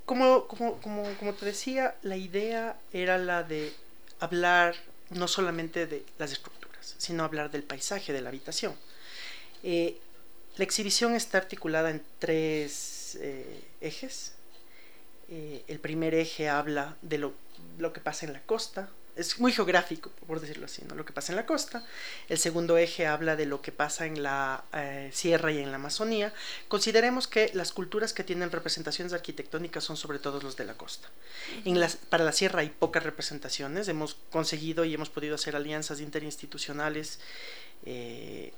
Como, 0.06 0.48
como, 0.48 0.80
como, 0.80 1.34
te 1.34 1.46
decía, 1.46 1.96
la 2.04 2.16
idea 2.16 2.80
era 2.94 3.18
la 3.18 3.44
de 3.44 3.74
hablar 4.20 4.76
no 5.10 5.28
solamente 5.28 5.88
de 5.88 6.06
las 6.18 6.32
estructuras, 6.32 6.96
sino 6.98 7.24
hablar 7.24 7.52
del 7.52 7.64
paisaje 7.64 8.14
de 8.14 8.22
la 8.22 8.30
habitación. 8.30 8.76
Eh, 9.64 9.98
la 10.58 10.64
exhibición 10.64 11.16
está 11.16 11.40
articulada 11.40 11.90
en 11.90 12.04
tres 12.20 13.18
eh, 13.20 13.64
ejes 13.82 14.35
eh, 15.30 15.64
el 15.68 15.80
primer 15.80 16.14
eje 16.14 16.50
habla 16.50 16.98
de 17.02 17.18
lo, 17.18 17.34
que 17.94 18.00
pasa 18.00 18.26
en 18.26 18.34
la 18.34 18.42
costa, 18.42 18.90
es 19.16 19.40
muy 19.40 19.54
geográfico, 19.54 20.12
por 20.28 20.42
decirlo 20.42 20.66
así, 20.66 20.84
¿no? 20.88 20.94
lo 20.94 21.06
que 21.06 21.14
pasa 21.14 21.32
en 21.32 21.38
la 21.38 21.46
costa. 21.46 21.86
El 22.28 22.38
segundo 22.38 22.78
eje 22.78 23.08
habla 23.08 23.36
de 23.36 23.46
lo 23.46 23.62
que 23.62 23.72
pasa 23.72 24.06
en 24.06 24.22
la 24.22 24.66
eh, 24.74 25.10
sierra 25.14 25.52
y 25.52 25.60
en 25.60 25.72
la 25.72 25.78
Amazonía. 25.78 26.34
Consideremos 26.68 27.28
que 27.28 27.50
las 27.54 27.72
culturas 27.72 28.14
que 28.14 28.26
tienen 28.26 28.52
representaciones 28.52 29.14
arquitectónicas 29.14 29.84
son 29.84 29.96
sobre 29.96 30.20
todo 30.20 30.42
los 30.42 30.58
de 30.58 30.66
la 30.66 30.74
costa. 30.74 31.10
En 31.64 31.80
las, 31.80 31.96
para 31.96 32.26
la 32.26 32.34
sierra 32.34 32.60
hay 32.60 32.70
pocas 32.70 33.04
representaciones. 33.04 33.88
Hemos 33.88 34.16
conseguido 34.32 34.84
y 34.84 34.94
hemos 34.94 35.10
podido 35.10 35.36
hacer 35.36 35.56
alianzas 35.56 36.02
interinstitucionales. 36.02 37.20
Eh, 37.86 38.54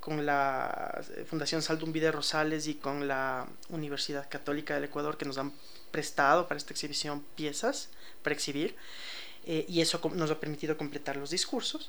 con 0.00 0.24
la 0.24 1.02
Fundación 1.26 1.60
Saldum 1.60 1.92
Vide 1.92 2.12
Rosales 2.12 2.66
y 2.66 2.76
con 2.76 3.08
la 3.08 3.46
Universidad 3.68 4.28
Católica 4.30 4.74
del 4.74 4.84
Ecuador 4.84 5.18
que 5.18 5.26
nos 5.26 5.36
han 5.38 5.52
prestado 5.90 6.48
para 6.48 6.58
esta 6.58 6.72
exhibición 6.72 7.24
piezas 7.36 7.88
para 8.22 8.34
exhibir 8.34 8.76
eh, 9.46 9.64
y 9.68 9.80
eso 9.80 10.00
nos 10.14 10.30
ha 10.30 10.38
permitido 10.40 10.76
completar 10.76 11.16
los 11.16 11.30
discursos. 11.30 11.88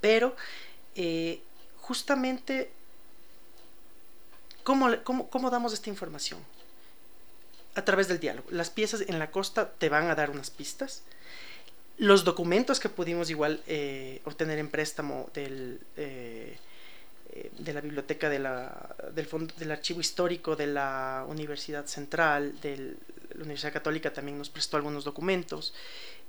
Pero 0.00 0.36
eh, 0.94 1.40
justamente, 1.78 2.70
¿cómo, 4.64 4.88
cómo, 5.04 5.50
damos 5.50 5.72
esta 5.72 5.88
información? 5.88 6.40
A 7.74 7.84
través 7.84 8.08
del 8.08 8.20
diálogo. 8.20 8.48
Las 8.50 8.70
piezas 8.70 9.02
en 9.06 9.18
la 9.18 9.30
costa 9.30 9.70
te 9.70 9.88
van 9.88 10.10
a 10.10 10.14
dar 10.14 10.30
unas 10.30 10.50
pistas. 10.50 11.02
Los 11.96 12.24
documentos 12.24 12.80
que 12.80 12.88
pudimos 12.88 13.30
igual 13.30 13.62
eh, 13.66 14.20
obtener 14.24 14.58
en 14.58 14.68
préstamo 14.68 15.30
del 15.32 15.80
de 17.58 17.72
la 17.72 17.80
biblioteca 17.80 18.28
de 18.28 18.38
la, 18.38 18.94
del, 19.14 19.26
fondo, 19.26 19.54
del 19.56 19.70
archivo 19.70 20.00
histórico 20.00 20.56
de 20.56 20.66
la 20.66 21.24
Universidad 21.28 21.86
Central, 21.86 22.60
de 22.60 22.96
la 23.34 23.42
Universidad 23.42 23.72
Católica 23.72 24.12
también 24.12 24.38
nos 24.38 24.50
prestó 24.50 24.76
algunos 24.76 25.04
documentos, 25.04 25.74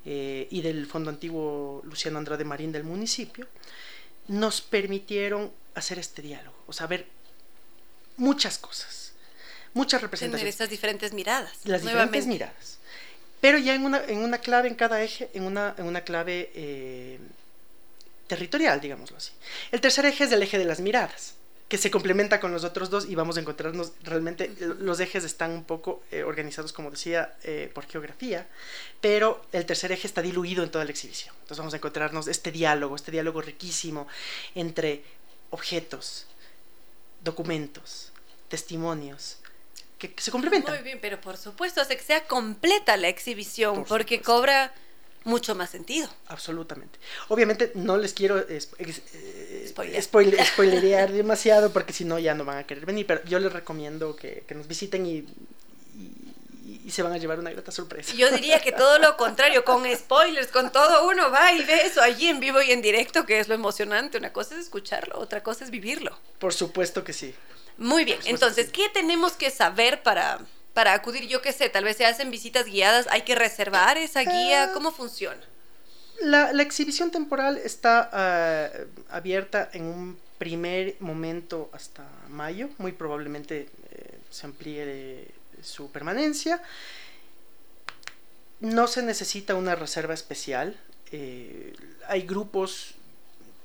eh, 0.06 0.48
y 0.50 0.62
del 0.62 0.86
Fondo 0.86 1.10
Antiguo 1.10 1.82
Luciano 1.86 2.18
Andrade 2.18 2.46
Marín 2.46 2.72
del 2.72 2.84
municipio, 2.84 3.48
nos 4.28 4.62
permitieron 4.62 5.52
hacer 5.76 6.00
este 6.00 6.22
diálogo, 6.22 6.56
o 6.68 6.74
sea, 6.74 6.88
ver 6.88 7.08
muchas 8.18 8.58
cosas, 8.58 9.14
muchas 9.74 10.02
representaciones. 10.02 10.42
Tener 10.42 10.68
estas 10.68 10.70
diferentes 10.70 11.14
miradas. 11.14 11.52
Las 11.66 11.82
diferentes 11.82 12.28
miradas. 12.28 12.80
Pero 13.42 13.58
ya 13.58 13.74
en 13.74 13.86
una, 13.86 14.04
en 14.06 14.20
una 14.20 14.38
clave, 14.38 14.68
en 14.68 14.76
cada 14.76 15.02
eje, 15.02 15.30
en 15.34 15.44
una, 15.44 15.74
en 15.78 15.86
una 15.86 16.02
clave 16.02 16.52
eh, 16.54 17.20
territorial, 18.30 18.80
digámoslo 18.80 19.18
así. 19.18 19.34
El 19.72 19.82
tercer 19.82 20.06
eje 20.06 20.24
es 20.24 20.32
el 20.32 20.42
eje 20.42 20.58
de 20.60 20.64
las 20.64 20.80
miradas, 20.80 21.34
que 21.68 21.80
se 21.80 21.90
complementa 21.92 22.40
con 22.40 22.52
los 22.54 22.64
otros 22.64 22.90
dos 22.92 23.06
y 23.06 23.16
vamos 23.16 23.38
a 23.38 23.42
encontrarnos 23.42 23.92
realmente, 24.04 24.52
los 24.60 25.00
ejes 25.00 25.24
están 25.24 25.52
un 25.52 25.64
poco 25.64 26.04
eh, 26.12 26.24
organizados, 26.24 26.72
como 26.72 26.92
decía, 26.92 27.36
eh, 27.44 27.72
por 27.74 27.88
geografía, 27.88 28.48
pero 29.02 29.44
el 29.52 29.66
tercer 29.66 29.92
eje 29.92 30.08
está 30.08 30.22
diluido 30.22 30.64
en 30.64 30.70
toda 30.70 30.86
la 30.86 30.92
exhibición. 30.92 31.34
Entonces 31.42 31.58
vamos 31.58 31.74
a 31.74 31.78
encontrarnos 31.78 32.28
este 32.28 32.52
diálogo, 32.52 32.96
este 32.96 33.12
diálogo 33.12 33.42
riquísimo 33.42 34.08
entre 34.54 35.04
objetos, 35.50 36.28
documentos, 37.24 38.12
testimonios, 38.48 39.40
que, 39.98 40.14
se 40.18 40.32
complementan. 40.32 40.76
Muy 40.76 40.84
bien, 40.84 41.00
pero 41.02 41.20
por 41.20 41.36
supuesto, 41.36 41.82
hace 41.82 41.98
que 41.98 42.04
sea 42.04 42.26
completa 42.28 42.96
la 42.96 43.10
exhibición, 43.10 43.86
porque 43.86 44.22
cobra 44.22 44.72
mucho 45.24 45.56
más 45.56 45.70
sentido. 45.70 46.10
Absolutamente. 46.28 47.00
Obviamente 47.28 47.72
no 47.76 47.98
les 47.98 48.14
quiero 48.14 48.40
eh, 48.40 48.60
spoilerear 50.04 51.12
demasiado 51.12 51.72
porque 51.72 51.94
si 51.94 52.06
no 52.06 52.20
ya 52.20 52.34
no 52.34 52.46
van 52.46 52.58
a 52.60 52.64
querer 52.66 52.86
venir, 52.86 53.06
pero 53.06 53.24
yo 53.26 53.40
les 53.40 53.52
recomiendo 53.52 54.16
que, 54.16 54.44
nos 54.56 54.68
visiten 54.68 55.06
y, 55.06 55.26
y, 56.66 56.92
se 56.92 57.04
van 57.04 57.14
a 57.14 57.18
llevar 57.18 57.40
una 57.40 57.52
grata 57.52 57.72
sorpresa. 57.72 58.14
Yo 58.16 58.32
diría 58.32 58.60
que 58.62 58.72
todo 58.72 58.98
lo 59.00 59.16
contrario, 59.16 59.64
con 59.64 59.84
spoilers, 59.96 60.48
con 60.48 60.72
todo 60.72 61.08
uno 61.08 61.30
va 61.30 61.54
y 61.54 61.64
ve 61.64 61.84
eso 61.84 62.02
allí 62.02 62.28
en 62.28 62.40
vivo 62.40 62.62
y 62.62 62.72
en 62.72 62.82
directo, 62.82 63.26
que 63.26 63.40
es 63.40 63.48
lo 63.48 63.54
emocionante. 63.54 64.18
Una 64.18 64.34
cosa 64.34 64.56
es 64.56 64.62
escucharlo, 64.62 65.20
otra 65.20 65.44
cosa 65.44 65.64
es 65.66 65.72
vivirlo. 65.72 66.18
Por 66.40 66.54
supuesto 66.54 67.04
que 67.04 67.14
sí. 67.14 67.36
Muy 67.78 68.04
bien, 68.06 68.20
entonces, 68.26 68.72
¿qué 68.72 68.90
tenemos 68.90 69.34
que 69.34 69.52
saber 69.52 70.04
para 70.04 70.40
para 70.74 70.94
acudir? 70.94 71.28
Yo 71.28 71.42
qué 71.42 71.52
sé, 71.52 71.70
tal 71.70 71.84
vez 71.84 71.98
se 71.98 72.06
hacen 72.06 72.32
visitas 72.32 72.66
guiadas, 72.66 73.08
hay 73.10 73.24
que 73.24 73.36
reservar 73.36 73.98
esa 73.98 74.22
guía, 74.22 74.66
eh, 74.66 74.70
¿cómo 74.74 74.92
funciona? 74.92 75.42
La, 76.22 76.52
exhibición 76.62 77.12
temporal 77.12 77.58
está 77.58 78.10
eh, 78.14 78.88
abierta 79.10 79.70
en 79.74 79.86
un 79.86 80.20
primer 80.38 80.96
momento 81.00 81.70
hasta 81.74 82.06
mayo, 82.30 82.70
muy 82.78 82.92
probablemente 82.92 83.70
eh, 83.92 84.20
se 84.30 84.46
amplíe 84.46 85.28
su 85.62 85.92
permanencia. 85.92 86.62
No 88.60 88.88
se 88.88 89.02
necesita 89.02 89.56
una 89.56 89.76
reserva 89.76 90.14
especial. 90.14 90.78
hay 91.12 92.22
grupos 92.24 92.96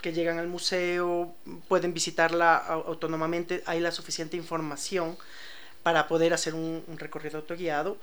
que 0.01 0.13
llegan 0.13 0.39
al 0.39 0.49
museo, 0.49 1.35
pueden 1.67 1.95
visitarla 1.95 2.57
autónomamente, 2.57 3.63
hay 3.67 3.81
la 3.81 3.91
suficiente 3.91 4.37
información 4.37 5.17
para 5.85 6.09
poder 6.09 6.33
hacer 6.33 6.55
un, 6.55 6.83
recorrido 6.97 7.39
autoguiado. 7.39 7.99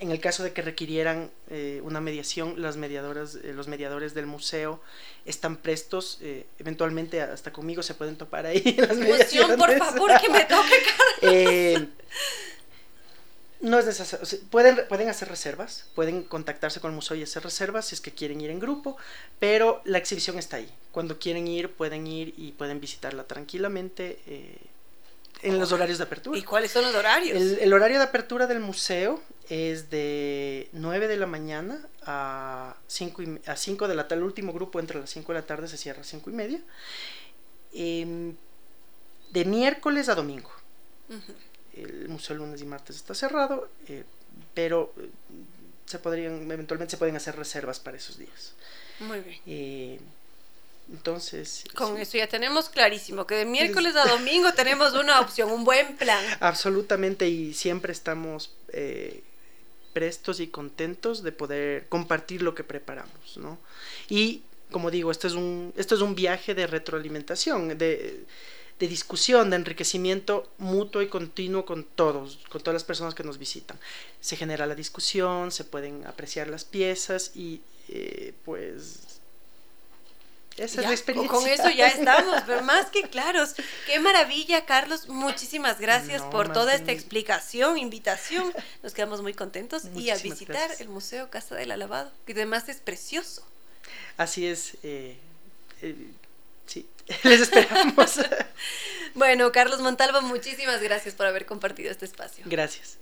En 0.00 0.10
el 0.10 0.18
caso 0.18 0.42
de 0.42 0.52
que 0.52 0.62
requirieran 0.62 1.30
eh, 1.48 1.80
una 1.84 2.00
mediación, 2.00 2.60
las 2.60 2.76
mediadoras, 2.76 3.36
eh, 3.36 3.52
los 3.54 3.68
mediadores 3.68 4.14
del 4.14 4.26
museo 4.26 4.80
están 5.26 5.56
prestos. 5.56 6.18
Eh, 6.22 6.46
eventualmente 6.58 7.22
hasta 7.22 7.52
conmigo 7.52 7.82
se 7.82 7.94
pueden 7.94 8.16
topar 8.16 8.46
ahí 8.46 8.62
las 8.78 8.96
mediaciones. 8.96 9.56
por 9.56 9.76
favor, 9.78 10.10
que 10.20 10.28
me 10.28 10.44
toque, 10.44 11.88
no 13.60 13.78
es 13.78 13.86
necesario. 13.86 14.26
pueden, 14.50 14.88
pueden 14.88 15.08
hacer 15.08 15.28
reservas, 15.28 15.86
pueden 15.94 16.24
contactarse 16.24 16.80
con 16.80 16.90
el 16.90 16.94
museo 16.96 17.16
y 17.16 17.22
hacer 17.22 17.44
reservas 17.44 17.86
si 17.88 17.94
es 17.94 18.00
que 18.00 18.10
quieren 18.10 18.40
ir 18.40 18.50
en 18.50 18.58
grupo, 18.58 18.96
pero 19.38 19.82
la 19.84 19.98
exhibición 19.98 20.36
está 20.38 20.56
ahí. 20.56 20.72
Cuando 20.90 21.20
quieren 21.20 21.46
ir, 21.46 21.70
pueden 21.70 22.08
ir 22.08 22.34
y 22.36 22.52
pueden 22.52 22.80
visitarla 22.80 23.24
tranquilamente 23.24 24.18
en 25.42 25.58
los 25.58 25.72
horarios 25.72 25.98
de 25.98 26.04
apertura. 26.04 26.38
¿Y 26.38 26.42
cuáles 26.42 26.70
son 26.70 26.84
los 26.84 26.94
horarios? 26.94 27.36
El, 27.36 27.72
horario 27.72 27.98
de 27.98 28.04
apertura 28.04 28.46
del 28.46 28.60
museo 28.60 29.22
es 29.48 29.90
de 29.90 30.68
9 30.72 31.08
de 31.08 31.16
la 31.16 31.26
mañana 31.26 31.86
a 32.02 32.76
5, 32.86 33.22
a 33.46 33.56
5 33.56 33.88
de 33.88 33.94
la 33.94 34.08
tarde. 34.08 34.20
El 34.20 34.26
último 34.26 34.52
grupo 34.52 34.80
entre 34.80 35.00
las 35.00 35.10
5 35.10 35.32
de 35.32 35.40
la 35.40 35.46
tarde 35.46 35.68
se 35.68 35.76
cierra 35.76 36.02
a 36.02 36.04
5 36.04 36.30
y 36.30 36.32
media. 36.32 36.60
Em, 37.72 38.36
de 39.30 39.44
miércoles 39.44 40.08
a 40.08 40.14
domingo. 40.14 40.50
El 41.72 42.08
museo 42.08 42.36
lunes 42.36 42.60
y 42.60 42.66
martes 42.66 42.96
está 42.96 43.14
cerrado, 43.14 43.68
eh, 43.88 44.04
pero 44.54 44.92
eh, 44.96 45.08
se 45.86 45.98
podrían, 45.98 46.50
eventualmente 46.50 46.92
se 46.92 46.96
pueden 46.96 47.16
hacer 47.16 47.36
reservas 47.36 47.80
para 47.80 47.96
esos 47.96 48.18
días. 48.18 48.54
Muy 49.00 49.20
bien. 49.20 49.40
Eh, 49.46 50.00
Entonces... 50.90 51.64
Con 51.74 51.96
eso 51.98 52.18
ya 52.18 52.28
tenemos 52.28 52.68
clarísimo 52.68 53.26
que 53.26 53.34
de 53.36 53.44
miércoles 53.44 53.94
a 53.96 54.06
domingo 54.08 54.52
tenemos 54.56 54.94
una 54.94 55.20
opción, 55.20 55.50
un 55.50 55.64
buen 55.64 55.96
plan. 55.96 56.24
Absolutamente 56.40 57.28
y 57.28 57.54
siempre 57.54 57.92
estamos 57.92 58.54
eh, 58.72 59.22
prestos 59.92 60.40
y 60.40 60.48
contentos 60.48 61.22
de 61.22 61.32
poder 61.32 61.88
compartir 61.88 62.42
lo 62.42 62.54
que 62.54 62.64
preparamos, 62.64 63.36
¿no? 63.36 63.58
Y 64.08 64.42
como 64.70 64.90
digo, 64.90 65.10
esto 65.10 65.26
es 65.26 65.34
un, 65.34 65.72
esto 65.76 65.94
es 65.94 66.00
un 66.00 66.14
viaje 66.14 66.54
de 66.54 66.66
retroalimentación, 66.66 67.76
de, 67.76 68.24
de 68.78 68.88
discusión, 68.88 69.50
de 69.50 69.56
enriquecimiento 69.56 70.48
mutuo 70.58 71.02
y 71.02 71.08
continuo 71.08 71.64
con 71.64 71.84
todos, 71.84 72.38
con 72.48 72.62
todas 72.62 72.74
las 72.74 72.84
personas 72.84 73.14
que 73.14 73.24
nos 73.24 73.38
visitan. 73.38 73.78
Se 74.20 74.36
genera 74.36 74.66
la 74.66 74.74
discusión, 74.74 75.50
se 75.50 75.64
pueden 75.64 76.06
apreciar 76.06 76.48
las 76.48 76.64
piezas 76.64 77.32
y 77.34 77.60
eh, 77.88 78.32
pues 78.44 79.09
esa 80.64 80.80
es 80.82 80.86
la 80.86 80.92
experiencia. 80.92 81.32
Con 81.32 81.46
eso 81.46 81.70
ya 81.70 81.88
estamos, 81.88 82.42
pero 82.46 82.62
más 82.62 82.86
que 82.86 83.02
claros. 83.02 83.54
Qué 83.86 83.98
maravilla, 83.98 84.66
Carlos. 84.66 85.08
Muchísimas 85.08 85.80
gracias 85.80 86.22
por 86.22 86.52
toda 86.52 86.74
esta 86.74 86.92
explicación, 86.92 87.78
invitación. 87.78 88.52
Nos 88.82 88.92
quedamos 88.92 89.22
muy 89.22 89.34
contentos 89.34 89.84
y 89.94 90.10
a 90.10 90.16
visitar 90.16 90.70
el 90.78 90.88
Museo 90.88 91.30
Casa 91.30 91.54
del 91.54 91.70
Alabado, 91.70 92.12
que 92.26 92.32
además 92.32 92.68
es 92.68 92.78
precioso. 92.78 93.46
Así 94.16 94.46
es. 94.46 94.74
Eh, 94.82 95.16
eh, 95.82 95.96
sí, 96.66 96.86
les 97.24 97.40
esperamos. 97.40 98.20
bueno, 99.14 99.50
Carlos 99.52 99.80
Montalvo, 99.80 100.20
muchísimas 100.22 100.82
gracias 100.82 101.14
por 101.14 101.26
haber 101.26 101.46
compartido 101.46 101.90
este 101.90 102.04
espacio. 102.04 102.44
Gracias. 102.46 102.98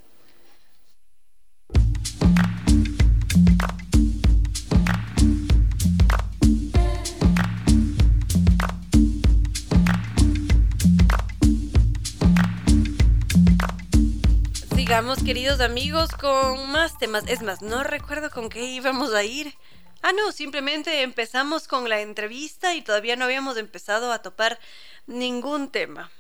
Sigamos, 14.88 15.22
queridos 15.22 15.60
amigos, 15.60 16.08
con 16.12 16.72
más 16.72 16.96
temas. 16.96 17.24
Es 17.26 17.42
más, 17.42 17.60
no 17.60 17.84
recuerdo 17.84 18.30
con 18.30 18.48
qué 18.48 18.64
íbamos 18.64 19.12
a 19.12 19.22
ir. 19.22 19.54
Ah, 20.00 20.12
no, 20.14 20.32
simplemente 20.32 21.02
empezamos 21.02 21.68
con 21.68 21.90
la 21.90 22.00
entrevista 22.00 22.74
y 22.74 22.80
todavía 22.80 23.14
no 23.14 23.26
habíamos 23.26 23.58
empezado 23.58 24.10
a 24.12 24.22
topar 24.22 24.58
ningún 25.06 25.70
tema. 25.70 26.10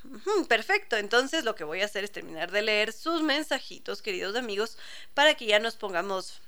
perfecto, 0.48 0.98
entonces 0.98 1.44
lo 1.44 1.54
que 1.54 1.64
voy 1.64 1.80
a 1.80 1.86
hacer 1.86 2.04
es 2.04 2.12
terminar 2.12 2.50
de 2.50 2.60
leer 2.60 2.92
sus 2.92 3.22
mensajitos, 3.22 4.02
queridos 4.02 4.36
amigos, 4.36 4.76
para 5.14 5.32
que 5.32 5.46
ya 5.46 5.60
nos 5.60 5.76
pongamos 5.76 6.42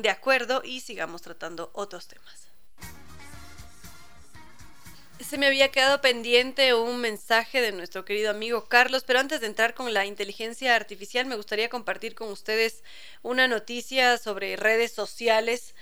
de 0.00 0.08
acuerdo 0.08 0.62
y 0.64 0.80
sigamos 0.80 1.20
tratando 1.20 1.68
otros 1.74 2.08
temas. 2.08 2.55
Se 5.20 5.38
me 5.38 5.46
había 5.46 5.70
quedado 5.70 6.00
pendiente 6.00 6.74
un 6.74 7.00
mensaje 7.00 7.60
de 7.60 7.72
nuestro 7.72 8.04
querido 8.04 8.30
amigo 8.30 8.66
Carlos, 8.66 9.02
pero 9.04 9.18
antes 9.18 9.40
de 9.40 9.46
entrar 9.46 9.74
con 9.74 9.92
la 9.94 10.04
inteligencia 10.04 10.76
artificial 10.76 11.26
me 11.26 11.36
gustaría 11.36 11.70
compartir 11.70 12.14
con 12.14 12.28
ustedes 12.28 12.84
una 13.22 13.48
noticia 13.48 14.18
sobre 14.18 14.56
redes 14.56 14.92
sociales 14.92 15.74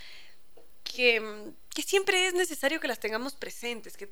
que, 0.84 1.52
siempre 1.84 2.26
es 2.26 2.34
necesario 2.34 2.80
que 2.80 2.88
las 2.88 3.00
tengamos 3.00 3.34
presentes, 3.34 3.96
que, 3.96 4.08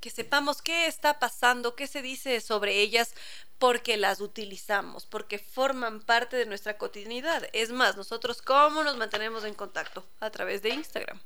que 0.00 0.10
sepamos 0.10 0.62
qué 0.62 0.86
está 0.86 1.18
pasando, 1.18 1.74
qué 1.74 1.86
se 1.86 2.00
dice 2.00 2.40
sobre 2.40 2.80
ellas, 2.80 3.14
porque 3.58 3.96
las 3.96 4.20
utilizamos, 4.20 5.04
porque 5.04 5.38
forman 5.38 6.00
parte 6.00 6.36
de 6.36 6.46
nuestra 6.46 6.78
cotidianidad. 6.78 7.48
Es 7.52 7.70
más, 7.70 7.96
nosotros 7.96 8.40
cómo 8.40 8.84
nos 8.84 8.96
mantenemos 8.96 9.44
en 9.44 9.54
contacto 9.54 10.06
a 10.20 10.30
través 10.30 10.62
de 10.62 10.70
Instagram. 10.70 11.20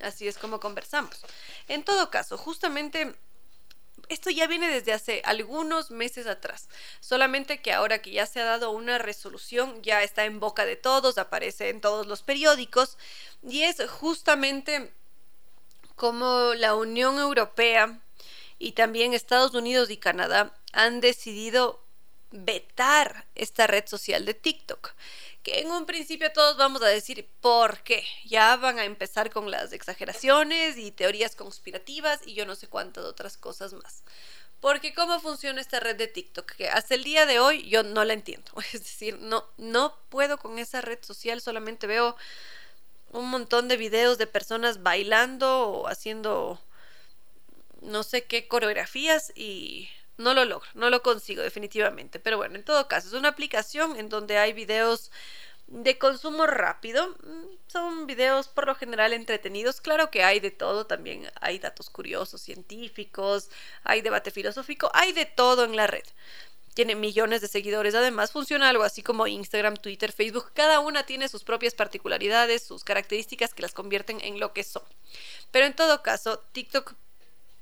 Así 0.00 0.28
es 0.28 0.38
como 0.38 0.60
conversamos. 0.60 1.20
En 1.68 1.84
todo 1.84 2.10
caso, 2.10 2.36
justamente 2.36 3.14
esto 4.08 4.30
ya 4.30 4.46
viene 4.46 4.68
desde 4.68 4.92
hace 4.92 5.22
algunos 5.24 5.90
meses 5.90 6.26
atrás, 6.26 6.68
solamente 7.00 7.62
que 7.62 7.72
ahora 7.72 8.02
que 8.02 8.10
ya 8.10 8.26
se 8.26 8.40
ha 8.40 8.44
dado 8.44 8.70
una 8.70 8.98
resolución, 8.98 9.82
ya 9.82 10.02
está 10.02 10.24
en 10.24 10.40
boca 10.40 10.66
de 10.66 10.76
todos, 10.76 11.16
aparece 11.16 11.70
en 11.70 11.80
todos 11.80 12.06
los 12.06 12.22
periódicos, 12.22 12.98
y 13.42 13.62
es 13.62 13.78
justamente 13.88 14.92
como 15.96 16.54
la 16.54 16.74
Unión 16.74 17.18
Europea 17.18 18.00
y 18.58 18.72
también 18.72 19.14
Estados 19.14 19.54
Unidos 19.54 19.90
y 19.90 19.96
Canadá 19.96 20.54
han 20.72 21.00
decidido 21.00 21.82
vetar 22.30 23.26
esta 23.36 23.66
red 23.66 23.86
social 23.86 24.24
de 24.26 24.34
TikTok 24.34 24.92
que 25.44 25.60
en 25.60 25.70
un 25.70 25.86
principio 25.86 26.32
todos 26.32 26.56
vamos 26.56 26.82
a 26.82 26.88
decir 26.88 27.28
por 27.40 27.82
qué. 27.82 28.02
Ya 28.24 28.56
van 28.56 28.78
a 28.78 28.84
empezar 28.84 29.30
con 29.30 29.50
las 29.50 29.72
exageraciones 29.72 30.78
y 30.78 30.90
teorías 30.90 31.36
conspirativas 31.36 32.20
y 32.26 32.34
yo 32.34 32.46
no 32.46 32.56
sé 32.56 32.66
cuántas 32.66 33.04
otras 33.04 33.36
cosas 33.36 33.74
más. 33.74 34.02
Porque 34.60 34.94
cómo 34.94 35.20
funciona 35.20 35.60
esta 35.60 35.78
red 35.78 35.96
de 35.96 36.08
TikTok, 36.08 36.52
que 36.52 36.70
hasta 36.70 36.94
el 36.94 37.04
día 37.04 37.26
de 37.26 37.38
hoy 37.38 37.68
yo 37.68 37.82
no 37.82 38.04
la 38.04 38.14
entiendo. 38.14 38.50
Es 38.72 38.80
decir, 38.80 39.18
no, 39.20 39.46
no 39.58 39.94
puedo 40.08 40.38
con 40.38 40.58
esa 40.58 40.80
red 40.80 40.98
social, 41.02 41.40
solamente 41.42 41.86
veo 41.86 42.16
un 43.12 43.28
montón 43.28 43.68
de 43.68 43.76
videos 43.76 44.18
de 44.18 44.26
personas 44.26 44.82
bailando 44.82 45.68
o 45.68 45.86
haciendo 45.86 46.60
no 47.82 48.02
sé 48.02 48.24
qué 48.24 48.48
coreografías 48.48 49.30
y 49.36 49.90
no 50.16 50.34
lo 50.34 50.44
logro, 50.44 50.68
no 50.74 50.90
lo 50.90 51.02
consigo 51.02 51.42
definitivamente. 51.42 52.18
Pero 52.18 52.36
bueno, 52.36 52.56
en 52.56 52.64
todo 52.64 52.88
caso, 52.88 53.08
es 53.08 53.14
una 53.14 53.28
aplicación 53.28 53.96
en 53.96 54.08
donde 54.08 54.38
hay 54.38 54.52
videos 54.52 55.10
de 55.66 55.98
consumo 55.98 56.46
rápido. 56.46 57.08
Mm, 57.22 57.56
son 57.66 58.06
videos 58.06 58.48
por 58.48 58.66
lo 58.66 58.74
general 58.74 59.12
entretenidos. 59.12 59.80
Claro 59.80 60.10
que 60.10 60.22
hay 60.22 60.40
de 60.40 60.50
todo, 60.50 60.86
también 60.86 61.30
hay 61.40 61.58
datos 61.58 61.90
curiosos, 61.90 62.40
científicos, 62.40 63.50
hay 63.82 64.00
debate 64.02 64.30
filosófico, 64.30 64.90
hay 64.94 65.12
de 65.12 65.26
todo 65.26 65.64
en 65.64 65.76
la 65.76 65.86
red. 65.86 66.04
Tiene 66.74 66.96
millones 66.96 67.40
de 67.40 67.48
seguidores. 67.48 67.94
Además, 67.94 68.32
funciona 68.32 68.68
algo 68.68 68.82
así 68.82 69.02
como 69.02 69.28
Instagram, 69.28 69.76
Twitter, 69.76 70.10
Facebook. 70.12 70.50
Cada 70.54 70.80
una 70.80 71.06
tiene 71.06 71.28
sus 71.28 71.44
propias 71.44 71.74
particularidades, 71.74 72.64
sus 72.66 72.82
características 72.82 73.54
que 73.54 73.62
las 73.62 73.74
convierten 73.74 74.20
en 74.20 74.40
lo 74.40 74.52
que 74.52 74.64
son. 74.64 74.82
Pero 75.52 75.66
en 75.66 75.76
todo 75.76 76.02
caso, 76.02 76.40
TikTok 76.52 76.94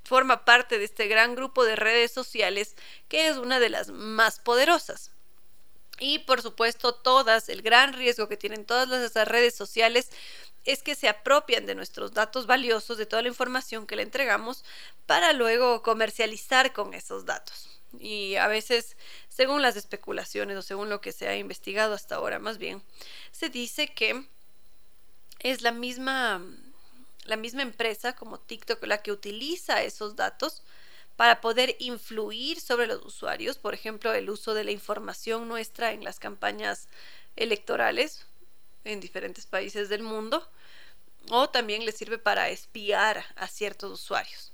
forma 0.04 0.44
parte 0.44 0.78
de 0.78 0.84
este 0.84 1.06
gran 1.06 1.34
grupo 1.34 1.64
de 1.64 1.76
redes 1.76 2.10
sociales 2.10 2.76
que 3.08 3.28
es 3.28 3.36
una 3.36 3.60
de 3.60 3.70
las 3.70 3.88
más 3.90 4.38
poderosas. 4.38 5.10
Y 5.98 6.20
por 6.20 6.42
supuesto, 6.42 6.94
todas, 6.94 7.48
el 7.48 7.62
gran 7.62 7.92
riesgo 7.92 8.28
que 8.28 8.36
tienen 8.36 8.64
todas 8.64 8.90
esas 9.02 9.28
redes 9.28 9.54
sociales 9.54 10.10
es 10.64 10.82
que 10.82 10.94
se 10.94 11.08
apropian 11.08 11.66
de 11.66 11.74
nuestros 11.74 12.12
datos 12.12 12.46
valiosos, 12.46 12.98
de 12.98 13.06
toda 13.06 13.22
la 13.22 13.28
información 13.28 13.86
que 13.86 13.96
le 13.96 14.02
entregamos, 14.02 14.64
para 15.06 15.32
luego 15.32 15.82
comercializar 15.82 16.72
con 16.72 16.94
esos 16.94 17.24
datos. 17.24 17.80
Y 17.98 18.36
a 18.36 18.48
veces, 18.48 18.96
según 19.28 19.60
las 19.60 19.76
especulaciones 19.76 20.56
o 20.56 20.62
según 20.62 20.88
lo 20.88 21.00
que 21.00 21.12
se 21.12 21.28
ha 21.28 21.36
investigado 21.36 21.94
hasta 21.94 22.16
ahora, 22.16 22.38
más 22.38 22.58
bien, 22.58 22.82
se 23.32 23.48
dice 23.48 23.88
que 23.88 24.26
es 25.40 25.62
la 25.62 25.72
misma 25.72 26.42
la 27.24 27.36
misma 27.36 27.62
empresa 27.62 28.14
como 28.14 28.40
TikTok 28.40 28.84
la 28.84 29.02
que 29.02 29.12
utiliza 29.12 29.82
esos 29.82 30.16
datos 30.16 30.62
para 31.16 31.40
poder 31.40 31.76
influir 31.78 32.60
sobre 32.60 32.86
los 32.86 33.04
usuarios, 33.04 33.58
por 33.58 33.74
ejemplo, 33.74 34.12
el 34.12 34.30
uso 34.30 34.54
de 34.54 34.64
la 34.64 34.70
información 34.70 35.46
nuestra 35.46 35.92
en 35.92 36.04
las 36.04 36.18
campañas 36.18 36.88
electorales 37.36 38.26
en 38.84 39.00
diferentes 39.00 39.46
países 39.46 39.88
del 39.88 40.02
mundo, 40.02 40.48
o 41.30 41.48
también 41.48 41.84
le 41.84 41.92
sirve 41.92 42.18
para 42.18 42.48
espiar 42.48 43.24
a 43.36 43.46
ciertos 43.46 43.92
usuarios. 43.92 44.52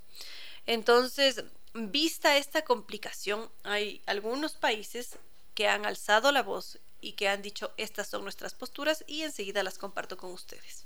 Entonces, 0.66 1.44
vista 1.72 2.36
esta 2.36 2.62
complicación, 2.62 3.50
hay 3.62 4.02
algunos 4.06 4.52
países 4.52 5.18
que 5.54 5.68
han 5.68 5.86
alzado 5.86 6.30
la 6.30 6.42
voz 6.42 6.78
y 7.00 7.12
que 7.12 7.28
han 7.28 7.42
dicho 7.42 7.72
estas 7.76 8.08
son 8.08 8.22
nuestras 8.22 8.54
posturas 8.54 9.04
y 9.06 9.22
enseguida 9.22 9.62
las 9.62 9.78
comparto 9.78 10.16
con 10.16 10.32
ustedes. 10.32 10.84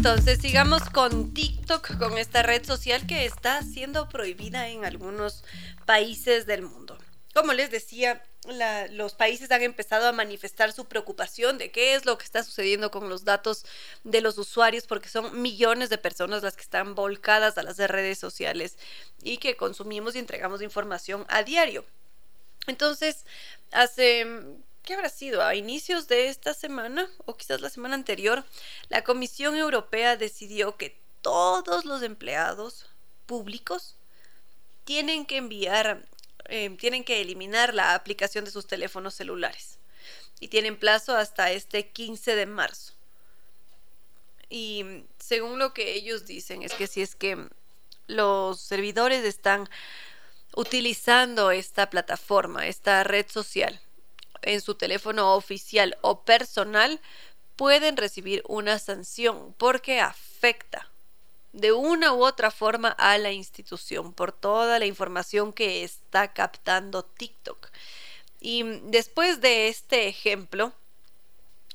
Entonces 0.00 0.38
sigamos 0.40 0.88
con 0.88 1.34
TikTok, 1.34 1.98
con 1.98 2.16
esta 2.16 2.42
red 2.42 2.64
social 2.64 3.06
que 3.06 3.26
está 3.26 3.62
siendo 3.62 4.08
prohibida 4.08 4.66
en 4.68 4.86
algunos 4.86 5.44
países 5.84 6.46
del 6.46 6.62
mundo. 6.62 6.96
Como 7.34 7.52
les 7.52 7.70
decía, 7.70 8.24
los 8.92 9.12
países 9.12 9.50
han 9.50 9.60
empezado 9.60 10.08
a 10.08 10.12
manifestar 10.12 10.72
su 10.72 10.86
preocupación 10.86 11.58
de 11.58 11.70
qué 11.70 11.94
es 11.94 12.06
lo 12.06 12.16
que 12.16 12.24
está 12.24 12.42
sucediendo 12.42 12.90
con 12.90 13.10
los 13.10 13.26
datos 13.26 13.66
de 14.02 14.22
los 14.22 14.38
usuarios, 14.38 14.86
porque 14.86 15.10
son 15.10 15.42
millones 15.42 15.90
de 15.90 15.98
personas 15.98 16.42
las 16.42 16.56
que 16.56 16.62
están 16.62 16.94
volcadas 16.94 17.58
a 17.58 17.62
las 17.62 17.76
redes 17.76 18.18
sociales 18.18 18.78
y 19.22 19.36
que 19.36 19.58
consumimos 19.58 20.14
y 20.14 20.18
entregamos 20.18 20.62
información 20.62 21.26
a 21.28 21.42
diario. 21.42 21.84
Entonces, 22.66 23.26
hace 23.70 24.26
¿qué 24.84 24.94
habrá 24.94 25.08
sido? 25.08 25.42
A 25.42 25.54
inicios 25.54 26.08
de 26.08 26.28
esta 26.28 26.54
semana 26.54 27.08
o 27.26 27.36
quizás 27.36 27.60
la 27.60 27.70
semana 27.70 27.94
anterior, 27.94 28.44
la 28.88 29.04
Comisión 29.04 29.56
Europea 29.56 30.16
decidió 30.16 30.76
que 30.76 30.96
todos 31.22 31.84
los 31.84 32.02
empleados 32.02 32.86
públicos 33.26 33.96
tienen 34.84 35.26
que 35.26 35.36
enviar, 35.36 36.04
eh, 36.46 36.70
tienen 36.78 37.04
que 37.04 37.20
eliminar 37.20 37.74
la 37.74 37.94
aplicación 37.94 38.44
de 38.44 38.50
sus 38.50 38.66
teléfonos 38.66 39.14
celulares. 39.14 39.76
y 40.42 40.48
tienen 40.48 40.78
plazo 40.78 41.14
hasta 41.14 41.50
este 41.50 41.90
15 41.90 42.34
de 42.34 42.46
marzo. 42.46 42.94
Y 44.48 45.04
según 45.18 45.58
lo 45.58 45.74
que 45.74 45.92
ellos 45.92 46.24
dicen 46.24 46.62
es 46.62 46.72
que 46.72 46.86
si 46.86 47.02
es 47.02 47.14
que 47.14 47.46
los 48.06 48.58
servidores 48.58 49.22
están 49.22 49.68
utilizando 50.56 51.50
esta 51.50 51.90
plataforma, 51.90 52.66
esta 52.66 53.04
red 53.04 53.26
social 53.28 53.82
en 54.42 54.60
su 54.60 54.74
teléfono 54.74 55.34
oficial 55.34 55.96
o 56.02 56.22
personal, 56.22 57.00
pueden 57.56 57.96
recibir 57.96 58.42
una 58.48 58.78
sanción 58.78 59.54
porque 59.58 60.00
afecta 60.00 60.88
de 61.52 61.72
una 61.72 62.12
u 62.12 62.24
otra 62.24 62.50
forma 62.50 62.90
a 62.90 63.18
la 63.18 63.32
institución 63.32 64.12
por 64.12 64.32
toda 64.32 64.78
la 64.78 64.86
información 64.86 65.52
que 65.52 65.84
está 65.84 66.32
captando 66.32 67.04
TikTok. 67.04 67.70
Y 68.40 68.62
después 68.84 69.40
de 69.40 69.68
este 69.68 70.08
ejemplo, 70.08 70.72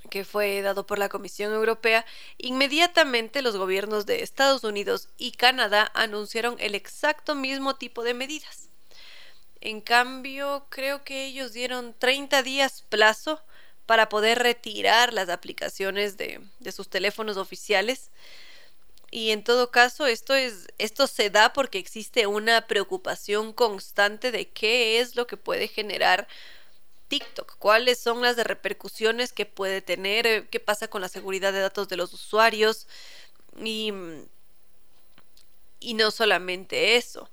que 0.10 0.26
fue 0.26 0.62
dado 0.62 0.86
por 0.86 1.00
la 1.00 1.10
Comisión 1.10 1.54
Europea, 1.54 2.06
inmediatamente 2.38 3.42
los 3.42 3.58
gobiernos 3.58 4.06
de 4.06 4.24
Estados 4.24 4.64
Unidos 4.64 5.10
y 5.18 5.32
Canadá 5.32 5.92
anunciaron 5.94 6.56
el 6.60 6.76
exacto 6.76 7.36
mismo 7.36 7.76
tipo 7.76 8.04
de 8.04 8.14
medidas. 8.14 8.70
En 9.66 9.82
cambio, 9.82 10.68
creo 10.70 11.04
que 11.04 11.26
ellos 11.26 11.52
dieron 11.52 11.96
30 11.98 12.44
días 12.44 12.84
plazo 12.88 13.42
para 13.88 14.10
poder 14.10 14.38
retirar 14.38 15.12
las 15.12 15.28
aplicaciones 15.30 16.18
de, 16.18 16.40
sus 16.72 16.88
teléfonos 16.88 17.38
oficiales 17.38 18.12
y 19.10 19.32
en 19.32 19.44
todo 19.44 19.72
caso, 19.72 20.06
esto, 20.06 20.36
es, 20.36 20.68
esto 20.78 21.08
se 21.08 21.32
da 21.32 21.52
porque 21.52 21.80
existe 21.80 22.28
una 22.28 22.68
preocupación 22.68 23.54
constante 23.54 24.32
de 24.32 24.50
qué 24.50 25.00
es 25.00 25.16
lo 25.16 25.26
que 25.26 25.36
puede 25.36 25.68
generar 25.68 26.28
TikTok, 27.08 27.58
cuáles 27.58 27.98
son 27.98 28.22
las 28.22 28.38
repercusiones 28.38 29.34
que 29.34 29.48
puede 29.48 29.82
tener, 29.82 30.48
qué 30.50 30.60
pasa 30.60 30.90
con 30.90 31.02
la 31.02 31.10
seguridad 31.10 31.54
de 31.54 31.62
datos 31.62 31.88
de 31.88 31.98
los 31.98 32.14
usuarios 32.14 32.88
y 33.58 33.92
no 35.82 36.12
solamente 36.12 36.98
eso. 36.98 37.28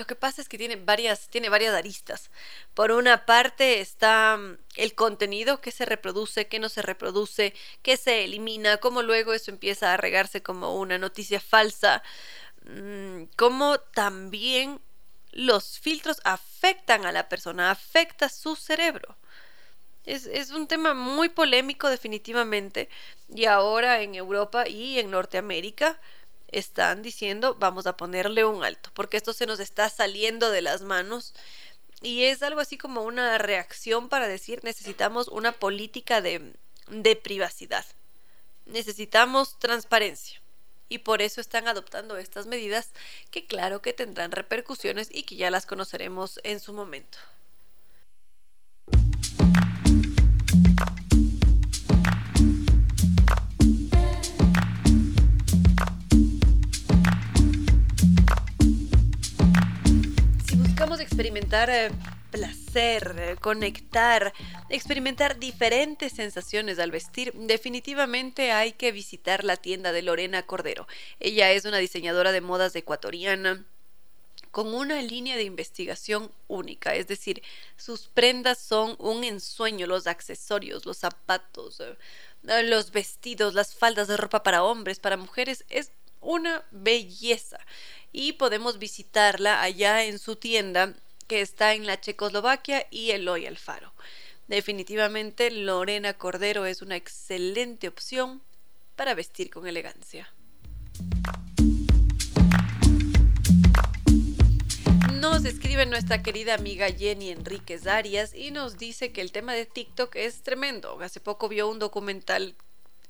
Lo 0.00 0.06
que 0.06 0.14
pasa 0.14 0.40
es 0.40 0.48
que 0.48 0.56
tiene 0.56 0.76
varias, 0.76 1.28
tiene 1.28 1.50
varias 1.50 1.74
aristas. 1.74 2.30
Por 2.72 2.90
una 2.90 3.26
parte 3.26 3.80
está 3.80 4.38
mm, 4.38 4.56
el 4.76 4.94
contenido 4.94 5.60
que 5.60 5.70
se 5.72 5.84
reproduce, 5.84 6.48
que 6.48 6.58
no 6.58 6.70
se 6.70 6.80
reproduce, 6.80 7.52
que 7.82 7.98
se 7.98 8.24
elimina, 8.24 8.78
cómo 8.78 9.02
luego 9.02 9.34
eso 9.34 9.50
empieza 9.50 9.92
a 9.92 9.98
regarse 9.98 10.42
como 10.42 10.74
una 10.76 10.96
noticia 10.96 11.38
falsa, 11.38 12.02
mm, 12.64 13.24
cómo 13.36 13.78
también 13.78 14.80
los 15.32 15.78
filtros 15.78 16.22
afectan 16.24 17.04
a 17.04 17.12
la 17.12 17.28
persona, 17.28 17.70
afecta 17.70 18.30
su 18.30 18.56
cerebro. 18.56 19.18
Es, 20.06 20.24
es, 20.24 20.50
un 20.50 20.66
tema 20.66 20.94
muy 20.94 21.28
polémico 21.28 21.90
definitivamente 21.90 22.88
y 23.28 23.44
ahora 23.44 24.00
en 24.00 24.14
Europa 24.14 24.66
y 24.66 24.98
en 24.98 25.10
Norteamérica 25.10 26.00
están 26.52 27.02
diciendo 27.02 27.56
vamos 27.58 27.86
a 27.86 27.96
ponerle 27.96 28.44
un 28.44 28.64
alto, 28.64 28.90
porque 28.94 29.16
esto 29.16 29.32
se 29.32 29.46
nos 29.46 29.60
está 29.60 29.88
saliendo 29.88 30.50
de 30.50 30.62
las 30.62 30.82
manos. 30.82 31.34
Y 32.02 32.24
es 32.24 32.42
algo 32.42 32.60
así 32.60 32.78
como 32.78 33.02
una 33.02 33.36
reacción 33.38 34.08
para 34.08 34.26
decir 34.26 34.60
necesitamos 34.64 35.28
una 35.28 35.52
política 35.52 36.20
de, 36.22 36.54
de 36.88 37.16
privacidad, 37.16 37.84
necesitamos 38.66 39.58
transparencia. 39.58 40.40
Y 40.88 40.98
por 40.98 41.22
eso 41.22 41.40
están 41.40 41.68
adoptando 41.68 42.16
estas 42.16 42.46
medidas 42.46 42.90
que 43.30 43.46
claro 43.46 43.80
que 43.80 43.92
tendrán 43.92 44.32
repercusiones 44.32 45.08
y 45.12 45.22
que 45.22 45.36
ya 45.36 45.50
las 45.50 45.64
conoceremos 45.64 46.40
en 46.42 46.58
su 46.58 46.72
momento. 46.72 47.18
Experimentar 61.20 61.68
eh, 61.68 61.90
placer, 62.30 63.14
eh, 63.18 63.36
conectar, 63.38 64.32
experimentar 64.70 65.38
diferentes 65.38 66.14
sensaciones 66.14 66.78
al 66.78 66.90
vestir, 66.90 67.34
definitivamente 67.34 68.52
hay 68.52 68.72
que 68.72 68.90
visitar 68.90 69.44
la 69.44 69.58
tienda 69.58 69.92
de 69.92 70.00
Lorena 70.00 70.46
Cordero. 70.46 70.88
Ella 71.18 71.52
es 71.52 71.66
una 71.66 71.76
diseñadora 71.76 72.32
de 72.32 72.40
modas 72.40 72.74
ecuatoriana 72.74 73.66
con 74.50 74.72
una 74.72 75.02
línea 75.02 75.36
de 75.36 75.42
investigación 75.42 76.32
única, 76.48 76.94
es 76.94 77.06
decir, 77.06 77.42
sus 77.76 78.08
prendas 78.08 78.58
son 78.58 78.96
un 78.98 79.22
ensueño, 79.22 79.86
los 79.86 80.06
accesorios, 80.06 80.86
los 80.86 80.96
zapatos, 80.96 81.80
eh, 81.80 82.62
los 82.62 82.92
vestidos, 82.92 83.52
las 83.52 83.74
faldas 83.74 84.08
de 84.08 84.16
ropa 84.16 84.42
para 84.42 84.64
hombres, 84.64 85.00
para 85.00 85.18
mujeres, 85.18 85.66
es 85.68 85.92
una 86.22 86.64
belleza. 86.70 87.58
Y 88.10 88.32
podemos 88.32 88.78
visitarla 88.78 89.62
allá 89.62 90.04
en 90.04 90.18
su 90.18 90.34
tienda 90.34 90.94
que 91.30 91.42
está 91.42 91.74
en 91.74 91.86
la 91.86 92.00
Checoslovaquia 92.00 92.88
y 92.90 93.12
Eloy 93.12 93.46
Alfaro. 93.46 93.94
Definitivamente 94.48 95.52
Lorena 95.52 96.14
Cordero 96.14 96.66
es 96.66 96.82
una 96.82 96.96
excelente 96.96 97.86
opción 97.86 98.42
para 98.96 99.14
vestir 99.14 99.48
con 99.48 99.68
elegancia. 99.68 100.28
Nos 105.20 105.44
escribe 105.44 105.86
nuestra 105.86 106.20
querida 106.20 106.54
amiga 106.54 106.88
Jenny 106.90 107.30
Enríquez 107.30 107.86
Arias 107.86 108.34
y 108.34 108.50
nos 108.50 108.76
dice 108.76 109.12
que 109.12 109.20
el 109.20 109.30
tema 109.30 109.54
de 109.54 109.66
TikTok 109.66 110.16
es 110.16 110.42
tremendo. 110.42 110.98
Hace 111.00 111.20
poco 111.20 111.48
vio 111.48 111.68
un 111.68 111.78
documental 111.78 112.56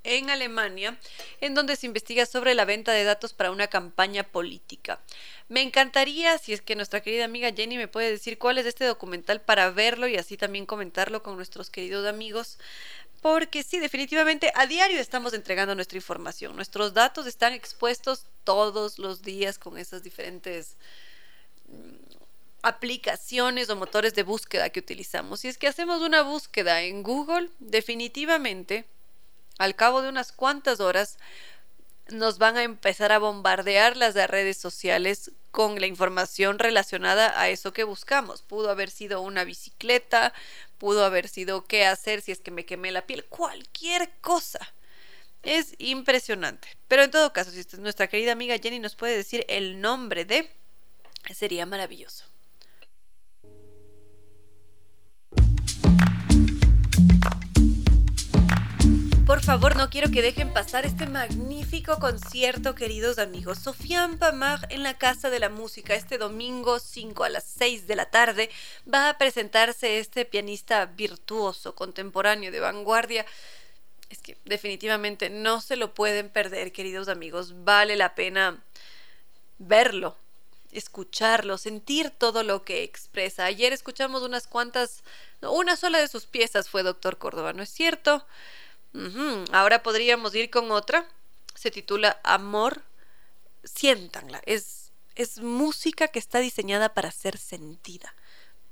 en 0.05 0.31
Alemania, 0.31 0.99
en 1.41 1.55
donde 1.55 1.77
se 1.77 1.87
investiga 1.87 2.27
sobre 2.27 2.55
la 2.55 2.65
venta 2.65 2.93
de 2.93 3.05
datos 3.05 3.33
para 3.33 3.51
una 3.51 3.69
campaña 3.69 4.25
política. 4.25 5.01
Me 5.49 5.63
encantaría, 5.63 6.39
si 6.39 6.53
es 6.53 6.63
que 6.63 6.77
nuestra 6.77 7.01
querida 7.01 7.25
amiga 7.25 7.53
Jenny 7.53 7.77
me 7.77 7.89
puede 7.89 8.11
decir 8.11 8.39
cuál 8.39 8.59
es 8.59 8.67
este 8.67 8.85
documental 8.85 9.41
para 9.41 9.71
verlo 9.71 10.07
y 10.07 10.17
así 10.17 10.37
también 10.37 10.67
comentarlo 10.67 11.23
con 11.23 11.37
nuestros 11.37 11.71
queridos 11.71 12.07
amigos. 12.07 12.59
Porque 13.21 13.63
sí, 13.63 13.79
definitivamente 13.79 14.51
a 14.55 14.67
diario 14.67 14.99
estamos 14.99 15.35
entregando 15.35 15.75
nuestra 15.75 15.99
información. 15.99 16.57
Nuestros 16.57 16.95
datos 16.95 17.27
están 17.27 17.53
expuestos 17.53 18.25
todos 18.45 18.99
los 18.99 19.23
días 19.23 19.59
con 19.59 19.77
esas 19.77 20.03
diferentes 20.03 20.77
mm, 21.69 22.01
aplicaciones 22.63 23.69
o 23.69 23.77
motores 23.77 24.15
de 24.15 24.23
búsqueda 24.23 24.71
que 24.71 24.81
utilizamos. 24.81 25.41
Si 25.41 25.49
es 25.49 25.59
que 25.59 25.69
hacemos 25.69 26.01
una 26.01 26.23
búsqueda 26.23 26.83
en 26.83 27.03
Google, 27.03 27.51
definitivamente 27.59 28.87
al 29.61 29.77
cabo 29.77 30.01
de 30.01 30.09
unas 30.09 30.33
cuantas 30.33 30.81
horas 30.81 31.19
nos 32.09 32.39
van 32.39 32.57
a 32.57 32.63
empezar 32.63 33.13
a 33.13 33.19
bombardear 33.19 33.95
las 33.95 34.15
redes 34.15 34.57
sociales 34.57 35.33
con 35.51 35.79
la 35.79 35.87
información 35.87 36.59
relacionada 36.59 37.39
a 37.39 37.51
eso 37.51 37.75
que 37.75 37.85
buscamos. 37.85 38.41
Pudo 38.41 38.71
haber 38.71 38.91
sido 38.91 39.21
una 39.21 39.45
bicicleta, 39.45 40.33
pudo 40.79 41.05
haber 41.05 41.29
sido 41.29 41.67
qué 41.67 41.85
hacer 41.85 42.23
si 42.23 42.33
es 42.33 42.41
que 42.41 42.51
me 42.51 42.65
quemé 42.65 42.91
la 42.91 43.07
piel, 43.07 43.27
cualquier 43.27 44.11
cosa. 44.23 44.61
Es 45.43 45.75
impresionante. 45.77 46.69
Pero 46.89 47.03
en 47.03 47.11
todo 47.11 47.35
caso, 47.35 47.51
si 47.51 47.63
nuestra 47.77 48.09
querida 48.09 48.33
amiga 48.33 48.57
Jenny 48.59 48.79
nos 48.79 48.97
puede 48.97 49.15
decir 49.15 49.45
el 49.47 49.83
nombre 49.83 50.25
de, 50.25 50.51
sería 51.35 51.67
maravilloso. 51.67 52.25
Por 59.31 59.45
favor, 59.45 59.77
no 59.77 59.91
quiero 59.91 60.11
que 60.11 60.23
dejen 60.23 60.53
pasar 60.53 60.85
este 60.85 61.07
magnífico 61.07 62.01
concierto, 62.01 62.75
queridos 62.75 63.21
amigos. 63.21 63.61
Sofian 63.61 64.19
Pamar 64.19 64.67
en 64.71 64.83
la 64.83 64.99
Casa 64.99 65.31
de 65.31 65.39
la 65.39 65.49
Música 65.49 65.95
este 65.95 66.19
domingo 66.19 66.81
5 66.81 67.23
a 67.23 67.29
las 67.29 67.45
6 67.45 67.87
de 67.87 67.95
la 67.95 68.07
tarde 68.07 68.51
va 68.93 69.09
a 69.09 69.19
presentarse 69.19 70.01
este 70.01 70.25
pianista 70.25 70.85
virtuoso, 70.85 71.77
contemporáneo, 71.77 72.51
de 72.51 72.59
vanguardia. 72.59 73.25
Es 74.09 74.19
que 74.19 74.37
definitivamente 74.47 75.31
no 75.31 75.61
se 75.61 75.77
lo 75.77 75.95
pueden 75.95 76.29
perder, 76.29 76.73
queridos 76.73 77.07
amigos. 77.07 77.65
Vale 77.65 77.95
la 77.95 78.17
pena 78.17 78.61
verlo, 79.59 80.17
escucharlo, 80.73 81.57
sentir 81.57 82.11
todo 82.11 82.43
lo 82.43 82.65
que 82.65 82.83
expresa. 82.83 83.45
Ayer 83.45 83.73
escuchamos 83.73 84.25
unas 84.25 84.49
cuantas, 84.49 85.05
una 85.41 85.77
sola 85.77 86.01
de 86.01 86.09
sus 86.09 86.27
piezas 86.27 86.69
fue 86.69 86.83
Doctor 86.83 87.17
Córdoba, 87.17 87.53
¿no 87.53 87.63
es 87.63 87.71
cierto? 87.71 88.27
Ahora 89.53 89.83
podríamos 89.83 90.35
ir 90.35 90.51
con 90.51 90.71
otra. 90.71 91.07
Se 91.55 91.71
titula 91.71 92.21
Amor. 92.23 92.83
Siéntanla. 93.65 94.43
Es, 94.47 94.93
es 95.15 95.39
música 95.39 96.09
que 96.09 96.19
está 96.19 96.41
diseñada 96.41 96.95
para 96.95 97.11
ser 97.11 97.39
sentida. 97.39 98.15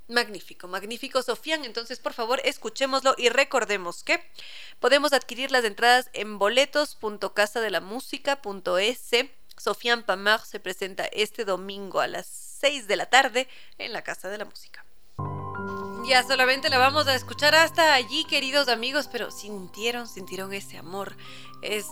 Magnífico, 0.08 0.68
magnífico, 0.68 1.22
Sofian. 1.22 1.64
Entonces, 1.64 1.98
por 1.98 2.12
favor, 2.14 2.40
escuchémoslo 2.44 3.14
y 3.18 3.28
recordemos 3.28 4.02
que 4.02 4.22
podemos 4.80 5.12
adquirir 5.12 5.50
las 5.50 5.64
entradas 5.64 6.08
en 6.14 6.38
boletos.casadelamusica.es. 6.38 9.10
Sofian 9.58 10.04
Pamar 10.04 10.46
se 10.46 10.60
presenta 10.60 11.04
este 11.06 11.44
domingo 11.44 12.00
a 12.00 12.06
las 12.06 12.26
6 12.26 12.86
de 12.86 12.96
la 12.96 13.06
tarde 13.06 13.48
en 13.76 13.92
la 13.92 14.02
Casa 14.02 14.30
de 14.30 14.38
la 14.38 14.46
Música. 14.46 14.87
Ya 16.08 16.22
solamente 16.22 16.70
la 16.70 16.78
vamos 16.78 17.06
a 17.06 17.14
escuchar 17.14 17.54
hasta 17.54 17.92
allí, 17.92 18.24
queridos 18.24 18.68
amigos, 18.68 19.10
pero 19.12 19.30
sintieron, 19.30 20.08
sintieron 20.08 20.54
ese 20.54 20.78
amor. 20.78 21.14
Es... 21.60 21.84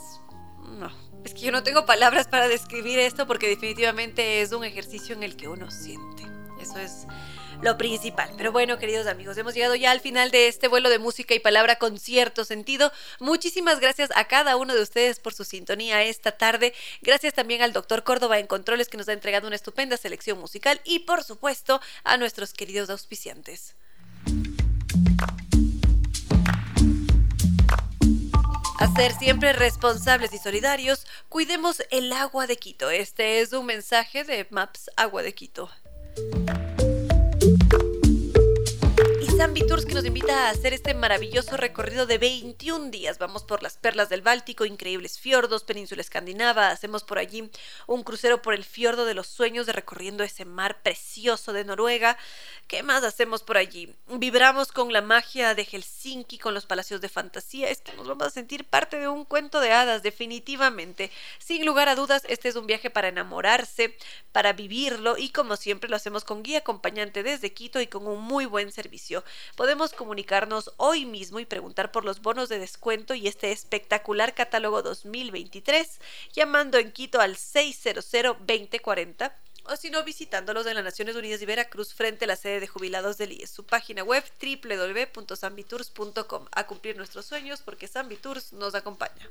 No, 0.78 0.90
es 1.22 1.34
que 1.34 1.40
yo 1.40 1.52
no 1.52 1.62
tengo 1.62 1.84
palabras 1.84 2.26
para 2.26 2.48
describir 2.48 2.98
esto 2.98 3.26
porque 3.26 3.46
definitivamente 3.46 4.40
es 4.40 4.52
un 4.52 4.64
ejercicio 4.64 5.14
en 5.14 5.22
el 5.22 5.36
que 5.36 5.48
uno 5.48 5.70
siente. 5.70 6.22
Eso 6.58 6.78
es 6.78 7.06
lo 7.60 7.76
principal. 7.76 8.32
Pero 8.38 8.52
bueno, 8.52 8.78
queridos 8.78 9.06
amigos, 9.06 9.36
hemos 9.36 9.52
llegado 9.52 9.74
ya 9.74 9.90
al 9.90 10.00
final 10.00 10.30
de 10.30 10.48
este 10.48 10.68
vuelo 10.68 10.88
de 10.88 10.98
música 10.98 11.34
y 11.34 11.38
palabra 11.38 11.76
con 11.76 11.98
cierto 11.98 12.46
sentido. 12.46 12.92
Muchísimas 13.20 13.80
gracias 13.80 14.08
a 14.14 14.24
cada 14.28 14.56
uno 14.56 14.74
de 14.74 14.80
ustedes 14.80 15.20
por 15.20 15.34
su 15.34 15.44
sintonía 15.44 16.02
esta 16.02 16.32
tarde. 16.32 16.72
Gracias 17.02 17.34
también 17.34 17.60
al 17.60 17.74
doctor 17.74 18.02
Córdoba 18.02 18.38
en 18.38 18.46
Controles 18.46 18.88
que 18.88 18.96
nos 18.96 19.10
ha 19.10 19.12
entregado 19.12 19.46
una 19.46 19.56
estupenda 19.56 19.98
selección 19.98 20.40
musical 20.40 20.80
y 20.84 21.00
por 21.00 21.22
supuesto 21.22 21.82
a 22.02 22.16
nuestros 22.16 22.54
queridos 22.54 22.88
auspiciantes. 22.88 23.76
A 28.78 28.88
ser 28.94 29.12
siempre 29.14 29.54
responsables 29.54 30.34
y 30.34 30.38
solidarios, 30.38 31.06
cuidemos 31.30 31.82
el 31.90 32.12
agua 32.12 32.46
de 32.46 32.58
Quito. 32.58 32.90
Este 32.90 33.40
es 33.40 33.54
un 33.54 33.64
mensaje 33.64 34.22
de 34.22 34.46
Maps 34.50 34.90
Agua 34.96 35.22
de 35.22 35.34
Quito. 35.34 35.70
Zambi 39.36 39.66
Tours 39.66 39.84
que 39.84 39.92
nos 39.92 40.06
invita 40.06 40.46
a 40.46 40.50
hacer 40.50 40.72
este 40.72 40.94
maravilloso 40.94 41.58
recorrido 41.58 42.06
de 42.06 42.16
21 42.16 42.90
días. 42.90 43.18
Vamos 43.18 43.44
por 43.44 43.62
las 43.62 43.76
perlas 43.76 44.08
del 44.08 44.22
Báltico, 44.22 44.64
increíbles 44.64 45.18
fiordos, 45.18 45.62
península 45.62 46.00
escandinava. 46.00 46.70
Hacemos 46.70 47.04
por 47.04 47.18
allí 47.18 47.50
un 47.86 48.02
crucero 48.02 48.40
por 48.40 48.54
el 48.54 48.64
fiordo 48.64 49.04
de 49.04 49.12
los 49.12 49.26
sueños 49.26 49.66
de 49.66 49.74
recorriendo 49.74 50.24
ese 50.24 50.46
mar 50.46 50.80
precioso 50.80 51.52
de 51.52 51.66
Noruega. 51.66 52.16
¿Qué 52.66 52.82
más 52.82 53.04
hacemos 53.04 53.42
por 53.42 53.58
allí? 53.58 53.94
Vibramos 54.08 54.72
con 54.72 54.90
la 54.90 55.02
magia 55.02 55.54
de 55.54 55.66
Helsinki, 55.66 56.38
con 56.38 56.54
los 56.54 56.64
palacios 56.64 57.02
de 57.02 57.10
fantasía. 57.10 57.68
Es 57.68 57.82
que 57.82 57.92
nos 57.92 58.08
vamos 58.08 58.28
a 58.28 58.30
sentir 58.30 58.64
parte 58.64 58.98
de 58.98 59.06
un 59.06 59.26
cuento 59.26 59.60
de 59.60 59.70
hadas, 59.70 60.02
definitivamente. 60.02 61.10
Sin 61.38 61.66
lugar 61.66 61.90
a 61.90 61.94
dudas, 61.94 62.22
este 62.28 62.48
es 62.48 62.56
un 62.56 62.66
viaje 62.66 62.88
para 62.88 63.08
enamorarse, 63.08 63.98
para 64.32 64.54
vivirlo 64.54 65.18
y 65.18 65.28
como 65.28 65.56
siempre 65.56 65.90
lo 65.90 65.96
hacemos 65.96 66.24
con 66.24 66.42
guía 66.42 66.58
acompañante 66.58 67.22
desde 67.22 67.52
Quito 67.52 67.82
y 67.82 67.86
con 67.86 68.06
un 68.06 68.22
muy 68.22 68.46
buen 68.46 68.72
servicio 68.72 69.25
podemos 69.56 69.92
comunicarnos 69.92 70.72
hoy 70.76 71.06
mismo 71.06 71.40
y 71.40 71.46
preguntar 71.46 71.92
por 71.92 72.04
los 72.04 72.22
bonos 72.22 72.48
de 72.48 72.58
descuento 72.58 73.14
y 73.14 73.28
este 73.28 73.52
espectacular 73.52 74.34
catálogo 74.34 74.82
2023 74.82 76.00
llamando 76.32 76.78
en 76.78 76.92
Quito 76.92 77.20
al 77.20 77.36
600-2040 77.36 79.32
o 79.68 79.76
si 79.76 79.90
no 79.90 80.02
visitándolos 80.04 80.66
en 80.66 80.74
las 80.74 80.84
Naciones 80.84 81.16
Unidas 81.16 81.42
y 81.42 81.46
Veracruz 81.46 81.92
frente 81.94 82.24
a 82.24 82.28
la 82.28 82.36
sede 82.36 82.60
de 82.60 82.68
jubilados 82.68 83.18
del 83.18 83.32
IES. 83.32 83.50
Su 83.50 83.64
página 83.64 84.04
web 84.04 84.22
www.sambitours.com. 84.40 86.46
A 86.52 86.66
cumplir 86.66 86.96
nuestros 86.96 87.26
sueños 87.26 87.60
porque 87.64 87.88
Sambitours 87.88 88.52
nos 88.52 88.74
acompaña. 88.74 89.28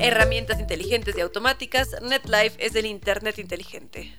Herramientas 0.00 0.58
inteligentes 0.60 1.16
y 1.16 1.20
automáticas, 1.20 2.00
NetLife 2.02 2.64
es 2.64 2.76
el 2.76 2.86
Internet 2.86 3.38
inteligente. 3.38 4.16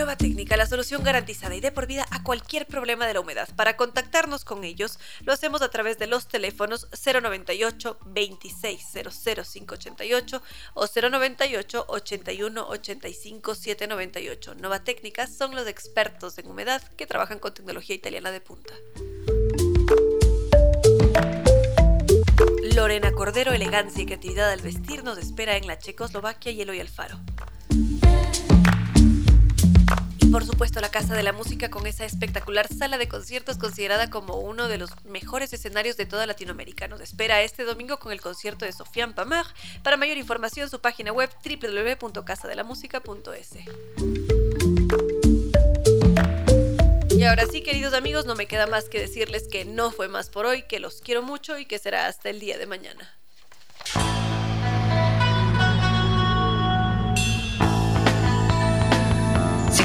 Nueva 0.00 0.16
Técnica, 0.16 0.56
la 0.56 0.64
solución 0.64 1.02
garantizada 1.02 1.54
y 1.54 1.60
de 1.60 1.72
por 1.72 1.86
vida 1.86 2.06
a 2.10 2.22
cualquier 2.22 2.66
problema 2.66 3.06
de 3.06 3.12
la 3.12 3.20
humedad. 3.20 3.50
Para 3.54 3.76
contactarnos 3.76 4.46
con 4.46 4.64
ellos, 4.64 4.98
lo 5.26 5.34
hacemos 5.34 5.60
a 5.60 5.68
través 5.68 5.98
de 5.98 6.06
los 6.06 6.26
teléfonos 6.26 6.88
098 6.92 7.98
2600588 8.06 10.40
o 10.72 10.86
098 10.86 11.84
81 11.86 12.66
85 12.66 13.54
798. 13.54 14.54
Nueva 14.54 14.82
Técnica 14.84 15.26
son 15.26 15.54
los 15.54 15.66
expertos 15.66 16.38
en 16.38 16.46
humedad 16.46 16.80
que 16.96 17.06
trabajan 17.06 17.38
con 17.38 17.52
tecnología 17.52 17.94
italiana 17.94 18.32
de 18.32 18.40
punta. 18.40 18.72
Lorena 22.74 23.12
Cordero, 23.12 23.52
elegancia 23.52 24.02
y 24.02 24.06
creatividad 24.06 24.50
al 24.50 24.62
vestir 24.62 25.04
nos 25.04 25.18
espera 25.18 25.58
en 25.58 25.66
la 25.66 25.78
Checoslovaquia 25.78 26.52
y 26.52 26.62
Eloy 26.62 26.80
Alfaro 26.80 27.20
por 30.30 30.46
supuesto 30.46 30.80
la 30.80 30.90
Casa 30.90 31.14
de 31.14 31.24
la 31.24 31.32
Música 31.32 31.70
con 31.70 31.86
esa 31.86 32.04
espectacular 32.04 32.68
sala 32.68 32.98
de 32.98 33.08
conciertos 33.08 33.56
considerada 33.58 34.10
como 34.10 34.36
uno 34.36 34.68
de 34.68 34.76
los 34.78 34.90
mejores 35.04 35.52
escenarios 35.52 35.96
de 35.96 36.06
toda 36.06 36.26
Latinoamérica. 36.26 36.86
Nos 36.88 37.00
espera 37.00 37.42
este 37.42 37.64
domingo 37.64 37.98
con 37.98 38.12
el 38.12 38.20
concierto 38.20 38.64
de 38.64 38.72
Sofiane 38.72 39.14
Pamar. 39.14 39.46
Para 39.82 39.96
mayor 39.96 40.18
información 40.18 40.70
su 40.70 40.80
página 40.80 41.12
web 41.12 41.30
www.casadelamusica.es. 41.44 43.50
Y 47.10 47.24
ahora 47.24 47.46
sí, 47.50 47.62
queridos 47.62 47.94
amigos, 47.94 48.24
no 48.24 48.36
me 48.36 48.46
queda 48.46 48.66
más 48.66 48.88
que 48.88 49.00
decirles 49.00 49.48
que 49.50 49.64
no 49.64 49.90
fue 49.90 50.08
más 50.08 50.30
por 50.30 50.46
hoy, 50.46 50.62
que 50.62 50.78
los 50.78 51.00
quiero 51.00 51.22
mucho 51.22 51.58
y 51.58 51.66
que 51.66 51.78
será 51.78 52.06
hasta 52.06 52.30
el 52.30 52.38
día 52.40 52.56
de 52.56 52.66
mañana. 52.66 53.16